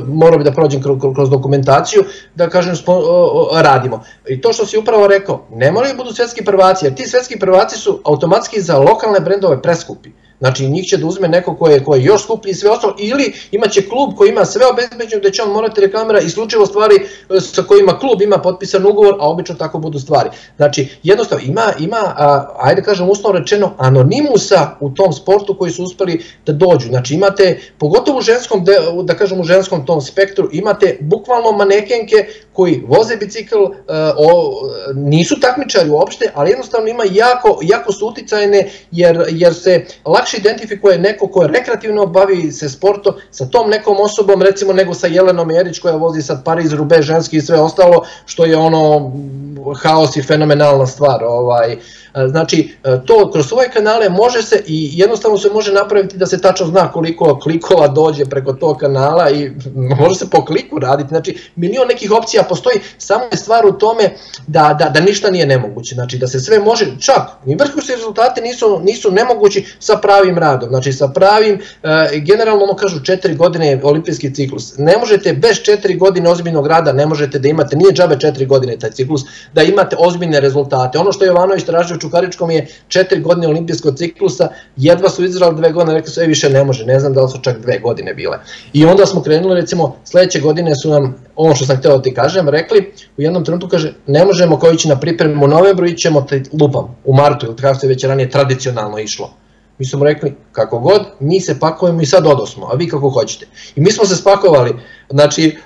morao 0.06 0.38
bi 0.38 0.44
da 0.44 0.52
prođem 0.52 0.82
kroz, 0.82 0.98
kroz 1.14 1.30
dokumentaciju, 1.30 2.04
da 2.34 2.48
kažem, 2.48 2.76
spo, 2.76 2.92
o, 2.92 3.48
o, 3.50 3.62
radimo. 3.62 4.04
I 4.28 4.40
to 4.40 4.52
što 4.52 4.66
si 4.66 4.78
upravo 4.78 5.06
rekao, 5.06 5.46
ne 5.50 5.72
moraju 5.72 5.96
budu 5.96 6.12
svetski 6.12 6.44
prvaci, 6.44 6.86
jer 6.86 6.94
ti 6.94 7.08
svetski 7.08 7.38
prvaci 7.38 7.78
su 7.78 8.00
automatski 8.04 8.60
za 8.60 8.78
lokalne 8.78 9.20
brendove 9.20 9.62
preskupi. 9.62 10.10
Znači 10.42 10.66
njih 10.66 10.86
će 10.86 10.96
da 10.96 11.06
uzme 11.06 11.28
neko 11.28 11.56
ko 11.56 11.68
je, 11.68 11.84
ko 11.84 11.94
je 11.94 12.02
još 12.04 12.22
skuplji 12.22 12.50
i 12.50 12.54
sve 12.54 12.70
ostalo, 12.70 12.96
ili 12.98 13.32
imaće 13.52 13.88
klub 13.88 14.14
koji 14.16 14.30
ima 14.30 14.44
sve 14.44 14.66
obezbeđeno 14.66 15.22
da 15.22 15.30
će 15.30 15.42
on 15.42 15.50
morati 15.52 15.80
reklamira 15.80 16.20
isključivo 16.20 16.66
stvari 16.66 16.94
e, 16.96 17.40
sa 17.40 17.62
kojima 17.62 17.98
klub 17.98 18.22
ima 18.22 18.38
potpisan 18.38 18.86
ugovor, 18.86 19.14
a 19.20 19.30
obično 19.30 19.54
tako 19.54 19.78
budu 19.78 19.98
stvari. 19.98 20.30
Znači 20.56 20.88
jednostavno 21.02 21.44
ima, 21.44 21.72
ima 21.78 21.96
a, 21.96 22.54
ajde 22.58 22.80
da 22.80 22.84
kažem 22.84 23.10
uslovno 23.10 23.38
rečeno, 23.38 23.74
anonimusa 23.78 24.76
u 24.80 24.90
tom 24.90 25.12
sportu 25.12 25.58
koji 25.58 25.70
su 25.70 25.84
uspeli 25.84 26.24
da 26.46 26.52
dođu. 26.52 26.88
Znači 26.88 27.14
imate, 27.14 27.60
pogotovo 27.78 28.18
u 28.18 28.22
ženskom, 28.22 28.64
da 29.04 29.14
kažem 29.14 29.40
u 29.40 29.44
ženskom 29.44 29.86
tom 29.86 30.00
spektru, 30.00 30.48
imate 30.52 30.98
bukvalno 31.00 31.52
manekenke 31.52 32.26
koji 32.52 32.82
voze 32.86 33.16
bicikl, 33.16 33.58
uh, 33.58 33.72
o, 34.16 34.52
nisu 34.94 35.40
takmičari 35.40 35.90
uopšte, 35.90 36.30
ali 36.34 36.50
jednostavno 36.50 36.88
ima 36.88 37.04
jako, 37.12 37.58
jako 37.62 37.92
su 37.92 38.06
uticajne 38.06 38.70
jer, 38.90 39.24
jer 39.30 39.54
se 39.54 39.84
lakše 40.04 40.31
identifikuje 40.34 40.98
neko 40.98 41.26
ko 41.26 41.42
je 41.42 41.48
rekreativno 41.48 42.06
bavi 42.06 42.52
se 42.52 42.68
sportom 42.68 43.14
sa 43.30 43.46
tom 43.46 43.70
nekom 43.70 43.96
osobom, 44.00 44.42
recimo 44.42 44.72
nego 44.72 44.94
sa 44.94 45.06
Jelenom 45.06 45.50
Jerić 45.50 45.78
koja 45.78 45.96
vozi 45.96 46.22
sad 46.22 46.44
Pariz, 46.44 46.72
Rube, 46.72 47.02
ženski 47.02 47.36
i 47.36 47.40
sve 47.40 47.60
ostalo, 47.60 48.04
što 48.26 48.44
je 48.44 48.56
ono 48.56 49.12
haos 49.82 50.16
i 50.16 50.22
fenomenalna 50.22 50.86
stvar. 50.86 51.24
Ovaj, 51.24 51.72
uh, 51.72 52.01
Znači, 52.28 52.76
e, 52.84 52.98
to 53.06 53.30
kroz 53.30 53.52
ove 53.52 53.70
kanale 53.70 54.08
može 54.08 54.42
se 54.42 54.62
i 54.66 54.90
jednostavno 54.92 55.38
se 55.38 55.50
može 55.50 55.72
napraviti 55.72 56.16
da 56.16 56.26
se 56.26 56.40
tačno 56.40 56.66
zna 56.66 56.92
koliko 56.92 57.38
klikova 57.38 57.88
dođe 57.88 58.24
preko 58.24 58.52
tog 58.52 58.76
kanala 58.76 59.30
i 59.30 59.50
može 60.00 60.14
se 60.14 60.30
po 60.30 60.44
kliku 60.44 60.78
raditi. 60.78 61.08
Znači, 61.08 61.38
milion 61.56 61.88
nekih 61.88 62.12
opcija 62.12 62.42
postoji, 62.42 62.80
samo 62.98 63.24
je 63.32 63.36
stvar 63.36 63.66
u 63.66 63.72
tome 63.72 64.10
da, 64.46 64.76
da, 64.78 64.88
da 64.88 65.00
ništa 65.00 65.30
nije 65.30 65.46
nemoguće. 65.46 65.94
Znači, 65.94 66.18
da 66.18 66.26
se 66.26 66.40
sve 66.40 66.58
može, 66.58 66.86
čak, 67.00 67.22
i 67.46 67.54
vrhunski 67.54 67.92
rezultate 67.92 68.40
nisu, 68.40 68.80
nisu 68.82 69.10
nemogući 69.10 69.64
sa 69.78 69.96
pravim 69.96 70.38
radom. 70.38 70.68
Znači, 70.68 70.92
sa 70.92 71.08
pravim, 71.08 71.60
e, 71.82 72.18
generalno 72.18 72.64
ono 72.64 72.74
kažu, 72.74 73.00
četiri 73.04 73.34
godine 73.34 73.80
olimpijski 73.82 74.34
ciklus. 74.34 74.78
Ne 74.78 74.96
možete 74.98 75.32
bez 75.32 75.56
četiri 75.62 75.96
godine 75.96 76.30
ozbiljnog 76.30 76.66
rada, 76.66 76.92
ne 76.92 77.06
možete 77.06 77.38
da 77.38 77.48
imate, 77.48 77.76
nije 77.76 77.92
džabe 77.92 78.18
četiri 78.18 78.46
godine 78.46 78.78
taj 78.78 78.90
ciklus, 78.90 79.22
da 79.54 79.62
imate 79.62 79.96
ozbiljne 79.98 80.40
rezultate. 80.40 80.98
Ono 80.98 81.12
što 81.12 81.24
je 81.24 81.28
Jovanović 81.28 81.64
tražio 81.64 82.01
Čukaričkom 82.02 82.50
je 82.50 82.66
četiri 82.88 83.20
godine 83.20 83.48
olimpijskog 83.48 83.96
ciklusa, 83.96 84.48
jedva 84.76 85.08
su 85.08 85.24
izrali 85.24 85.56
dve 85.56 85.72
godine, 85.72 85.94
rekli 85.94 86.10
su, 86.10 86.20
e 86.20 86.26
više 86.26 86.50
ne 86.50 86.64
može, 86.64 86.86
ne 86.86 87.00
znam 87.00 87.14
da 87.14 87.22
li 87.22 87.30
su 87.30 87.38
čak 87.42 87.60
dve 87.60 87.78
godine 87.78 88.14
bile. 88.14 88.38
I 88.72 88.84
onda 88.84 89.06
smo 89.06 89.22
krenuli, 89.22 89.60
recimo, 89.60 89.96
sledeće 90.04 90.40
godine 90.40 90.76
su 90.76 90.90
nam, 90.90 91.14
ono 91.36 91.54
što 91.54 91.66
sam 91.66 91.76
hteo 91.76 91.96
da 91.96 92.02
ti 92.02 92.14
kažem, 92.14 92.48
rekli, 92.48 92.92
u 93.16 93.22
jednom 93.22 93.44
trenutku 93.44 93.68
kaže, 93.68 93.94
ne 94.06 94.24
možemo 94.24 94.58
koji 94.58 94.74
ići 94.74 94.88
na 94.88 95.00
pripremu 95.00 95.44
u 95.44 95.48
novembru, 95.48 95.86
ićemo 95.86 96.26
lupam 96.60 96.96
u 97.04 97.14
martu, 97.14 97.46
ili 97.46 97.56
kako 97.56 97.78
se 97.78 97.88
već 97.88 98.04
ranije 98.04 98.30
tradicionalno 98.30 98.98
išlo. 98.98 99.30
Mi 99.78 99.86
smo 99.86 100.04
rekli, 100.04 100.34
kako 100.52 100.78
god, 100.78 101.00
mi 101.20 101.40
se 101.40 101.60
pakujemo 101.60 102.00
i 102.00 102.06
sad 102.06 102.26
odosmo, 102.26 102.68
a 102.72 102.76
vi 102.76 102.88
kako 102.88 103.10
hoćete. 103.10 103.46
I 103.76 103.80
mi 103.80 103.92
smo 103.92 104.04
se 104.04 104.16
spakovali, 104.16 104.74
znači, 105.10 105.56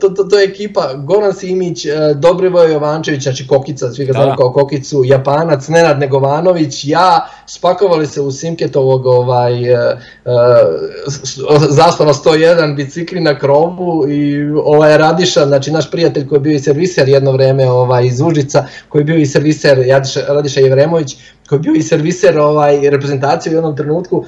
to, 0.00 0.08
to, 0.08 0.24
to 0.24 0.38
je 0.38 0.44
ekipa 0.44 0.94
Goran 0.94 1.34
Simić, 1.34 1.86
e, 1.86 1.90
Dobrivoje 2.14 2.72
Jovančević, 2.72 3.22
znači 3.22 3.46
Kokica, 3.46 3.92
svi 3.92 4.06
ga 4.06 4.12
znamo 4.12 4.30
da. 4.30 4.36
kao 4.36 4.52
Kokicu, 4.52 5.02
Japanac, 5.04 5.68
Nenad 5.68 5.98
Negovanović, 5.98 6.84
ja, 6.84 7.28
spakovali 7.46 8.06
se 8.06 8.20
u 8.20 8.30
Simketovog 8.30 9.06
ovaj, 9.06 9.72
uh, 9.72 9.78
zastava 11.68 12.12
101, 12.12 12.76
bicikli 12.76 13.20
na 13.20 13.38
krovu 13.38 14.10
i 14.10 14.50
ovaj 14.64 14.98
Radiša, 14.98 15.46
znači 15.46 15.70
naš 15.70 15.90
prijatelj 15.90 16.28
koji 16.28 16.36
je 16.36 16.40
bio 16.40 16.54
i 16.54 16.58
serviser 16.58 17.08
jedno 17.08 17.32
vreme 17.32 17.70
ovaj, 17.70 18.06
iz 18.06 18.20
Užica, 18.20 18.66
koji 18.88 19.00
je 19.00 19.04
bio 19.04 19.16
i 19.16 19.26
serviser 19.26 19.86
Radiša, 19.88 20.20
Radiša 20.28 20.60
Jevremović, 20.60 21.16
koji 21.48 21.56
je 21.56 21.60
bio 21.60 21.74
i 21.74 21.82
serviser 21.82 22.38
ovaj, 22.38 22.90
reprezentacije 22.90 23.52
u 23.52 23.56
jednom 23.56 23.76
trenutku, 23.76 24.24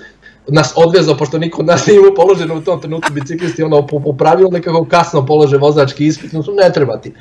nas 0.52 0.72
odvezao, 0.76 1.16
pošto 1.16 1.38
niko 1.38 1.60
od 1.60 1.66
nas 1.66 1.86
nije 1.86 1.96
imao 1.98 2.14
položeno 2.14 2.54
u 2.54 2.60
tom 2.60 2.80
trenutku 2.80 3.12
biciklisti, 3.12 3.62
ono 3.62 3.86
po, 3.86 4.00
po 4.00 4.12
pravilu 4.12 4.50
nekako 4.50 4.84
kasno 4.84 5.26
polože 5.26 5.56
vozački 5.56 6.06
ispit, 6.06 6.32
no 6.32 6.42
ne 6.62 6.72
treba 6.72 6.96
ti. 6.96 7.12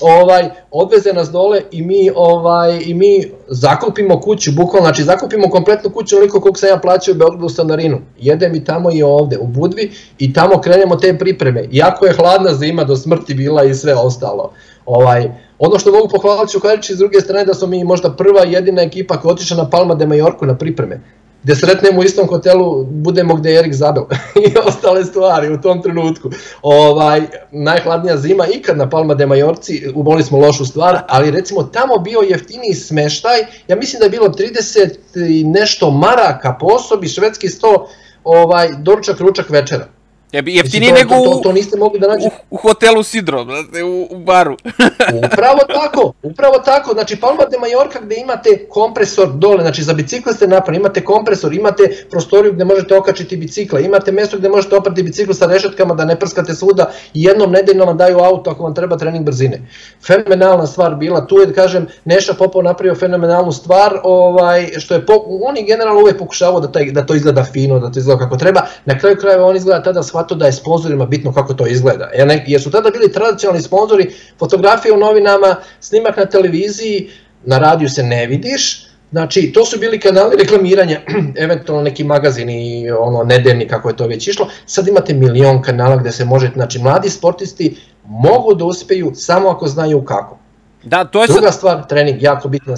Ovaj, 0.00 0.48
odveze 0.70 1.12
nas 1.12 1.30
dole 1.30 1.62
i 1.70 1.82
mi, 1.82 2.10
ovaj, 2.14 2.80
i 2.84 2.94
mi 2.94 3.30
zakupimo 3.48 4.20
kuću, 4.20 4.52
bukvalno, 4.52 4.86
znači 4.86 5.02
zakupimo 5.02 5.50
kompletnu 5.50 5.90
kuću 5.90 6.16
onoliko 6.16 6.40
koliko 6.40 6.58
sam 6.58 6.68
ja 6.68 6.78
plaćao 6.78 7.12
u 7.12 7.18
Beogradu 7.18 7.48
stanarinu. 7.48 7.98
Jedem 8.18 8.54
i 8.54 8.64
tamo 8.64 8.90
i 8.92 9.02
ovde, 9.02 9.38
u 9.38 9.46
Budvi, 9.46 9.92
i 10.18 10.32
tamo 10.32 10.60
krenemo 10.60 10.96
te 10.96 11.18
pripreme. 11.18 11.64
Jako 11.70 12.06
je 12.06 12.12
hladna 12.12 12.54
zima 12.54 12.84
do 12.84 12.96
smrti 12.96 13.34
bila 13.34 13.64
i 13.64 13.74
sve 13.74 13.94
ostalo. 13.94 14.52
Ovaj, 14.86 15.30
ono 15.58 15.78
što 15.78 15.92
mogu 15.92 16.08
pohvaliti 16.08 16.52
ću 16.52 16.60
Karići 16.60 16.94
s 16.94 16.98
druge 16.98 17.20
strane 17.20 17.44
da 17.44 17.54
smo 17.54 17.66
mi 17.66 17.84
možda 17.84 18.10
prva 18.10 18.44
jedina 18.44 18.82
ekipa 18.82 19.20
koja 19.20 19.32
otišla 19.32 19.56
na 19.56 19.70
Palma 19.70 19.94
de 19.94 20.06
Majorku 20.06 20.46
na 20.46 20.56
pripreme 20.56 21.00
gde 21.42 21.56
sretnemo 21.56 22.00
u 22.00 22.04
istom 22.04 22.28
hotelu, 22.28 22.84
budemo 22.84 23.34
gde 23.34 23.50
je 23.50 23.58
Erik 23.58 23.74
Zabel 23.74 24.04
i 24.46 24.58
ostale 24.66 25.04
stvari 25.04 25.52
u 25.52 25.60
tom 25.60 25.82
trenutku. 25.82 26.30
Ovaj, 26.62 27.22
najhladnija 27.52 28.16
zima 28.16 28.46
ikad 28.46 28.76
na 28.76 28.88
Palma 28.90 29.14
de 29.14 29.26
Majorci, 29.26 29.92
uboli 29.94 30.22
smo 30.22 30.38
lošu 30.38 30.64
stvar, 30.64 31.00
ali 31.08 31.30
recimo 31.30 31.62
tamo 31.62 31.98
bio 31.98 32.20
jeftiniji 32.20 32.74
smeštaj, 32.74 33.38
ja 33.68 33.76
mislim 33.76 34.00
da 34.00 34.06
je 34.06 34.10
bilo 34.10 34.28
30 34.28 35.38
i 35.38 35.44
nešto 35.44 35.90
maraka 35.90 36.56
po 36.60 36.66
osobi, 36.66 37.08
švedski 37.08 37.48
100, 37.48 37.86
ovaj, 38.24 38.68
doručak, 38.78 39.20
ručak, 39.20 39.50
večera. 39.50 39.97
Je 40.32 40.42
bi 40.42 40.54
jeftinije 40.54 40.92
nego 40.92 41.14
to, 41.14 41.24
to, 41.24 41.40
to 41.42 41.52
niste 41.52 41.76
mogli 41.76 42.00
da 42.00 42.08
nađete. 42.08 42.36
U, 42.50 42.54
u 42.54 42.58
hotelu 42.58 43.02
Sidro, 43.02 43.44
znate, 43.44 43.84
u, 43.84 44.08
u 44.10 44.18
baru. 44.18 44.56
upravo 45.32 45.58
tako, 45.74 46.12
upravo 46.22 46.58
tako. 46.58 46.92
Znači 46.92 47.16
Palma 47.16 47.44
de 47.44 47.58
Mallorca 47.58 47.98
gde 48.00 48.16
imate 48.16 48.66
kompresor 48.68 49.32
dole, 49.32 49.62
znači 49.62 49.82
za 49.82 49.92
bicikliste 49.92 50.46
napad, 50.46 50.74
imate 50.74 51.04
kompresor, 51.04 51.54
imate 51.54 51.82
prostoriju 52.10 52.52
gde 52.52 52.64
možete 52.64 52.96
okačiti 52.96 53.36
bicikla, 53.36 53.80
imate 53.80 54.12
mesto 54.12 54.38
gde 54.38 54.48
možete 54.48 54.76
oprati 54.76 55.02
bicikl 55.02 55.32
sa 55.32 55.46
rešetkama 55.46 55.94
da 55.94 56.04
ne 56.04 56.16
prskate 56.16 56.54
svuda 56.54 56.90
i 57.14 57.22
jednom 57.22 57.50
nedeljno 57.50 57.84
vam 57.84 57.96
daju 57.96 58.18
auto 58.18 58.50
ako 58.50 58.62
vam 58.62 58.74
treba 58.74 58.96
trening 58.96 59.24
brzine. 59.24 59.62
Fenomenalna 60.06 60.66
stvar 60.66 60.94
bila, 60.94 61.26
tu 61.26 61.38
je 61.38 61.46
da 61.46 61.52
kažem 61.52 61.86
Neša 62.04 62.34
Popov 62.34 62.62
napravio 62.62 62.94
fenomenalnu 62.94 63.52
stvar, 63.52 64.00
ovaj 64.02 64.68
što 64.78 64.94
je 64.94 65.06
po, 65.06 65.24
oni 65.42 65.64
generalno 65.66 66.00
uvek 66.00 66.18
pokušavao 66.18 66.60
da 66.60 66.72
taj 66.72 66.90
da 66.92 67.06
to 67.06 67.14
izgleda 67.14 67.44
fino, 67.44 67.78
da 67.78 67.92
to 67.92 67.98
izgleda 67.98 68.18
kako 68.18 68.36
treba. 68.36 68.62
Na 68.84 68.98
kraju 68.98 69.16
krajeva 69.16 69.46
on 69.46 69.56
izgleda 69.56 69.82
tada 69.82 70.02
shvatio 70.18 70.36
da 70.36 70.46
je 70.46 70.52
sponzorima 70.52 71.06
bitno 71.06 71.32
kako 71.32 71.54
to 71.54 71.66
izgleda. 71.66 72.10
Jer 72.46 72.62
su 72.62 72.70
tada 72.70 72.90
bili 72.90 73.12
tradicionalni 73.12 73.62
sponzori, 73.62 74.10
fotografije 74.38 74.92
u 74.92 74.96
novinama, 74.96 75.56
snimak 75.80 76.16
na 76.16 76.26
televiziji, 76.26 77.10
na 77.44 77.58
radiju 77.58 77.88
se 77.88 78.02
ne 78.02 78.26
vidiš, 78.26 78.84
Znači, 79.10 79.52
to 79.52 79.64
su 79.64 79.78
bili 79.78 80.00
kanali 80.00 80.36
reklamiranja, 80.36 81.00
eventualno 81.44 81.82
neki 81.82 82.04
magazini, 82.04 82.90
ono, 82.90 83.24
nedeljni, 83.24 83.68
kako 83.68 83.88
je 83.88 83.96
to 83.96 84.06
već 84.06 84.28
išlo. 84.28 84.48
Sad 84.66 84.88
imate 84.88 85.14
milion 85.14 85.62
kanala 85.62 85.96
gde 85.96 86.12
se 86.12 86.24
možete, 86.24 86.54
znači, 86.54 86.78
mladi 86.78 87.10
sportisti 87.10 87.76
mogu 88.04 88.54
da 88.54 88.64
uspeju 88.64 89.12
samo 89.14 89.48
ako 89.48 89.66
znaju 89.68 90.04
kako. 90.04 90.38
Da, 90.84 91.04
to 91.04 91.22
je 91.22 91.26
Druga 91.26 91.46
sad... 91.46 91.54
stvar, 91.54 91.86
trening, 91.88 92.22
jako 92.22 92.48
bitna. 92.48 92.74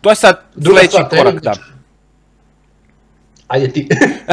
To 0.00 0.10
je 0.10 0.16
sad 0.16 0.40
Druga 0.54 0.80
sledeći 0.80 0.90
stvar, 0.90 1.08
korak, 1.08 1.42
da. 1.42 1.54
Ajde 3.48 3.68
ti. 3.72 3.88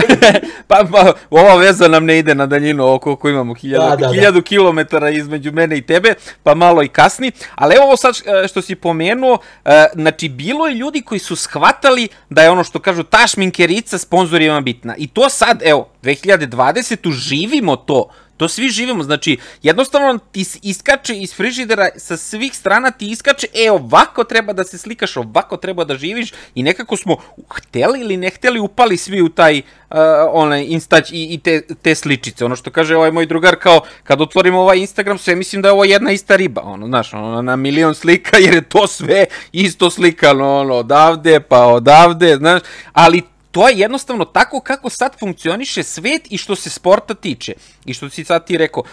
pa, 0.68 0.88
pa, 0.92 1.14
ova 1.30 1.56
veza 1.56 1.88
nam 1.88 2.06
ne 2.06 2.20
ide 2.20 2.36
na 2.36 2.46
daljinu 2.46 2.94
oko 2.94 3.16
koliko 3.16 3.30
imamo, 3.30 3.54
hiljadu, 3.54 3.90
da, 3.90 3.96
da, 3.96 4.14
hiljadu 4.14 4.40
da. 4.40 4.44
kilometara 4.44 5.10
između 5.10 5.52
mene 5.52 5.78
i 5.78 5.82
tebe, 5.82 6.14
pa 6.44 6.56
malo 6.56 6.84
i 6.84 6.88
kasni. 6.88 7.32
Ali 7.56 7.76
evo 7.76 7.86
ovo 7.86 7.98
sad 7.98 8.16
e, 8.16 8.48
što 8.48 8.62
si 8.62 8.76
pomenuo, 8.76 9.38
e, 9.66 9.86
znači 9.94 10.30
bilo 10.30 10.68
je 10.68 10.76
ljudi 10.76 11.02
koji 11.02 11.20
su 11.20 11.36
shvatali 11.36 12.08
da 12.30 12.44
je 12.44 12.50
ono 12.50 12.64
što 12.64 12.80
kažu 12.80 13.04
ta 13.04 13.28
šminkerica 13.28 13.98
sponzorima 13.98 14.62
bitna. 14.62 14.96
I 14.98 15.08
to 15.08 15.30
sad, 15.30 15.62
evo, 15.66 15.90
2020. 16.04 17.12
živimo 17.12 17.76
to 17.76 18.10
To 18.38 18.48
svi 18.48 18.70
živimo, 18.70 19.04
znači 19.04 19.38
jednostavno 19.64 20.20
ti 20.32 20.46
iskače 20.62 21.16
iz 21.16 21.34
frižidera 21.34 21.90
sa 21.98 22.18
svih 22.18 22.56
strana 22.56 22.92
ti 22.92 23.10
iskače, 23.10 23.48
e 23.66 23.72
ovako 23.72 24.24
treba 24.24 24.54
da 24.54 24.64
se 24.64 24.78
slikaš, 24.78 25.18
ovako 25.18 25.58
treba 25.58 25.84
da 25.84 25.96
živiš 25.96 26.34
i 26.56 26.64
nekako 26.64 26.98
smo 26.98 27.18
hteli 27.50 28.00
ili 28.00 28.18
ne 28.18 28.30
hteli 28.30 28.60
upali 28.60 28.98
svi 28.98 29.22
u 29.22 29.30
taj 29.30 29.58
uh, 29.58 29.98
onaj 30.32 30.66
instać 30.70 31.12
i, 31.12 31.34
i 31.34 31.38
te, 31.38 31.62
te 31.82 31.96
sličice. 31.96 32.46
Ono 32.46 32.56
što 32.56 32.72
kaže 32.72 32.96
ovaj 32.96 33.12
moj 33.12 33.26
drugar 33.26 33.56
kao 33.56 33.82
kad 34.04 34.22
otvorimo 34.22 34.62
ovaj 34.62 34.78
Instagram 34.78 35.18
sve 35.18 35.36
mislim 35.36 35.62
da 35.62 35.68
je 35.68 35.72
ovo 35.72 35.84
jedna 35.84 36.12
ista 36.12 36.36
riba, 36.36 36.62
ono 36.62 36.88
znaš, 36.88 37.14
ono 37.14 37.42
na 37.42 37.56
milion 37.56 37.96
slika 37.96 38.38
jer 38.38 38.54
je 38.54 38.62
to 38.62 38.88
sve 38.88 39.26
isto 39.52 39.90
slikano, 39.90 40.58
ono 40.60 40.74
odavde 40.74 41.40
pa 41.40 41.66
odavde, 41.66 42.36
znaš, 42.36 42.62
ali 42.94 43.35
to 43.56 43.68
je 43.68 43.78
jednostavno 43.78 44.26
tako 44.26 44.60
kako 44.60 44.90
sad 44.90 45.20
funkcioniše 45.20 45.84
svet 45.84 46.22
i 46.30 46.38
što 46.38 46.56
se 46.56 46.70
sporta 46.70 47.14
tiče. 47.14 47.54
I 47.86 47.94
što 47.94 48.10
si 48.10 48.24
sad 48.24 48.48
ti 48.48 48.58
rekao, 48.58 48.84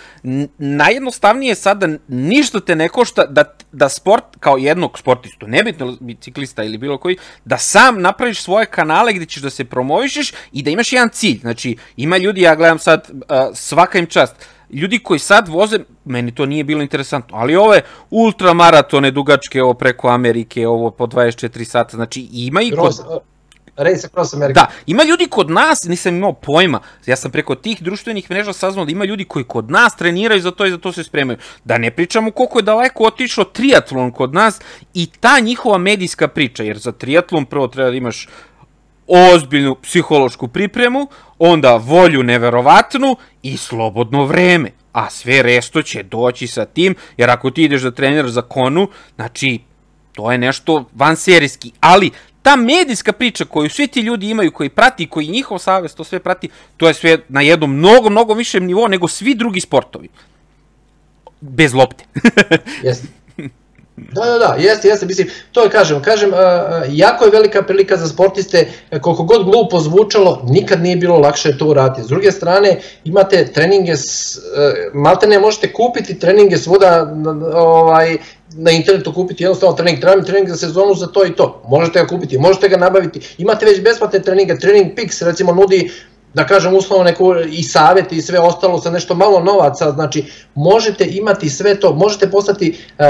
najjednostavnije 0.59 1.51
je 1.51 1.55
sad 1.55 1.79
da 1.79 1.89
ništa 2.09 2.61
te 2.61 2.77
ne 2.77 2.89
košta 2.89 3.27
da, 3.27 3.45
da 3.73 3.89
sport 3.89 4.25
kao 4.41 4.57
jednog 4.57 4.99
sportistu, 4.99 5.47
nebitno 5.47 5.97
biciklista 6.01 6.65
ili 6.65 6.79
bilo 6.79 6.99
koji, 6.99 7.17
da 7.45 7.59
sam 7.59 8.01
napraviš 8.01 8.43
svoje 8.43 8.67
kanale 8.67 9.13
gde 9.13 9.27
ćeš 9.27 9.43
da 9.43 9.51
se 9.51 9.65
promovišeš 9.65 10.33
i 10.53 10.63
da 10.63 10.71
imaš 10.71 10.93
jedan 10.93 11.09
cilj. 11.09 11.41
Znači, 11.41 11.77
ima 11.97 12.17
ljudi, 12.17 12.41
ja 12.41 12.55
gledam 12.55 12.79
sad, 12.79 13.11
svaka 13.55 13.99
im 13.99 14.07
čast, 14.07 14.35
ljudi 14.71 14.99
koji 14.99 15.19
sad 15.19 15.49
voze, 15.49 15.79
meni 16.05 16.35
to 16.35 16.47
nije 16.47 16.65
bilo 16.65 16.83
interesantno, 16.83 17.37
ali 17.37 17.57
ove 17.57 17.81
ultramaratone 18.11 19.11
dugačke, 19.11 19.63
ovo 19.63 19.75
preko 19.75 20.09
Amerike, 20.09 20.69
ovo 20.69 20.91
po 20.91 21.07
24 21.07 21.65
sata, 21.65 21.97
znači 21.97 22.29
ima 22.33 22.63
i 22.63 22.71
kod... 22.71 23.23
Race 23.77 24.07
Across 24.07 24.35
America. 24.35 24.61
Da, 24.61 24.67
ima 24.87 25.05
ljudi 25.05 25.27
kod 25.27 25.51
nas, 25.51 25.85
nisam 25.85 26.17
imao 26.17 26.33
pojma, 26.33 26.81
ja 27.07 27.17
sam 27.17 27.31
preko 27.31 27.55
tih 27.55 27.83
društvenih 27.83 28.31
mreža 28.31 28.53
saznao 28.53 28.85
da 28.85 28.93
ima 28.93 29.05
ljudi 29.05 29.25
koji 29.25 29.45
kod 29.45 29.71
nas 29.71 29.97
treniraju 29.97 30.41
za 30.41 30.51
to 30.51 30.67
i 30.67 30.71
za 30.71 30.79
to 30.79 30.93
se 30.93 31.05
spremaju. 31.05 31.39
Da 31.65 31.79
ne 31.79 31.91
pričamo 31.91 32.31
koliko 32.31 32.59
je 32.59 32.63
daleko 32.63 33.05
otišao 33.05 33.45
triatlon 33.45 34.13
kod 34.13 34.35
nas 34.35 34.61
i 34.95 35.07
ta 35.21 35.41
njihova 35.41 35.79
medijska 35.79 36.29
priča, 36.29 36.63
jer 36.63 36.79
za 36.79 36.93
triatlon 36.93 37.45
prvo 37.45 37.69
treba 37.69 37.91
da 37.91 37.97
imaš 37.97 38.29
ozbiljnu 39.07 39.77
psihološku 39.83 40.49
pripremu, 40.49 41.09
onda 41.39 41.77
volju 41.77 42.23
neverovatnu 42.23 43.17
i 43.43 43.57
slobodno 43.57 44.25
vreme. 44.25 44.71
A 44.93 45.11
sve 45.11 45.43
resto 45.43 45.83
će 45.83 46.03
doći 46.03 46.47
sa 46.47 46.65
tim, 46.65 46.95
jer 47.17 47.31
ako 47.31 47.51
ti 47.51 47.63
ideš 47.65 47.83
da 47.83 47.91
treniraš 47.91 48.31
za 48.31 48.43
konu, 48.43 48.89
znači 49.15 49.61
to 50.13 50.33
je 50.33 50.39
nešto 50.39 50.85
vanserijski, 50.95 51.73
ali 51.81 52.11
ta 52.43 52.57
medijska 52.57 53.13
priča 53.13 53.45
koju 53.45 53.71
svi 53.71 53.87
ti 53.87 54.01
ljudi 54.01 54.31
imaju, 54.31 54.53
koji 54.53 54.69
prati, 54.69 55.09
koji 55.09 55.29
njihov 55.29 55.59
savez 55.59 55.95
to 55.95 56.05
sve 56.05 56.21
prati, 56.21 56.49
to 56.77 56.89
je 56.89 56.95
sve 56.95 57.19
na 57.29 57.41
jednom 57.41 57.77
mnogo, 57.77 58.11
mnogo 58.11 58.35
višem 58.35 58.67
nivou 58.67 58.89
nego 58.89 59.09
svi 59.09 59.35
drugi 59.35 59.61
sportovi. 59.61 60.09
Bez 61.41 61.75
lopte. 61.75 62.05
Jeste. 62.85 63.09
Da, 63.97 64.25
da, 64.25 64.39
da, 64.39 64.57
jeste, 64.59 64.89
jeste, 64.89 65.07
mislim, 65.07 65.29
to 65.53 65.63
je 65.63 65.71
kažem, 65.71 66.03
kažem, 66.03 66.31
uh, 66.31 66.39
jako 66.89 67.25
je 67.25 67.31
velika 67.31 67.63
prilika 67.63 67.97
za 67.97 68.09
sportiste, 68.09 68.69
koliko 69.01 69.23
god 69.23 69.45
glupo 69.45 69.81
zvučalo, 69.81 70.43
nikad 70.49 70.83
nije 70.83 70.97
bilo 70.97 71.19
lakše 71.19 71.59
to 71.59 71.67
uraditi. 71.67 72.03
S 72.03 72.07
druge 72.07 72.33
strane, 72.33 72.81
imate 73.05 73.53
treninge, 73.53 73.97
s, 73.97 74.37
uh, 74.37 74.95
malte 74.95 75.27
ne 75.27 75.39
možete 75.39 75.73
kupiti 75.73 76.19
treninge 76.19 76.59
svuda, 76.59 77.15
ovaj, 77.55 78.17
na 78.57 78.71
internetu 78.71 79.13
kupiti 79.13 79.45
jednostavno 79.45 79.77
trening, 79.77 80.01
treba 80.01 80.23
trening 80.23 80.49
za 80.49 80.57
sezonu 80.57 80.95
za 80.95 81.07
to 81.07 81.27
i 81.27 81.37
to. 81.37 81.63
Možete 81.69 82.01
ga 82.01 82.07
kupiti, 82.07 82.39
možete 82.39 82.69
ga 82.69 82.77
nabaviti. 82.77 83.21
Imate 83.39 83.67
već 83.67 83.83
besplatne 83.83 84.23
treninge, 84.23 84.59
Trening 84.59 84.95
Pix 84.97 85.25
recimo 85.27 85.53
nudi 85.53 85.91
da 86.35 86.47
kažem 86.47 86.75
uslovno 86.75 87.05
neku 87.05 87.35
i 87.49 87.63
savjet 87.63 88.13
i 88.13 88.23
sve 88.23 88.41
ostalo 88.41 88.79
sa 88.81 88.91
nešto 88.91 89.15
malo 89.15 89.41
novaca, 89.41 89.91
znači 89.91 90.25
možete 90.55 91.05
imati 91.05 91.49
sve 91.49 91.81
to, 91.81 91.95
možete 91.95 92.31
postati, 92.31 92.79
uh, 92.99 93.05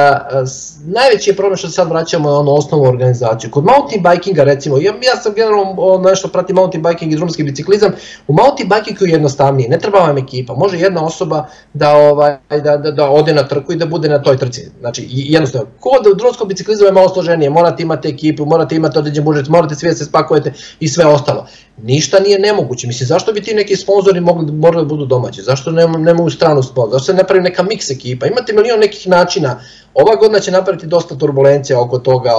najveći 0.84 1.30
je 1.30 1.36
problem 1.36 1.56
što 1.56 1.68
sad 1.68 1.88
vraćamo 1.88 2.30
na 2.30 2.38
ono 2.38 2.52
osnovnu 2.52 2.88
organizaciju. 2.88 3.50
Kod 3.50 3.64
mountain 3.64 4.02
bikinga 4.02 4.44
recimo, 4.44 4.76
ja, 4.76 4.92
ja 5.02 5.16
sam 5.22 5.34
generalno 5.34 5.98
nešto 6.04 6.28
pratim 6.28 6.56
mountain 6.56 6.82
biking 6.82 7.12
i 7.12 7.16
drumski 7.16 7.42
biciklizam, 7.42 7.92
u 8.28 8.32
mountain 8.32 8.68
bikingu 8.68 9.04
je 9.04 9.12
jednostavnije, 9.12 9.68
ne 9.68 9.78
treba 9.78 9.98
vam 9.98 10.18
ekipa, 10.18 10.54
može 10.54 10.78
jedna 10.78 11.04
osoba 11.04 11.46
da, 11.72 11.96
ovaj, 11.96 12.36
da, 12.50 12.76
da, 12.76 12.90
da 12.90 13.10
ode 13.10 13.34
na 13.34 13.48
trku 13.48 13.72
i 13.72 13.76
da 13.76 13.86
bude 13.86 14.08
na 14.08 14.22
toj 14.22 14.36
trci, 14.36 14.70
znači 14.80 15.06
jednostavno, 15.08 15.68
kod 15.80 16.18
drumskog 16.18 16.48
biciklizma 16.48 16.86
je 16.86 16.92
malo 16.92 17.08
složenije, 17.08 17.50
morate 17.50 17.82
imati 17.82 18.08
ekipu, 18.08 18.44
morate 18.44 18.76
imati 18.76 18.98
određen 18.98 19.24
budžet, 19.24 19.48
morate 19.48 19.74
sve 19.74 19.90
da 19.90 19.96
se 19.96 20.04
spakujete 20.04 20.52
i 20.80 20.88
sve 20.88 21.06
ostalo. 21.06 21.46
Ništa 21.82 22.20
nije 22.20 22.38
nemoguće, 22.38 22.86
mislim 22.86 23.06
zašto 23.06 23.32
bi 23.32 23.42
ti 23.42 23.54
neki 23.54 23.76
sponzori 23.76 24.20
mogli, 24.20 24.52
morali 24.52 24.84
da 24.84 24.88
budu 24.88 25.06
domaći, 25.06 25.42
zašto 25.42 25.70
nema, 25.70 25.98
nema 25.98 26.22
u 26.22 26.30
stranu 26.30 26.62
sponzor, 26.62 26.92
zašto 26.92 27.04
se 27.04 27.14
ne 27.14 27.24
pravi 27.24 27.42
neka 27.42 27.62
mix 27.62 27.92
ekipa, 27.92 28.26
imate 28.26 28.52
milion 28.52 28.80
nekih 28.80 29.08
načina, 29.08 29.60
Ova 29.94 30.16
godina 30.16 30.40
će 30.40 30.51
napraviti 30.51 30.86
dosta 30.86 31.14
turbulencija 31.14 31.81
oko 31.81 31.98
toga, 31.98 32.31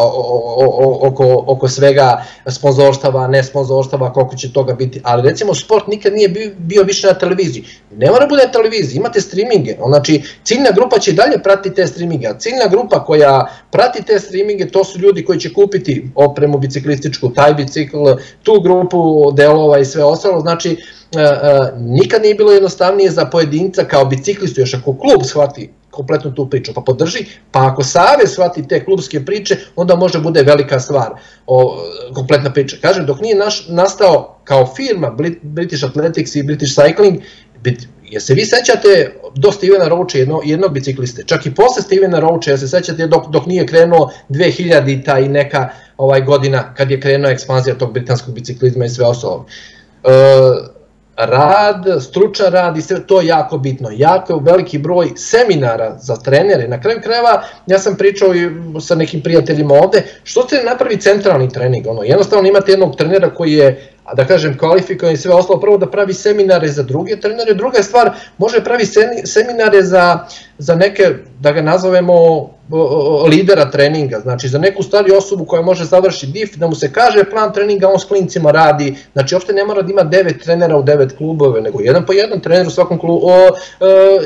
oko, 1.02 1.44
oko 1.48 1.68
svega 1.68 2.24
sponzorstava, 2.50 3.28
ne 3.28 3.44
sponzorstava, 3.44 4.14
koliko 4.14 4.36
će 4.36 4.54
toga 4.54 4.74
biti, 4.74 5.02
ali 5.04 5.30
recimo 5.30 5.54
sport 5.54 5.88
nikad 5.88 6.14
nije 6.14 6.30
bio, 6.30 6.52
bio 6.58 6.84
više 6.84 7.08
na 7.08 7.14
televiziji. 7.14 7.66
Ne 7.98 8.12
mora 8.12 8.28
bude 8.28 8.44
na 8.46 8.52
televiziji, 8.52 8.98
imate 8.98 9.22
streaminge, 9.22 9.76
znači 9.88 10.22
ciljna 10.44 10.72
grupa 10.76 11.00
će 11.00 11.12
dalje 11.12 11.44
pratiti 11.44 11.76
te 11.76 11.88
streaminge, 11.88 12.28
a 12.28 12.40
ciljna 12.40 12.68
grupa 12.72 13.06
koja 13.06 13.48
prati 13.72 14.04
te 14.04 14.20
streaminge 14.20 14.68
to 14.68 14.84
su 14.84 15.00
ljudi 15.00 15.26
koji 15.26 15.40
će 15.40 15.54
kupiti 15.54 16.10
opremu 16.16 16.58
biciklističku, 16.58 17.34
taj 17.34 17.54
bicikl, 17.54 17.98
tu 18.44 18.62
grupu 18.62 19.32
delova 19.32 19.80
i 19.80 19.86
sve 19.86 20.04
ostalo, 20.04 20.40
znači 20.40 20.78
E, 21.16 21.22
e, 21.22 21.72
nikad 21.78 22.22
nije 22.22 22.36
bilo 22.36 22.52
jednostavnije 22.52 23.12
za 23.12 23.26
pojedinca 23.26 23.84
kao 23.84 24.06
biciklistu, 24.06 24.62
još 24.62 24.74
ako 24.74 24.98
klub 24.98 25.24
shvati 25.24 25.70
kompletno 25.94 26.32
tu 26.32 26.50
priču, 26.50 26.74
pa 26.74 26.82
podrži, 26.82 27.26
pa 27.52 27.68
ako 27.68 27.84
Savez 27.84 28.32
shvati 28.34 28.68
te 28.68 28.86
klubske 28.86 29.26
priče, 29.26 29.58
onda 29.76 29.96
može 29.96 30.20
bude 30.20 30.44
velika 30.44 30.80
stvar, 30.80 31.14
o, 31.48 31.78
kompletna 32.14 32.54
priča. 32.54 32.78
Kažem, 32.82 33.06
dok 33.06 33.22
nije 33.22 33.36
naš, 33.36 33.68
nastao 33.70 34.40
kao 34.44 34.74
firma 34.76 35.16
British 35.42 35.86
Athletics 35.86 36.36
i 36.36 36.44
British 36.44 36.74
Cycling, 36.78 37.22
bit, 37.62 37.88
je 38.04 38.20
se 38.20 38.34
vi 38.34 38.46
sećate 38.46 39.16
do 39.36 39.52
Stevena 39.52 39.88
Roacha 39.88 40.18
jedno, 40.18 40.42
jednog 40.46 40.74
bicikliste, 40.74 41.24
čak 41.26 41.46
i 41.46 41.56
posle 41.56 41.82
Stevena 41.82 42.20
Roacha, 42.20 42.52
ja 42.52 42.58
se 42.58 42.68
sećate 42.68 43.08
dok, 43.08 43.30
dok 43.30 43.46
nije 43.46 43.68
krenuo 43.68 44.12
2000-ta 44.30 45.20
i 45.20 45.30
neka 45.30 45.70
ovaj 45.98 46.22
godina 46.22 46.74
kad 46.74 46.92
je 46.92 47.02
krenuo 47.02 47.32
ekspanzija 47.32 47.78
tog 47.78 47.94
britanskog 47.94 48.34
biciklizma 48.34 48.86
i 48.86 48.90
sve 48.90 49.06
ostalo. 49.06 49.46
E, 50.04 50.10
rad, 51.18 51.86
stručan 52.02 52.52
rad 52.52 52.78
i 52.78 52.82
sve 52.82 53.08
to 53.08 53.22
je 53.22 53.28
jako 53.28 53.58
bitno. 53.58 53.90
Jako 53.92 54.38
veliki 54.38 54.78
broj 54.78 55.12
seminara 55.16 55.98
za 56.00 56.16
trenere. 56.16 56.68
Na 56.68 56.82
kraju 56.82 57.00
krajeva 57.04 57.44
ja 57.68 57.80
sam 57.80 57.96
pričao 57.96 58.36
i 58.36 58.50
sa 58.82 58.96
nekim 58.96 59.22
prijateljima 59.22 59.74
ovde, 59.74 60.04
što 60.24 60.48
se 60.50 60.64
napravi 60.66 61.00
centralni 61.00 61.50
trening? 61.50 61.88
Ono, 61.88 62.04
jednostavno 62.04 62.48
imate 62.50 62.72
jednog 62.72 62.96
trenera 62.96 63.30
koji 63.30 63.54
je 63.54 63.90
a 64.04 64.16
da 64.16 64.26
kažem 64.28 64.58
kvalifikovan 64.58 65.14
i 65.14 65.18
sve 65.18 65.34
ostalo, 65.34 65.60
prvo 65.60 65.78
da 65.78 65.92
pravi 65.92 66.14
seminare 66.14 66.68
za 66.68 66.84
druge 66.84 67.20
trenere, 67.20 67.54
druga 67.54 67.84
stvar, 67.84 68.12
može 68.38 68.64
pravi 68.64 68.86
seminare 69.26 69.84
za, 69.84 70.28
za 70.58 70.76
neke, 70.76 71.04
da 71.40 71.52
ga 71.52 71.62
nazovemo, 71.62 72.50
lidera 73.30 73.72
treninga, 73.72 74.20
znači 74.20 74.48
za 74.48 74.60
neku 74.60 74.84
stariju 74.84 75.18
osobu 75.18 75.46
koja 75.46 75.62
može 75.62 75.86
završi 75.86 76.28
DIF, 76.28 76.56
da 76.56 76.68
mu 76.68 76.76
se 76.76 76.92
kaže 76.94 77.24
plan 77.24 77.54
treninga, 77.54 77.88
on 77.88 78.00
s 78.00 78.06
klincima 78.06 78.52
radi, 78.52 78.96
znači 79.14 79.36
uopšte 79.36 79.54
ne 79.54 79.64
mora 79.64 79.82
da 79.82 79.92
ima 79.92 80.04
devet 80.04 80.44
trenera 80.44 80.78
u 80.78 80.84
devet 80.84 81.18
klubove, 81.18 81.62
nego 81.62 81.82
jedan 81.82 82.06
po 82.06 82.14
jedan 82.14 82.40
trener 82.40 82.68
u 82.68 82.72
svakom 82.72 83.00
klubu, 83.00 83.28
o, 83.28 83.32
o, 83.32 83.52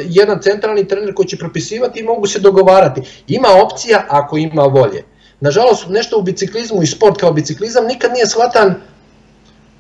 jedan 0.06 0.42
centralni 0.42 0.88
trener 0.88 1.14
koji 1.14 1.28
će 1.28 1.38
propisivati 1.38 2.00
i 2.00 2.04
mogu 2.04 2.28
se 2.28 2.40
dogovarati. 2.40 3.02
Ima 3.28 3.48
opcija 3.66 4.06
ako 4.10 4.38
ima 4.38 4.64
volje. 4.64 5.04
Nažalost, 5.40 5.86
nešto 5.90 6.18
u 6.18 6.22
biciklizmu 6.22 6.84
i 6.84 6.88
sport 6.88 7.20
kao 7.20 7.32
biciklizam 7.32 7.86
nikad 7.86 8.12
nije 8.14 8.28
shvatan 8.28 8.76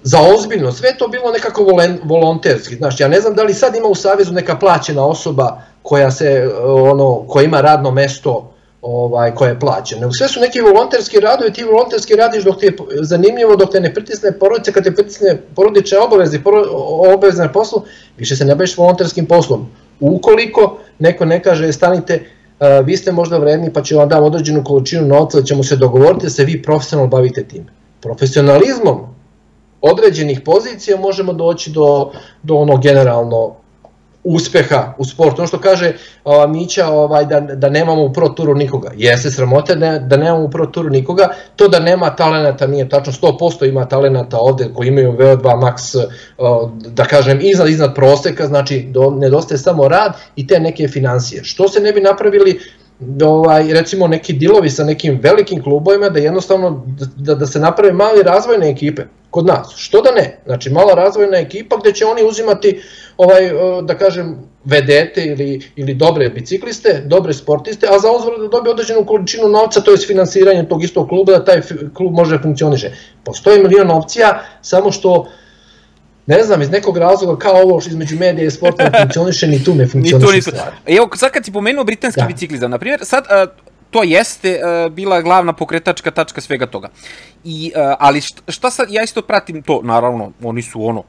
za 0.03 0.19
ozbiljno, 0.35 0.71
sve 0.71 0.97
to 0.97 1.07
bilo 1.07 1.31
nekako 1.31 1.65
volonterski, 2.03 2.75
znači 2.75 3.03
ja 3.03 3.09
ne 3.09 3.19
znam 3.21 3.35
da 3.35 3.43
li 3.43 3.53
sad 3.53 3.75
ima 3.75 3.87
u 3.87 3.95
Savezu 3.95 4.33
neka 4.33 4.55
plaćena 4.55 5.05
osoba 5.05 5.61
koja 5.81 6.11
se 6.11 6.49
ono 6.65 7.25
koja 7.27 7.43
ima 7.43 7.61
radno 7.61 7.91
mesto 7.91 8.53
ovaj 8.81 9.35
koja 9.35 9.49
je 9.49 9.59
plaćena. 9.59 10.09
Sve 10.11 10.27
su 10.27 10.39
neki 10.39 10.61
volonterski 10.61 11.19
radovi, 11.19 11.53
ti 11.53 11.63
volonterski 11.63 12.15
radiš 12.15 12.43
dok 12.43 12.59
ti 12.59 12.65
je 12.65 12.75
zanimljivo, 13.01 13.55
dok 13.55 13.71
te 13.71 13.79
ne 13.79 13.93
pritisne 13.93 14.31
porodica, 14.31 14.71
kad 14.71 14.83
te 14.83 14.95
pritisne 14.95 15.37
porodične 15.55 15.99
obaveze, 15.99 16.39
obaveze 17.13 17.43
na 17.43 17.51
poslu, 17.51 17.81
više 18.17 18.35
se 18.35 18.45
ne 18.45 18.55
baviš 18.55 18.77
volonterskim 18.77 19.25
poslom. 19.25 19.67
Ukoliko 19.99 20.77
neko 20.99 21.25
ne 21.25 21.43
kaže 21.43 21.73
stanite, 21.73 22.25
vi 22.83 22.97
ste 22.97 23.11
možda 23.11 23.37
vredni 23.37 23.73
pa 23.73 23.83
će 23.83 23.95
vam 23.95 24.09
dam 24.09 24.23
određenu 24.23 24.63
količinu 24.63 25.07
novca 25.07 25.39
da 25.39 25.45
ćemo 25.45 25.63
se 25.63 25.75
dogovoriti 25.75 26.25
da 26.25 26.29
se 26.29 26.45
vi 26.45 26.61
profesionalno 26.61 27.09
bavite 27.09 27.43
tim. 27.43 27.67
Profesionalizmom 28.01 29.16
određenih 29.91 30.41
pozicija 30.41 30.97
možemo 30.97 31.33
doći 31.33 31.71
do, 31.71 32.11
do 32.43 32.55
ono 32.55 32.77
generalno 32.77 33.55
uspeha 34.27 34.93
u 34.97 35.05
sportu. 35.05 35.41
Ono 35.41 35.47
što 35.47 35.59
kaže 35.59 35.93
uh, 36.25 36.33
Mića 36.49 36.87
ovaj, 36.87 37.25
da, 37.25 37.39
da 37.39 37.69
nemamo 37.69 38.03
u 38.03 38.13
pro 38.13 38.29
turu 38.29 38.55
nikoga. 38.55 38.91
Jeste 38.95 39.31
sramote 39.31 39.75
da, 39.75 39.99
da 39.99 40.17
nemamo 40.17 40.43
u 40.43 40.49
pro 40.49 40.65
turu 40.65 40.89
nikoga. 40.89 41.27
To 41.55 41.67
da 41.67 41.79
nema 41.79 42.15
talenata 42.15 42.67
nije 42.67 42.89
tačno. 42.89 43.13
100% 43.13 43.69
ima 43.69 43.85
talenata 43.85 44.37
ovde 44.39 44.69
koji 44.73 44.87
imaju 44.87 45.11
VO2 45.11 45.41
max, 45.41 46.05
da 46.87 47.05
kažem, 47.05 47.39
iznad, 47.41 47.69
iznad 47.69 47.95
proseka. 47.95 48.47
Znači, 48.47 48.87
do, 48.89 49.09
nedostaje 49.09 49.57
samo 49.57 49.87
rad 49.87 50.13
i 50.35 50.47
te 50.47 50.59
neke 50.59 50.87
financije. 50.87 51.43
Što 51.43 51.67
se 51.67 51.79
ne 51.79 51.91
bi 51.93 52.01
napravili 52.01 52.59
ovaj, 53.25 53.73
recimo 53.73 54.07
neki 54.07 54.33
dilovi 54.33 54.69
sa 54.69 54.83
nekim 54.83 55.19
velikim 55.21 55.63
klubovima 55.63 56.09
da 56.09 56.19
jednostavno 56.19 56.85
da, 57.15 57.35
da 57.35 57.45
se 57.45 57.59
naprave 57.59 57.93
mali 57.93 58.23
razvojne 58.23 58.69
ekipe 58.69 59.03
kod 59.29 59.45
nas. 59.45 59.73
Što 59.75 60.01
da 60.01 60.11
ne? 60.11 60.39
Znači 60.45 60.69
mala 60.69 60.93
razvojna 60.93 61.37
ekipa 61.37 61.77
gde 61.77 61.93
će 61.93 62.05
oni 62.05 62.23
uzimati 62.23 62.81
ovaj 63.17 63.51
da 63.83 63.97
kažem 63.97 64.37
vedete 64.65 65.25
ili, 65.25 65.61
ili 65.75 65.93
dobre 65.93 66.29
bicikliste, 66.29 67.03
dobre 67.05 67.33
sportiste, 67.33 67.87
a 67.91 67.99
za 67.99 68.11
uzvrat 68.11 68.39
da 68.39 68.47
dobije 68.47 68.71
određenu 68.71 69.05
količinu 69.05 69.47
novca, 69.47 69.81
to 69.81 69.91
je 69.91 69.97
finansiranje 69.97 70.67
tog 70.69 70.83
istog 70.83 71.09
kluba, 71.09 71.31
da 71.31 71.45
taj 71.45 71.61
klub 71.93 72.13
može 72.13 72.37
da 72.37 72.43
funkcioniše. 72.43 72.91
Postoji 73.23 73.63
milion 73.63 73.91
opcija, 73.91 74.41
samo 74.61 74.91
što 74.91 75.27
ne 76.27 76.43
znam, 76.43 76.61
iz 76.61 76.69
nekog 76.69 76.97
razloga 76.97 77.39
kao 77.39 77.61
ovo 77.61 77.81
što 77.81 77.89
između 77.89 78.17
medija 78.19 78.47
i 78.47 78.51
sporta 78.51 78.83
ne 78.83 78.99
funkcioniše, 78.99 79.47
ni 79.47 79.63
tu 79.63 79.75
ne 79.75 79.87
funkcioniše 79.87 80.17
ni 80.17 80.21
tu, 80.25 80.35
ni 80.35 80.41
tu. 80.41 80.49
stvar. 80.51 80.73
Evo, 80.85 81.09
sad 81.15 81.31
kad 81.31 81.45
si 81.45 81.51
pomenuo 81.51 81.83
britanski 81.83 82.21
da. 82.21 82.27
biciklizam, 82.27 82.71
na 82.71 82.77
primjer, 82.77 83.05
sad 83.05 83.23
uh, 83.23 83.53
to 83.89 84.03
jeste 84.03 84.59
uh, 84.59 84.91
bila 84.91 85.21
glavna 85.21 85.53
pokretačka 85.53 86.11
tačka 86.11 86.41
svega 86.41 86.65
toga. 86.65 86.89
I, 87.43 87.71
uh, 87.75 87.95
ali 87.99 88.21
šta, 88.21 88.51
šta 88.51 88.71
sad, 88.71 88.87
ja 88.91 89.03
isto 89.03 89.21
pratim 89.21 89.63
to, 89.63 89.81
naravno, 89.83 90.31
oni 90.43 90.61
su 90.61 90.85
ono, 90.85 91.03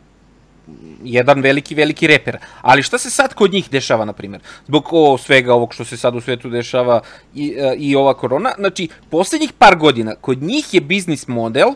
jedan 1.05 1.41
veliki, 1.41 1.75
veliki 1.75 2.07
reper. 2.07 2.39
Ali 2.61 2.83
šta 2.83 2.99
se 2.99 3.11
sad 3.11 3.35
kod 3.35 3.53
njih 3.53 3.71
dešava, 3.71 4.05
na 4.05 4.13
primjer? 4.13 4.41
Zbog 4.67 4.89
o, 4.93 5.19
svega 5.19 5.55
ovog 5.55 5.75
što 5.75 5.85
se 5.85 5.97
sad 5.97 6.15
u 6.15 6.21
svetu 6.21 6.51
dešava 6.51 7.01
i, 7.35 7.57
uh, 7.59 7.73
i 7.77 7.97
ova 7.97 8.15
korona, 8.15 8.53
znači, 8.59 8.89
poslednjih 9.11 9.53
par 9.53 9.77
godina, 9.77 10.15
kod 10.15 10.43
njih 10.43 10.75
je 10.75 10.81
biznis 10.81 11.29
model 11.29 11.69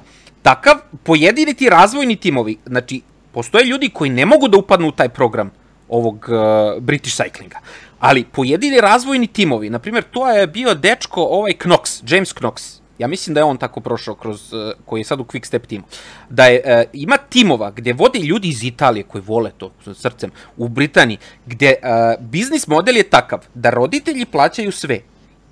takav, 0.43 0.74
pojedini 1.02 1.55
ti 1.55 1.69
razvojni 1.69 2.16
timovi, 2.16 2.56
znači, 2.66 3.01
postoje 3.32 3.64
ljudi 3.64 3.88
koji 3.88 4.10
ne 4.10 4.26
mogu 4.26 4.48
da 4.48 4.59
upadnu 4.59 4.88
u 4.88 4.92
taj 4.92 5.09
program 5.09 5.50
ovog 5.88 6.28
uh, 6.28 6.82
British 6.82 7.20
Cyclinga. 7.20 7.56
Ali 8.00 8.24
pojedini 8.24 8.80
razvojni 8.80 9.26
timovi, 9.26 9.70
na 9.70 9.78
primjer, 9.78 10.04
to 10.10 10.30
je 10.30 10.46
bio 10.46 10.74
dečko 10.74 11.22
ovaj 11.22 11.52
Knox, 11.52 12.14
James 12.14 12.34
Knox, 12.34 12.80
ja 12.98 13.09
mislim 13.09 13.34
da 13.34 13.40
je 13.40 13.44
on 13.44 13.56
tako 13.56 13.80
prošao 13.80 14.14
kroz, 14.14 14.52
uh, 14.52 14.72
koji 14.86 15.00
je 15.00 15.04
sad 15.04 15.20
u 15.20 15.24
Quick 15.24 15.46
Step 15.46 15.66
timu, 15.66 15.84
da 16.30 16.46
je, 16.46 16.62
uh, 16.64 16.90
ima 16.92 17.16
timova 17.16 17.70
gde 17.70 17.92
vode 17.92 18.18
ljudi 18.18 18.48
iz 18.48 18.64
Italije 18.64 19.02
koji 19.02 19.22
vole 19.26 19.50
to 19.59 19.72
srcem, 19.94 20.30
u 20.56 20.68
Britaniji, 20.68 21.18
gde 21.46 21.74
uh, 21.82 22.24
biznis 22.24 22.66
model 22.66 22.96
je 22.96 23.02
takav 23.02 23.46
da 23.54 23.70
roditelji 23.70 24.24
plaćaju 24.26 24.72
sve 24.72 25.00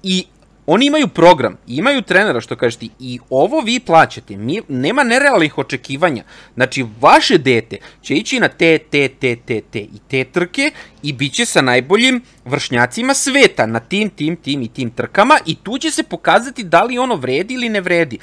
i 0.03 0.25
oni 0.73 0.87
imaju 0.87 1.09
program, 1.09 1.57
imaju 1.67 2.03
trenera, 2.03 2.41
što 2.41 2.57
kažeš 2.57 2.77
ti, 2.77 2.91
i 2.99 3.19
ovo 3.31 3.61
vi 3.61 3.81
plaćate, 3.81 4.37
mi, 4.37 4.61
nema 4.69 5.03
nerealnih 5.05 5.59
očekivanja. 5.59 6.25
Znači, 6.55 6.87
vaše 7.01 7.39
dete 7.39 7.77
će 8.03 8.15
ići 8.15 8.41
na 8.41 8.49
te, 8.49 8.79
te, 8.79 9.09
te, 9.09 9.37
te, 9.37 9.61
te. 9.61 9.79
I 9.79 9.99
te 10.09 10.25
trke 10.25 10.71
i 11.03 11.13
bit 11.13 11.33
će 11.33 11.45
sa 11.45 11.61
najboljim 11.61 12.23
vršnjacima 12.45 13.15
sveta 13.15 13.67
na 13.67 13.81
tim, 13.81 14.11
tim, 14.11 14.37
tim 14.37 14.63
i 14.63 14.69
tim 14.69 14.91
trkama 14.91 15.39
i 15.47 15.55
tu 15.55 15.79
će 15.79 15.91
se 15.91 16.03
pokazati 16.03 16.65
da 16.65 16.83
li 16.83 16.99
ono 16.99 17.17
vredi 17.17 17.55
ili 17.55 17.69
ne 17.69 17.81
vredi. 17.81 18.19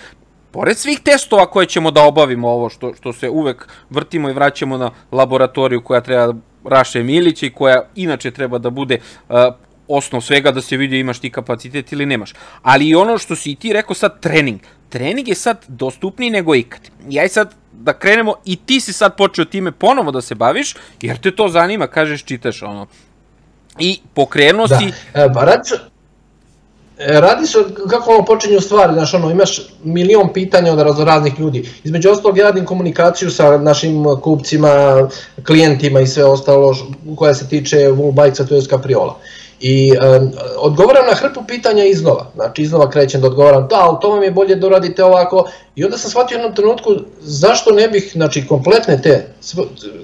Pored 0.51 0.77
svih 0.77 0.99
testova 0.99 1.45
koje 1.45 1.67
ćemo 1.67 1.91
da 1.91 2.03
obavimo 2.03 2.49
ovo 2.49 2.69
što, 2.69 2.93
što 2.95 3.13
se 3.13 3.29
uvek 3.29 3.67
vrtimo 3.89 4.29
i 4.29 4.33
vraćamo 4.33 4.77
na 4.77 4.91
laboratoriju 5.11 5.81
koja 5.81 6.01
treba 6.01 6.33
Raše 6.63 7.03
Milića 7.03 7.45
i 7.45 7.49
koja 7.49 7.83
inače 7.95 8.31
treba 8.31 8.57
da 8.57 8.69
bude 8.69 8.99
uh, 9.29 9.35
osnov 9.87 10.21
svega 10.21 10.51
da 10.51 10.61
se 10.61 10.77
vidi 10.77 10.99
imaš 10.99 11.19
ti 11.19 11.29
kapacitet 11.29 11.91
ili 11.91 12.05
nemaš. 12.05 12.33
Ali 12.61 12.87
i 12.87 12.95
ono 12.95 13.17
što 13.17 13.35
si 13.35 13.55
ti 13.55 13.73
rekao 13.73 13.95
sad 13.95 14.19
trening. 14.19 14.59
Trening 14.89 15.27
je 15.27 15.35
sad 15.35 15.65
dostupniji 15.67 16.29
nego 16.29 16.55
ikad. 16.55 16.81
Ja 17.09 17.23
i 17.23 17.29
sad 17.29 17.53
da 17.71 17.93
krenemo 17.93 18.33
i 18.45 18.55
ti 18.55 18.79
si 18.79 18.93
sad 18.93 19.17
počeo 19.17 19.45
time 19.45 19.71
ponovo 19.71 20.11
da 20.11 20.21
se 20.21 20.35
baviš, 20.35 20.75
jer 21.01 21.17
te 21.17 21.35
to 21.35 21.47
zanima, 21.49 21.87
kažeš, 21.87 22.23
čitaš 22.23 22.63
ono. 22.63 22.87
I 23.79 23.99
pokrenuo 24.13 24.67
da. 24.67 24.77
si... 24.77 24.85
E, 25.13 25.27
pa 25.33 25.43
radi 25.45 25.67
se, 25.67 25.77
e, 26.99 27.19
kako 27.89 28.11
ono 28.11 28.25
počinju 28.25 28.61
stvari, 28.61 28.93
znaš, 28.93 29.13
ono, 29.13 29.31
imaš 29.31 29.61
milion 29.83 30.33
pitanja 30.33 30.73
od 30.73 30.79
raznoraznih 30.79 31.39
ljudi. 31.39 31.69
Između 31.83 32.09
ostalog, 32.09 32.37
ja 32.37 32.45
radim 32.45 32.65
komunikaciju 32.65 33.31
sa 33.31 33.57
našim 33.57 34.05
kupcima, 34.21 34.69
klijentima 35.45 35.99
i 35.99 36.07
sve 36.07 36.25
ostalo 36.25 36.75
koja 37.15 37.33
se 37.33 37.49
tiče 37.49 37.77
Woolbikesa, 37.77 38.47
to 38.47 38.55
je 38.55 38.61
Capriola. 38.61 39.19
I 39.59 39.91
um, 39.91 40.31
odgovaram 40.57 41.05
na 41.05 41.13
hrpu 41.13 41.43
pitanja 41.47 41.83
iznova, 41.85 42.25
znači 42.35 42.61
iznova 42.61 42.89
krećem 42.89 43.21
da 43.21 43.27
odgovaram, 43.27 43.67
da, 43.67 43.75
ali 43.75 43.97
to 44.01 44.09
vam 44.09 44.23
je 44.23 44.31
bolje 44.31 44.55
da 44.55 44.67
uradite 44.67 45.03
ovako. 45.03 45.49
I 45.75 45.83
onda 45.83 45.97
sam 45.97 46.09
shvatio 46.09 46.35
jednom 46.35 46.55
trenutku 46.55 46.91
zašto 47.19 47.71
ne 47.71 47.87
bih, 47.87 48.11
znači 48.13 48.47
kompletne 48.47 49.01
te, 49.01 49.27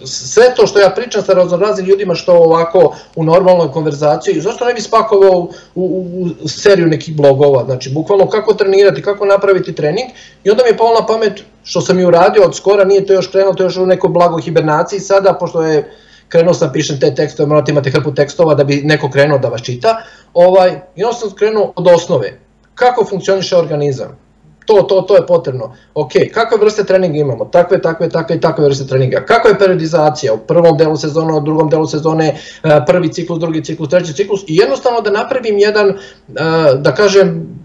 sve 0.05 0.53
to 0.55 0.67
što 0.67 0.79
ja 0.79 0.89
pričam 0.89 1.23
sa 1.23 1.33
raznoraznim 1.33 1.87
ljudima 1.87 2.15
što 2.15 2.33
ovako 2.33 2.95
u 3.15 3.23
normalnoj 3.23 3.71
konverzaciji, 3.71 4.41
zašto 4.41 4.65
ne 4.65 4.73
bih 4.73 4.83
spakovao 4.83 5.39
u, 5.39 5.49
u, 5.75 6.27
u 6.41 6.47
seriju 6.47 6.87
nekih 6.87 7.15
blogova, 7.15 7.65
znači 7.65 7.89
bukvalno 7.89 8.29
kako 8.29 8.53
trenirati, 8.53 9.01
kako 9.01 9.25
napraviti 9.25 9.75
trening? 9.75 10.09
I 10.43 10.49
onda 10.49 10.63
mi 10.63 10.69
je 10.69 10.77
palo 10.77 10.99
na 10.99 11.05
pamet 11.05 11.43
što 11.63 11.81
sam 11.81 11.99
i 11.99 12.05
uradio 12.05 12.43
od 12.43 12.55
skora, 12.55 12.83
nije 12.83 13.05
to 13.05 13.13
još 13.13 13.27
krenulo, 13.27 13.53
to 13.53 13.63
još 13.63 13.77
u 13.77 13.85
nekoj 13.85 14.09
blagoj 14.09 14.41
hibernaciji 14.41 14.99
sada, 14.99 15.33
pošto 15.33 15.61
je 15.61 15.91
krenuo 16.33 16.53
sam 16.53 16.71
pišem 16.73 16.99
te 16.99 17.11
tekstove, 17.15 17.47
morate 17.49 17.71
imate 17.71 17.91
hrpu 17.93 18.13
tekstova 18.17 18.55
da 18.57 18.63
bi 18.63 18.81
neko 18.83 19.09
krenuo 19.09 19.37
da 19.37 19.53
vas 19.53 19.61
čita, 19.61 19.97
ovaj, 20.33 20.79
i 20.95 21.03
onda 21.03 21.17
sam 21.17 21.35
krenuo 21.37 21.73
od 21.75 21.87
osnove. 21.87 22.33
Kako 22.75 23.05
funkcioniše 23.05 23.57
organizam? 23.57 24.17
To, 24.65 24.81
to, 24.81 25.01
to 25.01 25.15
je 25.15 25.25
potrebno. 25.27 25.75
Ok, 25.93 26.11
kakve 26.33 26.57
vrste 26.57 26.83
treninga 26.83 27.19
imamo? 27.19 27.45
Takve, 27.45 27.81
takve, 27.81 28.09
takve 28.09 28.35
i 28.35 28.39
takve 28.41 28.65
vrste 28.65 28.87
treninga. 28.87 29.25
Kakva 29.27 29.49
je 29.49 29.59
periodizacija? 29.59 30.33
U 30.33 30.37
prvom 30.37 30.77
delu 30.77 30.97
sezone, 30.97 31.33
u 31.33 31.41
drugom 31.41 31.69
delu 31.69 31.87
sezone, 31.87 32.27
eh, 32.29 32.79
prvi 32.87 33.13
ciklus, 33.13 33.39
drugi 33.39 33.63
ciklus, 33.63 33.89
treći 33.89 34.13
ciklus 34.13 34.43
i 34.47 34.55
jednostavno 34.55 35.01
da 35.01 35.11
napravim 35.11 35.57
jedan, 35.57 35.89
eh, 35.89 35.95
da 36.77 36.95
kažem, 36.95 37.59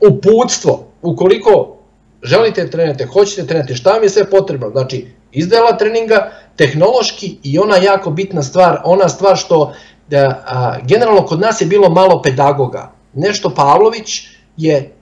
uputstvo. 0.00 0.86
Ukoliko 1.02 1.76
želite 2.22 2.64
da 2.64 2.70
trenete, 2.70 3.06
hoćete 3.06 3.42
da 3.42 3.48
trenete, 3.48 3.74
šta 3.74 3.92
vam 3.92 4.02
je 4.02 4.10
sve 4.10 4.30
potrebno? 4.30 4.70
Znači, 4.70 5.06
izdela 5.32 5.76
treninga, 5.76 6.30
tehnološki 6.56 7.38
i 7.42 7.58
ona 7.58 7.76
jako 7.76 8.10
bitna 8.10 8.42
stvar, 8.42 8.80
ona 8.84 9.08
stvar 9.08 9.36
što 9.36 9.72
da, 10.08 10.42
a, 10.46 10.78
generalno 10.82 11.26
kod 11.26 11.40
nas 11.40 11.60
je 11.60 11.66
bilo 11.66 11.88
malo 11.88 12.22
pedagoga. 12.22 12.92
Nešto 13.14 13.50
Pavlović 13.54 14.20
je 14.56 14.92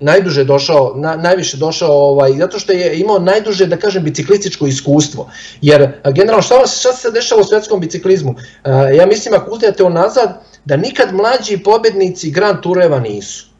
najduže 0.00 0.44
došao, 0.44 0.92
na, 0.96 1.16
najviše 1.16 1.56
došao, 1.56 1.92
ovaj, 1.92 2.32
zato 2.32 2.58
što 2.58 2.72
je 2.72 3.00
imao 3.00 3.18
najduže, 3.18 3.66
da 3.66 3.76
kažem, 3.76 4.04
biciklističko 4.04 4.66
iskustvo. 4.66 5.30
Jer, 5.62 5.92
generalno, 6.14 6.42
šta, 6.42 6.66
šta 6.66 6.92
se 6.92 7.10
dešava 7.10 7.40
u 7.40 7.44
svetskom 7.44 7.80
biciklizmu? 7.80 8.34
A, 8.62 8.70
ja 8.72 9.06
mislim, 9.06 9.34
ako 9.34 9.50
uzete 9.50 9.84
unazad, 9.84 10.40
da 10.64 10.76
nikad 10.76 11.14
mlađi 11.14 11.58
pobednici 11.58 12.30
Grand 12.30 12.60
Tureva 12.62 13.00
nisu. 13.00 13.53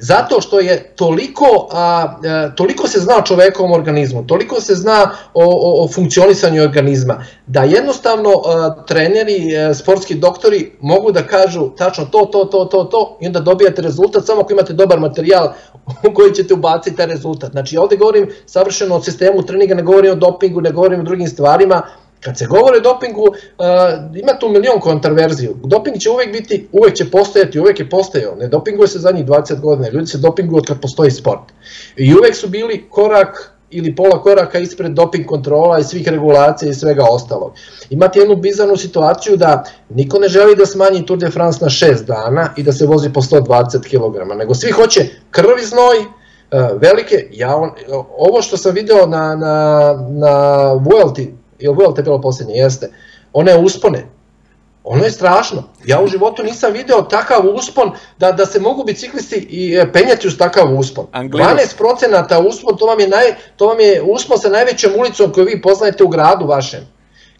Zato 0.00 0.40
što 0.40 0.60
je 0.60 0.92
toliko, 0.96 1.68
a, 1.72 2.16
a, 2.24 2.50
toliko 2.56 2.88
se 2.88 3.00
zna 3.00 3.16
o 3.18 3.22
čovekovom 3.22 3.72
organizmu, 3.72 4.26
toliko 4.26 4.60
se 4.60 4.74
zna 4.74 5.10
o, 5.34 5.44
o, 5.44 5.84
o 5.84 5.88
funkcionisanju 5.88 6.62
organizma, 6.62 7.24
da 7.46 7.62
jednostavno 7.62 8.30
a, 8.30 8.84
treneri, 8.86 9.56
a, 9.56 9.74
sportski 9.74 10.14
doktori 10.14 10.72
mogu 10.80 11.12
da 11.12 11.26
kažu 11.26 11.70
tačno 11.76 12.04
to, 12.04 12.24
to, 12.24 12.44
to, 12.44 12.64
to, 12.64 12.84
to 12.84 13.18
i 13.20 13.26
onda 13.26 13.40
dobijate 13.40 13.82
rezultat 13.82 14.26
samo 14.26 14.40
ako 14.40 14.52
imate 14.52 14.72
dobar 14.72 15.00
materijal 15.00 15.52
u 16.10 16.14
koji 16.14 16.34
ćete 16.34 16.54
ubaciti 16.54 16.96
taj 16.96 17.06
rezultat. 17.06 17.50
Znači 17.50 17.76
ovde 17.76 17.96
govorim 17.96 18.30
savršeno 18.46 18.94
o 18.94 19.02
sistemu 19.02 19.42
treninga, 19.42 19.74
ne 19.74 19.82
govorim 19.82 20.12
o 20.12 20.14
dopingu, 20.14 20.60
ne 20.60 20.70
govorim 20.70 21.00
o 21.00 21.04
drugim 21.04 21.28
stvarima, 21.28 21.82
Kad 22.20 22.38
se 22.38 22.46
govori 22.46 22.76
o 22.76 22.80
dopingu, 22.80 23.22
uh, 23.22 23.34
ima 24.14 24.38
tu 24.40 24.48
milion 24.48 24.80
kontraverziju. 24.80 25.56
Doping 25.64 25.98
će 25.98 26.10
uvek 26.10 26.32
biti, 26.32 26.68
uvek 26.72 26.94
će 26.94 27.10
postojati, 27.10 27.60
uvek 27.60 27.80
je 27.80 27.90
postojao. 27.90 28.36
Ne 28.36 28.48
dopinguje 28.48 28.88
se 28.88 28.98
zadnjih 28.98 29.26
20 29.26 29.60
godina, 29.60 29.88
ljudi 29.88 30.06
se 30.06 30.18
dopinguju 30.18 30.58
od 30.58 30.66
kad 30.66 30.80
postoji 30.80 31.10
sport. 31.10 31.52
I 31.96 32.14
uvek 32.14 32.34
su 32.34 32.48
bili 32.48 32.88
korak 32.90 33.58
ili 33.70 33.96
pola 33.96 34.22
koraka 34.22 34.58
ispred 34.58 34.92
doping 34.92 35.26
kontrola 35.26 35.78
i 35.78 35.84
svih 35.84 36.08
regulacija 36.08 36.70
i 36.70 36.74
svega 36.74 37.04
ostalog. 37.10 37.52
Imate 37.90 38.18
jednu 38.18 38.36
bizarnu 38.36 38.76
situaciju 38.76 39.36
da 39.36 39.64
niko 39.88 40.18
ne 40.18 40.28
želi 40.28 40.56
da 40.56 40.66
smanji 40.66 41.06
Tour 41.06 41.18
de 41.18 41.30
France 41.30 41.58
na 41.60 41.68
6 41.68 42.04
dana 42.04 42.50
i 42.56 42.62
da 42.62 42.72
se 42.72 42.86
vozi 42.86 43.12
po 43.12 43.20
120 43.20 43.80
kg, 43.82 44.38
nego 44.38 44.54
svi 44.54 44.70
hoće 44.70 45.06
krv 45.30 45.58
i 45.62 45.66
znoj, 45.66 45.96
velike, 46.80 47.28
ja, 47.32 47.56
ovo 48.18 48.42
što 48.42 48.56
sam 48.56 48.74
video 48.74 49.06
na, 49.06 49.36
na, 49.36 49.92
na 50.08 50.72
Vuelti, 50.72 51.34
Jel 51.58 51.72
Vuelta 51.72 52.00
je 52.00 52.04
bilo 52.04 52.20
poslednje? 52.20 52.54
Jeste. 52.54 52.90
One 53.32 53.58
uspone. 53.58 54.06
Ono 54.84 55.04
je 55.04 55.10
strašno. 55.10 55.62
Ja 55.86 56.00
u 56.02 56.06
životu 56.06 56.42
nisam 56.42 56.72
video 56.72 57.02
takav 57.02 57.40
uspon 57.54 57.90
da, 58.18 58.32
da 58.32 58.46
se 58.46 58.60
mogu 58.60 58.84
biciklisti 58.84 59.36
i 59.50 59.74
e, 59.74 59.92
penjati 59.92 60.28
uz 60.28 60.38
takav 60.38 60.78
uspon. 60.78 61.06
Angliru. 61.12 61.48
12% 61.48 62.48
uspon, 62.48 62.76
to 62.76 62.86
vam, 62.86 63.00
je 63.00 63.08
naj, 63.08 63.34
to 63.56 63.66
vam 63.66 63.80
je 63.80 64.02
uspon 64.02 64.38
sa 64.38 64.48
najvećom 64.48 64.92
ulicom 64.98 65.32
koju 65.32 65.46
vi 65.46 65.62
poznajete 65.62 66.04
u 66.04 66.08
gradu 66.08 66.46
vašem. 66.46 66.80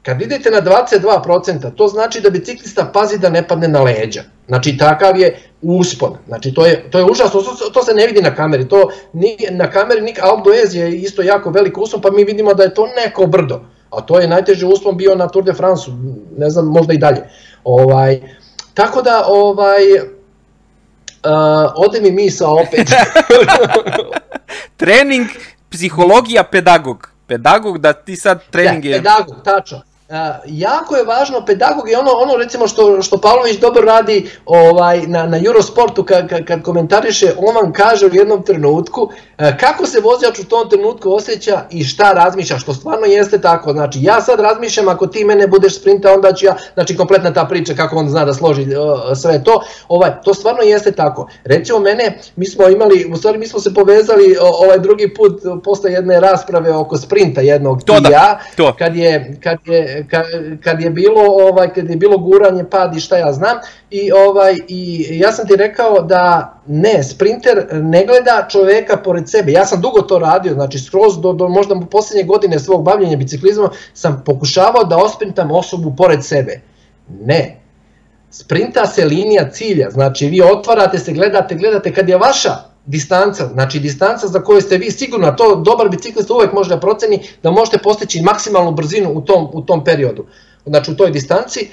Kad 0.02 0.22
idete 0.22 0.50
na 0.50 0.62
22%, 0.62 1.74
to 1.74 1.88
znači 1.88 2.20
da 2.20 2.30
biciklista 2.30 2.90
pazi 2.94 3.18
da 3.18 3.30
ne 3.30 3.48
padne 3.48 3.68
na 3.68 3.82
leđa. 3.82 4.22
Znači 4.46 4.76
takav 4.76 5.18
je 5.18 5.38
uspon. 5.62 6.16
Znači 6.26 6.54
to 6.54 6.66
je, 6.66 6.90
to 6.90 6.98
je 6.98 7.04
užasno, 7.04 7.42
to, 7.42 7.70
to 7.70 7.82
se 7.82 7.94
ne 7.94 8.06
vidi 8.06 8.22
na 8.22 8.34
kameri. 8.34 8.68
To 8.68 8.90
ni, 9.12 9.36
na 9.50 9.70
kameri 9.70 10.00
Nik 10.00 10.18
Alpe 10.22 10.50
d'Huez 10.50 10.76
je 10.76 10.96
isto 10.96 11.22
jako 11.22 11.50
velik 11.50 11.78
uspon, 11.78 12.00
pa 12.00 12.10
mi 12.10 12.24
vidimo 12.24 12.54
da 12.54 12.62
je 12.62 12.74
to 12.74 12.86
neko 12.86 13.26
brdo 13.26 13.60
a 13.90 14.00
to 14.00 14.20
je 14.20 14.28
najteži 14.28 14.66
uspon 14.66 14.96
bio 14.96 15.14
na 15.14 15.28
Tour 15.28 15.44
de 15.44 15.52
France, 15.52 15.90
ne 16.36 16.50
znam, 16.50 16.66
možda 16.66 16.94
i 16.94 16.98
dalje. 16.98 17.22
Ovaj, 17.64 18.20
tako 18.74 19.02
da, 19.02 19.24
ovaj, 19.26 19.82
uh, 19.92 21.72
ode 21.76 22.00
mi 22.00 22.10
misa 22.10 22.48
opet. 22.48 22.90
Trening, 24.76 25.28
psihologija, 25.70 26.44
pedagog. 26.44 27.08
Pedagog 27.26 27.78
da 27.78 27.92
ti 27.92 28.16
sad 28.16 28.40
trening 28.50 28.84
je... 28.84 28.90
Da, 28.90 28.96
pedagog, 28.98 29.44
tačno 29.44 29.87
jako 30.46 30.96
je 30.96 31.04
važno 31.04 31.44
pedagog 31.46 31.90
i 31.90 31.94
ono 31.94 32.10
ono 32.10 32.36
recimo 32.36 32.68
što 32.68 33.02
što 33.02 33.18
Pavlović 33.18 33.58
dobro 33.58 33.82
radi 33.82 34.30
ovaj 34.46 35.00
na 35.06 35.26
na 35.26 35.38
Eurosportu 35.46 36.04
kad 36.04 36.44
kad 36.44 36.62
komentariše 36.62 37.32
on 37.38 37.54
vam 37.54 37.72
kaže 37.72 38.06
u 38.06 38.14
jednom 38.14 38.42
trenutku 38.42 39.10
kako 39.60 39.86
se 39.86 40.00
vozač 40.00 40.38
u 40.38 40.44
tom 40.44 40.70
trenutku 40.70 41.12
osjeća 41.12 41.62
i 41.70 41.84
šta 41.84 42.12
razmišlja 42.12 42.58
što 42.58 42.74
stvarno 42.74 43.06
jeste 43.06 43.40
tako. 43.40 43.72
Znači 43.72 43.98
ja 44.02 44.20
sad 44.20 44.40
razmišljam 44.40 44.88
ako 44.88 45.06
ti 45.06 45.24
mene 45.24 45.46
budeš 45.46 45.80
sprinta 45.80 46.12
onda 46.12 46.32
ću 46.32 46.46
ja 46.46 46.56
znači 46.74 46.96
kompletna 46.96 47.32
ta 47.32 47.44
priča 47.44 47.74
kako 47.74 47.96
on 47.96 48.08
zna 48.08 48.24
da 48.24 48.34
složi 48.34 48.66
sve 49.22 49.44
to. 49.44 49.62
Ovaj 49.88 50.10
to 50.24 50.34
stvarno 50.34 50.62
jeste 50.62 50.92
tako. 50.92 51.28
Recimo 51.44 51.78
mene 51.78 52.18
mi 52.36 52.46
smo 52.46 52.68
imali 52.68 53.10
u 53.12 53.16
stvari 53.16 53.38
mi 53.38 53.46
smo 53.46 53.60
se 53.60 53.74
povezali 53.74 54.36
ovaj 54.40 54.78
drugi 54.78 55.14
put 55.14 55.42
posle 55.64 55.92
jedne 55.92 56.20
rasprave 56.20 56.72
oko 56.72 56.98
sprinta 56.98 57.40
jednog 57.40 57.82
to 57.82 58.00
da, 58.00 58.08
ja 58.08 58.38
to. 58.56 58.74
kad 58.78 58.96
je 58.96 59.36
kad 59.42 59.58
je 59.66 59.97
kad 60.62 60.80
je 60.80 60.90
bilo 60.90 61.22
ovaj 61.22 61.74
kad 61.74 61.90
je 61.90 61.96
bilo 61.96 62.18
guranje 62.18 62.64
pad 62.64 62.96
i 62.96 63.00
šta 63.00 63.16
ja 63.16 63.32
znam 63.32 63.56
i 63.90 64.12
ovaj 64.12 64.54
i 64.68 65.06
ja 65.10 65.32
sam 65.32 65.46
ti 65.46 65.56
rekao 65.56 66.02
da 66.02 66.54
ne 66.66 67.02
sprinter 67.02 67.66
ne 67.72 68.06
gleda 68.06 68.46
čoveka 68.50 68.96
pored 68.96 69.30
sebe. 69.30 69.52
Ja 69.52 69.66
sam 69.66 69.80
dugo 69.80 70.02
to 70.02 70.18
radio 70.18 70.54
znači 70.54 70.78
skroz 70.78 71.20
do, 71.20 71.32
do 71.32 71.48
možda 71.48 71.80
poslednje 71.90 72.24
godine 72.24 72.58
svog 72.58 72.84
bavljenja 72.84 73.16
biciklizmom 73.16 73.68
sam 73.94 74.22
pokušavao 74.26 74.84
da 74.84 74.96
osprintam 74.96 75.50
osobu 75.50 75.94
pored 75.96 76.24
sebe. 76.24 76.60
Ne. 77.08 77.60
Sprinta 78.30 78.86
se 78.86 79.04
linija 79.04 79.50
cilja 79.50 79.90
znači 79.90 80.26
vi 80.26 80.42
otvarate 80.42 80.98
se 80.98 81.12
gledate 81.12 81.54
gledate 81.54 81.94
kad 81.94 82.08
je 82.08 82.18
vaša 82.18 82.67
distanca, 82.88 83.46
znači 83.46 83.80
distanca 83.80 84.26
za 84.26 84.42
koju 84.42 84.60
ste 84.60 84.76
vi 84.76 84.90
sigurno, 84.90 85.32
to 85.32 85.56
dobar 85.56 85.88
biciklista 85.88 86.34
uvek 86.34 86.52
može 86.52 86.68
da 86.68 86.80
proceni 86.80 87.20
da 87.42 87.50
možete 87.50 87.78
postići 87.78 88.22
maksimalnu 88.22 88.70
brzinu 88.70 89.12
u 89.12 89.20
tom, 89.20 89.48
u 89.52 89.62
tom 89.62 89.84
periodu, 89.84 90.26
znači 90.66 90.90
u 90.90 90.96
toj 90.96 91.10
distanci, 91.10 91.68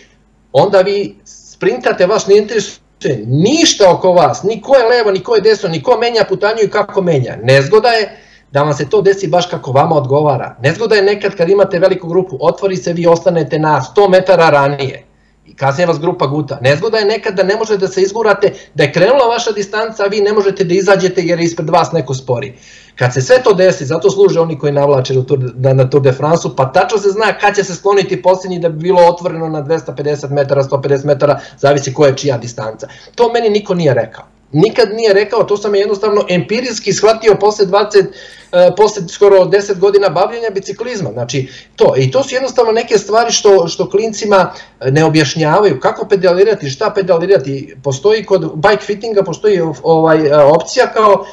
onda 0.51 0.81
vi 0.81 1.15
sprintate, 1.25 2.05
vas 2.05 2.27
ne 2.27 2.37
interesuje 2.37 3.25
ništa 3.25 3.91
oko 3.91 4.13
vas, 4.13 4.43
ni 4.43 4.61
ko 4.61 4.75
je 4.75 4.89
levo, 4.89 5.11
ni 5.11 5.23
ko 5.23 5.35
je 5.35 5.41
desno, 5.41 5.69
ni 5.69 5.83
ko 5.83 5.97
menja 5.97 6.25
putanju 6.29 6.63
i 6.63 6.69
kako 6.69 7.01
menja. 7.01 7.37
Nezgoda 7.43 7.89
je 7.89 8.17
da 8.51 8.63
vam 8.63 8.73
se 8.73 8.89
to 8.89 9.01
desi 9.01 9.27
baš 9.27 9.45
kako 9.45 9.71
vama 9.71 9.95
odgovara. 9.95 10.55
Nezgoda 10.61 10.95
je 10.95 11.01
nekad 11.01 11.35
kad 11.35 11.49
imate 11.49 11.79
veliku 11.79 12.07
grupu, 12.07 12.37
otvori 12.39 12.75
se, 12.75 12.93
vi 12.93 13.07
ostanete 13.07 13.59
na 13.59 13.81
100 13.95 14.09
metara 14.09 14.49
ranije 14.49 15.04
i 15.45 15.55
kasnije 15.55 15.87
vas 15.87 15.99
grupa 15.99 16.27
guta. 16.27 16.57
Nezgoda 16.61 16.97
je 16.97 17.05
nekad 17.05 17.35
da 17.35 17.43
ne 17.43 17.55
možete 17.55 17.77
da 17.77 17.87
se 17.87 18.01
izgurate, 18.01 18.53
da 18.73 18.83
je 18.83 18.91
krenula 18.91 19.25
vaša 19.25 19.51
distanca, 19.51 20.03
a 20.03 20.07
vi 20.07 20.21
ne 20.21 20.33
možete 20.33 20.63
da 20.63 20.73
izađete 20.73 21.21
jer 21.21 21.39
je 21.39 21.45
ispred 21.45 21.69
vas 21.69 21.91
neko 21.91 22.13
spori. 22.13 22.53
Kad 22.95 23.13
se 23.13 23.21
sve 23.21 23.43
to 23.43 23.53
desi, 23.53 23.85
zato 23.85 24.11
služe 24.11 24.39
oni 24.39 24.59
koji 24.59 24.73
navlače 24.73 25.13
na 25.13 25.23
Tour, 25.23 25.39
na, 25.55 25.73
na 25.73 25.89
Tour 25.89 26.03
de 26.03 26.11
France, 26.11 26.47
pa 26.57 26.71
tačno 26.71 26.97
se 26.97 27.09
zna 27.09 27.37
kad 27.41 27.55
će 27.55 27.63
se 27.63 27.75
skloniti 27.75 28.21
posljednji 28.21 28.59
da 28.59 28.69
bi 28.69 28.79
bilo 28.79 29.01
otvoreno 29.01 29.49
na 29.49 29.63
250 29.63 30.31
metara, 30.31 30.63
150 30.63 31.05
metara, 31.05 31.39
zavisi 31.57 31.93
koja 31.93 32.09
je 32.09 32.17
čija 32.17 32.37
distanca. 32.37 32.87
To 33.15 33.31
meni 33.33 33.49
niko 33.49 33.73
nije 33.73 33.93
rekao 33.93 34.34
nikad 34.55 34.93
nije 34.93 35.13
rekao, 35.13 35.43
to 35.43 35.57
sam 35.57 35.75
je 35.75 35.81
jednostavno 35.81 36.25
empirijski 36.29 36.93
shvatio 36.93 37.35
posle 37.39 37.65
20, 37.65 38.05
e, 38.51 38.71
posle 38.77 39.07
skoro 39.07 39.45
10 39.45 39.79
godina 39.79 40.09
bavljenja 40.09 40.49
biciklizma, 40.49 41.09
znači 41.11 41.49
to, 41.75 41.93
i 41.97 42.11
to 42.11 42.23
su 42.23 42.33
jednostavno 42.35 42.71
neke 42.71 42.97
stvari 42.97 43.31
što, 43.31 43.67
što 43.67 43.89
klincima 43.89 44.53
ne 44.91 45.05
objašnjavaju, 45.05 45.79
kako 45.79 46.07
pedalirati, 46.07 46.69
šta 46.69 46.91
pedalirati, 46.95 47.75
postoji 47.83 48.25
kod 48.25 48.51
bike 48.55 48.83
fittinga, 48.85 49.23
postoji 49.23 49.61
ovaj, 49.83 50.31
opcija 50.33 50.87
kao 50.93 51.25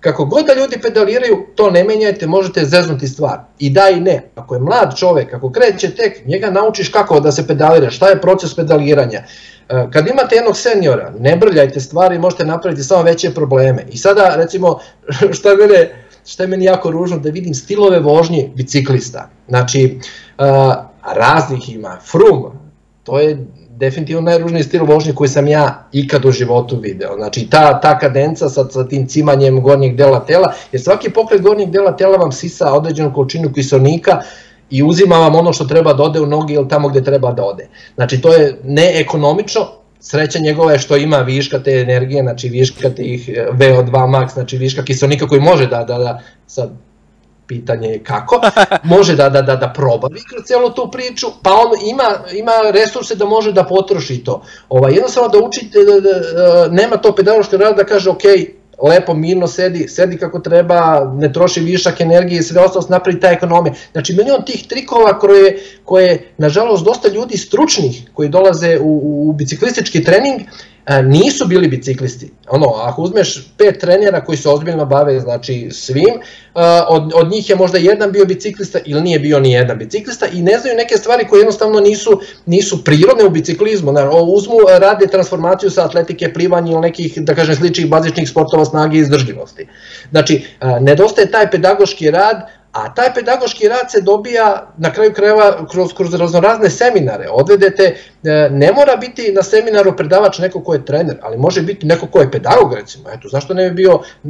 kako 0.00 0.24
god 0.24 0.46
da 0.46 0.54
ljudi 0.54 0.80
pedaliraju, 0.82 1.46
to 1.54 1.70
ne 1.70 1.84
menjajte, 1.84 2.26
možete 2.26 2.64
zeznuti 2.64 3.08
stvar. 3.08 3.38
I 3.58 3.70
da 3.70 3.88
i 3.90 4.00
ne. 4.00 4.30
Ako 4.34 4.54
je 4.54 4.60
mlad 4.60 4.96
čovek, 4.96 5.34
ako 5.34 5.52
kreće 5.52 5.90
tek, 5.94 6.26
njega 6.26 6.50
naučiš 6.50 6.88
kako 6.88 7.20
da 7.20 7.32
se 7.32 7.46
pedalira, 7.46 7.90
šta 7.90 8.08
je 8.08 8.20
proces 8.20 8.54
pedaliranja. 8.56 9.22
E, 9.68 9.86
kad 9.92 10.08
imate 10.08 10.36
jednog 10.36 10.56
seniora, 10.56 11.12
ne 11.18 11.36
brljajte 11.36 11.80
stvari, 11.80 12.18
možete 12.18 12.44
napraviti 12.44 12.82
samo 12.82 13.02
veće 13.02 13.34
probleme. 13.34 13.86
I 13.92 13.98
sada, 13.98 14.34
recimo, 14.36 14.78
šta 15.38 15.54
mene, 15.54 16.04
šta 16.26 16.42
je 16.42 16.48
meni 16.48 16.64
jako 16.64 16.90
ružno, 16.90 17.18
da 17.18 17.30
vidim 17.30 17.54
stilove 17.54 17.98
vožnje 17.98 18.50
biciklista. 18.56 19.28
Znači, 19.48 19.98
uh, 20.38 20.74
raznih 21.16 21.74
ima, 21.74 21.98
frum, 22.10 22.52
to 23.04 23.18
je 23.18 23.46
definitivno 23.80 24.22
najružniji 24.22 24.62
stil 24.62 24.84
vožnje 24.84 25.12
koji 25.12 25.28
sam 25.28 25.46
ja 25.46 25.88
ikad 25.92 26.24
u 26.24 26.30
životu 26.30 26.78
video. 26.80 27.14
Znači 27.16 27.46
ta, 27.50 27.80
ta 27.80 27.98
kadenca 27.98 28.48
sa, 28.48 28.64
sa 28.70 28.88
tim 28.88 29.06
cimanjem 29.06 29.60
gornjeg 29.62 29.96
dela 29.96 30.20
tela, 30.26 30.52
jer 30.72 30.82
svaki 30.82 31.10
pokret 31.10 31.42
gornjeg 31.42 31.70
dela 31.70 31.96
tela 31.96 32.16
vam 32.16 32.32
sisa 32.32 32.72
određenu 32.72 33.14
količinu 33.14 33.52
kiselnika 33.52 34.20
i 34.70 34.82
uzima 34.82 35.16
vam 35.16 35.34
ono 35.34 35.52
što 35.52 35.64
treba 35.64 35.92
da 35.92 36.02
ode 36.02 36.20
u 36.20 36.26
nogi 36.26 36.54
ili 36.54 36.68
tamo 36.68 36.88
gde 36.88 37.04
treba 37.04 37.32
da 37.32 37.44
ode. 37.44 37.68
Znači 37.94 38.20
to 38.20 38.32
je 38.32 38.58
neekonomično, 38.64 39.66
sreća 40.00 40.38
njegova 40.38 40.72
je 40.72 40.78
što 40.78 40.96
ima 40.96 41.18
viška 41.18 41.58
te 41.62 41.80
energije, 41.80 42.22
znači 42.22 42.48
viška 42.48 42.90
tih 42.90 43.28
eh, 43.28 43.48
VO2 43.52 43.90
max, 43.90 44.32
znači 44.34 44.58
viška 44.58 44.84
kiselnika 44.84 45.26
koji 45.26 45.40
može 45.40 45.66
da, 45.66 45.84
da, 45.84 45.98
da 45.98 46.20
sad 46.46 46.70
pitanje 47.50 47.88
je 47.88 48.02
kako, 48.04 48.40
može 48.94 49.16
da, 49.16 49.28
da, 49.28 49.42
da, 49.42 49.56
da 49.56 49.72
probavi 49.74 50.20
kroz 50.30 50.44
celu 50.46 50.70
tu 50.70 50.88
priču, 50.92 51.26
pa 51.42 51.50
on 51.50 51.74
ima, 51.90 52.08
ima 52.38 52.52
resurse 52.72 53.14
da 53.14 53.26
može 53.26 53.52
da 53.52 53.64
potroši 53.64 54.22
to. 54.24 54.42
Ovaj, 54.68 54.94
jednostavno 54.94 55.28
da 55.28 55.38
učite, 55.38 55.84
da, 55.84 56.00
da, 56.00 56.14
da, 56.20 56.68
nema 56.70 56.96
to 56.96 57.14
pedagogško 57.14 57.56
rada 57.56 57.82
da 57.82 57.84
kaže, 57.84 58.10
ok, 58.10 58.22
lepo, 58.82 59.14
mirno 59.14 59.46
sedi, 59.46 59.88
sedi 59.88 60.16
kako 60.18 60.38
treba, 60.38 60.80
ne 61.14 61.32
troši 61.32 61.60
višak 61.60 62.00
energije 62.00 62.38
i 62.38 62.42
sve 62.42 62.62
ostalo 62.62 62.86
napravi 62.88 63.20
ta 63.20 63.30
ekonomija. 63.30 63.74
Znači, 63.92 64.14
milion 64.14 64.44
tih 64.46 64.66
trikova 64.68 65.18
koje, 65.18 65.58
koje, 65.84 66.32
nažalost, 66.38 66.84
dosta 66.84 67.08
ljudi 67.08 67.38
stručnih 67.38 68.02
koji 68.14 68.28
dolaze 68.28 68.78
u, 68.80 69.00
u 69.28 69.32
biciklistički 69.32 70.04
trening, 70.04 70.40
E, 70.79 70.79
nisu 71.02 71.46
bili 71.46 71.68
biciklisti. 71.68 72.30
Ono, 72.48 72.66
ako 72.66 73.02
uzmeš 73.02 73.52
pet 73.58 73.78
trenera 73.80 74.24
koji 74.24 74.38
se 74.38 74.48
ozbiljno 74.48 74.84
bave 74.84 75.20
znači 75.20 75.68
svim, 75.70 76.14
e, 76.14 76.20
od, 76.88 77.12
od 77.14 77.30
njih 77.30 77.50
je 77.50 77.56
možda 77.56 77.78
jedan 77.78 78.12
bio 78.12 78.24
biciklista 78.24 78.78
ili 78.84 79.00
nije 79.00 79.18
bio 79.18 79.40
ni 79.40 79.52
jedan 79.52 79.78
biciklista 79.78 80.26
i 80.26 80.42
ne 80.42 80.58
znaju 80.58 80.76
neke 80.76 80.96
stvari 80.96 81.26
koje 81.28 81.40
jednostavno 81.40 81.80
nisu, 81.80 82.20
nisu 82.46 82.84
prirodne 82.84 83.24
u 83.24 83.30
biciklizmu. 83.30 83.90
Znači, 83.90 84.08
uzmu, 84.26 84.56
rade 84.78 85.06
transformaciju 85.06 85.70
sa 85.70 85.84
atletike, 85.84 86.32
plivanja 86.32 86.72
ili 86.72 86.80
nekih, 86.80 87.18
da 87.18 87.34
kažem, 87.34 87.54
sličnih 87.54 87.88
bazičnih 87.88 88.28
sportova 88.28 88.64
snage 88.64 88.96
i 88.96 89.00
izdržljivosti. 89.00 89.66
Znači, 90.10 90.44
e, 90.60 90.80
nedostaje 90.80 91.30
taj 91.30 91.50
pedagoški 91.50 92.10
rad, 92.10 92.59
A 92.72 92.94
taj 92.94 93.14
pedagoški 93.14 93.68
rad 93.68 93.90
se 93.90 94.00
dobija 94.00 94.72
na 94.78 94.92
kraju 94.92 95.12
krajeva 95.14 95.66
kroz, 95.70 95.92
kroz 95.96 96.14
raznorazne 96.14 96.70
seminare. 96.70 97.28
Odvedete, 97.30 97.82
e, 98.24 98.48
ne 98.50 98.72
mora 98.72 98.96
biti 98.96 99.32
na 99.32 99.42
seminaru 99.42 99.96
predavač 99.96 100.38
neko 100.38 100.60
ko 100.60 100.74
je 100.74 100.84
trener, 100.84 101.16
ali 101.22 101.36
može 101.36 101.62
biti 101.62 101.86
neko 101.86 102.06
ko 102.06 102.20
je 102.20 102.30
pedagog 102.30 102.74
recimo. 102.74 103.10
Eto, 103.10 103.28
zašto 103.28 103.54
ne 103.54 103.68
bi 103.68 103.74
bio 103.74 103.92
e, 103.92 104.28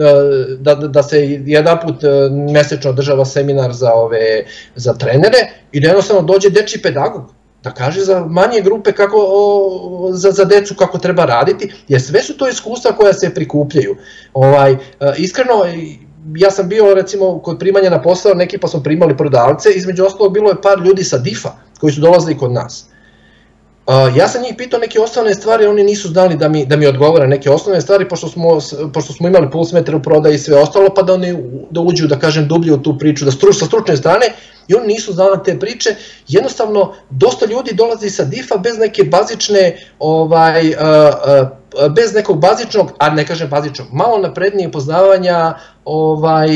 da, 0.59 0.75
da, 0.75 0.89
da 0.89 1.03
se 1.03 1.21
jedan 1.47 1.79
put 1.83 2.05
e, 2.05 2.09
mesečno 2.53 2.91
održava 2.91 3.25
seminar 3.25 3.73
za, 3.73 3.93
ove, 3.93 4.45
za 4.75 4.95
trenere 4.95 5.39
i 5.73 5.81
da 5.81 5.89
jednostavno 5.89 6.23
dođe 6.23 6.51
deči 6.51 6.83
pedagog 6.83 7.33
da 7.63 7.71
kaže 7.71 8.01
za 8.01 8.25
manje 8.25 8.61
grupe 8.61 8.93
kako 8.93 9.17
o, 9.29 10.11
za, 10.13 10.31
za 10.31 10.45
decu 10.45 10.75
kako 10.75 10.99
treba 10.99 11.25
raditi, 11.25 11.73
jer 11.89 12.03
sve 12.03 12.23
su 12.23 12.37
to 12.37 12.49
iskustva 12.49 12.93
koja 12.93 13.13
se 13.13 13.35
prikupljaju. 13.35 13.97
Ovaj, 14.33 14.77
iskreno, 15.17 15.65
ja 16.37 16.51
sam 16.51 16.69
bio 16.69 16.95
recimo 16.95 17.39
kod 17.39 17.59
primanja 17.59 17.91
na 17.91 18.03
posao, 18.03 18.35
neki 18.35 18.59
pa 18.59 18.69
smo 18.69 18.83
primali 18.83 19.17
prodavce, 19.17 19.71
između 19.71 20.05
ostalog 20.05 20.33
bilo 20.33 20.49
je 20.51 20.63
par 20.63 20.79
ljudi 20.79 21.05
sa 21.05 21.19
DIFA 21.19 21.51
koji 21.81 21.93
su 21.93 22.01
dolazili 22.01 22.39
kod 22.39 22.53
nas. 22.53 22.90
Ja 24.17 24.29
sam 24.29 24.43
njih 24.43 24.55
pitao 24.59 24.81
neke 24.81 25.01
osnovne 25.01 25.35
stvari, 25.35 25.67
oni 25.67 25.85
nisu 25.85 26.09
znali 26.09 26.37
da 26.37 26.49
mi, 26.49 26.67
da 26.67 26.77
mi 26.77 26.87
odgovore 26.87 27.27
neke 27.27 27.51
osnovne 27.51 27.81
stvari, 27.81 28.09
pošto 28.09 28.29
smo, 28.29 28.59
pošto 28.95 29.13
smo 29.13 29.29
imali 29.29 29.51
pulsmetre 29.51 29.97
u 29.97 30.03
prodaji 30.03 30.35
i 30.35 30.39
sve 30.39 30.57
ostalo, 30.57 30.89
pa 30.95 31.03
da 31.03 31.15
oni 31.15 31.37
da 31.71 31.81
uđu, 31.81 32.07
da 32.07 32.19
kažem, 32.19 32.49
dublje 32.49 32.73
u 32.73 32.83
tu 32.83 32.99
priču, 32.99 33.25
da 33.25 33.31
struč, 33.31 33.59
sa 33.59 33.65
stručne 33.65 33.97
strane, 33.97 34.27
i 34.69 34.75
oni 34.75 34.87
nisu 34.87 35.13
znali 35.13 35.39
te 35.45 35.59
priče, 35.59 35.95
jednostavno, 36.29 36.93
dosta 37.11 37.47
ljudi 37.47 37.75
dolazi 37.75 38.11
sa 38.11 38.25
DIFA 38.25 38.57
bez 38.57 38.79
neke 38.79 39.05
bazične, 39.05 39.77
ovaj, 39.99 40.63
bez 41.97 42.15
nekog 42.15 42.41
bazičnog, 42.41 42.93
a 42.99 43.11
ne 43.11 43.27
kažem 43.27 43.49
bazičnog, 43.49 43.89
malo 43.93 44.19
naprednije 44.19 44.73
poznavanja 44.73 45.55
ovaj, 45.85 46.49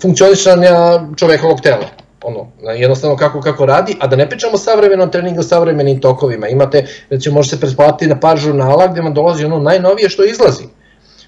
funkcionisanja 0.00 0.74
čovekovog 1.16 1.60
tela 1.60 2.05
ono, 2.22 2.46
jednostavno 2.76 3.16
kako, 3.16 3.40
kako 3.40 3.66
radi, 3.66 3.96
a 4.00 4.06
da 4.06 4.16
ne 4.16 4.28
pričamo 4.28 4.54
o 4.54 4.58
savremenom 4.58 5.10
treningu, 5.10 5.42
savremenim 5.42 6.00
tokovima. 6.00 6.48
Imate, 6.48 6.86
recimo, 7.10 7.34
može 7.34 7.48
se 7.48 7.60
pretplatiti 7.60 8.06
na 8.06 8.20
par 8.20 8.38
žurnala 8.38 8.86
gde 8.86 9.00
vam 9.00 9.14
dolazi 9.14 9.44
ono 9.44 9.58
najnovije 9.58 10.08
što 10.08 10.24
izlazi. 10.24 10.64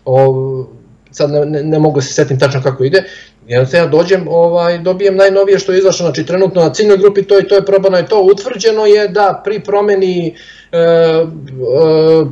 O, 0.05 0.67
sad 1.11 1.31
ne, 1.31 1.47
ne, 1.47 1.63
ne 1.63 1.79
mogu 1.79 2.01
da 2.01 2.03
se 2.03 2.13
setim 2.13 2.39
tačno 2.39 2.63
kako 2.63 2.85
ide, 2.85 3.05
jednostavno 3.47 3.87
ja 3.87 3.91
dođem, 3.91 4.29
ovaj, 4.29 4.79
dobijem 4.79 5.17
najnovije 5.17 5.59
što 5.59 5.73
je 5.73 5.79
izašlo, 5.79 6.07
znači 6.07 6.27
trenutno 6.27 6.63
na 6.63 6.73
ciljnoj 6.73 6.97
grupi 6.97 7.23
to 7.23 7.39
i 7.39 7.49
to 7.49 7.55
je 7.55 7.65
probano 7.65 7.99
i 7.99 8.07
to, 8.07 8.21
utvrđeno 8.21 8.87
je 8.87 9.09
da 9.09 9.43
pri 9.45 9.61
promeni 9.61 10.37
e, 10.73 10.79
e, 10.79 11.25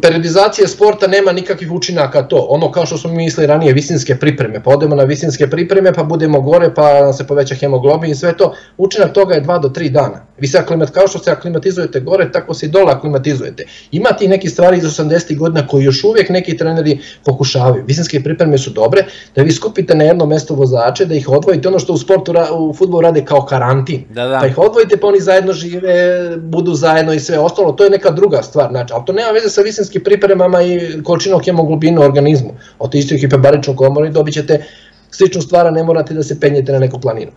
periodizacije 0.03 0.69
sporta 0.69 1.07
nema 1.07 1.33
nikakvih 1.33 1.73
učinaka 1.73 2.23
to, 2.23 2.47
ono 2.51 2.73
kao 2.73 2.87
što 2.87 2.99
smo 2.99 3.13
mislili 3.13 3.47
ranije, 3.47 3.73
visinske 3.73 4.17
pripreme, 4.17 4.63
pa 4.63 4.71
odemo 4.71 4.95
na 4.95 5.03
visinske 5.03 5.51
pripreme, 5.51 5.93
pa 5.93 6.03
budemo 6.03 6.41
gore, 6.41 6.75
pa 6.75 7.01
nam 7.01 7.13
se 7.13 7.27
poveća 7.27 7.55
hemoglobin 7.55 8.11
i 8.11 8.15
sve 8.15 8.37
to, 8.37 8.55
učinak 8.77 9.13
toga 9.13 9.35
je 9.35 9.43
2 9.43 9.61
do 9.61 9.69
3 9.69 9.89
dana. 9.89 10.27
Vi 10.39 10.47
se 10.47 10.59
aklimat, 10.59 10.91
kao 10.91 11.09
što 11.09 11.19
se 11.19 11.31
aklimatizujete 11.31 12.01
gore, 12.01 12.33
tako 12.33 12.55
se 12.55 12.67
i 12.67 12.69
dole 12.69 12.93
aklimatizujete. 12.93 13.65
Ima 13.91 14.09
ti 14.09 14.29
neki 14.29 14.49
stvari 14.49 14.79
iz 14.79 14.85
80. 14.85 15.37
godina 15.39 15.67
koji 15.67 15.85
još 15.85 16.05
uvijek 16.05 16.29
neki 16.29 16.57
treneri 16.57 16.99
pokušavaju. 17.25 17.85
Visinske 17.87 18.23
pripreme 18.23 18.59
su 18.59 18.71
dobre, 18.71 19.05
da 19.35 19.43
vi 19.43 19.53
skupite 19.53 19.95
na 19.95 20.05
jedno 20.05 20.27
mesto 20.27 20.55
vozače, 20.55 21.05
da 21.05 21.15
ih 21.15 21.29
odvojite, 21.29 21.69
ono 21.69 21.79
što 21.79 21.93
u 21.93 21.99
sportu, 21.99 22.35
u 22.59 22.75
futbolu 22.75 23.01
rade 23.01 23.25
kao 23.25 23.45
karantin, 23.45 24.05
da, 24.11 24.27
da. 24.27 24.39
pa 24.41 24.47
ih 24.47 24.59
odvojite 24.59 24.97
pa 24.97 25.07
oni 25.07 25.21
zajedno 25.21 25.53
žive, 25.53 26.37
budu 26.37 26.75
zajedno 26.75 27.13
i 27.13 27.21
sve 27.21 27.39
ostalo, 27.39 27.73
to 27.73 27.85
je 27.85 27.91
neka 27.91 28.11
druga 28.11 28.26
stvar, 28.43 28.71
znači, 28.71 28.93
ali 28.95 29.05
to 29.07 29.13
nema 29.13 29.31
veze 29.31 29.49
sa 29.51 29.63
visinskim 29.63 30.03
pripremama 30.05 30.63
i 30.63 31.03
količinom 31.05 31.41
hemoglobina 31.41 32.01
u 32.01 32.05
organizmu, 32.05 32.51
od 32.79 32.95
istoj 32.95 33.19
hipebaričnog 33.19 33.77
komora 33.77 34.07
i 34.07 34.11
dobit 34.11 34.35
ćete 34.35 34.65
sličnu 35.11 35.43
stvar, 35.43 35.73
ne 35.73 35.85
morate 35.85 36.15
da 36.15 36.23
se 36.23 36.41
penjete 36.41 36.73
na 36.73 36.79
neku 36.79 37.01
planinu 37.01 37.33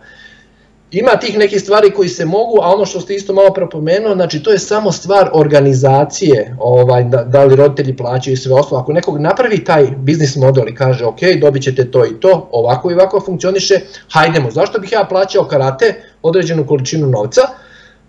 ima 0.90 1.10
tih 1.10 1.38
nekih 1.38 1.60
stvari 1.60 1.90
koji 1.90 2.08
se 2.08 2.24
mogu, 2.24 2.58
a 2.62 2.74
ono 2.74 2.86
što 2.86 3.00
ste 3.00 3.14
isto 3.14 3.32
malo 3.32 3.52
prepomenuo, 3.52 4.14
znači 4.14 4.42
to 4.42 4.50
je 4.50 4.58
samo 4.58 4.92
stvar 4.92 5.30
organizacije, 5.32 6.56
ovaj, 6.58 7.04
da, 7.04 7.24
da 7.24 7.44
li 7.44 7.56
roditelji 7.56 7.96
plaćaju 7.96 8.34
i 8.34 8.36
sve 8.36 8.54
ostalo. 8.54 8.80
Ako 8.80 8.92
nekog 8.92 9.20
napravi 9.20 9.64
taj 9.64 9.86
biznis 9.96 10.36
model 10.36 10.68
i 10.68 10.74
kaže 10.74 11.04
ok, 11.04 11.18
dobit 11.40 11.62
ćete 11.62 11.90
to 11.90 12.06
i 12.06 12.20
to, 12.20 12.48
ovako 12.52 12.90
i 12.90 12.94
ovako 12.94 13.20
funkcioniše, 13.20 13.80
hajdemo, 14.12 14.50
zašto 14.50 14.78
bih 14.78 14.92
ja 14.92 15.06
plaćao 15.08 15.44
karate 15.44 15.94
određenu 16.22 16.66
količinu 16.66 17.06
novca, 17.06 17.40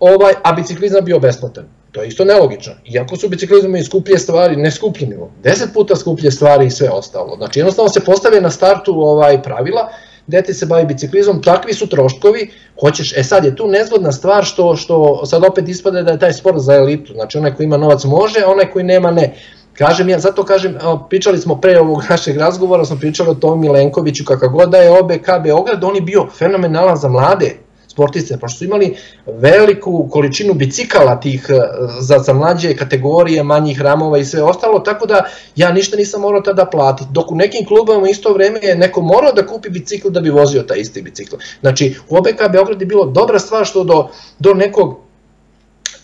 ovaj, 0.00 0.32
a 0.42 0.52
biciklizam 0.52 1.04
bio 1.04 1.18
besplatan? 1.18 1.64
To 1.92 2.02
je 2.02 2.08
isto 2.08 2.24
nelogično. 2.24 2.72
Iako 2.94 3.16
su 3.16 3.28
biciklizam 3.28 3.76
i 3.76 3.84
skuplje 3.84 4.18
stvari, 4.18 4.56
ne 4.56 4.70
skuplje 4.70 5.06
nego, 5.06 5.30
deset 5.42 5.72
puta 5.74 5.96
skuplje 5.96 6.30
stvari 6.30 6.66
i 6.66 6.70
sve 6.70 6.90
ostalo. 6.90 7.36
Znači 7.36 7.60
jednostavno 7.60 7.88
se 7.88 8.00
postave 8.00 8.40
na 8.40 8.50
startu 8.50 9.00
ovaj 9.00 9.42
pravila 9.42 9.90
dete 10.26 10.54
se 10.54 10.66
bavi 10.66 10.84
biciklizmom, 10.86 11.42
takvi 11.42 11.74
su 11.74 11.86
troškovi, 11.86 12.50
hoćeš, 12.80 13.16
e 13.16 13.24
sad 13.24 13.44
je 13.44 13.56
tu 13.56 13.68
nezgodna 13.68 14.12
stvar 14.12 14.44
što, 14.44 14.76
što 14.76 15.26
sad 15.26 15.44
opet 15.44 15.68
ispada 15.68 16.02
da 16.02 16.10
je 16.10 16.18
taj 16.18 16.32
sport 16.32 16.58
za 16.58 16.74
elitu, 16.74 17.12
znači 17.12 17.38
onaj 17.38 17.54
koji 17.54 17.64
ima 17.64 17.76
novac 17.76 18.04
može, 18.04 18.44
onaj 18.46 18.70
koji 18.70 18.84
nema 18.84 19.10
ne. 19.10 19.34
Kažem 19.72 20.08
ja, 20.08 20.18
zato 20.18 20.44
kažem, 20.44 20.78
pričali 21.08 21.38
smo 21.38 21.60
pre 21.60 21.80
ovog 21.80 22.02
našeg 22.10 22.36
razgovora, 22.36 22.84
smo 22.84 22.96
pričali 22.96 23.30
o 23.30 23.34
Tomi 23.34 23.60
Milenkoviću, 23.60 24.24
kakav 24.24 24.48
god 24.48 24.70
da 24.70 24.78
je 24.78 24.90
OBK 24.90 25.28
Beograd, 25.42 25.84
on 25.84 25.96
je 25.96 26.02
bio 26.02 26.26
fenomenalan 26.38 26.96
za 26.96 27.08
mlade, 27.08 27.56
sportiste, 27.92 28.38
pošto 28.40 28.58
su 28.58 28.64
imali 28.64 28.96
veliku 29.26 30.08
količinu 30.10 30.54
bicikala 30.54 31.20
tih 31.20 31.46
e, 31.48 31.60
za, 32.00 32.18
za 32.18 32.32
mlađe 32.32 32.76
kategorije, 32.76 33.42
manjih 33.42 33.80
ramova 33.80 34.18
i 34.18 34.24
sve 34.24 34.42
ostalo, 34.42 34.78
tako 34.78 35.06
da 35.06 35.24
ja 35.56 35.72
ništa 35.72 35.96
nisam 35.96 36.20
morao 36.20 36.40
tada 36.40 36.66
platiti. 36.66 37.10
Dok 37.12 37.30
u 37.30 37.34
nekim 37.34 37.66
klubama 37.66 38.08
isto 38.08 38.32
vreme 38.32 38.60
je 38.62 38.76
neko 38.76 39.00
morao 39.00 39.32
da 39.32 39.46
kupi 39.46 39.70
bicikl 39.70 40.08
da 40.08 40.20
bi 40.20 40.30
vozio 40.30 40.62
taj 40.62 40.78
isti 40.78 41.02
bicikl. 41.02 41.36
Znači, 41.60 41.94
u 42.08 42.16
OBK 42.16 42.50
Beograd 42.52 42.80
je 42.80 42.86
bilo 42.86 43.04
dobra 43.04 43.38
stvar 43.38 43.66
što 43.66 43.84
do, 43.84 44.08
do 44.38 44.54
nekog 44.54 44.98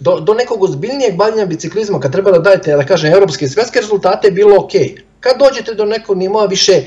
do, 0.01 0.21
do 0.21 0.35
nekog 0.35 0.63
ozbiljnijeg 0.63 1.17
bavljenja 1.17 1.47
biciklizma, 1.47 2.01
kad 2.01 2.13
treba 2.13 2.31
da 2.31 2.39
dajete, 2.39 2.77
da 2.77 2.87
kažem, 2.87 3.13
evropske 3.13 3.45
i 3.45 3.49
svetske 3.49 3.81
rezultate, 3.81 4.29
je 4.29 4.33
bilo 4.33 4.57
ok. 4.57 4.73
Kad 5.21 5.39
dođete 5.39 5.75
do 5.75 5.85
nekog 5.85 6.17
nivoa 6.17 6.47
više 6.47 6.83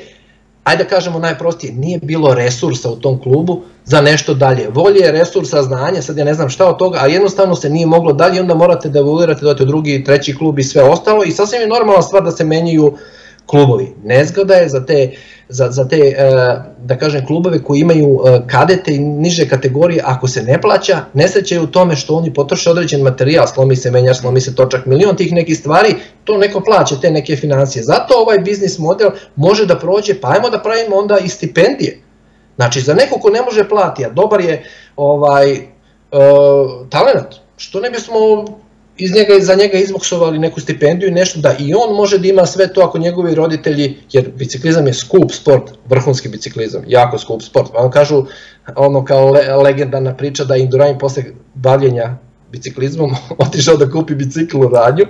ajde 0.63 0.83
da 0.83 0.89
kažemo 0.89 1.19
najprostije, 1.19 1.73
nije 1.73 1.99
bilo 2.01 2.33
resursa 2.33 2.89
u 2.89 2.95
tom 2.95 3.21
klubu 3.21 3.61
za 3.85 4.01
nešto 4.01 4.33
dalje. 4.33 4.69
Volje, 4.69 5.11
resursa, 5.11 5.63
znanja, 5.63 6.01
sad 6.01 6.17
ja 6.17 6.25
ne 6.25 6.33
znam 6.33 6.49
šta 6.49 6.67
od 6.69 6.77
toga, 6.77 6.99
a 7.01 7.07
jednostavno 7.07 7.55
se 7.55 7.69
nije 7.69 7.85
moglo 7.85 8.13
dalje, 8.13 8.41
onda 8.41 8.55
morate 8.55 8.89
da 8.89 8.99
evoluirate, 8.99 9.45
date 9.45 9.63
u 9.63 9.65
drugi, 9.65 10.03
treći 10.03 10.35
klub 10.37 10.59
i 10.59 10.63
sve 10.63 10.83
ostalo 10.83 11.23
i 11.23 11.31
sasvim 11.31 11.61
je 11.61 11.67
normalna 11.67 12.01
stvar 12.01 12.23
da 12.23 12.31
se 12.31 12.43
menjaju 12.43 12.97
klubovi. 13.45 13.93
Nezgoda 14.03 14.53
je 14.53 14.69
za 14.69 14.85
te, 14.85 15.11
za, 15.49 15.71
za 15.71 15.87
te 15.87 15.97
e, 15.97 16.13
da 16.79 16.97
kažem, 16.97 17.25
klubove 17.25 17.63
koji 17.63 17.79
imaju 17.79 18.19
e, 18.25 18.41
kadete 18.47 18.95
i 18.95 18.99
niže 18.99 19.49
kategorije, 19.49 20.03
ako 20.05 20.27
se 20.27 20.43
ne 20.43 20.61
plaća, 20.61 20.99
nesreće 21.13 21.55
je 21.55 21.61
u 21.61 21.67
tome 21.67 21.95
što 21.95 22.15
oni 22.15 22.33
potroše 22.33 22.69
određen 22.69 23.01
materijal, 23.01 23.47
slomi 23.47 23.75
se 23.75 23.91
menjač, 23.91 24.17
slomi 24.17 24.41
se 24.41 24.55
točak, 24.55 24.85
milion 24.85 25.15
tih 25.15 25.33
nekih 25.33 25.57
stvari, 25.57 25.95
to 26.23 26.37
neko 26.37 26.61
plaća, 26.61 26.95
te 27.01 27.11
neke 27.11 27.35
financije. 27.35 27.83
Zato 27.83 28.13
ovaj 28.17 28.39
biznis 28.39 28.79
model 28.79 29.09
može 29.35 29.65
da 29.65 29.79
prođe, 29.79 30.21
pa 30.21 30.31
ajmo 30.31 30.49
da 30.49 30.59
pravimo 30.59 30.95
onda 30.95 31.17
i 31.17 31.29
stipendije. 31.29 32.01
Znači, 32.55 32.81
za 32.81 32.93
neko 32.93 33.19
ko 33.19 33.29
ne 33.29 33.41
može 33.41 33.69
plati, 33.69 34.05
a 34.05 34.09
dobar 34.09 34.41
je 34.41 34.63
ovaj, 34.95 35.53
e, 35.53 35.61
talent, 36.89 37.27
što 37.57 37.79
ne 37.79 37.89
bismo 37.89 38.45
iz 39.01 39.11
njega 39.13 39.33
za 39.39 39.55
njega 39.55 39.77
izboksovali 39.77 40.39
neku 40.39 40.59
stipendiju 40.61 41.09
i 41.09 41.13
nešto 41.13 41.39
da 41.39 41.55
i 41.59 41.73
on 41.73 41.95
može 41.95 42.17
da 42.17 42.27
ima 42.27 42.45
sve 42.45 42.73
to 42.73 42.81
ako 42.81 42.97
njegovi 42.97 43.35
roditelji, 43.35 43.97
jer 44.11 44.31
biciklizam 44.37 44.87
je 44.87 44.93
skup 44.93 45.31
sport, 45.31 45.71
vrhunski 45.89 46.29
biciklizam, 46.29 46.83
jako 46.87 47.17
skup 47.17 47.41
sport. 47.41 47.73
Vam 47.73 47.91
kažu 47.91 48.25
ono 48.75 49.05
kao 49.05 49.31
le, 49.31 49.55
legendarna 49.55 50.13
priča 50.17 50.43
da 50.43 50.55
Indurain 50.55 50.97
posle 50.97 51.23
bavljenja 51.53 52.17
biciklizmom 52.51 53.15
otišao 53.45 53.77
da 53.77 53.89
kupi 53.89 54.15
bicikl 54.15 54.57
u 54.57 54.69
radnju 54.69 55.05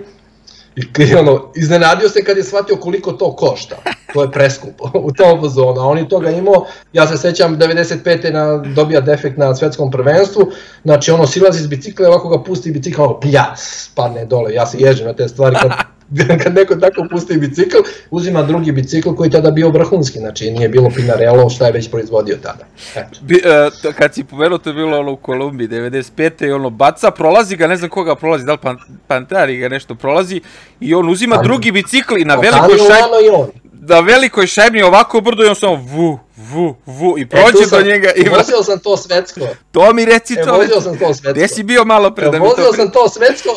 I 0.76 1.16
ono, 1.16 1.52
iznenadio 1.56 2.10
se 2.10 2.24
kad 2.24 2.38
je 2.38 2.44
shvatio 2.44 2.76
koliko 2.76 3.12
to 3.12 3.36
košta. 3.36 3.76
To 4.14 4.22
je 4.22 4.32
preskupo 4.32 4.92
u 5.08 5.12
tom 5.12 5.42
fazonu. 5.42 5.82
A 5.82 5.86
on 5.86 5.98
je 5.98 6.10
toga 6.10 6.30
imao, 6.30 6.66
ja 6.94 7.08
se 7.08 7.18
sećam 7.18 7.58
95. 7.58 8.34
Na, 8.34 8.58
dobija 8.58 9.02
defekt 9.02 9.38
na 9.38 9.56
svetskom 9.56 9.92
prvenstvu, 9.92 10.52
znači 10.84 11.12
ono 11.12 11.28
silazi 11.28 11.60
iz 11.60 11.68
bicikla 11.68 12.08
ovako 12.08 12.30
ga 12.30 12.44
pusti 12.44 12.72
bicikl, 12.72 13.02
ono 13.02 13.20
pljas, 13.20 13.92
padne 13.96 14.26
dole. 14.26 14.54
Ja 14.54 14.66
se 14.66 14.78
ježim 14.80 15.06
na 15.06 15.14
te 15.14 15.28
stvari 15.28 15.56
kad 15.62 15.72
kad 16.44 16.54
neko 16.54 16.76
tako 16.76 17.06
pusti 17.12 17.38
bicikl, 17.38 17.78
uzima 18.12 18.44
drugi 18.44 18.72
bicikl 18.72 19.14
koji 19.14 19.30
tada 19.30 19.52
bio 19.52 19.70
vrhunski, 19.70 20.20
znači 20.20 20.52
nije 20.52 20.70
bilo 20.70 20.90
Pinarello 20.96 21.50
šta 21.50 21.66
je 21.66 21.72
već 21.72 21.92
proizvodio 21.92 22.38
tada. 22.44 22.66
Eto. 22.96 23.20
Bi, 23.22 23.42
uh, 23.86 23.94
kad 23.96 24.14
si 24.14 24.24
pomenuo, 24.24 24.58
to 24.58 24.70
je 24.70 24.74
bilo 24.74 25.00
ono 25.00 25.12
u 25.12 25.18
Kolumbiji, 25.18 25.68
95. 25.68 26.48
i 26.48 26.52
ono 26.52 26.70
baca, 26.70 27.12
prolazi 27.12 27.56
ga, 27.56 27.68
ne 27.68 27.78
znam 27.78 27.90
koga 27.90 28.16
prolazi, 28.16 28.46
da 28.46 28.52
li 28.52 28.58
pan, 28.58 28.78
Pantari 29.08 29.58
ga 29.58 29.70
nešto 29.70 29.96
prolazi, 29.96 30.42
i 30.80 30.94
on 30.94 31.10
uzima 31.10 31.36
Pan... 31.36 31.44
drugi 31.44 31.72
bicikl 31.72 32.18
i 32.18 32.26
na 32.26 32.36
velikoj 32.36 32.78
šajbi, 32.78 33.52
na 33.74 34.00
velikoj 34.00 34.48
šajbni 34.48 34.82
ovako 34.82 35.22
brdo 35.22 35.44
i 35.44 35.48
on 35.48 35.56
samo 35.56 35.76
vu, 35.76 36.20
vu, 36.38 36.76
vu 36.86 37.18
i 37.18 37.26
prođe 37.26 37.64
e, 37.64 37.68
sam, 37.68 37.80
do 37.80 37.86
njega. 37.86 38.12
I 38.16 38.30
vozio 38.30 38.64
sam 38.64 38.80
to 38.80 38.98
svetsko. 38.98 39.40
To 39.72 39.94
mi 39.94 40.06
reci 40.06 40.34
e, 40.34 40.44
to. 40.44 40.58
Vozio 40.58 40.82
sam 40.82 40.98
to 40.98 41.14
svetsko. 41.14 41.32
Gde 41.32 41.48
si 41.48 41.64
bio 41.64 41.86
malo 41.86 42.12
pre 42.12 42.28
e, 42.28 42.30
da 42.30 42.40
mi 42.40 42.46
to... 42.46 42.50
Vozio 42.50 42.74
sam 42.74 42.92
to 42.92 43.10
svetsko 43.10 43.50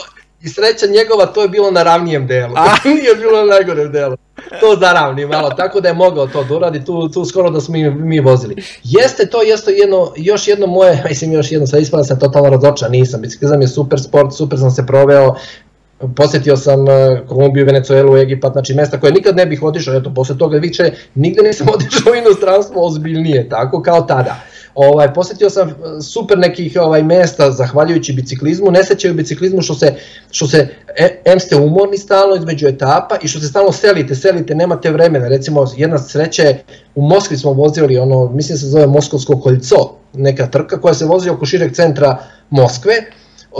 I 0.44 0.48
sreća 0.48 0.86
njegova, 0.86 1.26
to 1.26 1.42
je 1.42 1.48
bilo 1.48 1.70
na 1.70 1.82
ravnijem 1.82 2.26
delu. 2.26 2.54
A? 2.56 2.64
Nije 2.94 3.14
bilo 3.14 3.38
na 3.38 3.44
najgorem 3.44 3.92
delu. 3.92 4.16
To 4.60 4.76
zaravni 4.80 5.26
malo, 5.26 5.50
tako 5.50 5.80
da 5.80 5.88
je 5.88 5.94
mogao 5.94 6.26
to 6.26 6.44
da 6.44 6.54
uradi, 6.54 6.84
tu, 6.84 7.08
tu 7.08 7.24
skoro 7.24 7.50
da 7.50 7.60
smo 7.60 7.72
mi, 7.72 7.90
mi 7.90 8.20
vozili. 8.20 8.54
Jeste 8.84 9.26
to 9.26 9.42
jeste 9.42 9.72
jedno, 9.72 10.12
još 10.16 10.48
jedno 10.48 10.66
moje, 10.66 11.02
mislim 11.08 11.32
još 11.32 11.52
jedno, 11.52 11.66
sad 11.66 11.80
ispada 11.80 12.04
sam 12.04 12.18
totalno 12.18 12.50
razočan, 12.50 12.90
nisam, 12.90 13.20
biciklizam 13.20 13.60
je 13.60 13.68
super 13.68 14.00
sport, 14.00 14.32
super 14.32 14.58
sam 14.58 14.70
se 14.70 14.86
proveo, 14.86 15.34
posetio 16.16 16.56
sam 16.56 16.88
e, 16.88 17.22
Kolumbiju, 17.28 17.66
Venecuelu, 17.66 18.16
Egipat, 18.16 18.52
znači 18.52 18.74
mesta 18.74 19.00
koje 19.00 19.12
nikad 19.12 19.36
ne 19.36 19.46
bih 19.46 19.62
otišao, 19.62 19.94
eto, 19.94 20.14
posle 20.14 20.38
toga 20.38 20.58
više 20.58 20.90
nigde 21.14 21.42
nisam 21.42 21.66
otišao 21.74 22.12
u 22.12 22.16
inostranstvo 22.16 22.86
ozbiljnije, 22.86 23.48
tako 23.48 23.82
kao 23.82 24.00
tada. 24.00 24.36
Ovaj, 24.74 25.14
posetio 25.14 25.50
sam 25.50 25.68
e, 25.68 25.72
super 26.02 26.38
nekih 26.38 26.76
ovaj 26.80 27.02
mesta 27.02 27.50
zahvaljujući 27.50 28.12
biciklizmu, 28.12 28.70
ne 28.70 28.84
sećaju 28.84 29.14
biciklizmu 29.14 29.62
što 29.62 29.74
se, 29.74 29.94
što 30.30 30.46
se 30.46 30.68
e, 30.96 31.22
em 31.24 31.40
ste 31.40 31.56
umorni 31.56 31.98
stalno 31.98 32.36
između 32.36 32.66
etapa 32.66 33.16
i 33.22 33.28
što 33.28 33.40
se 33.40 33.46
stalno 33.46 33.72
selite, 33.72 34.14
selite, 34.14 34.54
nemate 34.54 34.90
vremena. 34.90 35.28
Recimo, 35.28 35.64
jedna 35.76 35.98
sreća 35.98 36.42
je, 36.42 36.64
u 36.94 37.02
Moskvi 37.02 37.36
smo 37.36 37.52
vozili, 37.52 37.98
ono, 37.98 38.28
mislim 38.28 38.58
se 38.58 38.66
zove 38.66 38.86
Moskovsko 38.86 39.40
koljco, 39.40 39.76
neka 40.12 40.46
trka 40.46 40.80
koja 40.80 40.94
se 40.94 41.04
vozi 41.04 41.30
oko 41.30 41.46
šireg 41.46 41.74
centra 41.74 42.18
Moskve, 42.50 42.94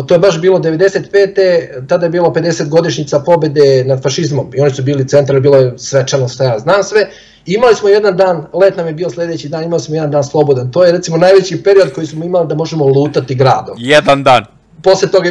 to 0.07 0.15
je 0.15 0.19
baš 0.19 0.41
bilo 0.41 0.59
95. 0.59 1.87
tada 1.89 2.07
je 2.07 2.11
bilo 2.11 2.29
50 2.29 2.69
godišnjica 2.69 3.21
pobede 3.21 3.85
nad 3.87 4.03
fašizmom 4.03 4.51
i 4.55 4.61
oni 4.61 4.71
su 4.71 4.83
bili 4.83 5.09
centrali, 5.09 5.41
bilo 5.41 5.57
je 5.57 5.73
svečano 5.77 6.29
šta 6.29 6.45
ja 6.45 6.59
znam 6.59 6.83
sve 6.83 7.11
Imali 7.47 7.75
smo 7.75 7.89
jedan 7.89 8.17
dan, 8.17 8.47
let 8.53 8.77
nam 8.77 8.87
je 8.87 8.93
bio 8.93 9.11
sledeći 9.11 9.49
dan, 9.49 9.65
imali 9.65 9.81
smo 9.81 9.95
jedan 9.95 10.11
dan 10.11 10.25
slobodan. 10.25 10.71
To 10.71 10.85
je 10.85 10.93
recimo 10.93 11.17
najveći 11.17 11.63
period 11.63 11.93
koji 11.95 12.07
smo 12.07 12.25
imali 12.25 12.49
da 12.49 12.55
možemo 12.55 12.87
lutati 12.87 13.35
gradom. 13.35 13.75
Jedan 13.79 14.23
dan. 14.23 14.45
Posle 14.83 15.11
toga 15.11 15.31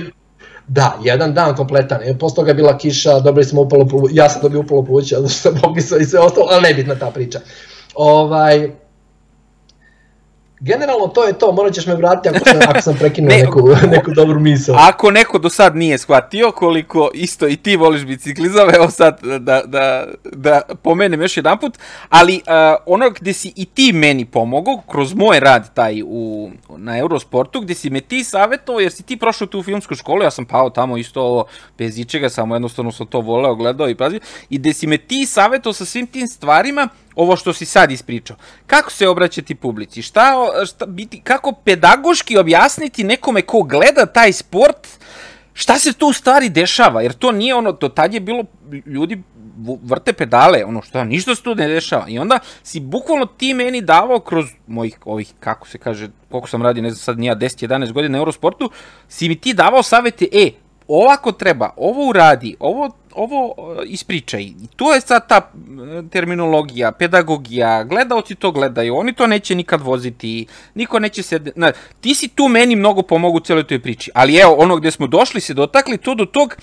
Da, 0.68 0.99
jedan 1.03 1.34
dan 1.34 1.56
kompletan. 1.56 1.99
I 2.03 2.18
posle 2.18 2.35
toga 2.35 2.49
je 2.49 2.56
bila 2.56 2.77
kiša, 2.77 3.19
dobili 3.19 3.45
smo 3.45 3.61
upalo 3.61 3.88
pluća, 3.88 4.14
ja 4.15 4.30
sam 4.30 4.41
dobio 4.41 4.60
upalo 4.60 4.84
pluća, 4.84 5.15
zato 5.22 5.30
što 5.34 5.81
sam 5.81 6.02
i 6.02 6.06
sve 6.06 6.19
ostalo, 6.19 6.48
ali 6.52 6.61
nebitna 6.61 6.95
ta 6.95 7.11
priča. 7.11 7.40
Ovaj, 7.95 8.72
generalno 10.64 11.07
to 11.07 11.23
je 11.23 11.34
to, 11.34 11.52
morat 11.52 11.73
ćeš 11.73 11.85
me 11.85 11.95
vratiti 11.95 12.30
ako 12.30 12.49
sam, 12.49 12.60
ako 12.69 12.81
sam 12.81 12.95
prekinuo 12.99 13.30
ne, 13.30 13.38
neku, 13.38 13.69
neku 13.91 14.11
dobru 14.11 14.40
misao. 14.40 14.76
Ako 14.80 15.11
neko 15.11 15.40
do 15.40 15.49
sad 15.49 15.76
nije 15.76 15.98
shvatio 15.98 16.52
koliko 16.52 17.10
isto 17.14 17.48
i 17.48 17.56
ti 17.56 17.76
voliš 17.76 18.06
biciklizam, 18.06 18.69
evo 18.76 18.90
sad 18.90 19.19
da, 19.22 19.61
da, 19.65 20.06
da 20.23 20.61
pomenem 20.81 21.22
još 21.22 21.38
jedan 21.38 21.60
put, 21.60 21.77
ali 22.10 22.35
uh, 22.35 22.41
ono 22.85 23.10
gde 23.10 23.34
si 23.34 23.53
i 23.56 23.65
ti 23.65 23.94
meni 23.94 24.26
pomogao, 24.26 24.81
kroz 24.91 25.14
moj 25.14 25.40
rad 25.40 25.73
taj 25.73 26.02
u, 26.06 26.52
na 26.77 26.98
Eurosportu, 26.98 27.61
gde 27.61 27.73
si 27.73 27.90
me 27.90 28.02
ti 28.02 28.23
savjetovao, 28.23 28.80
jer 28.80 28.91
si 28.91 29.03
ti 29.03 29.18
prošao 29.18 29.48
tu 29.48 29.64
filmsku 29.64 29.95
školu, 29.95 30.23
ja 30.23 30.31
sam 30.31 30.45
pao 30.45 30.69
tamo 30.69 30.98
isto 30.98 31.22
ovo 31.22 31.45
bez 31.77 31.99
ičega, 31.99 32.30
samo 32.30 32.56
jednostavno 32.56 32.91
sam 32.91 33.07
to 33.07 33.22
voleo, 33.22 33.56
gledao 33.56 33.90
i 33.90 33.95
pazio, 33.95 34.19
i 34.49 34.57
gde 34.57 34.73
si 34.73 34.88
me 34.88 34.98
ti 34.98 35.26
savjetovao 35.26 35.73
sa 35.73 35.85
svim 35.85 36.07
tim 36.07 36.27
stvarima, 36.27 36.88
ovo 37.15 37.35
što 37.35 37.53
si 37.53 37.65
sad 37.65 37.91
ispričao. 37.91 38.38
Kako 38.68 38.91
se 38.91 39.07
obraćati 39.07 39.56
publici? 39.56 40.02
Šta, 40.02 40.34
šta 40.65 40.85
biti, 40.85 41.22
kako 41.22 41.52
pedagoški 41.52 42.38
objasniti 42.38 43.03
nekome 43.03 43.41
ko 43.41 43.64
gleda 43.64 44.06
taj 44.06 44.34
sport, 44.34 44.88
šta 45.53 45.80
se 45.80 45.94
tu 45.94 46.07
u 46.07 46.14
stvari 46.14 46.49
dešava? 46.49 47.02
Jer 47.02 47.14
to 47.14 47.31
nije 47.31 47.56
ono, 47.56 47.72
to 47.72 47.90
tad 47.90 48.14
je 48.14 48.19
bilo, 48.19 48.44
ljudi 48.85 49.23
vrte 49.84 50.14
pedale, 50.14 50.65
ono 50.65 50.81
što 50.81 51.03
ništa 51.03 51.35
se 51.35 51.44
tu 51.44 51.56
ne 51.56 51.68
dešava. 51.68 52.06
I 52.07 52.19
onda 52.19 52.40
si 52.64 52.80
bukvalno 52.80 53.26
ti 53.26 53.53
meni 53.53 53.81
davao 53.81 54.19
kroz 54.19 54.45
mojih 54.68 54.98
ovih, 55.06 55.34
kako 55.40 55.68
se 55.68 55.77
kaže, 55.77 56.10
koliko 56.31 56.48
sam 56.48 56.64
radio, 56.64 56.84
ne 56.84 56.90
znam 56.90 56.99
sad 56.99 57.19
nija 57.19 57.35
10-11 57.35 57.91
godina 57.91 58.11
na 58.11 58.18
Eurosportu, 58.18 58.69
si 59.07 59.30
mi 59.30 59.35
ti 59.35 59.53
davao 59.53 59.84
savete, 59.84 60.27
e, 60.31 60.52
ovako 60.88 61.31
treba, 61.31 61.69
ovo 61.77 62.10
uradi, 62.10 62.56
ovo 62.60 62.90
ovo 63.15 63.56
ispričaj. 63.85 64.41
I 64.41 64.68
to 64.76 64.94
je 64.94 65.02
sad 65.02 65.27
ta 65.27 65.52
terminologija, 66.10 66.91
pedagogija, 66.91 67.84
gledaoci 67.84 68.35
to 68.35 68.52
gledaju, 68.52 68.95
oni 68.95 69.14
to 69.14 69.27
neće 69.27 69.56
nikad 69.56 69.81
voziti, 69.81 70.45
niko 70.76 70.99
neće 70.99 71.23
se... 71.23 71.40
Na, 71.56 71.72
ti 72.02 72.15
si 72.15 72.27
tu 72.27 72.48
meni 72.48 72.76
mnogo 72.76 73.02
pomogu 73.02 73.38
u 73.38 73.40
celoj 73.40 73.68
toj 73.68 73.80
priči, 73.80 74.11
ali 74.14 74.35
evo, 74.35 74.53
ono 74.53 74.76
gde 74.76 74.91
smo 74.91 75.07
došli 75.07 75.41
se 75.41 75.53
dotakli, 75.53 75.98
to 75.98 76.15
do 76.15 76.26
tog 76.26 76.56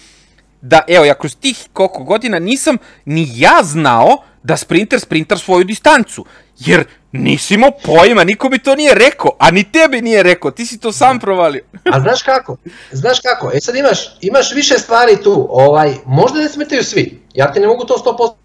da, 0.61 0.81
evo, 0.89 1.05
ja 1.05 1.15
kroz 1.15 1.37
tih 1.37 1.69
koliko 1.73 2.05
godina 2.05 2.39
nisam 2.39 2.77
ni 3.05 3.29
ja 3.35 3.61
znao 3.63 4.17
da 4.43 4.57
sprinter 4.57 5.01
sprinter 5.01 5.39
svoju 5.39 5.65
distancu, 5.65 6.25
jer 6.59 6.85
Nisi 7.13 7.55
imao 7.55 7.71
pojma, 7.71 8.25
niko 8.25 8.49
mi 8.49 8.59
to 8.59 8.75
nije 8.75 8.95
rekao, 8.95 9.31
a 9.39 9.51
ni 9.51 9.73
tebi 9.73 10.01
nije 10.01 10.23
rekao, 10.23 10.51
ti 10.51 10.67
si 10.67 10.81
to 10.81 10.93
sam 10.93 11.19
provalio. 11.19 11.65
a 11.93 12.01
znaš 12.01 12.23
kako? 12.23 12.57
Znaš 12.93 13.21
kako? 13.21 13.51
E 13.55 13.61
sad 13.61 13.77
imaš, 13.77 14.17
imaš 14.21 14.53
više 14.55 14.79
stvari 14.79 15.17
tu, 15.23 15.47
ovaj, 15.51 15.95
možda 16.07 16.39
ne 16.39 16.49
smetaju 16.49 16.85
svi, 16.85 17.23
ja 17.35 17.53
ti 17.53 17.61
ne 17.61 17.67
mogu 17.67 17.85
to 17.85 17.95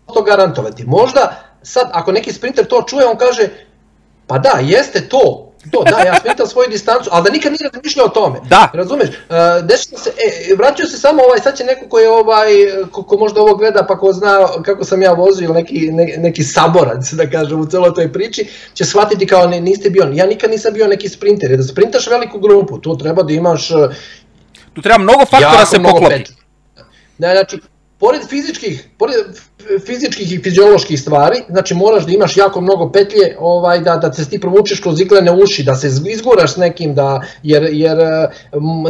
100% 0.08 0.26
garantovati. 0.26 0.84
Možda 0.86 1.44
sad, 1.64 1.90
ako 1.94 2.12
neki 2.12 2.34
sprinter 2.34 2.66
to 2.66 2.86
čuje, 2.88 3.06
on 3.06 3.18
kaže, 3.18 3.50
pa 4.28 4.38
da, 4.38 4.60
jeste 4.62 5.10
to, 5.10 5.45
To, 5.72 5.84
da, 5.84 6.00
ja 6.00 6.20
smetam 6.22 6.48
svoju 6.48 6.70
distancu, 6.70 7.10
ali 7.14 7.24
da 7.24 7.32
nikad 7.32 7.52
nije 7.52 7.70
razmišljao 7.74 8.06
o 8.06 8.10
tome. 8.10 8.40
Da. 8.50 8.72
Razumeš? 8.74 9.08
Uh, 9.08 9.16
dešava 9.64 9.98
se, 9.98 10.10
e, 10.10 10.56
vraćaju 10.56 10.88
se 10.88 10.98
samo 10.98 11.24
ovaj, 11.24 11.40
sad 11.40 11.58
će 11.58 11.64
neko 11.64 11.90
ko 11.90 12.00
je 12.00 12.10
ovaj, 12.10 12.48
ko, 12.92 13.04
ko 13.04 13.18
možda 13.18 13.42
ovo 13.42 13.56
gleda 13.56 13.86
pa 13.88 13.98
ko 13.98 14.14
zna 14.14 14.48
kako 14.66 14.84
sam 14.84 15.02
ja 15.02 15.12
vozio 15.12 15.54
neki, 15.54 15.92
ne, 15.92 16.16
neki 16.18 16.44
saborac, 16.44 17.12
da 17.12 17.30
kažem, 17.30 17.60
u 17.60 17.66
celoj 17.66 17.94
toj 17.94 18.14
priči, 18.14 18.50
će 18.74 18.86
shvatiti 18.86 19.28
kao 19.28 19.48
ne, 19.48 19.62
niste 19.62 19.90
bio, 19.90 20.12
ja 20.14 20.26
nikad 20.26 20.52
nisam 20.52 20.74
bio 20.74 20.88
neki 20.88 21.10
sprinter, 21.10 21.52
jer 21.52 21.58
da 21.58 21.64
sprintaš 21.64 22.08
veliku 22.08 22.40
grupu, 22.40 22.78
tu 22.78 22.98
treba 22.98 23.24
da 23.24 23.34
imaš... 23.34 23.68
Tu 24.74 24.82
treba 24.82 24.98
mnogo 24.98 25.26
faktora 25.26 25.66
se 25.66 25.78
poklopi. 25.84 26.24
Da, 27.18 27.32
znači, 27.32 27.60
pored 28.00 28.22
fizičkih, 28.30 28.90
pored 28.98 29.16
fizičkih 29.86 30.32
i 30.32 30.38
fizioloških 30.44 31.02
stvari, 31.02 31.38
znači 31.50 31.76
moraš 31.76 32.06
da 32.06 32.12
imaš 32.12 32.38
jako 32.38 32.62
mnogo 32.62 32.92
petlje, 32.92 33.36
ovaj 33.40 33.80
da 33.80 33.96
da 33.96 34.14
se 34.14 34.30
ti 34.30 34.40
provučeš 34.40 34.80
kroz 34.80 35.02
iglene 35.02 35.32
uši, 35.32 35.64
da 35.64 35.76
se 35.76 35.88
izguraš 35.88 36.54
s 36.54 36.58
nekim 36.58 36.96
da 36.96 37.22
jer 37.44 37.70
jer 37.72 37.98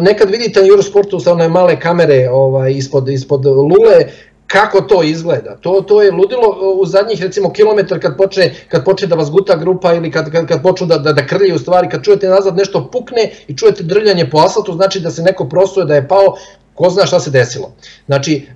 nekad 0.01 0.29
vidite 0.29 0.61
na 0.61 0.67
Eurosportu 0.67 1.19
sa 1.19 1.33
one 1.33 1.49
male 1.49 1.79
kamere 1.79 2.29
ovaj 2.29 2.71
ispod 2.71 3.09
ispod 3.09 3.45
lule 3.45 4.05
kako 4.47 4.81
to 4.81 5.03
izgleda. 5.03 5.57
To 5.61 5.81
to 5.81 6.01
je 6.01 6.11
ludilo 6.11 6.75
u 6.81 6.85
zadnjih 6.85 7.21
recimo 7.21 7.53
kilometar 7.53 7.99
kad 8.01 8.17
počne 8.17 8.53
kad 8.67 8.85
počne 8.85 9.07
da 9.07 9.15
vas 9.15 9.31
guta 9.31 9.55
grupa 9.55 9.93
ili 9.93 10.11
kad 10.11 10.31
kad 10.31 10.47
kad 10.47 10.63
počnu 10.63 10.87
da 10.87 10.97
da 10.97 11.13
da 11.13 11.27
krljaju 11.27 11.55
u 11.55 11.59
stvari, 11.59 11.89
kad 11.89 12.03
čujete 12.03 12.27
nazad 12.27 12.57
nešto 12.57 12.89
pukne 12.91 13.31
i 13.47 13.57
čujete 13.57 13.83
drljanje 13.83 14.29
po 14.29 14.37
asfaltu, 14.37 14.73
znači 14.73 14.99
da 14.99 15.11
se 15.11 15.23
neko 15.23 15.49
prosuje 15.49 15.85
da 15.85 15.95
je 15.95 16.07
pao, 16.07 16.35
ko 16.75 16.89
zna 16.89 17.05
šta 17.05 17.19
se 17.19 17.31
desilo. 17.31 17.71
Znači, 18.05 18.47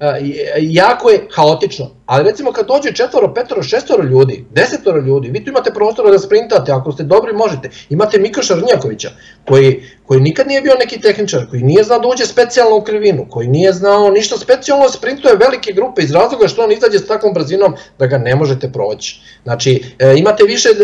jako 0.62 1.10
je 1.10 1.28
haotično, 1.32 1.92
ali 2.06 2.24
recimo 2.24 2.52
kad 2.52 2.68
dođe 2.68 2.92
četvoro, 2.92 3.34
petoro, 3.34 3.64
šestoro 3.64 4.04
ljudi, 4.04 4.46
desetoro 4.52 5.02
ljudi, 5.02 5.30
vi 5.30 5.44
tu 5.44 5.50
imate 5.50 5.72
prostora 5.74 6.12
da 6.12 6.20
sprintate, 6.20 6.72
ako 6.72 6.92
ste 6.92 7.04
dobri 7.04 7.34
možete. 7.34 7.70
Imate 7.90 8.20
Mikoša 8.20 8.56
Rnjakovića, 8.56 9.10
koji, 9.48 9.84
koji 10.06 10.22
nikad 10.22 10.48
nije 10.48 10.62
bio 10.62 10.74
neki 10.80 11.02
tehničar, 11.02 11.50
koji 11.50 11.62
nije 11.62 11.84
znao 11.84 12.00
da 12.00 12.08
uđe 12.08 12.26
specijalno 12.26 12.78
u 12.78 12.82
krivinu, 12.82 13.26
koji 13.30 13.48
nije 13.48 13.74
znao 13.74 14.12
ništa 14.12 14.38
specijalno, 14.38 14.90
sprintuje 14.90 15.36
velike 15.36 15.74
grupe 15.74 16.02
iz 16.02 16.12
razloga 16.12 16.48
što 16.48 16.64
on 16.64 16.72
izađe 16.72 17.00
s 17.00 17.08
takvom 17.08 17.34
brzinom 17.34 17.76
da 18.00 18.08
ga 18.08 18.18
ne 18.18 18.36
možete 18.36 18.72
proći. 18.72 19.22
Znači, 19.44 19.84
e, 20.00 20.14
imate 20.18 20.44
više, 20.44 20.70
e, 20.70 20.76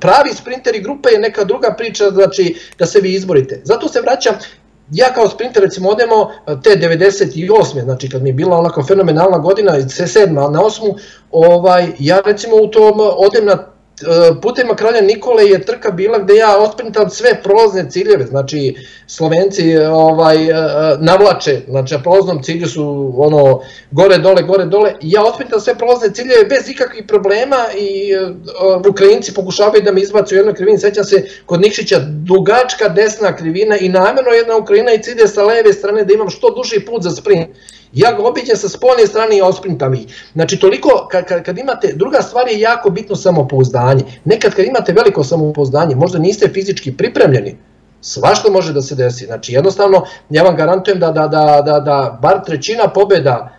pravi 0.00 0.34
sprinteri 0.34 0.80
grupe 0.80 1.08
je 1.08 1.18
neka 1.18 1.44
druga 1.44 1.74
priča, 1.78 2.10
znači 2.10 2.54
da 2.78 2.86
se 2.86 3.00
vi 3.00 3.14
izborite. 3.14 3.60
Zato 3.64 3.88
se 3.88 4.00
vraćam, 4.00 4.34
ja 4.90 5.06
kao 5.14 5.28
sprinter 5.28 5.62
recimo 5.62 5.88
odemo 5.88 6.30
te 6.62 6.70
98. 6.70 7.82
znači 7.84 8.10
kad 8.10 8.22
mi 8.22 8.28
je 8.28 8.32
bila 8.32 8.58
onako 8.58 8.82
fenomenalna 8.82 9.38
godina, 9.38 9.72
7. 9.72 10.30
na 10.30 10.60
8. 10.60 10.98
Ovaj, 11.30 11.86
ja 11.98 12.20
recimo 12.24 12.56
u 12.56 12.66
tom 12.66 12.94
odem 12.98 13.44
na 13.44 13.73
E, 14.02 14.40
putem 14.42 14.74
kralja 14.76 15.00
Nikole 15.00 15.46
je 15.46 15.64
trka 15.64 15.90
bila 15.90 16.18
gde 16.18 16.34
ja 16.34 16.58
osprintam 16.58 17.10
sve 17.10 17.42
prolazne 17.42 17.90
ciljeve, 17.90 18.26
znači 18.26 18.74
Slovenci 19.06 19.76
ovaj, 19.78 20.50
e, 20.50 20.54
navlače, 21.00 21.60
znači 21.68 21.94
na 21.94 22.02
prolaznom 22.02 22.42
cilju 22.42 22.66
su 22.66 23.14
ono 23.16 23.60
gore 23.90 24.18
dole, 24.18 24.42
gore 24.42 24.64
dole, 24.64 24.94
ja 25.00 25.24
osprintam 25.24 25.60
sve 25.60 25.74
prolazne 25.74 26.10
ciljeve 26.14 26.44
bez 26.44 26.68
ikakvih 26.68 27.04
problema 27.08 27.56
i 27.78 28.12
uh, 28.16 28.86
Ukrajinci 28.90 29.34
pokušavaju 29.34 29.82
da 29.82 29.92
me 29.92 30.00
izbacu 30.00 30.34
u 30.34 30.38
jednoj 30.38 30.54
krivini, 30.54 30.78
sećam 30.78 31.04
se 31.04 31.28
kod 31.46 31.60
Nikšića 31.60 31.98
dugačka 32.08 32.88
desna 32.88 33.36
krivina 33.36 33.78
i 33.78 33.88
namjerno 33.88 34.30
jedna 34.30 34.56
Ukrajina 34.56 34.92
i 34.92 35.02
cilje 35.02 35.28
sa 35.28 35.44
leve 35.44 35.72
strane 35.72 36.04
da 36.04 36.14
imam 36.14 36.30
što 36.30 36.50
duži 36.50 36.80
put 36.80 37.02
za 37.02 37.10
sprint 37.10 37.48
Ja 37.94 38.12
ga 38.12 38.22
obiđem 38.22 38.56
sa 38.56 38.68
spoljne 38.68 39.06
strane 39.06 39.36
i 39.36 39.42
osprintam 39.42 39.94
ih. 39.94 40.30
Znači, 40.32 40.58
toliko, 40.58 41.08
kad, 41.10 41.42
kad 41.42 41.58
imate, 41.58 41.92
druga 41.94 42.22
stvar 42.22 42.48
je 42.48 42.60
jako 42.60 42.90
bitno 42.90 43.16
samopouzdanje. 43.16 44.04
Nekad 44.24 44.54
kad 44.54 44.64
imate 44.64 44.92
veliko 44.92 45.24
samopouzdanje, 45.24 45.96
možda 45.96 46.18
niste 46.18 46.48
fizički 46.48 46.96
pripremljeni, 46.96 47.56
svašta 48.00 48.50
može 48.50 48.72
da 48.72 48.82
se 48.82 48.94
desi. 48.94 49.24
Znači, 49.24 49.52
jednostavno, 49.52 50.04
ja 50.30 50.42
vam 50.42 50.56
garantujem 50.56 51.00
da, 51.00 51.10
da, 51.12 51.28
da, 51.28 51.62
da, 51.64 51.80
da 51.80 52.18
bar 52.22 52.44
trećina 52.44 52.88
pobeda 52.88 53.54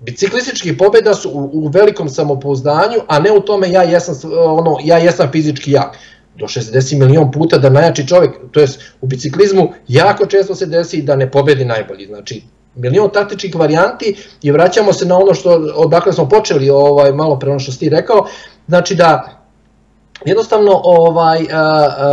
Biciklističkih 0.00 0.74
pobeda 0.78 1.14
su 1.14 1.30
u, 1.30 1.50
u 1.52 1.68
velikom 1.68 2.08
samopouzdanju, 2.08 2.98
a 3.06 3.18
ne 3.18 3.32
u 3.32 3.40
tome 3.40 3.70
ja 3.70 3.82
jesam, 3.82 4.14
ono, 4.46 4.76
ja 4.84 4.98
jesam 4.98 5.28
fizički 5.32 5.72
jak 5.72 5.96
do 6.38 6.46
60 6.46 6.98
milion 6.98 7.30
puta 7.32 7.58
da 7.58 7.70
najjači 7.70 8.08
čovjek, 8.08 8.30
to 8.50 8.60
jest 8.60 8.80
u 9.00 9.06
biciklizmu 9.06 9.72
jako 9.88 10.26
često 10.26 10.54
se 10.54 10.66
desi 10.66 11.02
da 11.02 11.16
ne 11.16 11.30
pobedi 11.30 11.64
najbolji, 11.64 12.06
znači 12.06 12.42
milion 12.76 13.10
taktičkih 13.10 13.54
varijanti 13.54 14.16
i 14.42 14.52
vraćamo 14.52 14.92
se 14.92 15.06
na 15.06 15.16
ono 15.16 15.34
što 15.34 15.50
odakle 15.74 16.12
smo 16.12 16.28
počeli 16.28 16.70
ovaj 16.70 17.12
malo 17.12 17.38
pre 17.38 17.50
ono 17.50 17.58
što 17.58 17.72
si 17.72 17.78
ti 17.78 17.88
rekao, 17.88 18.26
znači 18.68 18.94
da 18.94 19.35
jednostavno 20.24 20.80
ovaj 20.84 21.42
uh, 21.42 21.48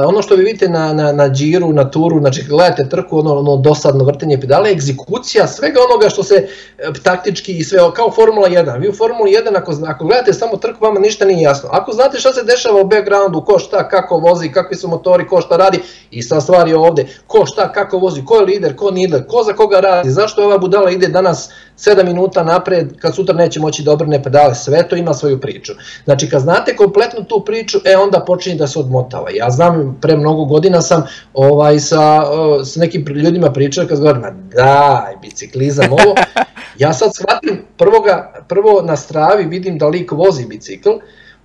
ono 0.07 0.21
što 0.21 0.35
vi 0.35 0.43
vidite 0.43 0.69
na 0.69 0.93
na 0.93 1.11
na 1.11 1.29
džiru, 1.29 1.73
na 1.73 1.91
turu, 1.91 2.19
znači 2.19 2.43
gledate 2.43 2.89
trku, 2.89 3.19
ono 3.19 3.39
ono 3.39 3.57
dosadno 3.57 4.03
vrtenje 4.03 4.41
pedale, 4.41 4.71
egzekucija 4.71 5.47
svega 5.47 5.79
onoga 5.89 6.09
što 6.09 6.23
se 6.23 6.47
uh, 6.89 6.95
taktički 7.03 7.57
i 7.57 7.63
sve 7.63 7.79
kao 7.95 8.11
Formula 8.11 8.49
1. 8.49 8.79
Vi 8.79 8.89
u 8.89 8.93
Formuli 8.93 9.31
1 9.31 9.57
ako 9.57 9.73
ako 9.87 10.05
gledate 10.05 10.33
samo 10.33 10.57
trku 10.57 10.85
vama 10.85 10.99
ništa 10.99 11.25
nije 11.25 11.41
jasno. 11.41 11.69
Ako 11.71 11.91
znate 11.91 12.19
šta 12.19 12.33
se 12.33 12.43
dešava 12.43 12.81
u 12.81 12.87
backgroundu, 12.87 13.41
ko 13.45 13.59
šta, 13.59 13.89
kako 13.89 14.17
vozi, 14.17 14.51
kakvi 14.51 14.75
su 14.75 14.87
motori, 14.87 15.27
ko 15.27 15.41
šta 15.41 15.57
radi, 15.57 15.79
i 16.11 16.21
sa 16.21 16.41
stvari 16.41 16.73
ovde, 16.73 17.05
ko 17.27 17.45
šta, 17.45 17.71
kako 17.71 17.97
vozi, 17.97 18.25
ko 18.25 18.35
je 18.35 18.45
lider, 18.45 18.75
ko 18.75 18.91
nije 18.91 19.03
lider, 19.03 19.27
ko 19.27 19.43
za 19.43 19.53
koga 19.53 19.79
radi, 19.79 20.09
zašto 20.09 20.43
ova 20.43 20.57
budala 20.57 20.91
ide 20.91 21.07
danas 21.07 21.49
7 21.77 22.03
minuta 22.03 22.43
napred, 22.43 22.99
kad 22.99 23.15
sutra 23.15 23.35
neće 23.35 23.59
moći 23.59 23.83
da 23.83 23.91
obrne 23.91 24.23
pedale, 24.23 24.55
sve 24.55 24.87
to 24.87 24.95
ima 24.95 25.13
svoju 25.13 25.39
priču. 25.39 25.73
Znači 26.03 26.29
kad 26.29 26.41
znate 26.41 26.75
kompletnu 26.75 27.23
tu 27.23 27.43
priču, 27.45 27.79
e 27.93 27.97
onda 27.97 28.19
počinje 28.19 28.55
da 28.55 28.67
se 28.67 28.79
odmotava. 28.79 29.29
Ja 29.29 29.49
znam, 29.49 29.97
pre 30.01 30.17
mnogo 30.17 30.45
godina 30.45 30.81
sam 30.81 31.03
ovaj, 31.33 31.79
sa, 31.79 32.23
sa 32.65 32.79
nekim 32.79 33.05
ljudima 33.07 33.51
pričao, 33.51 33.87
kad 33.87 33.99
govorim, 33.99 34.23
daj, 34.55 35.15
biciklizam, 35.21 35.91
ovo. 35.91 36.15
Ja 36.77 36.93
sad 36.93 37.15
shvatim, 37.15 37.61
prvoga, 37.77 38.33
prvo 38.47 38.81
na 38.81 38.95
stravi 38.97 39.45
vidim 39.45 39.77
da 39.77 39.87
lik 39.87 40.11
vozi 40.11 40.45
bicikl, 40.45 40.89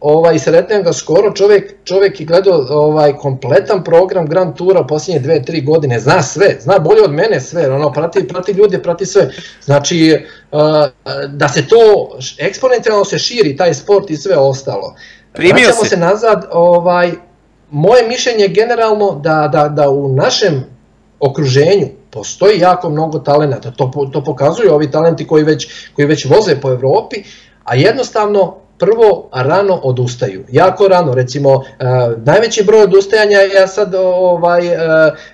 ovaj, 0.01 0.39
sretnem 0.39 0.83
ga 0.83 0.93
skoro, 0.93 1.33
čovek, 1.33 1.75
čovek 1.85 2.21
je 2.21 2.27
gledao 2.27 2.67
ovaj, 2.71 3.13
kompletan 3.17 3.85
program 3.85 4.27
Grand 4.27 4.57
Tura 4.57 4.85
posljednje 4.85 5.21
dve, 5.21 5.43
tri 5.43 5.61
godine, 5.61 6.01
zna 6.01 6.23
sve, 6.23 6.57
zna 6.61 6.79
bolje 6.79 7.03
od 7.03 7.13
mene 7.13 7.41
sve, 7.41 7.71
ono, 7.71 7.93
prati, 7.93 8.29
prati 8.29 8.53
ljude, 8.53 8.83
prati 8.83 9.07
sve. 9.07 9.31
Znači, 9.65 10.17
uh, 10.53 10.61
da 11.29 11.49
se 11.49 11.67
to 11.69 12.09
eksponencijalno 12.39 13.05
se 13.05 13.19
širi, 13.19 13.57
taj 13.57 13.75
sport 13.75 14.11
i 14.11 14.17
sve 14.17 14.37
ostalo. 14.37 14.95
Primio 15.39 15.65
Vraćamo 15.67 15.85
se. 15.85 15.97
nazad, 15.97 16.47
ovaj, 16.53 17.13
moje 17.71 18.09
mišljenje 18.09 18.43
je 18.43 18.49
generalno 18.49 19.21
da, 19.23 19.49
da, 19.53 19.69
da 19.69 19.89
u 19.89 20.09
našem 20.09 20.65
okruženju 21.21 21.87
postoji 22.11 22.61
jako 22.61 22.91
mnogo 22.91 23.19
talenata, 23.19 23.71
to, 23.71 23.91
to 24.13 24.25
pokazuju 24.25 24.75
ovi 24.75 24.91
talenti 24.91 25.27
koji 25.27 25.45
već, 25.45 25.69
koji 25.97 26.07
već 26.07 26.25
voze 26.25 26.61
po 26.61 26.71
Evropi, 26.71 27.17
a 27.65 27.75
jednostavno 27.75 28.57
prvo 28.79 29.31
rano 29.33 29.75
odustaju, 29.75 30.45
jako 30.53 30.89
rano, 30.89 31.15
recimo 31.15 31.55
uh, 31.55 31.65
najveći 32.25 32.65
broj 32.65 32.83
odustajanja 32.83 33.39
ja 33.39 33.67
sad 33.67 33.95
ovaj 33.95 34.67
uh, 34.67 34.73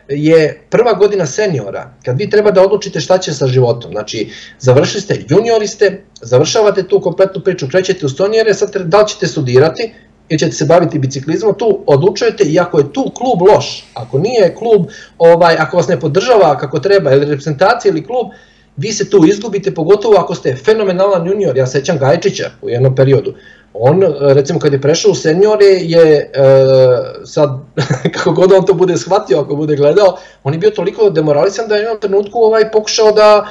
je 0.09 0.67
prva 0.71 0.93
godina 0.93 1.27
seniora, 1.27 1.91
kad 2.05 2.19
vi 2.19 2.31
treba 2.31 2.51
da 2.51 2.63
odlučite 2.63 3.01
šta 3.01 3.19
će 3.19 3.33
sa 3.33 3.47
životom, 3.47 3.91
znači 3.91 4.31
završili 4.59 5.01
ste, 5.01 5.25
juniori 5.29 5.67
ste, 5.67 6.03
završavate 6.21 6.89
tu 6.89 7.01
kompletnu 7.01 7.43
priču, 7.45 7.69
krećete 7.69 8.07
u 8.07 8.09
seniore, 8.09 8.55
sad 8.55 8.77
da 8.77 9.01
li 9.01 9.09
ćete 9.09 9.27
studirati, 9.27 9.93
ili 10.29 10.39
ćete 10.39 10.53
se 10.53 10.65
baviti 10.65 10.99
biciklizmom, 10.99 11.55
tu 11.59 11.85
odlučujete 11.87 12.45
i 12.45 12.59
ako 12.59 12.79
je 12.79 12.93
tu 12.93 13.13
klub 13.15 13.43
loš, 13.43 13.87
ako 13.95 14.19
nije 14.19 14.55
klub, 14.55 14.87
ovaj, 15.19 15.57
ako 15.59 15.77
vas 15.77 15.89
ne 15.89 16.01
podržava 16.01 16.59
kako 16.59 16.79
treba, 16.79 17.13
ili 17.13 17.27
reprezentacija 17.27 17.91
ili 17.91 18.05
klub, 18.05 18.27
vi 18.77 18.93
se 18.93 19.11
tu 19.11 19.25
izgubite, 19.27 19.75
pogotovo 19.75 20.17
ako 20.17 20.35
ste 20.35 20.57
fenomenalan 20.57 21.27
junior, 21.27 21.57
ja 21.57 21.67
sećam 21.67 21.99
Gajčića 21.99 22.51
u 22.63 22.69
jednom 22.69 22.95
periodu, 22.95 23.35
on, 23.77 24.03
recimo, 24.21 24.59
kad 24.59 24.73
je 24.73 24.81
prešao 24.81 25.11
u 25.11 25.15
seniore, 25.15 25.67
je, 25.67 26.17
e, 26.17 26.31
sad, 27.25 27.51
kako 28.15 28.33
god 28.33 28.53
on 28.53 28.67
to 28.67 28.75
bude 28.75 28.97
shvatio, 28.97 29.41
ako 29.41 29.57
bude 29.57 29.77
gledao, 29.77 30.19
on 30.45 30.53
je 30.53 30.59
bio 30.59 30.71
toliko 30.71 31.11
demoralisan 31.11 31.69
da 31.69 31.75
je 31.75 31.81
u 31.81 31.83
jednom 31.83 32.01
trenutku 32.01 32.39
ovaj, 32.39 32.71
pokušao 32.71 33.13
da, 33.13 33.49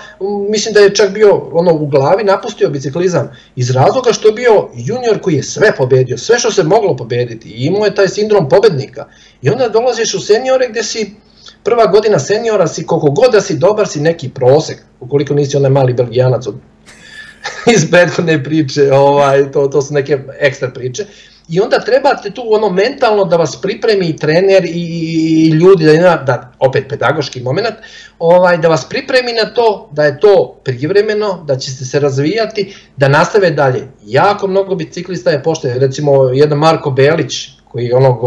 mislim 0.49 0.73
da 0.73 0.79
je 0.79 0.95
čak 0.95 1.13
bio 1.13 1.49
ono, 1.51 1.73
u 1.73 1.87
glavi, 1.87 2.23
napustio 2.23 2.69
biciklizam, 2.69 3.31
iz 3.55 3.71
razloga 3.71 4.13
što 4.13 4.27
je 4.27 4.33
bio 4.33 4.69
junior 4.75 5.19
koji 5.21 5.35
je 5.35 5.43
sve 5.43 5.75
pobedio, 5.77 6.17
sve 6.17 6.39
što 6.39 6.51
se 6.51 6.63
moglo 6.63 6.95
pobediti, 6.95 7.49
i 7.49 7.65
imao 7.65 7.85
je 7.85 7.95
taj 7.95 8.07
sindrom 8.07 8.49
pobednika. 8.49 9.05
I 9.41 9.49
onda 9.49 9.69
dolaziš 9.69 10.13
u 10.13 10.19
seniore 10.19 10.67
gde 10.69 10.83
si, 10.83 11.15
prva 11.63 11.85
godina 11.85 12.19
seniora 12.19 12.67
si, 12.67 12.85
koliko 12.85 13.09
god 13.09 13.31
da 13.31 13.41
si 13.41 13.57
dobar, 13.57 13.87
si 13.87 14.01
neki 14.01 14.29
prosek, 14.29 14.77
ukoliko 14.99 15.33
nisi 15.33 15.57
onaj 15.57 15.71
mali 15.71 15.93
belgijanac 15.93 16.47
od 16.47 16.55
iz 17.75 17.91
prethodne 17.91 18.43
priče, 18.43 18.91
ovaj, 18.93 19.51
to, 19.51 19.67
to 19.67 19.81
su 19.81 19.93
neke 19.93 20.19
ekstra 20.39 20.69
priče. 20.69 21.05
I 21.49 21.59
onda 21.59 21.79
trebate 21.79 22.29
tu 22.31 22.43
ono 22.45 22.69
mentalno 22.69 23.25
da 23.25 23.37
vas 23.37 23.61
pripremi 23.61 24.09
i 24.09 24.17
trener 24.17 24.65
i 24.65 25.49
ljudi, 25.49 25.85
da, 25.85 26.23
da 26.27 26.51
opet 26.59 26.85
pedagoški 26.89 27.41
moment, 27.41 27.75
ovaj, 28.19 28.57
da 28.57 28.67
vas 28.67 28.85
pripremi 28.89 29.33
na 29.33 29.53
to 29.53 29.89
da 29.91 30.03
je 30.03 30.19
to 30.19 30.59
privremeno, 30.63 31.43
da 31.47 31.57
ćete 31.57 31.85
se 31.85 31.99
razvijati, 31.99 32.75
da 32.97 33.07
nastave 33.07 33.51
dalje. 33.51 33.87
Jako 34.05 34.47
mnogo 34.47 34.75
biciklista 34.75 35.31
je 35.31 35.43
pošte, 35.43 35.79
recimo 35.79 36.23
jedan 36.23 36.57
Marko 36.57 36.91
Belić, 36.91 37.49
koji 37.73 37.85
je 37.85 37.95
onog 37.95 38.19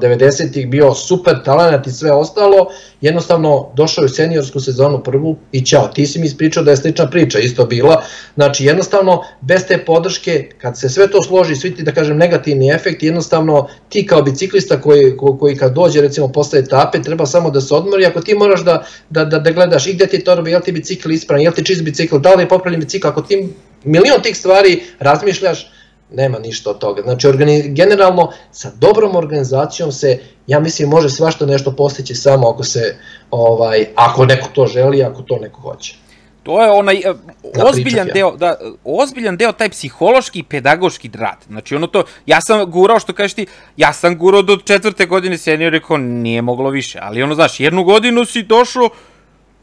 90-ih 0.00 0.68
bio 0.68 0.94
super 0.94 1.42
talent 1.44 1.86
i 1.86 1.90
sve 1.90 2.12
ostalo, 2.12 2.66
jednostavno 3.00 3.70
došao 3.76 4.02
je 4.02 4.06
u 4.06 4.08
seniorsku 4.08 4.60
sezonu 4.60 5.02
prvu 5.02 5.36
i 5.52 5.60
ćao, 5.60 5.88
ti 5.88 6.06
si 6.06 6.18
mi 6.18 6.26
ispričao 6.26 6.62
da 6.62 6.70
je 6.70 6.76
slična 6.76 7.06
priča, 7.10 7.38
isto 7.38 7.64
bila, 7.66 8.02
znači 8.34 8.64
jednostavno 8.64 9.22
bez 9.40 9.66
te 9.68 9.78
podrške, 9.78 10.48
kad 10.58 10.78
se 10.78 10.88
sve 10.88 11.10
to 11.10 11.22
složi, 11.22 11.56
svi 11.56 11.74
ti 11.74 11.82
da 11.82 11.92
kažem 11.92 12.16
negativni 12.16 12.70
efekt, 12.70 13.02
jednostavno 13.02 13.68
ti 13.88 14.06
kao 14.06 14.22
biciklista 14.22 14.80
koji, 14.80 15.16
koji 15.16 15.56
kad 15.56 15.74
dođe 15.74 16.00
recimo 16.00 16.28
posle 16.28 16.58
etape 16.58 17.02
treba 17.02 17.26
samo 17.26 17.50
da 17.50 17.60
se 17.60 17.74
odmori, 17.74 18.06
ako 18.06 18.20
ti 18.20 18.34
moraš 18.34 18.64
da, 18.64 18.84
da, 19.10 19.24
da, 19.24 19.38
da 19.38 19.50
gledaš 19.50 19.86
i 19.86 19.92
gde 19.92 20.06
ti 20.06 20.24
to 20.24 20.34
robi, 20.34 20.50
jel 20.50 20.60
ti 20.60 20.72
bicikl 20.72 21.10
ispravan, 21.10 21.42
jel 21.42 21.52
ti 21.52 21.64
čist 21.64 21.82
bicikl, 21.82 22.18
da 22.18 22.34
li 22.34 22.42
je 22.42 22.48
popravljen 22.48 22.80
bicikl, 22.80 23.08
ako 23.08 23.22
ti 23.22 23.48
milion 23.84 24.22
tih 24.22 24.36
stvari 24.36 24.82
razmišljaš, 24.98 25.70
nema 26.12 26.38
ništa 26.38 26.70
od 26.70 26.78
toga. 26.78 27.02
Znači, 27.02 27.28
generalno, 27.68 28.32
sa 28.52 28.70
dobrom 28.78 29.16
organizacijom 29.16 29.92
se, 29.92 30.18
ja 30.46 30.60
mislim, 30.60 30.88
može 30.88 31.10
svašta 31.10 31.46
nešto 31.46 31.72
postići 31.72 32.14
samo 32.14 32.48
ako 32.48 32.64
se, 32.64 32.96
ovaj, 33.30 33.86
ako 33.94 34.24
neko 34.24 34.48
to 34.52 34.66
želi, 34.66 35.02
ako 35.02 35.22
to 35.22 35.38
neko 35.38 35.60
hoće. 35.60 35.94
To 36.42 36.62
je 36.62 36.70
onaj 36.70 36.96
uh, 36.96 37.16
ozbiljan 37.64 38.06
pričak, 38.06 38.14
deo, 38.14 38.36
da, 38.36 38.56
ozbiljan 38.84 39.36
deo 39.36 39.52
taj 39.52 39.68
psihološki 39.68 40.38
i 40.38 40.42
pedagoški 40.42 41.10
rad. 41.14 41.36
Znači 41.48 41.76
ono 41.76 41.86
to, 41.86 42.04
ja 42.26 42.40
sam 42.40 42.70
gurao 42.70 43.00
što 43.00 43.12
kažeš 43.12 43.34
ti, 43.34 43.46
ja 43.76 43.92
sam 43.92 44.18
gurao 44.18 44.42
do 44.42 44.56
četvrte 44.56 45.06
godine 45.06 45.38
senior, 45.38 45.72
rekao 45.72 45.96
nije 45.96 46.42
moglo 46.42 46.70
više, 46.70 46.98
ali 47.02 47.22
ono 47.22 47.34
znaš, 47.34 47.60
jednu 47.60 47.84
godinu 47.84 48.24
si 48.24 48.42
došao, 48.42 48.88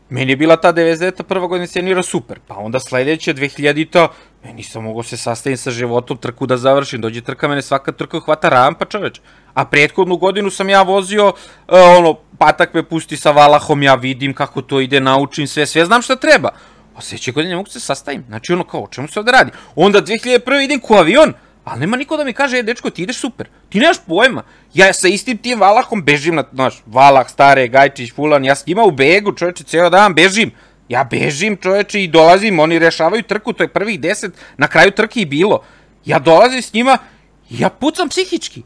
Meni 0.09 0.31
je 0.31 0.35
bila 0.35 0.55
ta 0.55 0.73
99. 0.73 1.23
prva 1.23 1.47
godina 1.47 1.67
senira 1.67 2.03
super, 2.03 2.39
pa 2.47 2.55
onda 2.55 2.79
sledeća 2.79 3.33
2000-ta, 3.33 4.07
ja 4.45 4.53
nisam 4.53 4.83
mogao 4.83 5.03
se 5.03 5.17
sastaviti 5.17 5.61
sa 5.61 5.71
životom, 5.71 6.17
trku 6.17 6.45
da 6.45 6.57
završim, 6.57 7.01
dođe 7.01 7.21
trka, 7.21 7.47
mene 7.47 7.61
svaka 7.61 7.91
trka 7.91 8.19
hvata 8.19 8.49
rampa 8.49 8.85
čoveč. 8.85 9.21
A 9.53 9.65
prethodnu 9.65 10.17
godinu 10.17 10.49
sam 10.49 10.69
ja 10.69 10.81
vozio, 10.81 11.27
uh, 11.27 11.33
ono, 11.97 12.13
patak 12.37 12.73
me 12.73 12.83
pusti 12.83 13.17
sa 13.17 13.31
Valahom, 13.31 13.83
ja 13.83 13.95
vidim 13.95 14.33
kako 14.33 14.61
to 14.61 14.81
ide, 14.81 14.99
naučim 14.99 15.47
sve, 15.47 15.65
sve 15.65 15.85
znam 15.85 16.01
šta 16.01 16.15
treba. 16.15 16.49
A 16.95 17.01
sledeće 17.01 17.31
godine 17.31 17.49
ne 17.49 17.55
mogu 17.55 17.69
se 17.69 17.79
sastavim. 17.79 18.23
Znači 18.27 18.53
ono 18.53 18.63
kao, 18.63 18.83
o 18.83 18.87
čemu 18.87 19.07
se 19.07 19.19
ovde 19.19 19.31
radi? 19.31 19.51
Onda 19.75 20.01
2001. 20.01 20.63
idem 20.63 20.79
ku 20.79 20.93
avion, 20.93 21.33
ali 21.63 21.79
nema 21.79 21.97
niko 21.97 22.17
da 22.17 22.23
mi 22.23 22.33
kaže, 22.33 22.57
e, 22.57 22.63
dečko, 22.63 22.89
ti 22.89 23.03
ideš 23.03 23.19
super. 23.19 23.47
Ti 23.69 23.79
nemaš 23.79 23.97
pojma. 24.07 24.43
Ja 24.73 24.93
sa 24.93 25.07
istim 25.07 25.37
tim 25.37 25.59
Valahom 25.59 26.03
bežim 26.03 26.35
na, 26.35 26.43
znaš, 26.53 26.81
Valah, 26.85 27.29
Stare, 27.29 27.67
Gajčić, 27.67 28.13
Fulan, 28.13 28.45
ja 28.45 28.55
s 28.55 28.65
njima 28.67 28.83
u 28.83 28.91
begu, 28.91 29.33
čoveče, 29.33 29.63
ceo 29.63 29.89
dan 29.89 30.13
bežim. 30.13 30.51
Ja 30.89 31.03
bežim, 31.03 31.57
čoveče, 31.57 32.03
i 32.03 32.07
dolazim, 32.07 32.59
oni 32.59 32.79
rešavaju 32.79 33.23
trku, 33.23 33.53
to 33.53 33.63
je 33.63 33.67
prvih 33.67 33.99
deset, 33.99 34.33
na 34.57 34.67
kraju 34.67 34.91
trke 34.91 35.21
i 35.21 35.25
bilo. 35.25 35.63
Ja 36.05 36.19
dolazim 36.19 36.61
s 36.61 36.73
njima, 36.73 36.97
ja 37.49 37.69
pucam 37.69 38.09
psihički. 38.09 38.63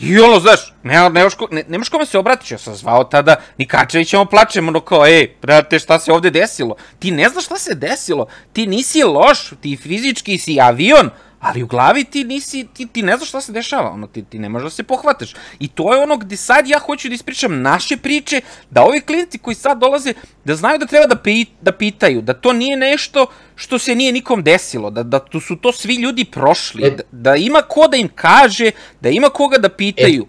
I 0.00 0.18
ono, 0.18 0.40
znaš, 0.40 0.74
ne, 0.82 1.30
ko, 1.38 1.48
ne, 1.50 1.64
nemaš 1.68 1.88
kome 1.88 2.06
se 2.06 2.18
obratiš, 2.18 2.50
ja 2.50 2.58
sam 2.58 2.74
zvao 2.74 3.04
tada 3.04 3.36
Nikačević, 3.58 4.14
on 4.14 4.26
plačem, 4.26 4.68
ono 4.68 4.80
kao, 4.80 5.06
ej, 5.06 5.36
brate, 5.42 5.78
šta 5.78 5.98
se 5.98 6.12
ovde 6.12 6.30
desilo? 6.30 6.76
Ti 6.98 7.10
ne 7.10 7.28
znaš 7.28 7.44
šta 7.44 7.58
se 7.58 7.74
desilo, 7.74 8.26
ti 8.52 8.66
nisi 8.66 9.02
loš, 9.02 9.52
ti 9.60 9.76
fizički 9.76 10.38
si 10.38 10.60
avion, 10.60 11.10
ali 11.44 11.62
u 11.62 11.66
glavi 11.66 12.04
ti 12.04 12.24
nisi, 12.24 12.66
ti, 12.74 12.86
ti 12.86 13.02
ne 13.02 13.16
znaš 13.16 13.28
šta 13.28 13.40
se 13.40 13.52
dešava, 13.52 13.90
ono, 13.90 14.06
ti, 14.06 14.22
ti 14.22 14.38
ne 14.38 14.48
možeš 14.48 14.64
da 14.64 14.70
se 14.70 14.82
pohvataš. 14.82 15.34
I 15.58 15.68
to 15.68 15.94
je 15.94 16.02
ono 16.02 16.16
gde 16.16 16.36
sad 16.36 16.68
ja 16.68 16.78
hoću 16.78 17.08
da 17.08 17.14
ispričam 17.14 17.62
naše 17.62 17.96
priče, 17.96 18.40
da 18.70 18.82
ovi 18.82 19.00
klinci 19.00 19.38
koji 19.38 19.54
sad 19.54 19.78
dolaze, 19.78 20.14
da 20.44 20.54
znaju 20.54 20.78
da 20.78 20.86
treba 20.86 21.06
da, 21.06 21.16
pi, 21.16 21.44
da 21.60 21.72
pitaju, 21.72 22.22
da 22.22 22.34
to 22.34 22.52
nije 22.52 22.76
nešto 22.76 23.26
što 23.54 23.78
se 23.78 23.94
nije 23.94 24.12
nikom 24.12 24.42
desilo, 24.42 24.90
da, 24.90 25.02
da 25.02 25.18
tu 25.18 25.40
su 25.40 25.56
to 25.56 25.72
svi 25.72 25.94
ljudi 25.94 26.24
prošli, 26.24 26.86
E. 26.86 26.90
da, 26.90 27.02
da 27.10 27.36
ima 27.36 27.62
ko 27.62 27.88
da 27.88 27.96
im 27.96 28.08
kaže, 28.14 28.70
da 29.00 29.08
ima 29.08 29.28
koga 29.28 29.58
da 29.58 29.68
pitaju. 29.68 30.26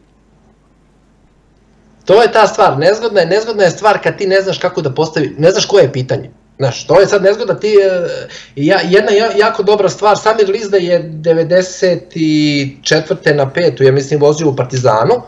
To 2.05 2.21
je 2.21 2.31
ta 2.31 2.47
stvar, 2.47 2.77
nezgodna 2.77 3.19
je, 3.19 3.25
nezgodna 3.25 3.63
je 3.63 3.71
stvar 3.71 3.99
kad 4.03 4.17
ti 4.17 4.27
ne 4.27 4.41
znaš 4.41 4.57
kako 4.57 4.81
da 4.81 4.93
postavi, 4.93 5.35
ne 5.37 5.51
znaš 5.51 5.65
koje 5.65 5.83
je 5.83 5.91
pitanje. 5.91 6.31
Znaš, 6.57 6.87
to 6.87 6.99
je 6.99 7.07
sad 7.07 7.23
nezgodno, 7.23 7.53
ti, 7.53 7.67
e, 7.67 8.07
ja, 8.55 8.79
jedna 8.83 9.11
ja- 9.11 9.31
jako 9.37 9.63
dobra 9.63 9.89
stvar, 9.89 10.17
Samir 10.17 10.49
Lizda 10.49 10.77
je 10.77 11.03
94. 11.03 13.33
na 13.33 13.45
5. 13.45 13.83
ja 13.83 13.91
mislim 13.91 14.19
vozio 14.19 14.49
u 14.49 14.55
Partizanu, 14.55 15.21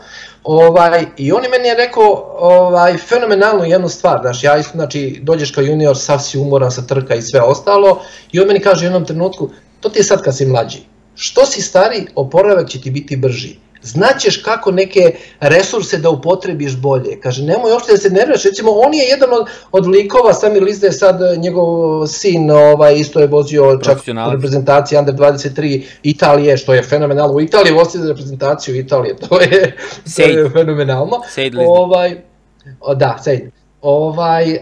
ovaj, 0.44 1.04
i 1.16 1.32
on 1.32 1.44
je 1.44 1.50
meni 1.50 1.68
je 1.68 1.74
rekao 1.74 2.36
ovaj, 2.38 2.96
fenomenalnu 2.96 3.64
jednu 3.64 3.88
stvar, 3.88 4.18
znaš, 4.22 4.44
ja 4.44 4.58
isto, 4.58 4.72
znači, 4.74 5.18
dođeš 5.22 5.50
kao 5.50 5.64
junior, 5.64 5.98
sav 5.98 6.18
si 6.18 6.38
umoran 6.38 6.70
sa 6.70 6.82
trka 6.82 7.14
i 7.14 7.22
sve 7.22 7.40
ostalo, 7.40 8.00
i 8.32 8.40
on 8.40 8.46
meni 8.46 8.60
kaže 8.60 8.84
u 8.84 8.86
jednom 8.86 9.04
trenutku, 9.04 9.50
to 9.80 9.88
ti 9.88 9.98
je 9.98 10.04
sad 10.04 10.22
kad 10.22 10.36
si 10.36 10.46
mlađi, 10.46 10.78
što 11.14 11.46
si 11.46 11.62
stari, 11.62 12.06
oporavak 12.14 12.68
će 12.68 12.80
ti 12.80 12.90
biti 12.90 13.16
brži. 13.16 13.56
Znaćeš 13.88 14.36
kako 14.36 14.70
neke 14.70 15.14
resurse 15.40 15.98
da 15.98 16.10
upotrebiš 16.10 16.76
bolje. 16.76 17.20
Kaže, 17.20 17.42
nemoj 17.42 17.72
uopšte 17.72 17.92
da 17.92 17.98
se 17.98 18.10
nerviraš. 18.10 18.44
Recimo, 18.44 18.70
on 18.70 18.94
je 18.94 19.04
jedan 19.04 19.32
od, 19.32 19.46
od 19.72 19.86
likova, 19.86 20.34
Samir 20.34 20.62
Lizda 20.62 20.86
je 20.86 20.92
sad 20.92 21.22
eh, 21.22 21.36
njegov 21.36 22.06
sin, 22.06 22.50
ovaj, 22.50 22.94
isto 22.96 23.20
je 23.20 23.26
vozio 23.26 23.78
čak 23.84 23.98
reprezentaciji 24.32 24.98
Under 24.98 25.14
23 25.14 25.82
Italije, 26.02 26.56
što 26.56 26.74
je 26.74 26.82
fenomenalno. 26.82 27.34
U 27.34 27.40
Italiji 27.40 27.72
vozi 27.72 27.98
za 27.98 28.08
reprezentaciju 28.08 28.76
Italije, 28.76 29.16
to 29.16 29.40
je, 29.40 29.76
to 30.16 30.22
je 30.22 30.50
fenomenalno. 30.56 31.20
Sejd 31.30 31.54
Lizda. 31.54 31.70
Ovaj, 31.70 32.16
da, 32.96 33.18
Sejd. 33.24 33.57
Ovaj, 33.88 34.52
uh, 34.52 34.58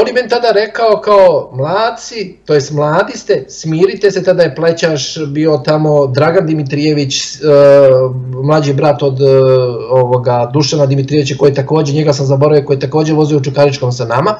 on 0.00 0.06
je 0.06 0.12
meni 0.12 0.28
tada 0.28 0.50
rekao 0.50 1.00
kao 1.00 1.50
mladci, 1.52 2.36
to 2.46 2.54
jest 2.54 2.72
mladi 2.72 3.12
ste, 3.18 3.44
smirite 3.48 4.10
se, 4.10 4.24
tada 4.24 4.42
je 4.42 4.54
plećaš 4.54 5.18
bio 5.26 5.56
tamo 5.64 6.06
Dragan 6.06 6.46
Dimitrijević, 6.46 7.14
uh, 7.16 8.16
mlađi 8.44 8.72
brat 8.72 9.02
od 9.02 9.20
uh, 9.20 9.28
ovoga 9.90 10.50
Dušana 10.52 10.86
Dimitrijevića 10.86 11.34
koji 11.38 11.54
takođe, 11.54 11.92
njega 11.92 12.12
sam 12.12 12.26
zaboravio, 12.26 12.66
koji 12.66 12.78
takođe 12.78 13.12
vozio 13.12 13.38
u 13.38 13.42
Čukaričkom 13.42 13.92
sa 13.92 14.04
nama, 14.04 14.34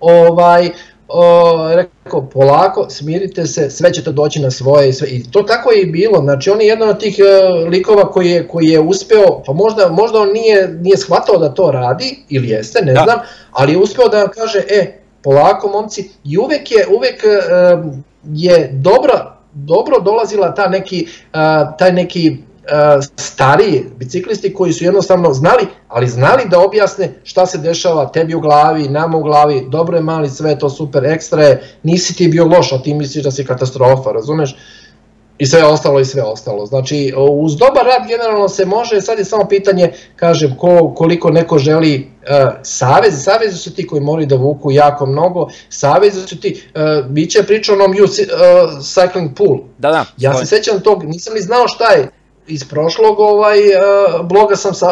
ovaj, 0.00 0.70
o, 1.08 1.74
rekao 1.74 1.97
polako, 2.32 2.86
smirite 2.90 3.46
se, 3.46 3.70
sve 3.70 3.92
će 3.92 4.04
to 4.04 4.12
doći 4.12 4.40
na 4.40 4.50
svoje 4.50 4.88
i 4.88 4.92
sve. 4.92 5.08
I 5.08 5.30
to 5.30 5.42
tako 5.42 5.70
je 5.70 5.82
i 5.82 5.90
bilo. 5.90 6.20
Znači 6.20 6.50
on 6.50 6.60
je 6.60 6.66
jedan 6.66 6.88
od 6.88 7.00
tih 7.00 7.16
uh, 7.18 7.68
likova 7.68 8.10
koji 8.12 8.30
je, 8.30 8.48
koji 8.48 8.66
je 8.66 8.80
uspeo, 8.80 9.42
pa 9.46 9.52
možda, 9.52 9.88
možda 9.88 10.20
on 10.20 10.32
nije, 10.32 10.68
nije 10.68 10.96
shvatao 10.96 11.38
da 11.38 11.54
to 11.54 11.70
radi, 11.70 12.18
ili 12.28 12.48
jeste, 12.48 12.84
ne 12.84 12.92
Da. 12.92 13.00
znam, 13.04 13.18
ali 13.52 13.72
je 13.72 13.78
uspeo 13.78 14.08
da 14.08 14.18
vam 14.18 14.28
kaže, 14.34 14.58
e, 14.68 15.00
polako 15.22 15.68
momci, 15.68 16.10
i 16.24 16.38
uvek 16.38 16.70
je, 16.70 16.86
uvek 16.96 17.22
uh, 17.24 17.94
je 18.32 18.70
dobra, 18.72 19.36
dobro 19.52 20.00
dolazila 20.00 20.54
ta 20.54 20.68
neki, 20.68 21.06
uh, 21.06 21.76
taj 21.78 21.92
neki 21.92 22.36
stariji 23.16 23.84
biciklisti 23.96 24.54
koji 24.54 24.72
su 24.72 24.84
jednostavno 24.84 25.32
znali, 25.32 25.66
ali 25.88 26.08
znali 26.08 26.42
da 26.50 26.60
objasne 26.60 27.12
šta 27.24 27.46
se 27.46 27.58
dešava 27.58 28.12
tebi 28.12 28.34
u 28.34 28.40
glavi, 28.40 28.88
nama 28.88 29.18
u 29.18 29.22
glavi, 29.22 29.66
dobro 29.68 29.96
je 29.96 30.02
mali 30.02 30.30
sve 30.30 30.58
to 30.58 30.70
super, 30.70 31.04
ekstra 31.04 31.42
je, 31.42 31.62
nisi 31.82 32.16
ti 32.16 32.28
bio 32.28 32.46
loš, 32.46 32.72
a 32.72 32.82
ti 32.82 32.94
misliš 32.94 33.24
da 33.24 33.30
si 33.30 33.44
katastrofa, 33.44 34.12
razumeš? 34.12 34.56
I 35.38 35.46
sve 35.46 35.64
ostalo 35.64 36.00
i 36.00 36.04
sve 36.04 36.22
ostalo. 36.22 36.66
Znači, 36.66 37.12
uz 37.30 37.56
dobar 37.56 37.84
rad 37.86 38.08
generalno 38.08 38.48
se 38.48 38.66
može, 38.66 39.00
sad 39.00 39.18
je 39.18 39.24
samo 39.24 39.48
pitanje, 39.48 39.92
kažem, 40.16 40.56
ko, 40.56 40.94
koliko 40.96 41.30
neko 41.30 41.58
želi 41.58 42.10
uh, 42.22 42.52
savez, 42.62 43.24
savezi 43.24 43.56
su 43.56 43.74
ti 43.74 43.86
koji 43.86 44.00
moraju 44.00 44.26
da 44.26 44.36
vuku 44.36 44.72
jako 44.72 45.06
mnogo, 45.06 45.48
savezi 45.68 46.26
su 46.26 46.40
ti, 46.40 46.62
uh, 46.74 47.06
biće 47.06 47.42
priča 47.42 47.72
o 47.72 47.74
onom 47.74 47.92
youth 47.92 48.22
uh, 48.22 48.78
cycling 48.78 49.34
pool, 49.34 49.58
Da, 49.78 49.90
da. 49.90 50.04
Ja 50.16 50.34
se 50.34 50.46
sećam 50.46 50.80
tog, 50.80 51.04
nisam 51.04 51.34
ni 51.34 51.40
znao 51.40 51.68
šta 51.68 51.90
je 51.90 52.08
iz 52.48 52.64
prošlog 52.64 53.20
ovaj 53.20 53.58
uh, 53.58 54.26
bloga 54.26 54.56
sam 54.56 54.74
sa 54.74 54.86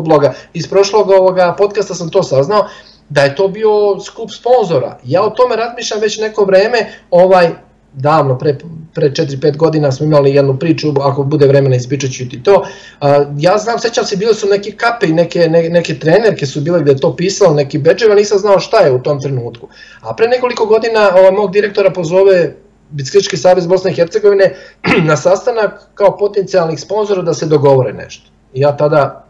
bloga, 0.00 0.34
iz 0.54 0.68
prošlog 0.68 1.10
ovoga 1.10 1.54
podcasta 1.58 1.94
sam 1.94 2.10
to 2.10 2.22
saznao 2.22 2.68
da 3.08 3.22
je 3.22 3.36
to 3.36 3.48
bio 3.48 4.00
skup 4.00 4.30
sponzora. 4.30 4.98
Ja 5.04 5.22
o 5.22 5.30
tome 5.30 5.56
razmišljam 5.56 6.00
već 6.00 6.18
neko 6.18 6.44
vreme, 6.44 6.92
ovaj 7.10 7.50
davno, 7.92 8.38
pre, 8.38 8.58
pre 8.94 9.10
4-5 9.10 9.56
godina 9.56 9.92
smo 9.92 10.06
imali 10.06 10.34
jednu 10.34 10.58
priču, 10.58 10.88
ako 11.00 11.22
bude 11.22 11.46
vremena 11.46 11.76
ispričat 11.76 12.10
ću 12.10 12.28
ti 12.28 12.42
to. 12.42 12.54
Uh, 12.54 13.08
ja 13.38 13.58
znam, 13.58 13.78
sećam 13.78 14.04
se, 14.04 14.16
bile 14.16 14.34
su 14.34 14.46
neke 14.46 14.70
kape 14.70 15.06
i 15.06 15.12
neke, 15.12 15.48
ne, 15.48 15.68
neke 15.68 15.98
trenerke 15.98 16.46
su 16.46 16.60
bile 16.60 16.80
gde 16.80 16.90
je 16.90 16.96
to 16.96 17.16
pisalo, 17.16 17.54
neki 17.54 17.78
bedževa, 17.78 18.14
nisam 18.14 18.38
znao 18.38 18.60
šta 18.60 18.76
je 18.76 18.92
u 18.92 19.02
tom 19.02 19.20
trenutku. 19.20 19.68
A 20.00 20.14
pre 20.14 20.28
nekoliko 20.28 20.66
godina 20.66 21.10
ovaj, 21.14 21.30
mog 21.30 21.52
direktora 21.52 21.90
pozove 21.90 22.54
Biciklički 22.90 23.36
savez 23.36 23.66
Bosne 23.66 23.90
i 23.90 23.94
Hercegovine 23.94 24.54
na 25.02 25.16
sastanak 25.16 25.70
kao 25.94 26.16
potencijalnih 26.16 26.80
sponzora 26.80 27.22
da 27.22 27.34
se 27.34 27.46
dogovore 27.46 27.92
nešto. 27.92 28.24
I 28.54 28.60
ja 28.60 28.76
tada 28.76 29.24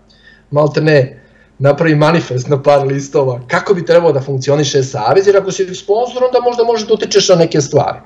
malte 0.51 0.81
ne 0.81 1.23
napravim 1.59 1.99
manifest 1.99 2.49
na 2.49 2.63
par 2.63 2.87
listova 2.87 3.41
kako 3.47 3.75
bi 3.75 3.85
trebao 3.85 4.13
da 4.13 4.21
funkcioniše 4.21 4.83
savez, 4.85 5.27
jer 5.27 5.37
ako 5.37 5.53
si 5.53 5.75
sponsor 5.75 6.25
onda 6.25 6.41
možda 6.41 6.65
možeš 6.65 6.87
da 6.89 6.95
utičeš 6.95 7.29
na 7.29 7.35
neke 7.35 7.61
stvari. 7.61 7.99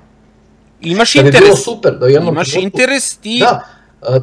Imaš 0.82 1.14
Da 1.14 1.22
bi 1.22 1.30
bilo 1.30 1.38
interes. 1.38 1.64
super 1.64 1.92
da 1.92 2.08
Imaš 2.08 2.48
trenutku- 2.48 2.62
interes 2.62 3.16
ti... 3.16 3.38
Da, 3.40 3.60
a, 4.02 4.18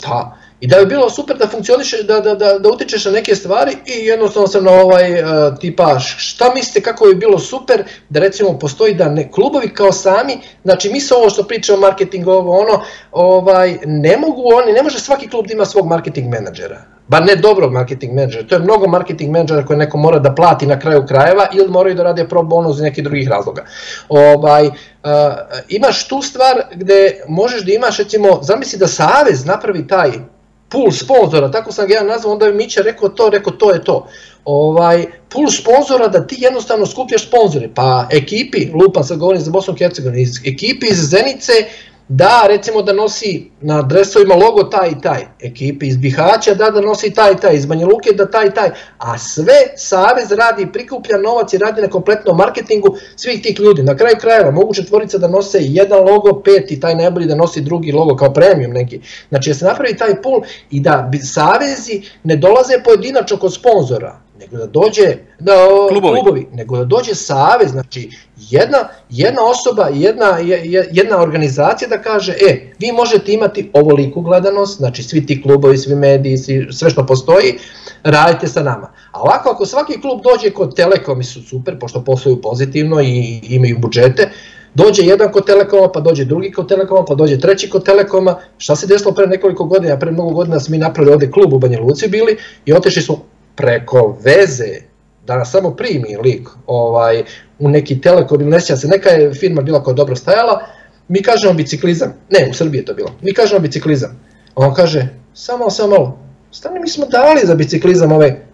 da. 0.00 0.36
I 0.60 0.66
da 0.66 0.76
bi 0.78 0.86
bilo 0.86 1.10
super 1.10 1.36
da 1.36 1.48
funkcioniše, 1.48 2.02
da, 2.02 2.20
da, 2.20 2.34
da, 2.34 2.58
da 2.58 2.68
utičeš 2.68 3.04
na 3.04 3.10
neke 3.10 3.34
stvari 3.34 3.76
i 3.86 4.06
jednostavno 4.06 4.48
sam 4.48 4.64
na 4.64 4.70
ovaj 4.70 5.22
a, 5.22 5.54
tipa 5.60 5.98
šta 5.98 6.52
mislite 6.54 6.82
kako 6.82 7.04
bi 7.04 7.14
bilo 7.14 7.38
super 7.38 7.84
da 8.08 8.20
recimo 8.20 8.58
postoji 8.58 8.94
da 8.94 9.08
ne, 9.08 9.30
klubovi 9.32 9.68
kao 9.68 9.92
sami, 9.92 10.38
znači 10.64 10.90
mi 10.90 11.00
se 11.00 11.14
ovo 11.14 11.30
što 11.30 11.42
pričamo 11.42 11.78
marketing 11.78 12.28
ovo 12.28 12.60
ono, 12.60 12.82
ovaj, 13.12 13.78
ne 13.86 14.16
mogu 14.16 14.42
oni, 14.54 14.72
ne 14.72 14.82
može 14.82 14.98
svaki 14.98 15.28
klub 15.28 15.46
da 15.46 15.52
ima 15.52 15.64
svog 15.64 15.86
marketing 15.86 16.28
menadžera. 16.28 16.82
Bar 17.08 17.26
ne 17.26 17.36
dobrog 17.36 17.72
marketing 17.72 18.12
menadžera, 18.12 18.46
to 18.48 18.54
je 18.54 18.60
mnogo 18.60 18.88
marketing 18.88 19.30
menadžera 19.30 19.66
koje 19.66 19.76
neko 19.76 19.98
mora 19.98 20.18
da 20.18 20.34
plati 20.34 20.66
na 20.66 20.78
kraju 20.78 21.06
krajeva 21.08 21.46
ili 21.54 21.68
moraju 21.68 21.94
da 21.94 22.02
rade 22.02 22.28
pro 22.28 22.42
bono 22.42 22.70
iz 22.70 22.80
nekih 22.80 23.04
drugih 23.04 23.28
razloga. 23.28 23.64
Ovaj, 24.08 24.66
uh, 24.66 24.72
imaš 25.68 26.08
tu 26.08 26.22
stvar 26.22 26.62
gde 26.74 27.22
možeš 27.28 27.64
da 27.64 27.72
imaš 27.72 27.98
recimo, 27.98 28.38
zamisli 28.42 28.78
da 28.78 28.86
Savez 28.86 29.44
napravi 29.46 29.86
taj 29.86 30.10
pool 30.68 30.90
sponzora, 30.92 31.50
tako 31.50 31.72
sam 31.72 31.88
ga 31.88 31.94
ja 31.94 32.02
nazvao, 32.02 32.32
onda 32.32 32.46
je 32.46 32.52
Mića 32.52 32.82
rekao 32.82 33.08
to, 33.08 33.30
rekao 33.30 33.52
to 33.52 33.72
je 33.72 33.84
to. 33.84 34.08
Ovaj, 34.44 35.06
pool 35.28 35.50
sponzora 35.50 36.08
da 36.08 36.26
ti 36.26 36.36
jednostavno 36.38 36.86
skupljaš 36.86 37.28
sponzore, 37.28 37.68
pa 37.74 38.08
ekipi, 38.12 38.70
lupa 38.74 39.02
sad 39.02 39.18
govorim 39.18 39.40
za 39.40 39.50
Bosnu 39.50 39.74
i 39.74 39.78
Hercegovinu, 39.78 40.22
iz 40.22 40.40
ekipi 40.44 40.86
iz 40.90 41.10
Zenice, 41.10 41.52
da 42.08 42.44
recimo 42.48 42.82
da 42.82 42.92
nosi 42.92 43.50
na 43.60 43.82
dresovima 43.82 44.34
logo 44.34 44.62
taj 44.62 44.88
i 44.88 45.00
taj, 45.02 45.26
ekipe 45.40 45.86
iz 45.86 45.96
Bihaća 45.96 46.54
da 46.54 46.70
da 46.70 46.80
nosi 46.80 47.10
taj 47.10 47.32
i 47.32 47.36
taj, 47.36 47.56
iz 47.56 47.66
Banja 47.66 47.86
Luke 47.86 48.12
da 48.12 48.30
taj 48.30 48.46
i 48.46 48.54
taj, 48.54 48.70
a 48.98 49.18
sve 49.18 49.54
Savez 49.76 50.32
radi, 50.32 50.72
prikuplja 50.72 51.18
novac 51.18 51.52
i 51.52 51.58
radi 51.58 51.82
na 51.82 51.88
kompletnom 51.88 52.36
marketingu 52.36 52.96
svih 53.16 53.42
tih 53.42 53.60
ljudi. 53.60 53.82
Na 53.82 53.96
kraju 53.96 54.16
krajeva 54.20 54.50
mogu 54.50 54.74
četvorica 54.74 55.18
da 55.18 55.28
nose 55.28 55.58
jedan 55.60 56.04
logo, 56.04 56.42
pet 56.42 56.70
i 56.70 56.80
taj 56.80 56.94
najbolji 56.94 57.26
da 57.26 57.34
nosi 57.34 57.60
drugi 57.60 57.92
logo 57.92 58.16
kao 58.16 58.32
premium 58.32 58.72
neki. 58.72 59.00
Znači 59.28 59.50
da 59.50 59.54
se 59.54 59.64
napravi 59.64 59.96
taj 59.96 60.22
pool 60.22 60.40
i 60.70 60.80
da 60.80 61.10
Savezi 61.22 62.02
ne 62.24 62.36
dolaze 62.36 62.82
pojedinačno 62.84 63.36
kod 63.36 63.54
sponzora, 63.54 64.20
nego 64.38 64.56
da 64.56 64.66
dođe 64.66 65.02
da, 65.38 65.52
Klubovi. 65.88 66.14
klubovi, 66.14 66.46
nego 66.52 66.76
da 66.76 66.84
dođe 66.84 67.14
savez, 67.14 67.70
znači 67.70 68.10
jedna, 68.38 68.78
jedna 69.10 69.42
osoba, 69.44 69.88
jedna, 69.92 70.26
je- 70.38 70.88
jedna 70.92 71.18
organizacija 71.18 71.88
da 71.88 72.02
kaže, 72.02 72.32
e, 72.40 72.72
vi 72.78 72.92
možete 72.92 73.32
imati 73.32 73.70
ovoliku 73.72 74.20
gledanost, 74.20 74.76
znači 74.78 75.02
svi 75.02 75.26
ti 75.26 75.42
klubovi, 75.42 75.78
svi 75.78 75.94
mediji, 75.94 76.36
svi, 76.38 76.68
sve 76.70 76.90
što 76.90 77.06
postoji, 77.06 77.54
radite 78.02 78.48
sa 78.48 78.62
nama. 78.62 78.92
A 79.12 79.20
ovako, 79.22 79.50
ako 79.50 79.66
svaki 79.66 80.00
klub 80.00 80.20
dođe 80.22 80.50
kod 80.50 80.76
Telekom, 80.76 81.22
su 81.22 81.42
super, 81.42 81.78
pošto 81.78 82.04
posluju 82.04 82.40
pozitivno 82.42 83.00
i 83.00 83.40
imaju 83.42 83.78
budžete, 83.78 84.30
dođe 84.74 85.02
jedan 85.02 85.32
kod 85.32 85.46
Telekoma, 85.46 85.88
pa 85.88 86.00
dođe 86.00 86.24
drugi 86.24 86.52
kod 86.52 86.68
Telekoma, 86.68 87.04
pa 87.04 87.14
dođe 87.14 87.38
treći 87.38 87.70
kod 87.70 87.84
Telekoma. 87.84 88.36
Šta 88.58 88.76
se 88.76 88.86
desilo 88.86 89.12
pre 89.14 89.26
nekoliko 89.26 89.64
godina? 89.64 89.98
Pre 89.98 90.10
mnogo 90.10 90.30
godina 90.30 90.60
smo 90.60 90.72
mi 90.72 90.78
napravili 90.78 91.12
ovde 91.12 91.30
klub 91.30 91.52
u 91.52 91.58
Banja 91.58 91.80
Luci 91.80 92.08
bili 92.08 92.36
i 92.66 92.72
otišli 92.72 93.02
smo 93.02 93.24
preko 93.58 94.16
veze 94.24 94.88
da 95.26 95.36
nas 95.36 95.50
samo 95.50 95.70
primi 95.70 96.16
lik 96.24 96.48
ovaj, 96.66 97.22
u 97.58 97.68
neki 97.68 98.00
Telekom 98.00 98.40
ili 98.40 98.60
se, 98.60 98.88
neka 98.88 99.08
je 99.08 99.34
firma 99.34 99.62
bila 99.62 99.82
koja 99.82 99.94
dobro 99.94 100.16
stajala, 100.16 100.62
mi 101.08 101.22
kažemo 101.22 101.54
biciklizam, 101.54 102.14
ne, 102.30 102.48
u 102.50 102.54
Srbiji 102.54 102.78
je 102.78 102.84
to 102.84 102.94
bilo, 102.94 103.10
mi 103.22 103.34
kažemo 103.34 103.60
biciklizam, 103.60 104.10
a 104.54 104.66
on 104.66 104.74
kaže, 104.74 105.08
samo, 105.34 105.70
samo 105.70 105.90
malo, 105.90 106.18
stani 106.50 106.80
mi 106.80 106.88
smo 106.88 107.06
dali 107.06 107.40
za 107.44 107.54
biciklizam 107.54 108.12
ove, 108.12 108.46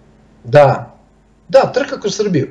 da, 0.45 0.97
da, 1.49 1.73
trka 1.75 2.01
kroz 2.01 2.17
Srbiju. 2.17 2.49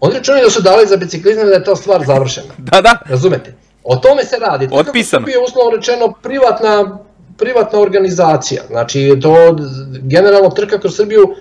Oni 0.00 0.14
računaju 0.14 0.44
da 0.44 0.50
su 0.50 0.62
dali 0.62 0.86
za 0.86 0.96
biciklizam 0.96 1.46
da 1.46 1.54
je 1.54 1.64
ta 1.64 1.76
stvar 1.76 2.04
završena. 2.06 2.54
Da, 2.70 2.80
da, 2.80 2.98
Razumete? 3.06 3.54
O 3.84 3.96
tome 3.96 4.24
se 4.24 4.36
radi. 4.36 4.66
Trka 4.66 4.76
kroz 4.76 4.88
Otpisano. 4.88 5.20
Srbiju 5.20 5.34
je 5.34 5.44
uslovno 5.44 5.76
rečeno 5.76 6.14
privatna, 6.22 6.98
privatna 7.38 7.80
organizacija. 7.80 8.62
Znači, 8.68 9.18
to 9.22 9.56
generalno 10.02 10.50
trka 10.50 10.78
kroz 10.78 10.96
Srbiju 10.96 11.34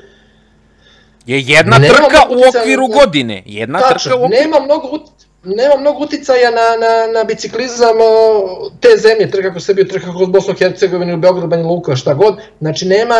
je 1.26 1.42
jedna 1.42 1.78
Nema 1.78 1.94
trka 1.94 2.22
u 2.30 2.40
okviru 2.50 2.88
godine. 2.88 3.44
Jedna 3.46 3.80
trka 3.80 3.94
Tačno, 3.94 4.16
u 4.18 4.24
okviru... 4.24 4.42
nema 4.42 4.60
mnogo, 4.60 4.88
ut- 4.88 5.26
nema 5.44 5.76
mnogo 5.78 6.04
uticaja 6.04 6.52
na, 6.52 6.58
na, 6.58 7.20
na 7.20 7.24
biciklizam 7.24 7.96
te 8.80 8.88
zemlje, 8.98 9.32
trka 9.32 9.52
kroz 9.52 9.66
Srbiju, 9.66 9.88
trka 9.88 10.12
kroz 10.18 10.30
Bosnu 10.30 10.54
i 10.54 10.58
Hercegovinu, 10.58 11.18
Beograd, 11.18 11.50
Banja 11.50 11.64
Luka, 11.64 11.96
šta 11.96 12.14
god. 12.14 12.38
Znači, 12.60 12.86
nema, 12.86 13.16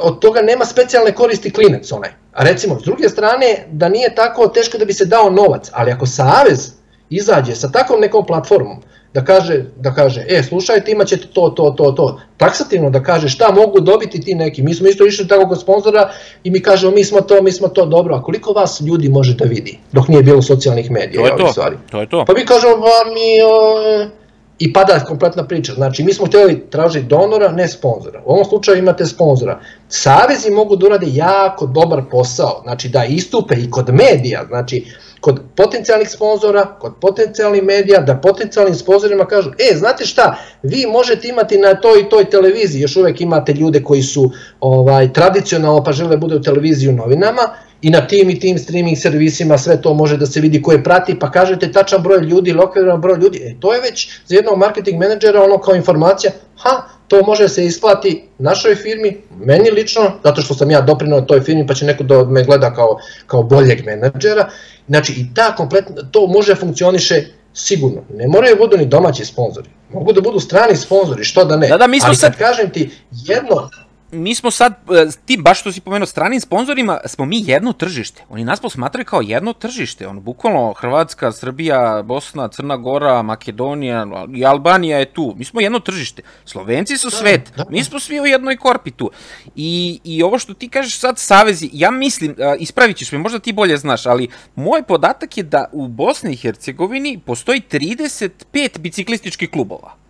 od 0.00 0.18
toga 0.18 0.40
nema 0.40 0.64
specijalne 0.64 1.12
koristi 1.12 1.50
klinac 1.52 1.92
onaj. 1.92 2.10
A 2.32 2.44
recimo, 2.44 2.80
s 2.80 2.84
druge 2.84 3.08
strane, 3.08 3.66
da 3.70 3.88
nije 3.88 4.14
tako 4.14 4.48
teško 4.48 4.78
da 4.78 4.84
bi 4.84 4.92
se 4.92 5.04
dao 5.04 5.30
novac, 5.30 5.70
ali 5.72 5.90
ako 5.90 6.06
Savez 6.06 6.72
izađe 7.10 7.54
sa 7.54 7.70
takvom 7.70 8.00
nekom 8.00 8.26
platformom, 8.26 8.82
da 9.14 9.24
kaže, 9.24 9.64
da 9.76 9.94
kaže, 9.94 10.24
e, 10.28 10.42
slušajte, 10.42 10.92
imat 10.92 11.06
ćete 11.06 11.26
to, 11.32 11.48
to, 11.56 11.70
to, 11.70 11.92
to, 11.92 12.20
taksativno 12.36 12.90
da 12.90 13.02
kaže 13.02 13.28
šta 13.28 13.52
mogu 13.52 13.80
dobiti 13.80 14.20
ti 14.20 14.34
neki. 14.34 14.62
Mi 14.62 14.74
smo 14.74 14.88
isto 14.88 15.06
išli 15.06 15.28
tako 15.28 15.48
kod 15.48 15.60
sponzora 15.60 16.10
i 16.44 16.50
mi 16.50 16.60
kažemo, 16.60 16.92
mi 16.92 17.04
smo 17.04 17.20
to, 17.20 17.42
mi 17.42 17.52
smo 17.52 17.68
to, 17.68 17.86
dobro, 17.86 18.14
a 18.14 18.22
koliko 18.22 18.52
vas 18.52 18.80
ljudi 18.80 19.08
može 19.08 19.34
da 19.34 19.44
vidi, 19.44 19.78
dok 19.92 20.08
nije 20.08 20.22
bilo 20.22 20.42
socijalnih 20.42 20.90
medija 20.90 21.22
To 21.22 21.26
je 21.26 21.36
to, 21.36 21.52
stvari. 21.52 21.76
to 21.90 22.00
je 22.00 22.08
to. 22.08 22.24
Pa 22.24 22.34
mi 22.34 22.46
kažemo, 22.46 22.72
pa 22.72 23.10
mi, 23.10 23.42
o, 23.42 24.21
i 24.62 24.72
pada 24.72 25.00
kompletna 25.04 25.44
priča. 25.44 25.74
Znači, 25.74 26.04
mi 26.04 26.14
smo 26.14 26.26
htjeli 26.26 26.70
tražiti 26.70 27.06
donora, 27.06 27.52
ne 27.52 27.68
sponzora. 27.68 28.22
U 28.24 28.32
ovom 28.32 28.44
slučaju 28.44 28.78
imate 28.78 29.06
sponzora. 29.06 29.60
Savezi 29.88 30.50
mogu 30.50 30.76
da 30.76 30.86
urade 30.86 31.06
jako 31.10 31.66
dobar 31.66 32.02
posao, 32.10 32.60
znači 32.62 32.88
da 32.88 33.04
istupe 33.04 33.54
i 33.54 33.70
kod 33.70 33.94
medija, 33.94 34.44
znači 34.48 34.84
kod 35.20 35.40
potencijalnih 35.56 36.10
sponzora, 36.10 36.66
kod 36.78 36.92
potencijalnih 37.00 37.62
medija, 37.62 38.00
da 38.00 38.16
potencijalnim 38.16 38.74
sponzorima 38.74 39.24
kažu, 39.24 39.50
e, 39.50 39.76
znate 39.76 40.06
šta, 40.06 40.36
vi 40.62 40.86
možete 40.86 41.28
imati 41.28 41.58
na 41.58 41.74
toj 41.74 42.00
i 42.00 42.08
toj 42.08 42.24
televiziji, 42.24 42.82
još 42.82 42.96
uvek 42.96 43.20
imate 43.20 43.52
ljude 43.52 43.82
koji 43.82 44.02
su 44.02 44.30
ovaj 44.60 45.12
tradicionalno 45.12 45.84
pa 45.84 45.92
žele 45.92 46.10
da 46.10 46.16
bude 46.16 46.36
u 46.36 46.42
televiziji 46.42 46.88
u 46.88 46.96
novinama, 46.96 47.42
i 47.82 47.90
na 47.90 48.06
tim 48.06 48.30
i 48.30 48.40
tim 48.40 48.58
streaming 48.58 48.98
servisima 48.98 49.58
sve 49.58 49.82
to 49.82 49.94
može 49.94 50.16
da 50.16 50.26
se 50.26 50.40
vidi 50.40 50.62
ko 50.62 50.72
je 50.72 50.84
prati, 50.84 51.18
pa 51.18 51.30
kažete 51.30 51.72
tačan 51.72 52.02
broj 52.02 52.20
ljudi 52.20 52.50
ili 52.50 52.60
okviran 52.60 53.00
broj 53.00 53.18
ljudi, 53.18 53.38
e, 53.38 53.54
to 53.60 53.74
je 53.74 53.80
već 53.80 54.08
za 54.26 54.34
jednog 54.36 54.58
marketing 54.58 54.98
menadžera 55.00 55.42
ono 55.42 55.58
kao 55.58 55.74
informacija, 55.74 56.32
ha, 56.56 56.82
to 57.08 57.22
može 57.22 57.48
se 57.48 57.64
isplati 57.66 58.24
našoj 58.38 58.74
firmi, 58.74 59.20
meni 59.38 59.70
lično, 59.70 60.12
zato 60.24 60.42
što 60.42 60.54
sam 60.54 60.70
ja 60.70 60.80
doprinao 60.80 61.20
toj 61.20 61.40
firmi 61.40 61.66
pa 61.66 61.74
će 61.74 61.84
neko 61.86 62.04
da 62.04 62.24
me 62.24 62.44
gleda 62.44 62.74
kao, 62.74 62.98
kao 63.26 63.42
boljeg 63.42 63.84
menadžera, 63.86 64.48
znači 64.88 65.12
i 65.12 65.34
ta 65.34 65.56
kompletno, 65.56 66.02
to 66.10 66.26
može 66.26 66.54
funkcioniše 66.54 67.24
sigurno, 67.54 68.02
ne 68.14 68.28
moraju 68.28 68.56
budu 68.56 68.76
ni 68.76 68.86
domaći 68.86 69.24
sponzori, 69.24 69.68
mogu 69.92 70.12
da 70.12 70.20
budu 70.20 70.40
strani 70.40 70.76
sponzori, 70.76 71.24
što 71.24 71.44
da 71.44 71.56
ne, 71.56 71.68
Da, 71.68 71.76
da, 71.76 71.86
mi 71.86 72.00
smo 72.00 72.06
ali 72.08 72.16
sad- 72.16 72.38
kažem 72.38 72.70
ti 72.70 72.90
jedno, 73.10 73.68
mi 74.12 74.34
smo 74.34 74.50
sad, 74.50 74.72
e, 74.72 75.10
ti 75.24 75.36
baš 75.36 75.60
što 75.60 75.72
si 75.72 75.80
pomenuo, 75.80 76.06
stranim 76.06 76.40
sponzorima, 76.40 77.00
smo 77.04 77.24
mi 77.24 77.42
jedno 77.46 77.72
tržište. 77.72 78.22
Oni 78.28 78.44
nas 78.44 78.60
posmatraju 78.60 79.04
kao 79.04 79.20
jedno 79.20 79.52
tržište. 79.52 80.08
Ono, 80.08 80.20
bukvalno, 80.20 80.72
Hrvatska, 80.72 81.32
Srbija, 81.32 82.02
Bosna, 82.04 82.48
Crna 82.48 82.76
Gora, 82.76 83.22
Makedonija 83.22 84.06
i 84.34 84.44
Albanija 84.44 84.98
je 84.98 85.12
tu. 85.12 85.34
Mi 85.36 85.44
smo 85.44 85.60
jedno 85.60 85.80
tržište. 85.80 86.22
Slovenci 86.44 86.96
su 86.96 87.10
svet. 87.10 87.52
da. 87.56 87.64
Mi 87.70 87.84
smo 87.84 88.00
svi 88.00 88.20
u 88.20 88.26
jednoj 88.26 88.56
korpi 88.56 88.90
tu. 88.90 89.10
I, 89.56 90.00
I 90.04 90.22
ovo 90.22 90.38
što 90.38 90.54
ti 90.54 90.68
kažeš 90.68 90.98
sad, 90.98 91.18
savezi, 91.18 91.70
ja 91.72 91.90
mislim, 91.90 92.34
a, 92.38 92.54
ispravit 92.58 92.96
ćeš 92.96 93.12
me, 93.12 93.18
možda 93.18 93.38
ti 93.38 93.52
bolje 93.52 93.76
znaš, 93.76 94.06
ali 94.06 94.28
moj 94.54 94.82
podatak 94.82 95.36
je 95.36 95.42
da 95.42 95.64
u 95.72 95.88
Bosni 95.88 96.32
i 96.32 96.36
Hercegovini 96.36 97.20
postoji 97.26 97.62
35 97.70 98.78
biciklističkih 98.78 99.50
klubova. 99.50 100.01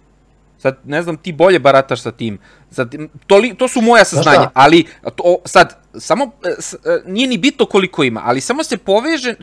Sad, 0.62 0.78
ne 0.84 1.02
znam, 1.02 1.16
ti 1.16 1.32
bolje 1.32 1.58
barataš 1.58 2.02
sa 2.02 2.10
tim. 2.12 2.38
Sad, 2.70 2.94
to, 3.26 3.36
li, 3.36 3.54
to 3.54 3.68
su 3.68 3.80
moja 3.80 4.04
saznanja, 4.06 4.50
ali 4.54 4.84
to, 5.06 5.36
sad, 5.44 5.68
samo, 5.94 6.30
e, 6.44 6.54
s- 6.58 6.74
e, 6.74 6.78
nije 7.06 7.28
ni 7.28 7.38
bitno 7.38 7.66
koliko 7.66 8.04
ima, 8.04 8.22
ali 8.24 8.40
samo 8.40 8.64
se 8.64 8.76
poveže 8.76 9.34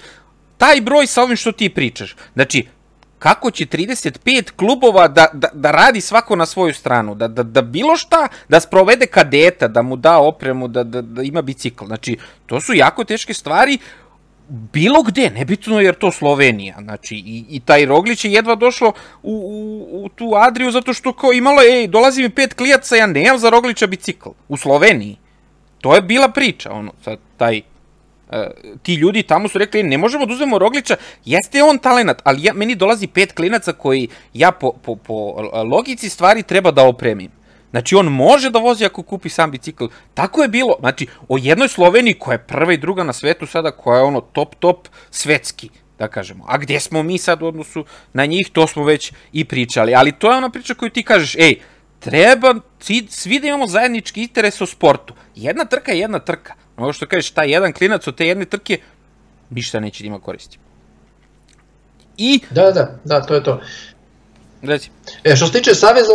taj 0.58 0.82
broj 0.82 1.08
sa 1.08 1.24
ovim 1.24 1.36
što 1.36 1.52
ti 1.52 1.70
pričaš. 1.70 2.16
Znači, 2.34 2.68
kako 3.20 3.52
će 3.52 3.66
35 3.66 4.18
klubova 4.52 5.08
da, 5.08 5.28
da, 5.34 5.48
da 5.54 5.72
radi 5.72 6.02
svako 6.02 6.36
na 6.36 6.46
svoju 6.46 6.74
stranu, 6.74 7.16
da, 7.16 7.28
da, 7.28 7.44
da 7.44 7.62
bilo 7.62 7.98
šta, 7.98 8.28
da 8.50 8.60
sprovede 8.60 9.06
kadeta, 9.08 9.68
da 9.68 9.82
mu 9.82 9.96
da 9.96 10.18
opremu, 10.18 10.68
da, 10.68 10.84
da, 10.84 11.02
da 11.02 11.22
ima 11.24 11.42
bicikl. 11.42 11.86
Znači, 11.86 12.18
to 12.46 12.62
su 12.62 12.74
jako 12.74 13.04
teške 13.04 13.34
stvari, 13.34 13.78
bilo 14.50 15.04
gde, 15.04 15.30
nebitno 15.30 15.80
jer 15.80 15.96
to 15.96 16.12
Slovenija, 16.12 16.76
znači 16.82 17.16
i, 17.16 17.46
i 17.50 17.60
taj 17.60 17.86
Roglić 17.86 18.26
je 18.26 18.32
jedva 18.32 18.56
došlo 18.56 18.94
u, 19.24 19.34
u, 19.34 20.06
u 20.06 20.10
tu 20.10 20.32
Adriju 20.36 20.72
zato 20.72 20.94
što 20.94 21.14
kao 21.14 21.32
imalo, 21.34 21.62
ej, 21.62 21.88
dolazi 21.88 22.22
mi 22.22 22.30
pet 22.30 22.54
klijaca, 22.54 22.96
ja 22.96 23.08
nemam 23.08 23.40
za 23.40 23.50
Roglića 23.50 23.88
bicikl, 23.88 24.30
u 24.48 24.58
Sloveniji. 24.58 25.18
To 25.82 25.96
je 25.96 26.02
bila 26.02 26.30
priča, 26.30 26.72
ono, 26.72 26.94
sad, 27.04 27.20
taj, 27.38 27.58
e, 27.58 28.50
ti 28.84 28.94
ljudi 28.94 29.24
tamo 29.24 29.48
su 29.48 29.58
rekli, 29.58 29.84
ne 29.84 29.98
možemo 29.98 30.26
da 30.26 30.34
uzmemo 30.34 30.60
Roglića, 30.60 30.96
jeste 31.26 31.64
on 31.64 31.78
talenat, 31.78 32.22
ali 32.24 32.44
ja, 32.44 32.54
meni 32.54 32.76
dolazi 32.76 33.08
pet 33.08 33.32
klinaca 33.32 33.74
koji 33.74 34.08
ja 34.34 34.52
po, 34.52 34.72
po, 34.72 34.96
po 34.96 35.14
logici 35.72 36.10
stvari 36.10 36.44
treba 36.44 36.72
da 36.72 36.84
opremim. 36.84 37.39
Znači, 37.72 37.96
on 37.96 38.06
može 38.06 38.50
da 38.50 38.60
vozi 38.60 38.86
ako 38.86 39.04
kupi 39.04 39.30
sam 39.30 39.52
bicikl. 39.52 39.86
Tako 40.14 40.42
je 40.42 40.48
bilo. 40.48 40.76
Znači, 40.80 41.08
o 41.28 41.38
jednoj 41.38 41.68
Sloveniji 41.68 42.14
koja 42.20 42.34
je 42.34 42.48
prva 42.48 42.74
i 42.74 42.78
druga 42.78 43.04
na 43.04 43.14
svetu 43.14 43.46
sada, 43.46 43.72
koja 43.72 43.98
je 43.98 44.04
ono 44.04 44.22
top, 44.22 44.56
top 44.56 44.88
svetski, 45.12 45.70
da 46.00 46.08
kažemo. 46.08 46.46
A 46.48 46.58
gdje 46.58 46.80
smo 46.80 47.04
mi 47.04 47.18
sad 47.18 47.42
u 47.42 47.46
odnosu 47.46 47.86
na 48.14 48.26
njih, 48.26 48.50
to 48.54 48.68
smo 48.68 48.84
već 48.84 49.14
i 49.34 49.46
pričali. 49.46 49.96
Ali 49.96 50.12
to 50.12 50.32
je 50.32 50.38
ona 50.38 50.50
priča 50.50 50.74
koju 50.74 50.90
ti 50.90 51.04
kažeš, 51.04 51.36
ej, 51.36 51.60
treba 52.00 52.56
svi, 52.80 53.08
svi 53.10 53.40
da 53.40 53.48
imamo 53.48 53.68
zajednički 53.68 54.22
interes 54.22 54.62
o 54.62 54.66
sportu. 54.66 55.14
Jedna 55.36 55.66
trka 55.66 55.92
je 55.92 56.00
jedna 56.00 56.20
trka. 56.20 56.54
Ovo 56.78 56.94
što 56.94 57.08
kažeš, 57.08 57.32
taj 57.32 57.52
jedan 57.52 57.74
klinac 57.74 58.08
od 58.08 58.16
te 58.16 58.28
jedne 58.28 58.46
trke, 58.46 58.80
ništa 59.50 59.80
neće 59.80 60.04
da 60.04 60.08
ima 60.08 60.20
koristi. 60.20 60.58
I, 62.18 62.40
da, 62.50 62.72
da, 62.72 63.00
da, 63.04 63.22
to 63.22 63.36
je 63.36 63.44
to. 63.44 63.62
Reci, 64.62 64.92
E, 65.24 65.36
što 65.36 65.46
se 65.46 65.52
tiče 65.52 65.76
Saveza, 65.76 66.12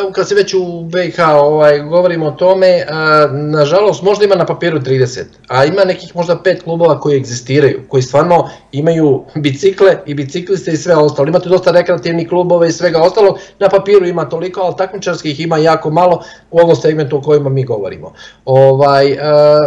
evo 0.00 0.10
kad 0.12 0.28
se 0.28 0.34
već 0.34 0.54
u 0.54 0.82
BiH 0.82 1.18
ovaj, 1.34 1.80
govorimo 1.80 2.26
o 2.26 2.30
tome, 2.30 2.84
a, 2.88 3.28
nažalost 3.32 4.02
možda 4.02 4.24
ima 4.24 4.34
na 4.34 4.46
papiru 4.46 4.80
30, 4.80 5.22
a 5.48 5.64
ima 5.64 5.84
nekih 5.84 6.16
možda 6.16 6.42
pet 6.42 6.62
klubova 6.62 7.00
koji 7.00 7.16
egzistiraju, 7.16 7.80
koji 7.88 8.02
stvarno 8.02 8.48
imaju 8.72 9.24
bicikle 9.34 9.96
i 10.06 10.14
bicikliste 10.14 10.72
i 10.72 10.76
sve 10.76 10.96
ostalo. 10.96 11.28
Imate 11.28 11.48
dosta 11.48 11.70
rekreativnih 11.70 12.28
klubova 12.28 12.66
i 12.66 12.72
svega 12.72 13.02
ostalog, 13.02 13.38
na 13.58 13.68
papiru 13.68 14.06
ima 14.06 14.28
toliko, 14.28 14.60
ali 14.60 14.76
takmičarskih 14.76 15.40
ima 15.40 15.58
jako 15.58 15.90
malo 15.90 16.22
u 16.50 16.60
ovom 16.60 16.76
segmentu 16.76 17.16
o 17.16 17.22
kojima 17.22 17.50
mi 17.50 17.64
govorimo. 17.64 18.12
Ovaj, 18.44 19.18
a, 19.20 19.58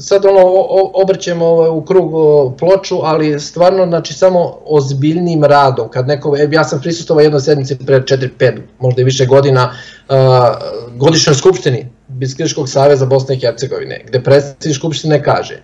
sad 0.00 0.24
ono, 0.24 0.40
o- 0.44 0.90
obrćemo 0.94 1.46
ovaj, 1.46 1.70
u 1.70 1.84
krug 1.84 2.14
o, 2.14 2.54
ploču, 2.58 2.98
ali 3.02 3.40
stvarno 3.40 3.86
znači 3.86 4.14
samo 4.14 4.56
ozbiljnim 4.66 5.44
radom, 5.44 5.88
kad 5.88 6.06
neko, 6.06 6.36
e, 6.36 6.48
ja 6.52 6.64
sam 6.64 6.80
prisustovao 6.80 7.22
jednoj 7.22 7.40
pre 7.86 8.00
4-5, 8.00 8.58
možda 8.78 9.00
i 9.00 9.04
više 9.04 9.26
godina, 9.26 9.72
a, 10.08 10.54
godišnjoj 10.96 11.34
skupštini 11.34 11.86
Bicikliškog 12.08 12.68
saveza 12.68 13.06
Bosne 13.06 13.34
i 13.34 13.40
Hercegovine, 13.40 14.04
gde 14.06 14.22
predsednik 14.22 14.76
skupštine 14.76 15.22
kaže 15.22 15.62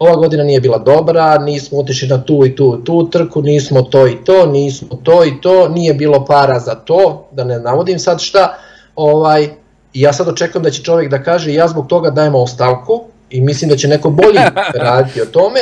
ova 0.00 0.16
godina 0.16 0.44
nije 0.44 0.60
bila 0.60 0.78
dobra, 0.78 1.38
nismo 1.38 1.78
otišli 1.78 2.08
na 2.08 2.24
tu 2.24 2.46
i 2.46 2.56
tu, 2.56 2.76
tu 2.84 3.10
trku, 3.10 3.42
nismo 3.42 3.82
to 3.82 4.06
i 4.06 4.16
to, 4.24 4.46
nismo 4.46 5.00
to 5.02 5.24
i 5.24 5.32
to, 5.40 5.68
nije 5.68 5.94
bilo 5.94 6.24
para 6.24 6.58
za 6.58 6.74
to, 6.74 7.28
da 7.32 7.44
ne 7.44 7.58
navodim 7.58 7.98
sad 7.98 8.20
šta, 8.20 8.58
ovaj, 8.96 9.48
i 9.92 10.00
ja 10.00 10.12
sad 10.12 10.28
očekujem 10.28 10.62
da 10.62 10.70
će 10.70 10.82
čovjek 10.82 11.10
da 11.10 11.22
kaže 11.22 11.54
ja 11.54 11.68
zbog 11.68 11.86
toga 11.86 12.10
dajem 12.10 12.34
ostavku, 12.34 13.04
i 13.30 13.40
mislim 13.40 13.70
da 13.70 13.76
će 13.76 13.88
neko 13.88 14.10
bolji 14.10 14.40
raditi 14.86 15.22
o 15.22 15.26
tome, 15.26 15.60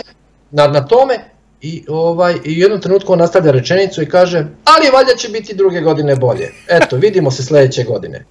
na, 0.51 0.67
na 0.67 0.87
tome 0.87 1.15
i 1.61 1.85
ovaj 1.89 2.35
i 2.45 2.57
u 2.57 2.59
jednom 2.59 2.81
trenutku 2.81 3.13
on 3.13 3.19
nastavlja 3.19 3.51
rečenicu 3.53 4.03
i 4.03 4.09
kaže 4.09 4.47
ali 4.65 4.91
valjda 4.93 5.15
će 5.17 5.29
biti 5.29 5.55
druge 5.55 5.81
godine 5.81 6.17
bolje. 6.17 6.53
Eto, 6.69 6.97
vidimo 6.97 7.31
se 7.31 7.43
sledeće 7.43 7.85
godine. 7.85 8.25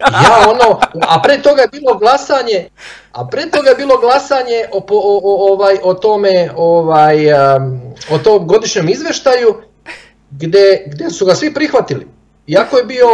Ja 0.00 0.48
ono, 0.48 0.80
a 1.08 1.22
pre 1.22 1.42
toga 1.42 1.62
je 1.62 1.68
bilo 1.68 1.98
glasanje, 1.98 2.68
a 3.12 3.26
pre 3.26 3.50
toga 3.50 3.68
je 3.68 3.76
bilo 3.76 3.98
glasanje 3.98 4.64
o, 4.72 4.78
o, 4.78 5.20
o, 5.24 5.52
ovaj, 5.52 5.76
o 5.82 5.94
tome, 5.94 6.50
ovaj, 6.56 7.32
um, 7.32 7.80
o 8.10 8.18
tom 8.18 8.46
godišnjem 8.46 8.88
izveštaju, 8.88 9.54
gde, 10.30 10.84
gde 10.86 11.10
su 11.10 11.26
ga 11.26 11.34
svi 11.34 11.54
prihvatili. 11.54 12.06
Iako 12.46 12.78
je 12.78 12.84
bio 12.84 13.06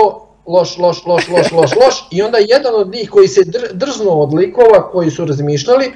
loš, 0.46 0.78
loš, 0.78 1.06
loš, 1.06 1.28
loš, 1.28 1.52
loš, 1.52 1.70
loš, 1.84 2.08
i 2.10 2.22
onda 2.22 2.38
jedan 2.38 2.74
od 2.74 2.94
njih 2.94 3.10
koji 3.10 3.28
se 3.28 3.42
drznuo 3.72 4.22
od 4.22 4.34
likova 4.34 4.90
koji 4.90 5.10
su 5.10 5.24
razmišljali, 5.24 5.92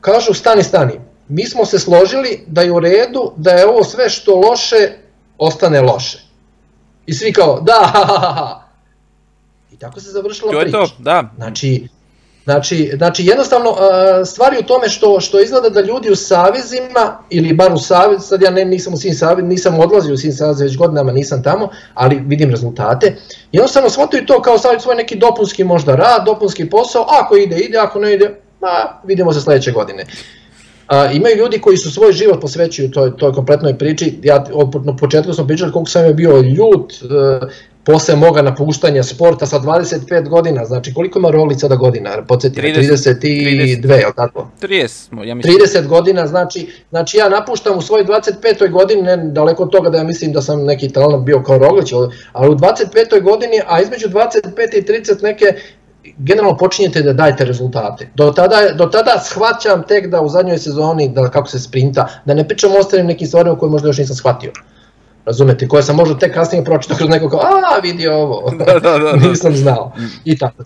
kažu 0.00 0.34
stani, 0.34 0.62
stani, 0.62 1.00
mi 1.28 1.46
smo 1.46 1.64
se 1.64 1.78
složili 1.78 2.44
da 2.46 2.62
je 2.62 2.72
u 2.72 2.80
redu, 2.80 3.32
da 3.36 3.50
je 3.50 3.66
ovo 3.66 3.84
sve 3.84 4.08
što 4.10 4.34
loše, 4.34 4.90
ostane 5.38 5.80
loše. 5.80 6.18
I 7.06 7.14
svi 7.14 7.32
kao, 7.32 7.60
da, 7.60 7.90
ha, 7.92 8.04
ha, 8.04 8.34
ha. 8.34 8.62
I 9.72 9.76
tako 9.76 10.00
se 10.00 10.10
završila 10.10 10.52
to 10.52 10.60
priča. 10.60 10.78
To, 10.78 10.88
da. 10.98 11.30
Znači, 11.36 11.88
Znači, 12.48 12.92
znači 12.96 13.24
jednostavno 13.24 13.76
stvari 14.26 14.56
u 14.60 14.62
tome 14.66 14.88
što 14.88 15.20
što 15.20 15.40
izgleda 15.40 15.68
da 15.68 15.80
ljudi 15.80 16.10
u 16.10 16.16
savezima 16.16 17.18
ili 17.30 17.52
bar 17.52 17.72
u 17.72 17.78
savez, 17.78 18.22
sad 18.22 18.42
ja 18.42 18.50
ne, 18.50 18.64
nisam 18.64 18.94
u 18.94 18.96
svim 18.96 19.14
savez, 19.14 19.44
nisam 19.44 19.80
odlazio 19.80 20.14
u 20.14 20.16
svim 20.16 20.32
savez 20.32 20.60
već 20.60 20.76
godinama, 20.76 21.12
nisam 21.12 21.42
tamo, 21.42 21.68
ali 21.94 22.22
vidim 22.26 22.50
rezultate. 22.50 23.16
Jednostavno 23.52 23.90
shvataju 23.90 24.26
to 24.26 24.42
kao 24.42 24.58
staviti 24.58 24.82
svoj 24.82 24.96
neki 24.96 25.16
dopunski 25.16 25.64
možda 25.64 25.96
rad, 25.96 26.24
dopunski 26.26 26.70
posao, 26.70 27.06
ako 27.08 27.36
ide, 27.36 27.58
ide, 27.58 27.78
ako 27.78 27.98
ne 27.98 28.14
ide, 28.14 28.34
ma, 28.60 29.00
vidimo 29.04 29.32
se 29.32 29.40
sledeće 29.40 29.72
godine. 29.72 30.06
A, 30.88 31.12
imaju 31.12 31.36
ljudi 31.36 31.58
koji 31.58 31.76
su 31.76 31.90
svoj 31.90 32.12
život 32.12 32.40
posvećuju 32.40 32.90
toj, 32.90 33.16
toj 33.16 33.32
kompletnoj 33.32 33.78
priči, 33.78 34.18
ja 34.22 34.44
od, 34.52 34.86
na 34.86 34.96
početku 34.96 35.32
smo 35.32 35.46
pričali 35.46 35.72
koliko 35.72 35.90
sam 35.90 36.04
je 36.04 36.14
bio 36.14 36.40
ljut, 36.40 36.92
e, 36.92 37.46
posle 37.88 38.16
moga 38.16 38.42
napuštanja 38.42 39.02
sporta 39.02 39.46
sa 39.46 39.58
25 39.58 40.28
godina, 40.28 40.64
znači 40.64 40.94
koliko 40.94 41.18
ima 41.18 41.30
Roglić 41.30 41.60
sada 41.60 41.76
godina, 41.76 42.10
podsjeti, 42.28 42.60
30, 42.60 43.20
32, 43.20 43.90
je 43.90 44.06
li 44.06 44.12
tako? 44.16 44.50
30, 44.62 45.24
ja 45.24 45.34
mislim. 45.34 45.56
30 45.56 45.86
godina, 45.86 46.26
znači, 46.26 46.66
znači 46.90 47.16
ja 47.16 47.28
napuštam 47.28 47.78
u 47.78 47.80
svojoj 47.80 48.06
25. 48.06 48.70
godini, 48.70 49.02
ne 49.02 49.16
daleko 49.16 49.62
od 49.62 49.70
toga 49.70 49.90
da 49.90 49.98
ja 49.98 50.04
mislim 50.04 50.32
da 50.32 50.42
sam 50.42 50.64
neki 50.64 50.88
talent 50.88 51.24
bio 51.24 51.42
kao 51.42 51.58
Roglić, 51.58 51.92
ali 52.32 52.50
u 52.50 52.56
25. 52.56 53.22
godini, 53.22 53.60
a 53.66 53.80
između 53.80 54.08
25 54.08 54.78
i 54.78 54.82
30 54.82 55.22
neke 55.22 55.46
generalno 56.18 56.56
počinjete 56.56 57.02
da 57.02 57.12
dajete 57.12 57.44
rezultate. 57.44 58.10
Do 58.14 58.30
tada, 58.30 58.72
do 58.74 58.86
tada 58.86 59.20
shvaćam 59.24 59.82
tek 59.88 60.06
da 60.06 60.20
u 60.20 60.28
zadnjoj 60.28 60.58
sezoni, 60.58 61.08
da 61.08 61.30
kako 61.30 61.48
se 61.48 61.58
sprinta, 61.58 62.08
da 62.24 62.34
ne 62.34 62.48
pričam 62.48 62.72
o 62.72 62.78
ostalim 62.78 63.06
nekim 63.06 63.26
stvarima 63.26 63.58
koje 63.58 63.70
možda 63.70 63.88
još 63.88 63.98
nisam 63.98 64.16
shvatio. 64.16 64.52
Razumete, 65.24 65.68
koje 65.68 65.82
sam 65.82 65.96
možda 65.96 66.18
tek 66.18 66.34
kasnije 66.34 66.64
pročitao 66.64 66.96
kroz 66.96 67.10
neko 67.10 67.28
kao, 67.28 67.40
a 67.40 67.80
vidi 67.82 68.08
ovo, 68.08 68.50
da, 68.58 68.64
da, 68.64 68.98
da, 68.98 68.98
da. 68.98 69.12
nisam 69.28 69.56
znao. 69.56 69.92
I 70.24 70.38
tako. 70.38 70.64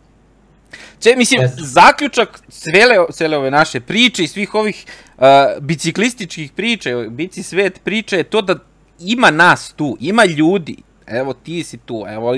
Če, 1.01 1.17
mislim, 1.17 1.41
yes. 1.41 1.51
zaključak 1.57 2.41
cele, 2.49 2.97
cele 3.13 3.37
ove 3.37 3.51
naše 3.51 3.81
priče 3.81 4.25
i 4.25 4.29
svih 4.29 4.55
ovih 4.55 4.85
uh, 5.19 5.25
biciklističkih 5.61 6.53
priča, 6.53 6.91
bici 7.09 7.43
svet 7.43 7.81
priče 7.85 8.17
je 8.17 8.25
to 8.25 8.43
da 8.43 8.55
ima 9.01 9.31
nas 9.31 9.73
tu, 9.73 9.97
ima 10.01 10.25
ljudi, 10.25 10.77
evo 11.07 11.33
ti 11.33 11.65
si 11.65 11.77
tu, 11.77 12.05
evo 12.09 12.37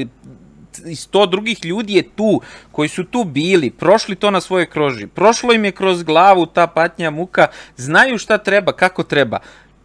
i 0.87 0.97
sto 0.97 1.27
drugih 1.27 1.65
ljudi 1.65 1.95
je 1.95 2.03
tu, 2.03 2.41
koji 2.73 2.89
su 2.89 3.05
tu 3.05 3.25
bili, 3.25 3.71
prošli 3.71 4.17
to 4.17 4.31
na 4.31 4.41
svoje 4.41 4.67
kroži, 4.67 5.07
prošlo 5.07 5.53
im 5.53 5.65
je 5.65 5.73
kroz 5.73 6.03
glavu 6.03 6.47
ta 6.47 6.67
patnja, 6.67 7.11
muka, 7.11 7.47
znaju 7.77 8.19
šta 8.19 8.39
treba, 8.39 8.73
kako 8.73 9.03
treba, 9.03 9.39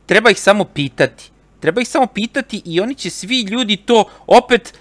treba 0.06 0.30
ih 0.30 0.40
samo 0.40 0.64
pitati. 0.64 1.32
Treba 1.60 1.82
ih 1.82 1.88
samo 1.88 2.07
pitati 2.07 2.61
i 2.66 2.80
oni 2.82 2.95
će 2.95 3.10
svi 3.10 3.41
ljudi 3.41 3.78
to 3.78 4.06
opet 4.28 4.74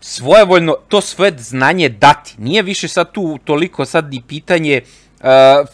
svojevoljno 0.00 0.74
to 0.88 1.00
sve 1.00 1.32
znanje 1.38 1.88
dati. 1.88 2.34
Nije 2.38 2.62
više 2.62 2.88
sad 2.88 3.12
tu 3.12 3.38
toliko 3.44 3.84
sad 3.84 4.10
ni 4.10 4.22
pitanje 4.28 4.80
uh, 4.84 5.09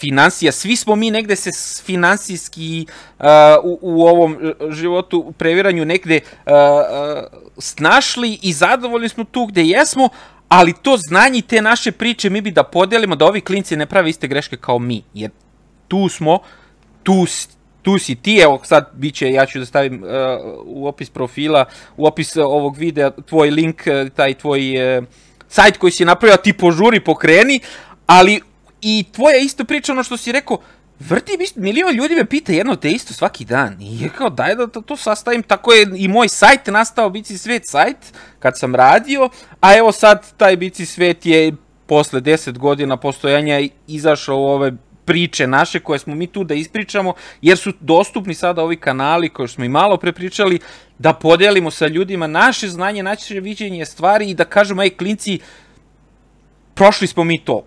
financija. 0.01 0.53
Svi 0.53 0.77
smo 0.77 0.97
mi 0.97 1.11
negde 1.11 1.37
se 1.37 1.51
finansijski 1.85 2.87
uh, 3.19 3.27
u, 3.63 3.79
u 3.83 4.07
ovom 4.07 4.37
životu, 4.71 5.19
u 5.19 5.33
previranju 5.33 5.85
negde 5.85 6.21
uh, 6.21 6.53
uh, 6.53 7.41
snašli 7.59 8.39
i 8.43 8.53
zadovoljni 8.53 9.09
smo 9.09 9.25
tu 9.25 9.47
gde 9.47 9.65
jesmo, 9.65 10.09
ali 10.49 10.75
to 10.83 10.97
znanje 11.09 11.39
i 11.39 11.43
te 11.43 11.63
naše 11.63 11.93
priče 11.93 12.31
mi 12.31 12.41
bi 12.41 12.51
da 12.51 12.63
podelimo 12.63 13.17
da 13.17 13.27
ovi 13.27 13.41
klinci 13.41 13.77
ne 13.77 13.87
prave 13.87 14.11
iste 14.11 14.29
greške 14.29 14.57
kao 14.57 14.79
mi. 14.79 15.03
Jer 15.15 15.31
tu 15.89 16.09
smo, 16.09 16.39
tu 17.03 17.27
tu 17.87 17.99
si 17.99 18.15
ti, 18.15 18.39
evo 18.43 18.61
sad 18.65 18.91
bit 18.95 19.15
će, 19.15 19.31
ja 19.31 19.47
ću 19.47 19.59
da 19.59 19.67
stavim 19.67 20.03
uh, 20.03 20.11
u 20.65 20.89
opis 20.89 21.11
profila, 21.11 21.65
u 21.97 22.07
opis 22.07 22.37
ovog 22.37 22.77
videa, 22.77 23.11
tvoj 23.11 23.51
link, 23.51 23.83
uh, 23.87 24.11
taj 24.11 24.35
tvoj 24.35 24.75
uh, 24.99 25.05
sajt 25.49 25.77
koji 25.77 25.93
si 25.93 26.05
napravio, 26.05 26.37
ti 26.37 26.53
požuri, 26.53 27.01
pokreni, 27.01 27.61
ali 28.07 28.41
i 28.89 29.05
tvoja 29.13 29.37
isto 29.37 29.65
priča, 29.65 29.93
ono 29.93 30.03
što 30.03 30.17
si 30.17 30.33
rekao, 30.33 30.59
vrti 31.01 31.33
mi, 31.39 31.45
milion 31.57 31.95
ljudi 31.95 32.15
me 32.15 32.25
pita 32.25 32.53
jedno 32.53 32.77
te 32.77 32.91
isto 32.91 33.15
svaki 33.15 33.45
dan. 33.45 33.77
I 33.81 34.01
je 34.01 34.09
kao, 34.09 34.31
daj 34.31 34.55
da 34.55 34.67
to, 34.67 34.81
to 34.81 34.97
sastavim, 34.97 35.43
tako 35.43 35.73
je 35.73 35.87
i 35.97 36.09
moj 36.09 36.29
sajt 36.29 36.67
nastao, 36.67 37.11
Bici 37.11 37.39
svet 37.39 37.63
sajt, 37.67 37.97
kad 38.39 38.59
sam 38.59 38.75
radio, 38.75 39.29
a 39.61 39.77
evo 39.77 39.93
sad 39.93 40.33
taj 40.37 40.57
Bici 40.57 40.87
svet 40.87 41.27
je 41.27 41.53
posle 41.87 42.21
10 42.21 42.59
godina 42.59 42.97
postojanja 42.97 43.61
izašao 43.87 44.37
u 44.37 44.47
ove 44.47 44.73
priče 45.05 45.47
naše 45.47 45.81
koje 45.81 45.99
smo 45.99 46.15
mi 46.15 46.27
tu 46.27 46.45
da 46.45 46.55
ispričamo, 46.55 47.15
jer 47.43 47.59
su 47.59 47.73
dostupni 47.81 48.35
sada 48.35 48.63
ovi 48.63 48.77
kanali 48.77 49.29
koje 49.29 49.49
smo 49.49 49.65
i 49.65 49.69
malo 49.69 49.97
prepričali, 49.97 50.59
da 50.99 51.13
podelimo 51.13 51.71
sa 51.71 51.87
ljudima 51.87 52.27
naše 52.27 52.69
znanje, 52.69 53.03
naše 53.03 53.41
viđenje 53.41 53.85
stvari 53.85 54.31
i 54.31 54.35
da 54.35 54.45
kažemo, 54.45 54.83
ej, 54.83 54.91
klinci, 54.91 55.39
prošli 56.75 57.07
smo 57.07 57.25
mi 57.25 57.45
to, 57.45 57.65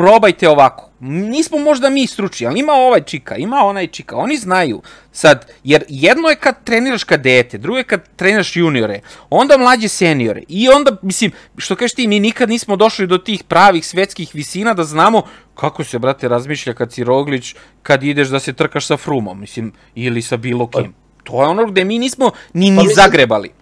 probajte 0.00 0.48
ovako. 0.48 0.90
Nismo 1.00 1.58
možda 1.58 1.90
mi 1.90 2.06
stručni, 2.06 2.46
ali 2.46 2.60
ima 2.60 2.72
ovaj 2.72 3.00
čika, 3.00 3.36
ima 3.36 3.56
onaj 3.56 3.86
čika, 3.86 4.16
oni 4.16 4.36
znaju. 4.36 4.82
Sad, 5.12 5.52
jer 5.64 5.84
jedno 5.88 6.28
je 6.28 6.36
kad 6.36 6.64
treniraš 6.64 7.04
kadete, 7.04 7.58
drugo 7.58 7.78
je 7.78 7.84
kad 7.84 8.08
treniraš 8.16 8.56
juniore, 8.56 9.00
onda 9.30 9.58
mlađe 9.58 9.88
seniore. 9.88 10.42
I 10.48 10.68
onda, 10.68 10.96
mislim, 11.02 11.32
što 11.56 11.76
kažeš 11.76 11.94
ti, 11.94 12.06
mi 12.06 12.20
nikad 12.20 12.48
nismo 12.48 12.76
došli 12.76 13.06
do 13.06 13.18
tih 13.18 13.44
pravih 13.44 13.86
svetskih 13.86 14.30
visina 14.34 14.74
da 14.74 14.84
znamo 14.84 15.22
kako 15.54 15.84
se, 15.84 15.98
brate, 15.98 16.28
razmišlja 16.28 16.74
kad 16.74 16.92
si 16.92 17.04
Roglić, 17.04 17.54
kad 17.82 18.02
ideš 18.02 18.28
da 18.28 18.40
se 18.40 18.52
trkaš 18.52 18.86
sa 18.86 18.96
Frumom, 18.96 19.40
mislim, 19.40 19.72
ili 19.94 20.22
sa 20.22 20.36
bilo 20.36 20.66
kim. 20.66 20.94
To 21.24 21.42
je 21.42 21.48
ono 21.48 21.66
gde 21.66 21.84
mi 21.84 21.98
nismo 21.98 22.30
ni, 22.54 22.70
ni 22.70 22.76
pa, 22.76 22.94
zagrebali. 22.94 23.59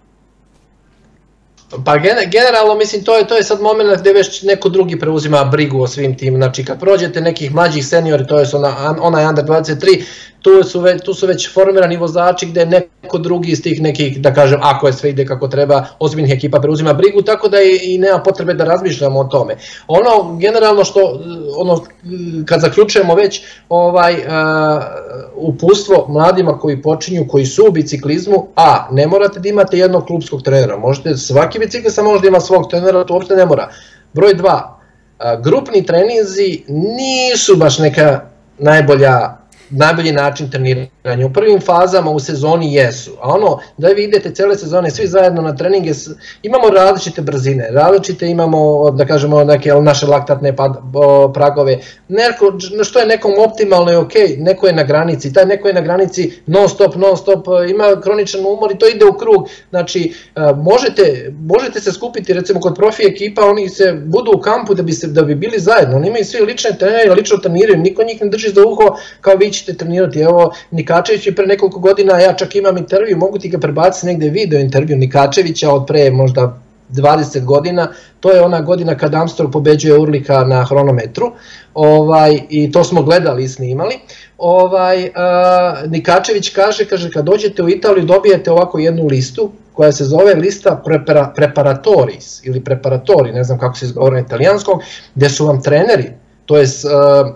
Pa 1.85 1.97
generalno 2.31 2.75
mislim 2.75 3.03
to 3.03 3.17
je 3.17 3.27
to 3.27 3.35
je 3.35 3.43
sad 3.43 3.61
momenat 3.61 3.99
gde 3.99 4.13
već 4.13 4.41
neko 4.43 4.69
drugi 4.69 4.99
preuzima 4.99 5.43
brigu 5.43 5.81
o 5.81 5.87
svim 5.87 6.17
tim. 6.17 6.35
Znači 6.35 6.65
kad 6.65 6.79
prođete 6.79 7.21
nekih 7.21 7.53
mlađih 7.53 7.87
seniori, 7.87 8.27
to 8.27 8.39
je 8.39 8.45
ona 8.53 8.95
onaj 9.01 9.25
under 9.25 9.45
23, 9.45 10.03
tu 10.41 10.63
su, 10.63 10.79
već, 10.79 11.03
tu 11.03 11.13
su 11.13 11.27
već 11.27 11.53
formirani 11.53 11.97
vozači 11.97 12.45
gde 12.45 12.65
neko 12.65 13.17
drugi 13.17 13.51
iz 13.51 13.63
tih 13.63 13.81
nekih, 13.81 14.21
da 14.21 14.33
kažem, 14.33 14.59
ako 14.63 14.87
je 14.87 14.93
sve 14.93 15.09
ide 15.09 15.25
kako 15.25 15.47
treba, 15.47 15.85
ozbiljnih 15.99 16.33
ekipa 16.33 16.59
preuzima 16.59 16.93
brigu, 16.93 17.21
tako 17.21 17.47
da 17.47 17.61
i, 17.61 17.79
i 17.83 17.97
nema 17.97 18.19
potrebe 18.19 18.53
da 18.53 18.63
razmišljamo 18.63 19.19
o 19.19 19.23
tome. 19.23 19.55
Ono, 19.87 20.37
generalno 20.37 20.83
što, 20.83 21.21
ono, 21.57 21.83
kad 22.45 22.61
zaključujemo 22.61 23.15
već, 23.15 23.41
ovaj, 23.69 24.13
uh, 24.13 24.83
upustvo 25.35 26.05
mladima 26.09 26.59
koji 26.59 26.81
počinju, 26.81 27.27
koji 27.27 27.45
su 27.45 27.65
u 27.67 27.71
biciklizmu, 27.71 28.47
a, 28.55 28.87
ne 28.91 29.07
morate 29.07 29.39
da 29.39 29.49
imate 29.49 29.77
jednog 29.77 30.05
klubskog 30.05 30.41
trenera, 30.41 30.77
možete, 30.77 31.17
svaki 31.17 31.59
biciklista 31.59 32.03
može 32.03 32.21
da 32.21 32.27
ima 32.27 32.39
svog 32.39 32.69
trenera, 32.69 33.03
to 33.03 33.13
uopšte 33.13 33.35
ne 33.35 33.45
mora. 33.45 33.69
Broj 34.13 34.33
2, 34.33 35.41
grupni 35.43 35.85
treninzi 35.85 36.63
nisu 36.67 37.55
baš 37.55 37.79
neka 37.79 38.21
najbolja 38.57 39.38
najbolji 39.69 40.11
način 40.11 40.51
treniranja. 40.51 41.25
U 41.25 41.33
prvim 41.33 41.61
fazama 41.61 42.11
u 42.11 42.19
sezoni 42.19 42.73
jesu, 42.73 43.11
a 43.21 43.33
ono 43.33 43.59
da 43.77 43.87
vi 43.87 44.03
idete 44.03 44.31
cele 44.33 44.55
sezone 44.55 44.91
svi 44.91 45.07
zajedno 45.07 45.41
na 45.41 45.55
treninge, 45.55 45.91
imamo 46.43 46.69
različite 46.69 47.21
brzine, 47.21 47.67
različite 47.71 48.27
imamo, 48.27 48.91
da 48.91 49.05
kažemo, 49.05 49.43
neke 49.43 49.73
naše 49.73 50.05
laktatne 50.05 50.55
pragove, 51.33 51.77
neko, 52.07 52.53
što 52.83 52.99
je 52.99 53.05
nekom 53.05 53.33
optimalno 53.37 53.91
je 53.91 53.97
ok, 53.97 54.13
neko 54.37 54.67
je 54.67 54.73
na 54.73 54.83
granici, 54.83 55.33
taj 55.33 55.45
neko 55.45 55.67
je 55.67 55.73
na 55.73 55.81
granici 55.81 56.31
non 56.45 56.69
stop, 56.69 56.95
non 56.95 57.17
stop, 57.17 57.47
ima 57.69 58.01
kroničan 58.01 58.41
umor 58.45 58.71
i 58.71 58.77
to 58.77 58.87
ide 58.87 59.05
u 59.05 59.13
krug, 59.13 59.47
znači 59.69 60.13
možete, 60.55 61.33
možete 61.39 61.79
se 61.79 61.91
skupiti 61.91 62.33
recimo 62.33 62.59
kod 62.59 62.75
profi 62.75 63.03
ekipa, 63.03 63.45
oni 63.45 63.69
se 63.69 63.93
budu 64.05 64.31
u 64.35 64.41
kampu 64.41 64.73
da 64.73 64.83
bi, 64.83 64.93
se, 64.93 65.07
da 65.07 65.21
bi 65.21 65.35
bili 65.35 65.59
zajedno, 65.59 65.97
oni 65.97 66.07
imaju 66.07 66.25
svi 66.25 66.41
lične 66.41 66.77
trenere, 66.79 67.13
lično 67.13 67.37
treniraju, 67.37 67.77
niko 67.77 68.03
njih 68.03 68.21
ne 68.21 68.29
drži 68.29 68.49
za 68.49 68.63
uho 68.65 68.97
kao 69.21 69.35
vi 69.35 69.51
ćete 69.59 69.73
trenirati. 69.73 70.19
Evo, 70.19 70.51
Nikačević 70.71 71.27
je 71.27 71.35
pre 71.35 71.45
nekoliko 71.45 71.79
godina, 71.79 72.19
ja 72.19 72.33
čak 72.33 72.55
imam 72.55 72.77
intervju, 72.77 73.17
mogu 73.17 73.39
ti 73.39 73.49
ga 73.49 73.59
prebaciti 73.59 74.07
negde 74.07 74.29
video 74.29 74.59
intervju 74.59 74.97
Nikačevića 74.97 75.71
od 75.71 75.85
pre 75.87 76.11
možda 76.11 76.59
20 76.89 77.45
godina, 77.45 77.87
to 78.19 78.31
je 78.31 78.41
ona 78.41 78.61
godina 78.61 78.97
kad 78.97 79.15
Armstrong 79.15 79.53
pobeđuje 79.53 79.99
Urlika 79.99 80.43
na 80.43 80.63
hronometru, 80.63 81.31
ovaj, 81.73 82.39
i 82.49 82.71
to 82.71 82.83
smo 82.83 83.03
gledali 83.03 83.43
i 83.43 83.47
snimali. 83.47 83.95
Ovaj, 84.37 85.09
a, 85.15 85.75
Nikačević 85.87 86.49
kaže, 86.49 86.85
kaže, 86.85 87.11
kad 87.11 87.25
dođete 87.25 87.63
u 87.63 87.69
Italiju 87.69 88.05
dobijete 88.05 88.51
ovako 88.51 88.79
jednu 88.79 89.07
listu, 89.07 89.51
koja 89.73 89.91
se 89.91 90.05
zove 90.05 90.33
lista 90.33 90.81
prepara, 90.85 91.31
preparatoris 91.35 92.41
ili 92.43 92.63
preparatori, 92.63 93.31
ne 93.31 93.43
znam 93.43 93.59
kako 93.59 93.77
se 93.77 93.85
izgovara 93.85 94.15
na 94.15 94.21
italijanskom, 94.21 94.79
gde 95.15 95.29
su 95.29 95.45
vam 95.45 95.63
treneri, 95.63 96.11
to 96.45 96.57
je 96.57 96.63
uh, 96.63 97.35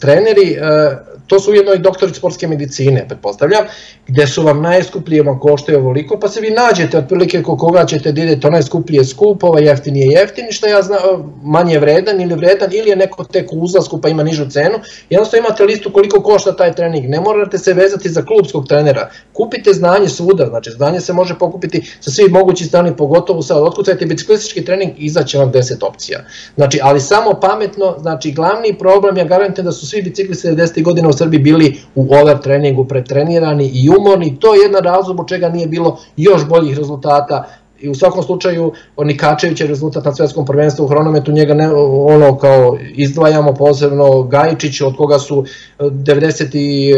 treneri 0.00 0.56
uh, 0.58 1.11
to 1.32 1.40
su 1.40 1.50
ujedno 1.50 1.74
i 1.74 1.78
doktori 1.78 2.14
sportske 2.14 2.48
medicine, 2.48 3.04
pretpostavljam, 3.08 3.64
gde 4.06 4.26
su 4.26 4.42
vam 4.42 4.62
najskuplije, 4.62 5.22
vam 5.22 5.38
koštaju 5.40 5.78
ovoliko, 5.78 6.18
pa 6.20 6.28
se 6.28 6.40
vi 6.40 6.50
nađete 6.50 6.98
otprilike 6.98 7.42
ko 7.42 7.56
koga 7.56 7.86
ćete 7.86 8.12
da 8.12 8.22
idete, 8.22 8.46
onaj 8.46 8.62
skuplji 8.62 8.96
je 8.96 9.04
skup, 9.04 9.44
ovaj 9.44 9.64
jeftin 9.64 9.96
je 9.96 10.06
jeftin, 10.06 10.46
šta 10.50 10.68
ja 10.68 10.82
znam, 10.82 10.98
manje 11.42 11.78
vredan 11.78 12.20
ili 12.20 12.34
vredan, 12.34 12.72
ili 12.72 12.90
je 12.90 12.96
neko 12.96 13.24
tek 13.24 13.52
u 13.52 13.60
uzlasku 13.60 14.00
pa 14.00 14.08
ima 14.08 14.22
nižu 14.22 14.50
cenu, 14.50 14.78
jednostavno 15.10 15.46
imate 15.46 15.64
listu 15.64 15.92
koliko 15.92 16.20
košta 16.22 16.56
taj 16.56 16.74
trening, 16.74 17.08
ne 17.08 17.20
morate 17.20 17.58
se 17.58 17.72
vezati 17.72 18.08
za 18.08 18.22
klubskog 18.22 18.68
trenera, 18.68 19.08
kupite 19.32 19.72
znanje 19.72 20.08
svuda, 20.08 20.46
znači 20.46 20.70
znanje 20.70 21.00
se 21.00 21.12
može 21.12 21.38
pokupiti 21.38 21.82
sa 22.00 22.10
svih 22.10 22.32
mogućih 22.32 22.66
strani, 22.66 22.96
pogotovo 22.96 23.42
sad, 23.42 23.62
otkucajte 23.62 24.06
biciklistički 24.06 24.64
trening, 24.64 24.92
izaće 24.96 25.38
vam 25.38 25.52
10 25.52 25.86
opcija. 25.86 26.24
Znači, 26.56 26.80
ali 26.82 27.00
samo 27.00 27.40
pametno, 27.40 27.96
znači 27.98 28.32
glavni 28.32 28.78
problem, 28.78 29.16
ja 29.16 29.24
garantujem 29.24 29.66
da 29.66 29.72
su 29.72 29.86
svi 29.86 30.02
biciklisti 30.02 30.48
90. 30.48 30.82
godina 30.82 31.08
u 31.08 31.12
Srbiji 31.22 31.40
bili 31.40 31.72
u 31.94 32.06
over 32.14 32.38
treningu 32.38 32.84
pretrenirani 32.84 33.70
i 33.74 33.88
umorni, 33.98 34.36
to 34.40 34.54
je 34.54 34.62
jedan 34.62 34.84
razlog 34.84 35.20
od 35.20 35.28
čega 35.28 35.48
nije 35.48 35.66
bilo 35.66 35.98
još 36.16 36.48
boljih 36.48 36.78
rezultata 36.78 37.44
i 37.82 37.88
u 37.88 37.94
svakom 37.94 38.22
slučaju 38.22 38.72
Nikačević 38.98 39.60
je 39.60 39.66
rezultat 39.66 40.04
na 40.04 40.14
svetskom 40.14 40.46
prvenstvu 40.46 40.84
u 40.84 40.88
hronometu, 40.88 41.32
njega 41.32 41.54
ne, 41.54 41.72
ono 41.74 42.38
kao 42.38 42.78
izdvajamo 42.94 43.54
posebno 43.54 44.22
Gajičić 44.22 44.80
od 44.80 44.96
koga 44.96 45.18
su 45.18 45.44
90 45.78 46.50
i 46.52 46.94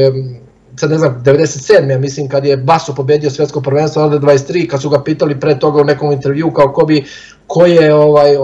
sad 0.76 0.90
ne 0.90 0.98
znam, 0.98 1.22
97. 1.24 1.90
ja 1.90 1.98
mislim 1.98 2.28
kad 2.28 2.44
je 2.44 2.56
Baso 2.56 2.94
pobedio 2.94 3.30
svetsko 3.30 3.60
prvenstvo 3.60 4.04
od 4.04 4.22
23, 4.22 4.66
kad 4.66 4.82
su 4.82 4.90
ga 4.90 5.02
pitali 5.02 5.40
pre 5.40 5.58
toga 5.58 5.80
u 5.80 5.84
nekom 5.84 6.12
intervju 6.12 6.50
kao 6.50 6.72
ko 6.72 6.86
bi, 6.86 7.04
ko 7.46 7.66
je, 7.66 7.94
ovaj, 7.94 8.36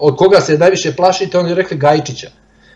od 0.00 0.16
koga 0.16 0.40
se 0.40 0.58
najviše 0.58 0.96
plašite, 0.96 1.38
on 1.38 1.48
je 1.48 1.54
rekli 1.54 1.76
Gajičića 1.76 2.30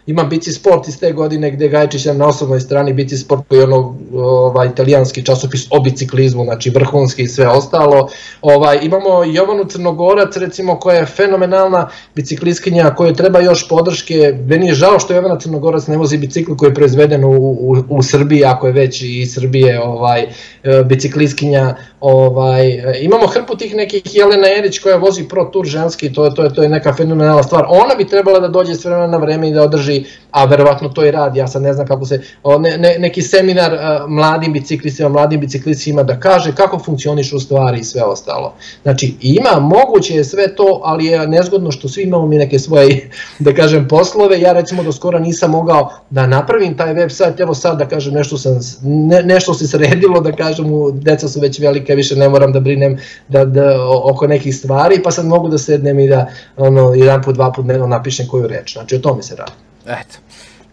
ima 0.09 0.24
Bici 0.24 0.52
Sport 0.52 0.89
iz 0.89 1.01
te 1.01 1.12
godine 1.12 1.51
gde 1.51 1.68
Gajčić 1.68 2.05
na 2.05 2.26
osobnoj 2.26 2.60
strani 2.60 2.93
Bici 2.93 3.16
Sport 3.16 3.43
koji 3.48 3.59
je 3.59 3.64
ono 3.64 3.97
ovaj, 4.14 4.68
italijanski 4.68 5.24
časopis 5.24 5.66
o 5.70 5.80
biciklizmu, 5.80 6.44
znači 6.44 6.70
vrhunski 6.70 7.22
i 7.22 7.28
sve 7.28 7.48
ostalo. 7.48 8.09
Ovaj, 8.43 8.78
imamo 8.82 9.24
Jovanu 9.24 9.64
Crnogorac 9.64 10.36
recimo 10.36 10.78
koja 10.78 10.97
je 10.97 11.06
fenomenalna 11.06 11.89
biciklistkinja 12.14 12.94
kojoj 12.94 13.14
treba 13.14 13.40
još 13.40 13.68
podrške. 13.68 14.35
Meni 14.47 14.66
je 14.66 14.74
žao 14.74 14.98
što 14.98 15.14
Jovana 15.14 15.39
Crnogorac 15.39 15.86
ne 15.86 15.97
vozi 15.97 16.18
bicikl 16.18 16.55
koji 16.55 16.70
je 16.70 16.74
proizveden 16.74 17.24
u, 17.24 17.30
u, 17.30 17.76
u 17.89 18.02
Srbiji, 18.02 18.44
ako 18.44 18.66
je 18.66 18.72
već 18.72 19.02
i 19.02 19.26
Srbije 19.26 19.82
ovaj, 19.82 20.22
e, 20.22 20.85
biciklistkinja. 20.85 21.74
Ovaj, 22.01 22.82
imamo 23.01 23.26
hrpu 23.26 23.56
tih 23.56 23.74
nekih 23.74 24.02
Jelena 24.14 24.48
Erić 24.59 24.78
koja 24.78 24.97
vozi 24.97 25.28
Pro 25.28 25.44
Tour 25.44 25.66
ženski, 25.66 26.12
to 26.12 26.24
je, 26.24 26.35
to 26.35 26.44
je, 26.44 26.55
to 26.55 26.62
je 26.62 26.68
neka 26.68 26.94
fenomenalna 26.94 27.43
stvar. 27.43 27.64
Ona 27.68 27.94
bi 27.94 28.06
trebala 28.06 28.40
da 28.40 28.48
dođe 28.48 28.74
s 28.74 28.85
vremena 28.85 29.06
na 29.06 29.16
vreme 29.16 29.48
i 29.48 29.52
da 29.52 29.62
održi 29.62 29.97
a 30.30 30.44
verovatno 30.44 30.88
to 30.88 31.04
i 31.04 31.10
radi, 31.10 31.38
ja 31.38 31.46
sad 31.46 31.62
ne 31.62 31.72
znam 31.72 31.86
kako 31.86 32.06
se, 32.06 32.22
ne, 32.60 32.78
ne, 32.78 32.96
neki 32.98 33.22
seminar 33.22 33.72
uh, 33.72 34.10
mladim 34.10 34.52
biciklistima, 34.52 35.08
mladim 35.08 35.40
biciklistima 35.40 36.02
da 36.02 36.20
kaže 36.20 36.54
kako 36.54 36.78
funkcioniš 36.78 37.32
u 37.32 37.40
stvari 37.40 37.78
i 37.80 37.84
sve 37.84 38.02
ostalo. 38.02 38.54
Znači 38.82 39.14
ima, 39.20 39.60
moguće 39.60 40.14
je 40.14 40.24
sve 40.24 40.54
to, 40.54 40.80
ali 40.84 41.06
je 41.06 41.28
nezgodno 41.28 41.70
što 41.70 41.88
svi 41.88 42.02
imamo 42.02 42.26
mi 42.26 42.36
neke 42.36 42.58
svoje, 42.58 43.10
da 43.38 43.54
kažem, 43.54 43.88
poslove, 43.88 44.40
ja 44.40 44.52
recimo 44.52 44.82
do 44.82 44.92
skora 44.92 45.18
nisam 45.18 45.50
mogao 45.50 45.92
da 46.10 46.26
napravim 46.26 46.76
taj 46.76 46.92
web 46.92 47.10
sajt, 47.10 47.40
evo 47.40 47.54
sad 47.54 47.78
da 47.78 47.88
kažem 47.88 48.14
nešto, 48.14 48.38
sam, 48.38 48.58
ne, 48.82 49.22
nešto 49.22 49.54
se 49.54 49.68
sredilo, 49.68 50.20
da 50.20 50.32
kažem, 50.32 50.66
deca 50.92 51.28
su 51.28 51.40
već 51.40 51.58
velike, 51.58 51.94
više 51.94 52.16
ne 52.16 52.28
moram 52.28 52.52
da 52.52 52.60
brinem 52.60 52.98
da, 53.28 53.44
da, 53.44 53.78
oko 54.04 54.26
nekih 54.26 54.56
stvari, 54.56 55.02
pa 55.02 55.10
sad 55.10 55.26
mogu 55.26 55.48
da 55.48 55.58
sednem 55.58 55.98
i 55.98 56.08
da 56.08 56.26
ono, 56.56 56.94
jedan 56.94 57.22
put, 57.22 57.34
dva 57.34 57.52
put 57.52 57.64
dnevno 57.64 57.86
napišem 57.86 58.28
koju 58.28 58.46
reč, 58.46 58.72
znači 58.72 58.96
o 58.96 58.98
tome 58.98 59.22
se 59.22 59.36
radi. 59.36 59.67
Eto, 59.89 60.19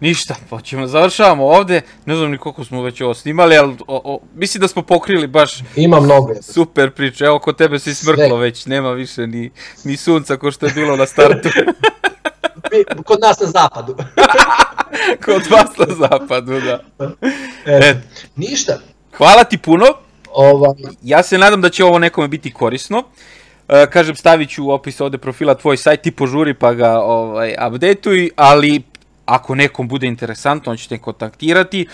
ništa, 0.00 0.34
počemo, 0.50 0.86
završavamo 0.86 1.46
ovde, 1.46 1.80
ne 2.06 2.16
znam 2.16 2.30
ni 2.30 2.38
koliko 2.38 2.64
smo 2.64 2.82
već 2.82 3.00
ovo 3.00 3.14
snimali, 3.14 3.56
ali 3.56 3.76
o, 3.86 4.00
o, 4.04 4.20
mislim 4.34 4.60
da 4.60 4.68
smo 4.68 4.82
pokrili 4.82 5.26
baš 5.26 5.58
Ima 5.76 6.00
mnogo. 6.00 6.34
super 6.42 6.90
priče, 6.90 7.24
evo 7.24 7.38
kod 7.38 7.56
tebe 7.56 7.78
se 7.78 7.94
smrklo 7.94 8.28
Sve. 8.28 8.38
već, 8.38 8.66
nema 8.66 8.90
više 8.92 9.26
ni, 9.26 9.50
ni 9.84 9.96
sunca 9.96 10.36
ko 10.36 10.50
što 10.50 10.66
je 10.66 10.72
bilo 10.72 10.96
na 10.96 11.06
startu. 11.06 11.48
kod 13.06 13.20
nas 13.20 13.40
na 13.40 13.46
zapadu. 13.46 13.96
kod 15.24 15.42
vas 15.50 15.88
na 15.88 15.94
zapadu, 15.94 16.60
da. 16.60 16.80
E, 17.66 17.88
Et. 17.88 17.96
Ništa. 18.36 18.78
Hvala 19.16 19.44
ti 19.44 19.58
puno. 19.58 19.86
Ovaj... 20.32 20.74
Ja 21.02 21.22
se 21.22 21.38
nadam 21.38 21.60
da 21.60 21.68
će 21.68 21.84
ovo 21.84 21.98
nekome 21.98 22.28
biti 22.28 22.52
korisno. 22.52 22.98
Uh, 22.98 23.74
kažem, 23.92 24.16
stavit 24.16 24.50
ću 24.50 24.64
u 24.64 24.70
opis 24.70 25.00
ovde 25.00 25.18
profila 25.18 25.54
tvoj 25.54 25.76
sajt, 25.76 26.00
ti 26.00 26.10
požuri 26.10 26.54
pa 26.54 26.72
ga 26.72 26.98
ovaj, 27.00 27.54
updateuj, 27.68 28.30
ali 28.36 28.82
ako 29.26 29.54
nekom 29.54 29.88
bude 29.88 30.06
interesantno, 30.06 30.72
on 30.72 30.78
će 30.78 30.88
te 30.88 30.98
kontaktirati. 30.98 31.86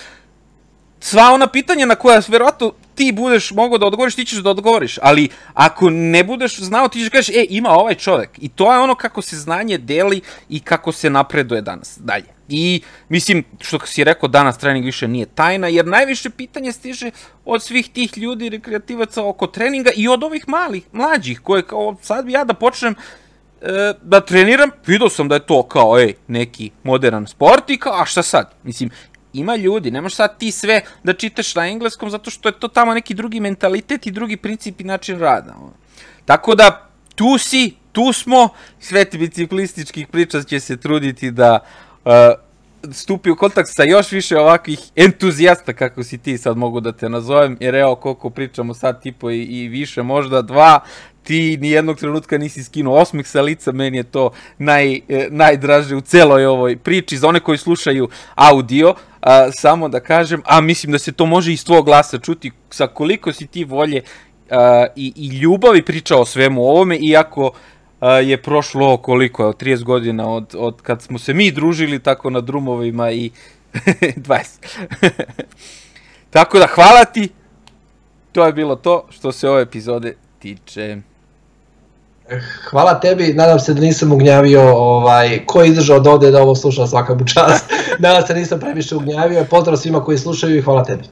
Sva 1.01 1.33
ona 1.33 1.47
pitanja 1.47 1.87
na 1.87 1.95
koja 1.95 2.23
verovatno 2.29 2.73
ti 2.95 3.13
budeš 3.13 3.51
mogao 3.51 3.79
da 3.79 3.87
odgovoriš, 3.87 4.15
ti 4.15 4.25
ćeš 4.25 4.39
da 4.39 4.51
odgovoriš, 4.51 4.99
ali 5.03 5.29
ako 5.55 5.91
ne 5.91 6.25
budeš 6.25 6.59
znao, 6.61 6.89
ti 6.89 6.99
ćeš 6.99 7.05
da 7.05 7.11
kažeš, 7.11 7.29
e, 7.29 7.47
ima 7.51 7.71
ovaj 7.71 7.95
čovek. 7.95 8.31
I 8.39 8.49
to 8.49 8.73
je 8.73 8.79
ono 8.79 8.95
kako 8.95 9.23
se 9.23 9.37
znanje 9.37 9.79
deli 9.79 10.21
i 10.49 10.61
kako 10.61 10.93
se 10.93 11.11
napreduje 11.11 11.63
danas, 11.63 11.99
dalje. 12.01 12.27
I, 12.49 12.83
mislim, 13.09 13.45
što 13.61 13.79
si 13.87 14.05
rekao, 14.05 14.29
danas 14.29 14.59
trening 14.59 14.85
više 14.85 15.09
nije 15.09 15.27
tajna, 15.27 15.69
jer 15.69 15.87
najviše 15.87 16.31
pitanje 16.31 16.73
stiže 16.73 17.11
od 17.45 17.63
svih 17.63 17.89
tih 17.89 18.19
ljudi, 18.19 18.49
rekreativaca 18.49 19.25
oko 19.25 19.47
treninga 19.47 19.91
i 19.97 20.09
od 20.09 20.25
ovih 20.25 20.49
malih, 20.49 20.83
mlađih, 20.93 21.41
koje 21.41 21.63
kao 21.63 21.97
sad 22.03 22.25
bi 22.25 22.33
ja 22.33 22.45
da 22.45 22.55
počnem 22.55 22.95
e, 23.63 23.95
da 24.03 24.21
treniram, 24.21 24.71
vidio 24.87 25.09
sam 25.09 25.29
da 25.29 25.35
je 25.35 25.47
to 25.47 25.63
kao, 25.63 25.99
ej, 25.99 26.15
neki 26.29 26.71
modern 26.83 27.27
sport 27.27 27.71
i 27.71 27.77
kao, 27.77 28.03
a 28.03 28.05
šta 28.05 28.23
sad? 28.23 28.51
Mislim, 28.63 28.91
ima 29.33 29.57
ljudi, 29.57 29.91
ne 29.91 30.01
možeš 30.01 30.17
sad 30.17 30.39
ti 30.39 30.51
sve 30.51 30.81
da 31.03 31.13
čitaš 31.13 31.55
na 31.55 31.69
engleskom 31.69 32.11
zato 32.11 32.31
što 32.31 32.49
je 32.49 32.61
to 32.61 32.69
tamo 32.69 32.95
neki 32.95 33.15
drugi 33.15 33.41
mentalitet 33.41 34.07
i 34.07 34.11
drugi 34.11 34.37
princip 34.37 34.81
i 34.81 34.85
način 34.85 35.19
rada. 35.19 35.55
Tako 36.25 36.55
da, 36.55 36.89
tu 37.15 37.39
si, 37.39 37.75
tu 37.93 38.13
smo, 38.13 38.49
sveti 38.81 39.19
biciklističkih 39.19 40.07
priča 40.09 40.43
će 40.43 40.61
se 40.61 40.77
truditi 40.77 41.31
da 41.31 41.59
uh, 42.05 42.13
stupi 42.91 43.31
u 43.31 43.37
kontakt 43.37 43.69
sa 43.73 43.83
još 43.85 44.13
više 44.13 44.39
ovakvih 44.39 44.81
entuzijasta, 44.97 45.73
kako 45.73 46.05
si 46.05 46.19
ti 46.19 46.39
sad 46.39 46.57
mogu 46.57 46.81
da 46.81 46.93
te 46.93 47.09
nazovem, 47.09 47.57
jer 47.61 47.75
evo 47.75 47.95
koliko 47.95 48.31
pričamo 48.31 48.75
sad 48.75 49.03
tipo 49.03 49.31
i, 49.31 49.43
i 49.43 49.69
više, 49.69 50.03
možda 50.03 50.43
dva, 50.43 50.81
ti 51.23 51.57
ni 51.61 51.71
jednog 51.71 51.99
trenutka 51.99 52.39
nisi 52.39 52.65
skinuo 52.65 52.99
osmeh 52.99 53.27
sa 53.27 53.43
lica, 53.43 53.73
meni 53.73 53.97
je 53.97 54.03
to 54.03 54.31
naj, 54.59 54.95
eh, 54.95 55.27
najdraže 55.31 55.97
u 55.97 56.01
celoj 56.01 56.47
ovoj 56.47 56.77
priči. 56.77 57.19
Za 57.19 57.29
one 57.29 57.41
koji 57.41 57.59
slušaju 57.59 58.09
audio, 58.35 58.95
a, 59.21 59.53
samo 59.53 59.89
da 59.89 60.01
kažem, 60.01 60.43
a 60.45 60.61
mislim 60.61 60.93
da 60.93 60.99
se 60.99 61.13
to 61.13 61.27
može 61.27 61.53
iz 61.53 61.65
tvojeg 61.65 61.85
glasa 61.85 62.19
čuti, 62.19 62.51
sa 62.71 62.87
koliko 62.87 63.33
si 63.33 63.47
ti 63.47 63.65
volje 63.65 64.03
a, 64.51 64.87
i, 64.97 65.13
i 65.17 65.39
ljubavi 65.39 65.83
pričao 65.83 66.21
o 66.21 66.25
svemu 66.27 66.63
ovome, 66.63 66.97
iako 66.97 67.53
a, 68.01 68.11
je 68.11 68.43
prošlo 68.43 68.97
koliko 68.97 69.47
je, 69.47 69.53
30 69.53 69.83
godina 69.83 70.29
od, 70.29 70.55
od 70.59 70.83
kad 70.83 71.03
smo 71.03 71.19
se 71.19 71.35
mi 71.35 71.51
družili 71.51 71.99
tako 71.99 72.31
na 72.31 72.41
drumovima 72.41 73.11
i 73.11 73.31
20. 74.01 75.11
tako 76.31 76.59
da 76.59 76.67
hvala 76.67 77.05
ti, 77.05 77.29
to 78.33 78.47
je 78.47 78.53
bilo 78.53 78.77
to 78.77 79.07
što 79.11 79.33
se 79.33 79.49
ove 79.49 79.63
epizode 79.63 80.15
tiče. 80.39 81.12
Hvala 82.71 83.01
tebi, 83.01 83.35
nadam 83.35 83.59
se 83.61 83.75
da 83.75 83.81
nisam 83.81 84.13
ugnjavio 84.13 84.77
ovaj, 84.77 85.47
ko 85.47 85.63
je 85.63 85.69
izdržao 85.69 86.01
da 86.01 86.11
ode 86.11 86.31
da 86.31 86.43
ovo 86.43 86.55
sluša 86.55 86.87
svaka 86.87 87.15
mu 87.15 87.27
čast. 87.27 87.65
nadam 87.99 88.27
se 88.27 88.33
da 88.33 88.39
nisam 88.39 88.61
previše 88.61 88.97
ugnjavio. 88.97 89.45
Pozdrav 89.51 89.77
svima 89.77 90.05
koji 90.05 90.19
slušaju 90.19 90.57
i 90.57 90.63
hvala 90.63 90.85
tebi. 90.85 91.03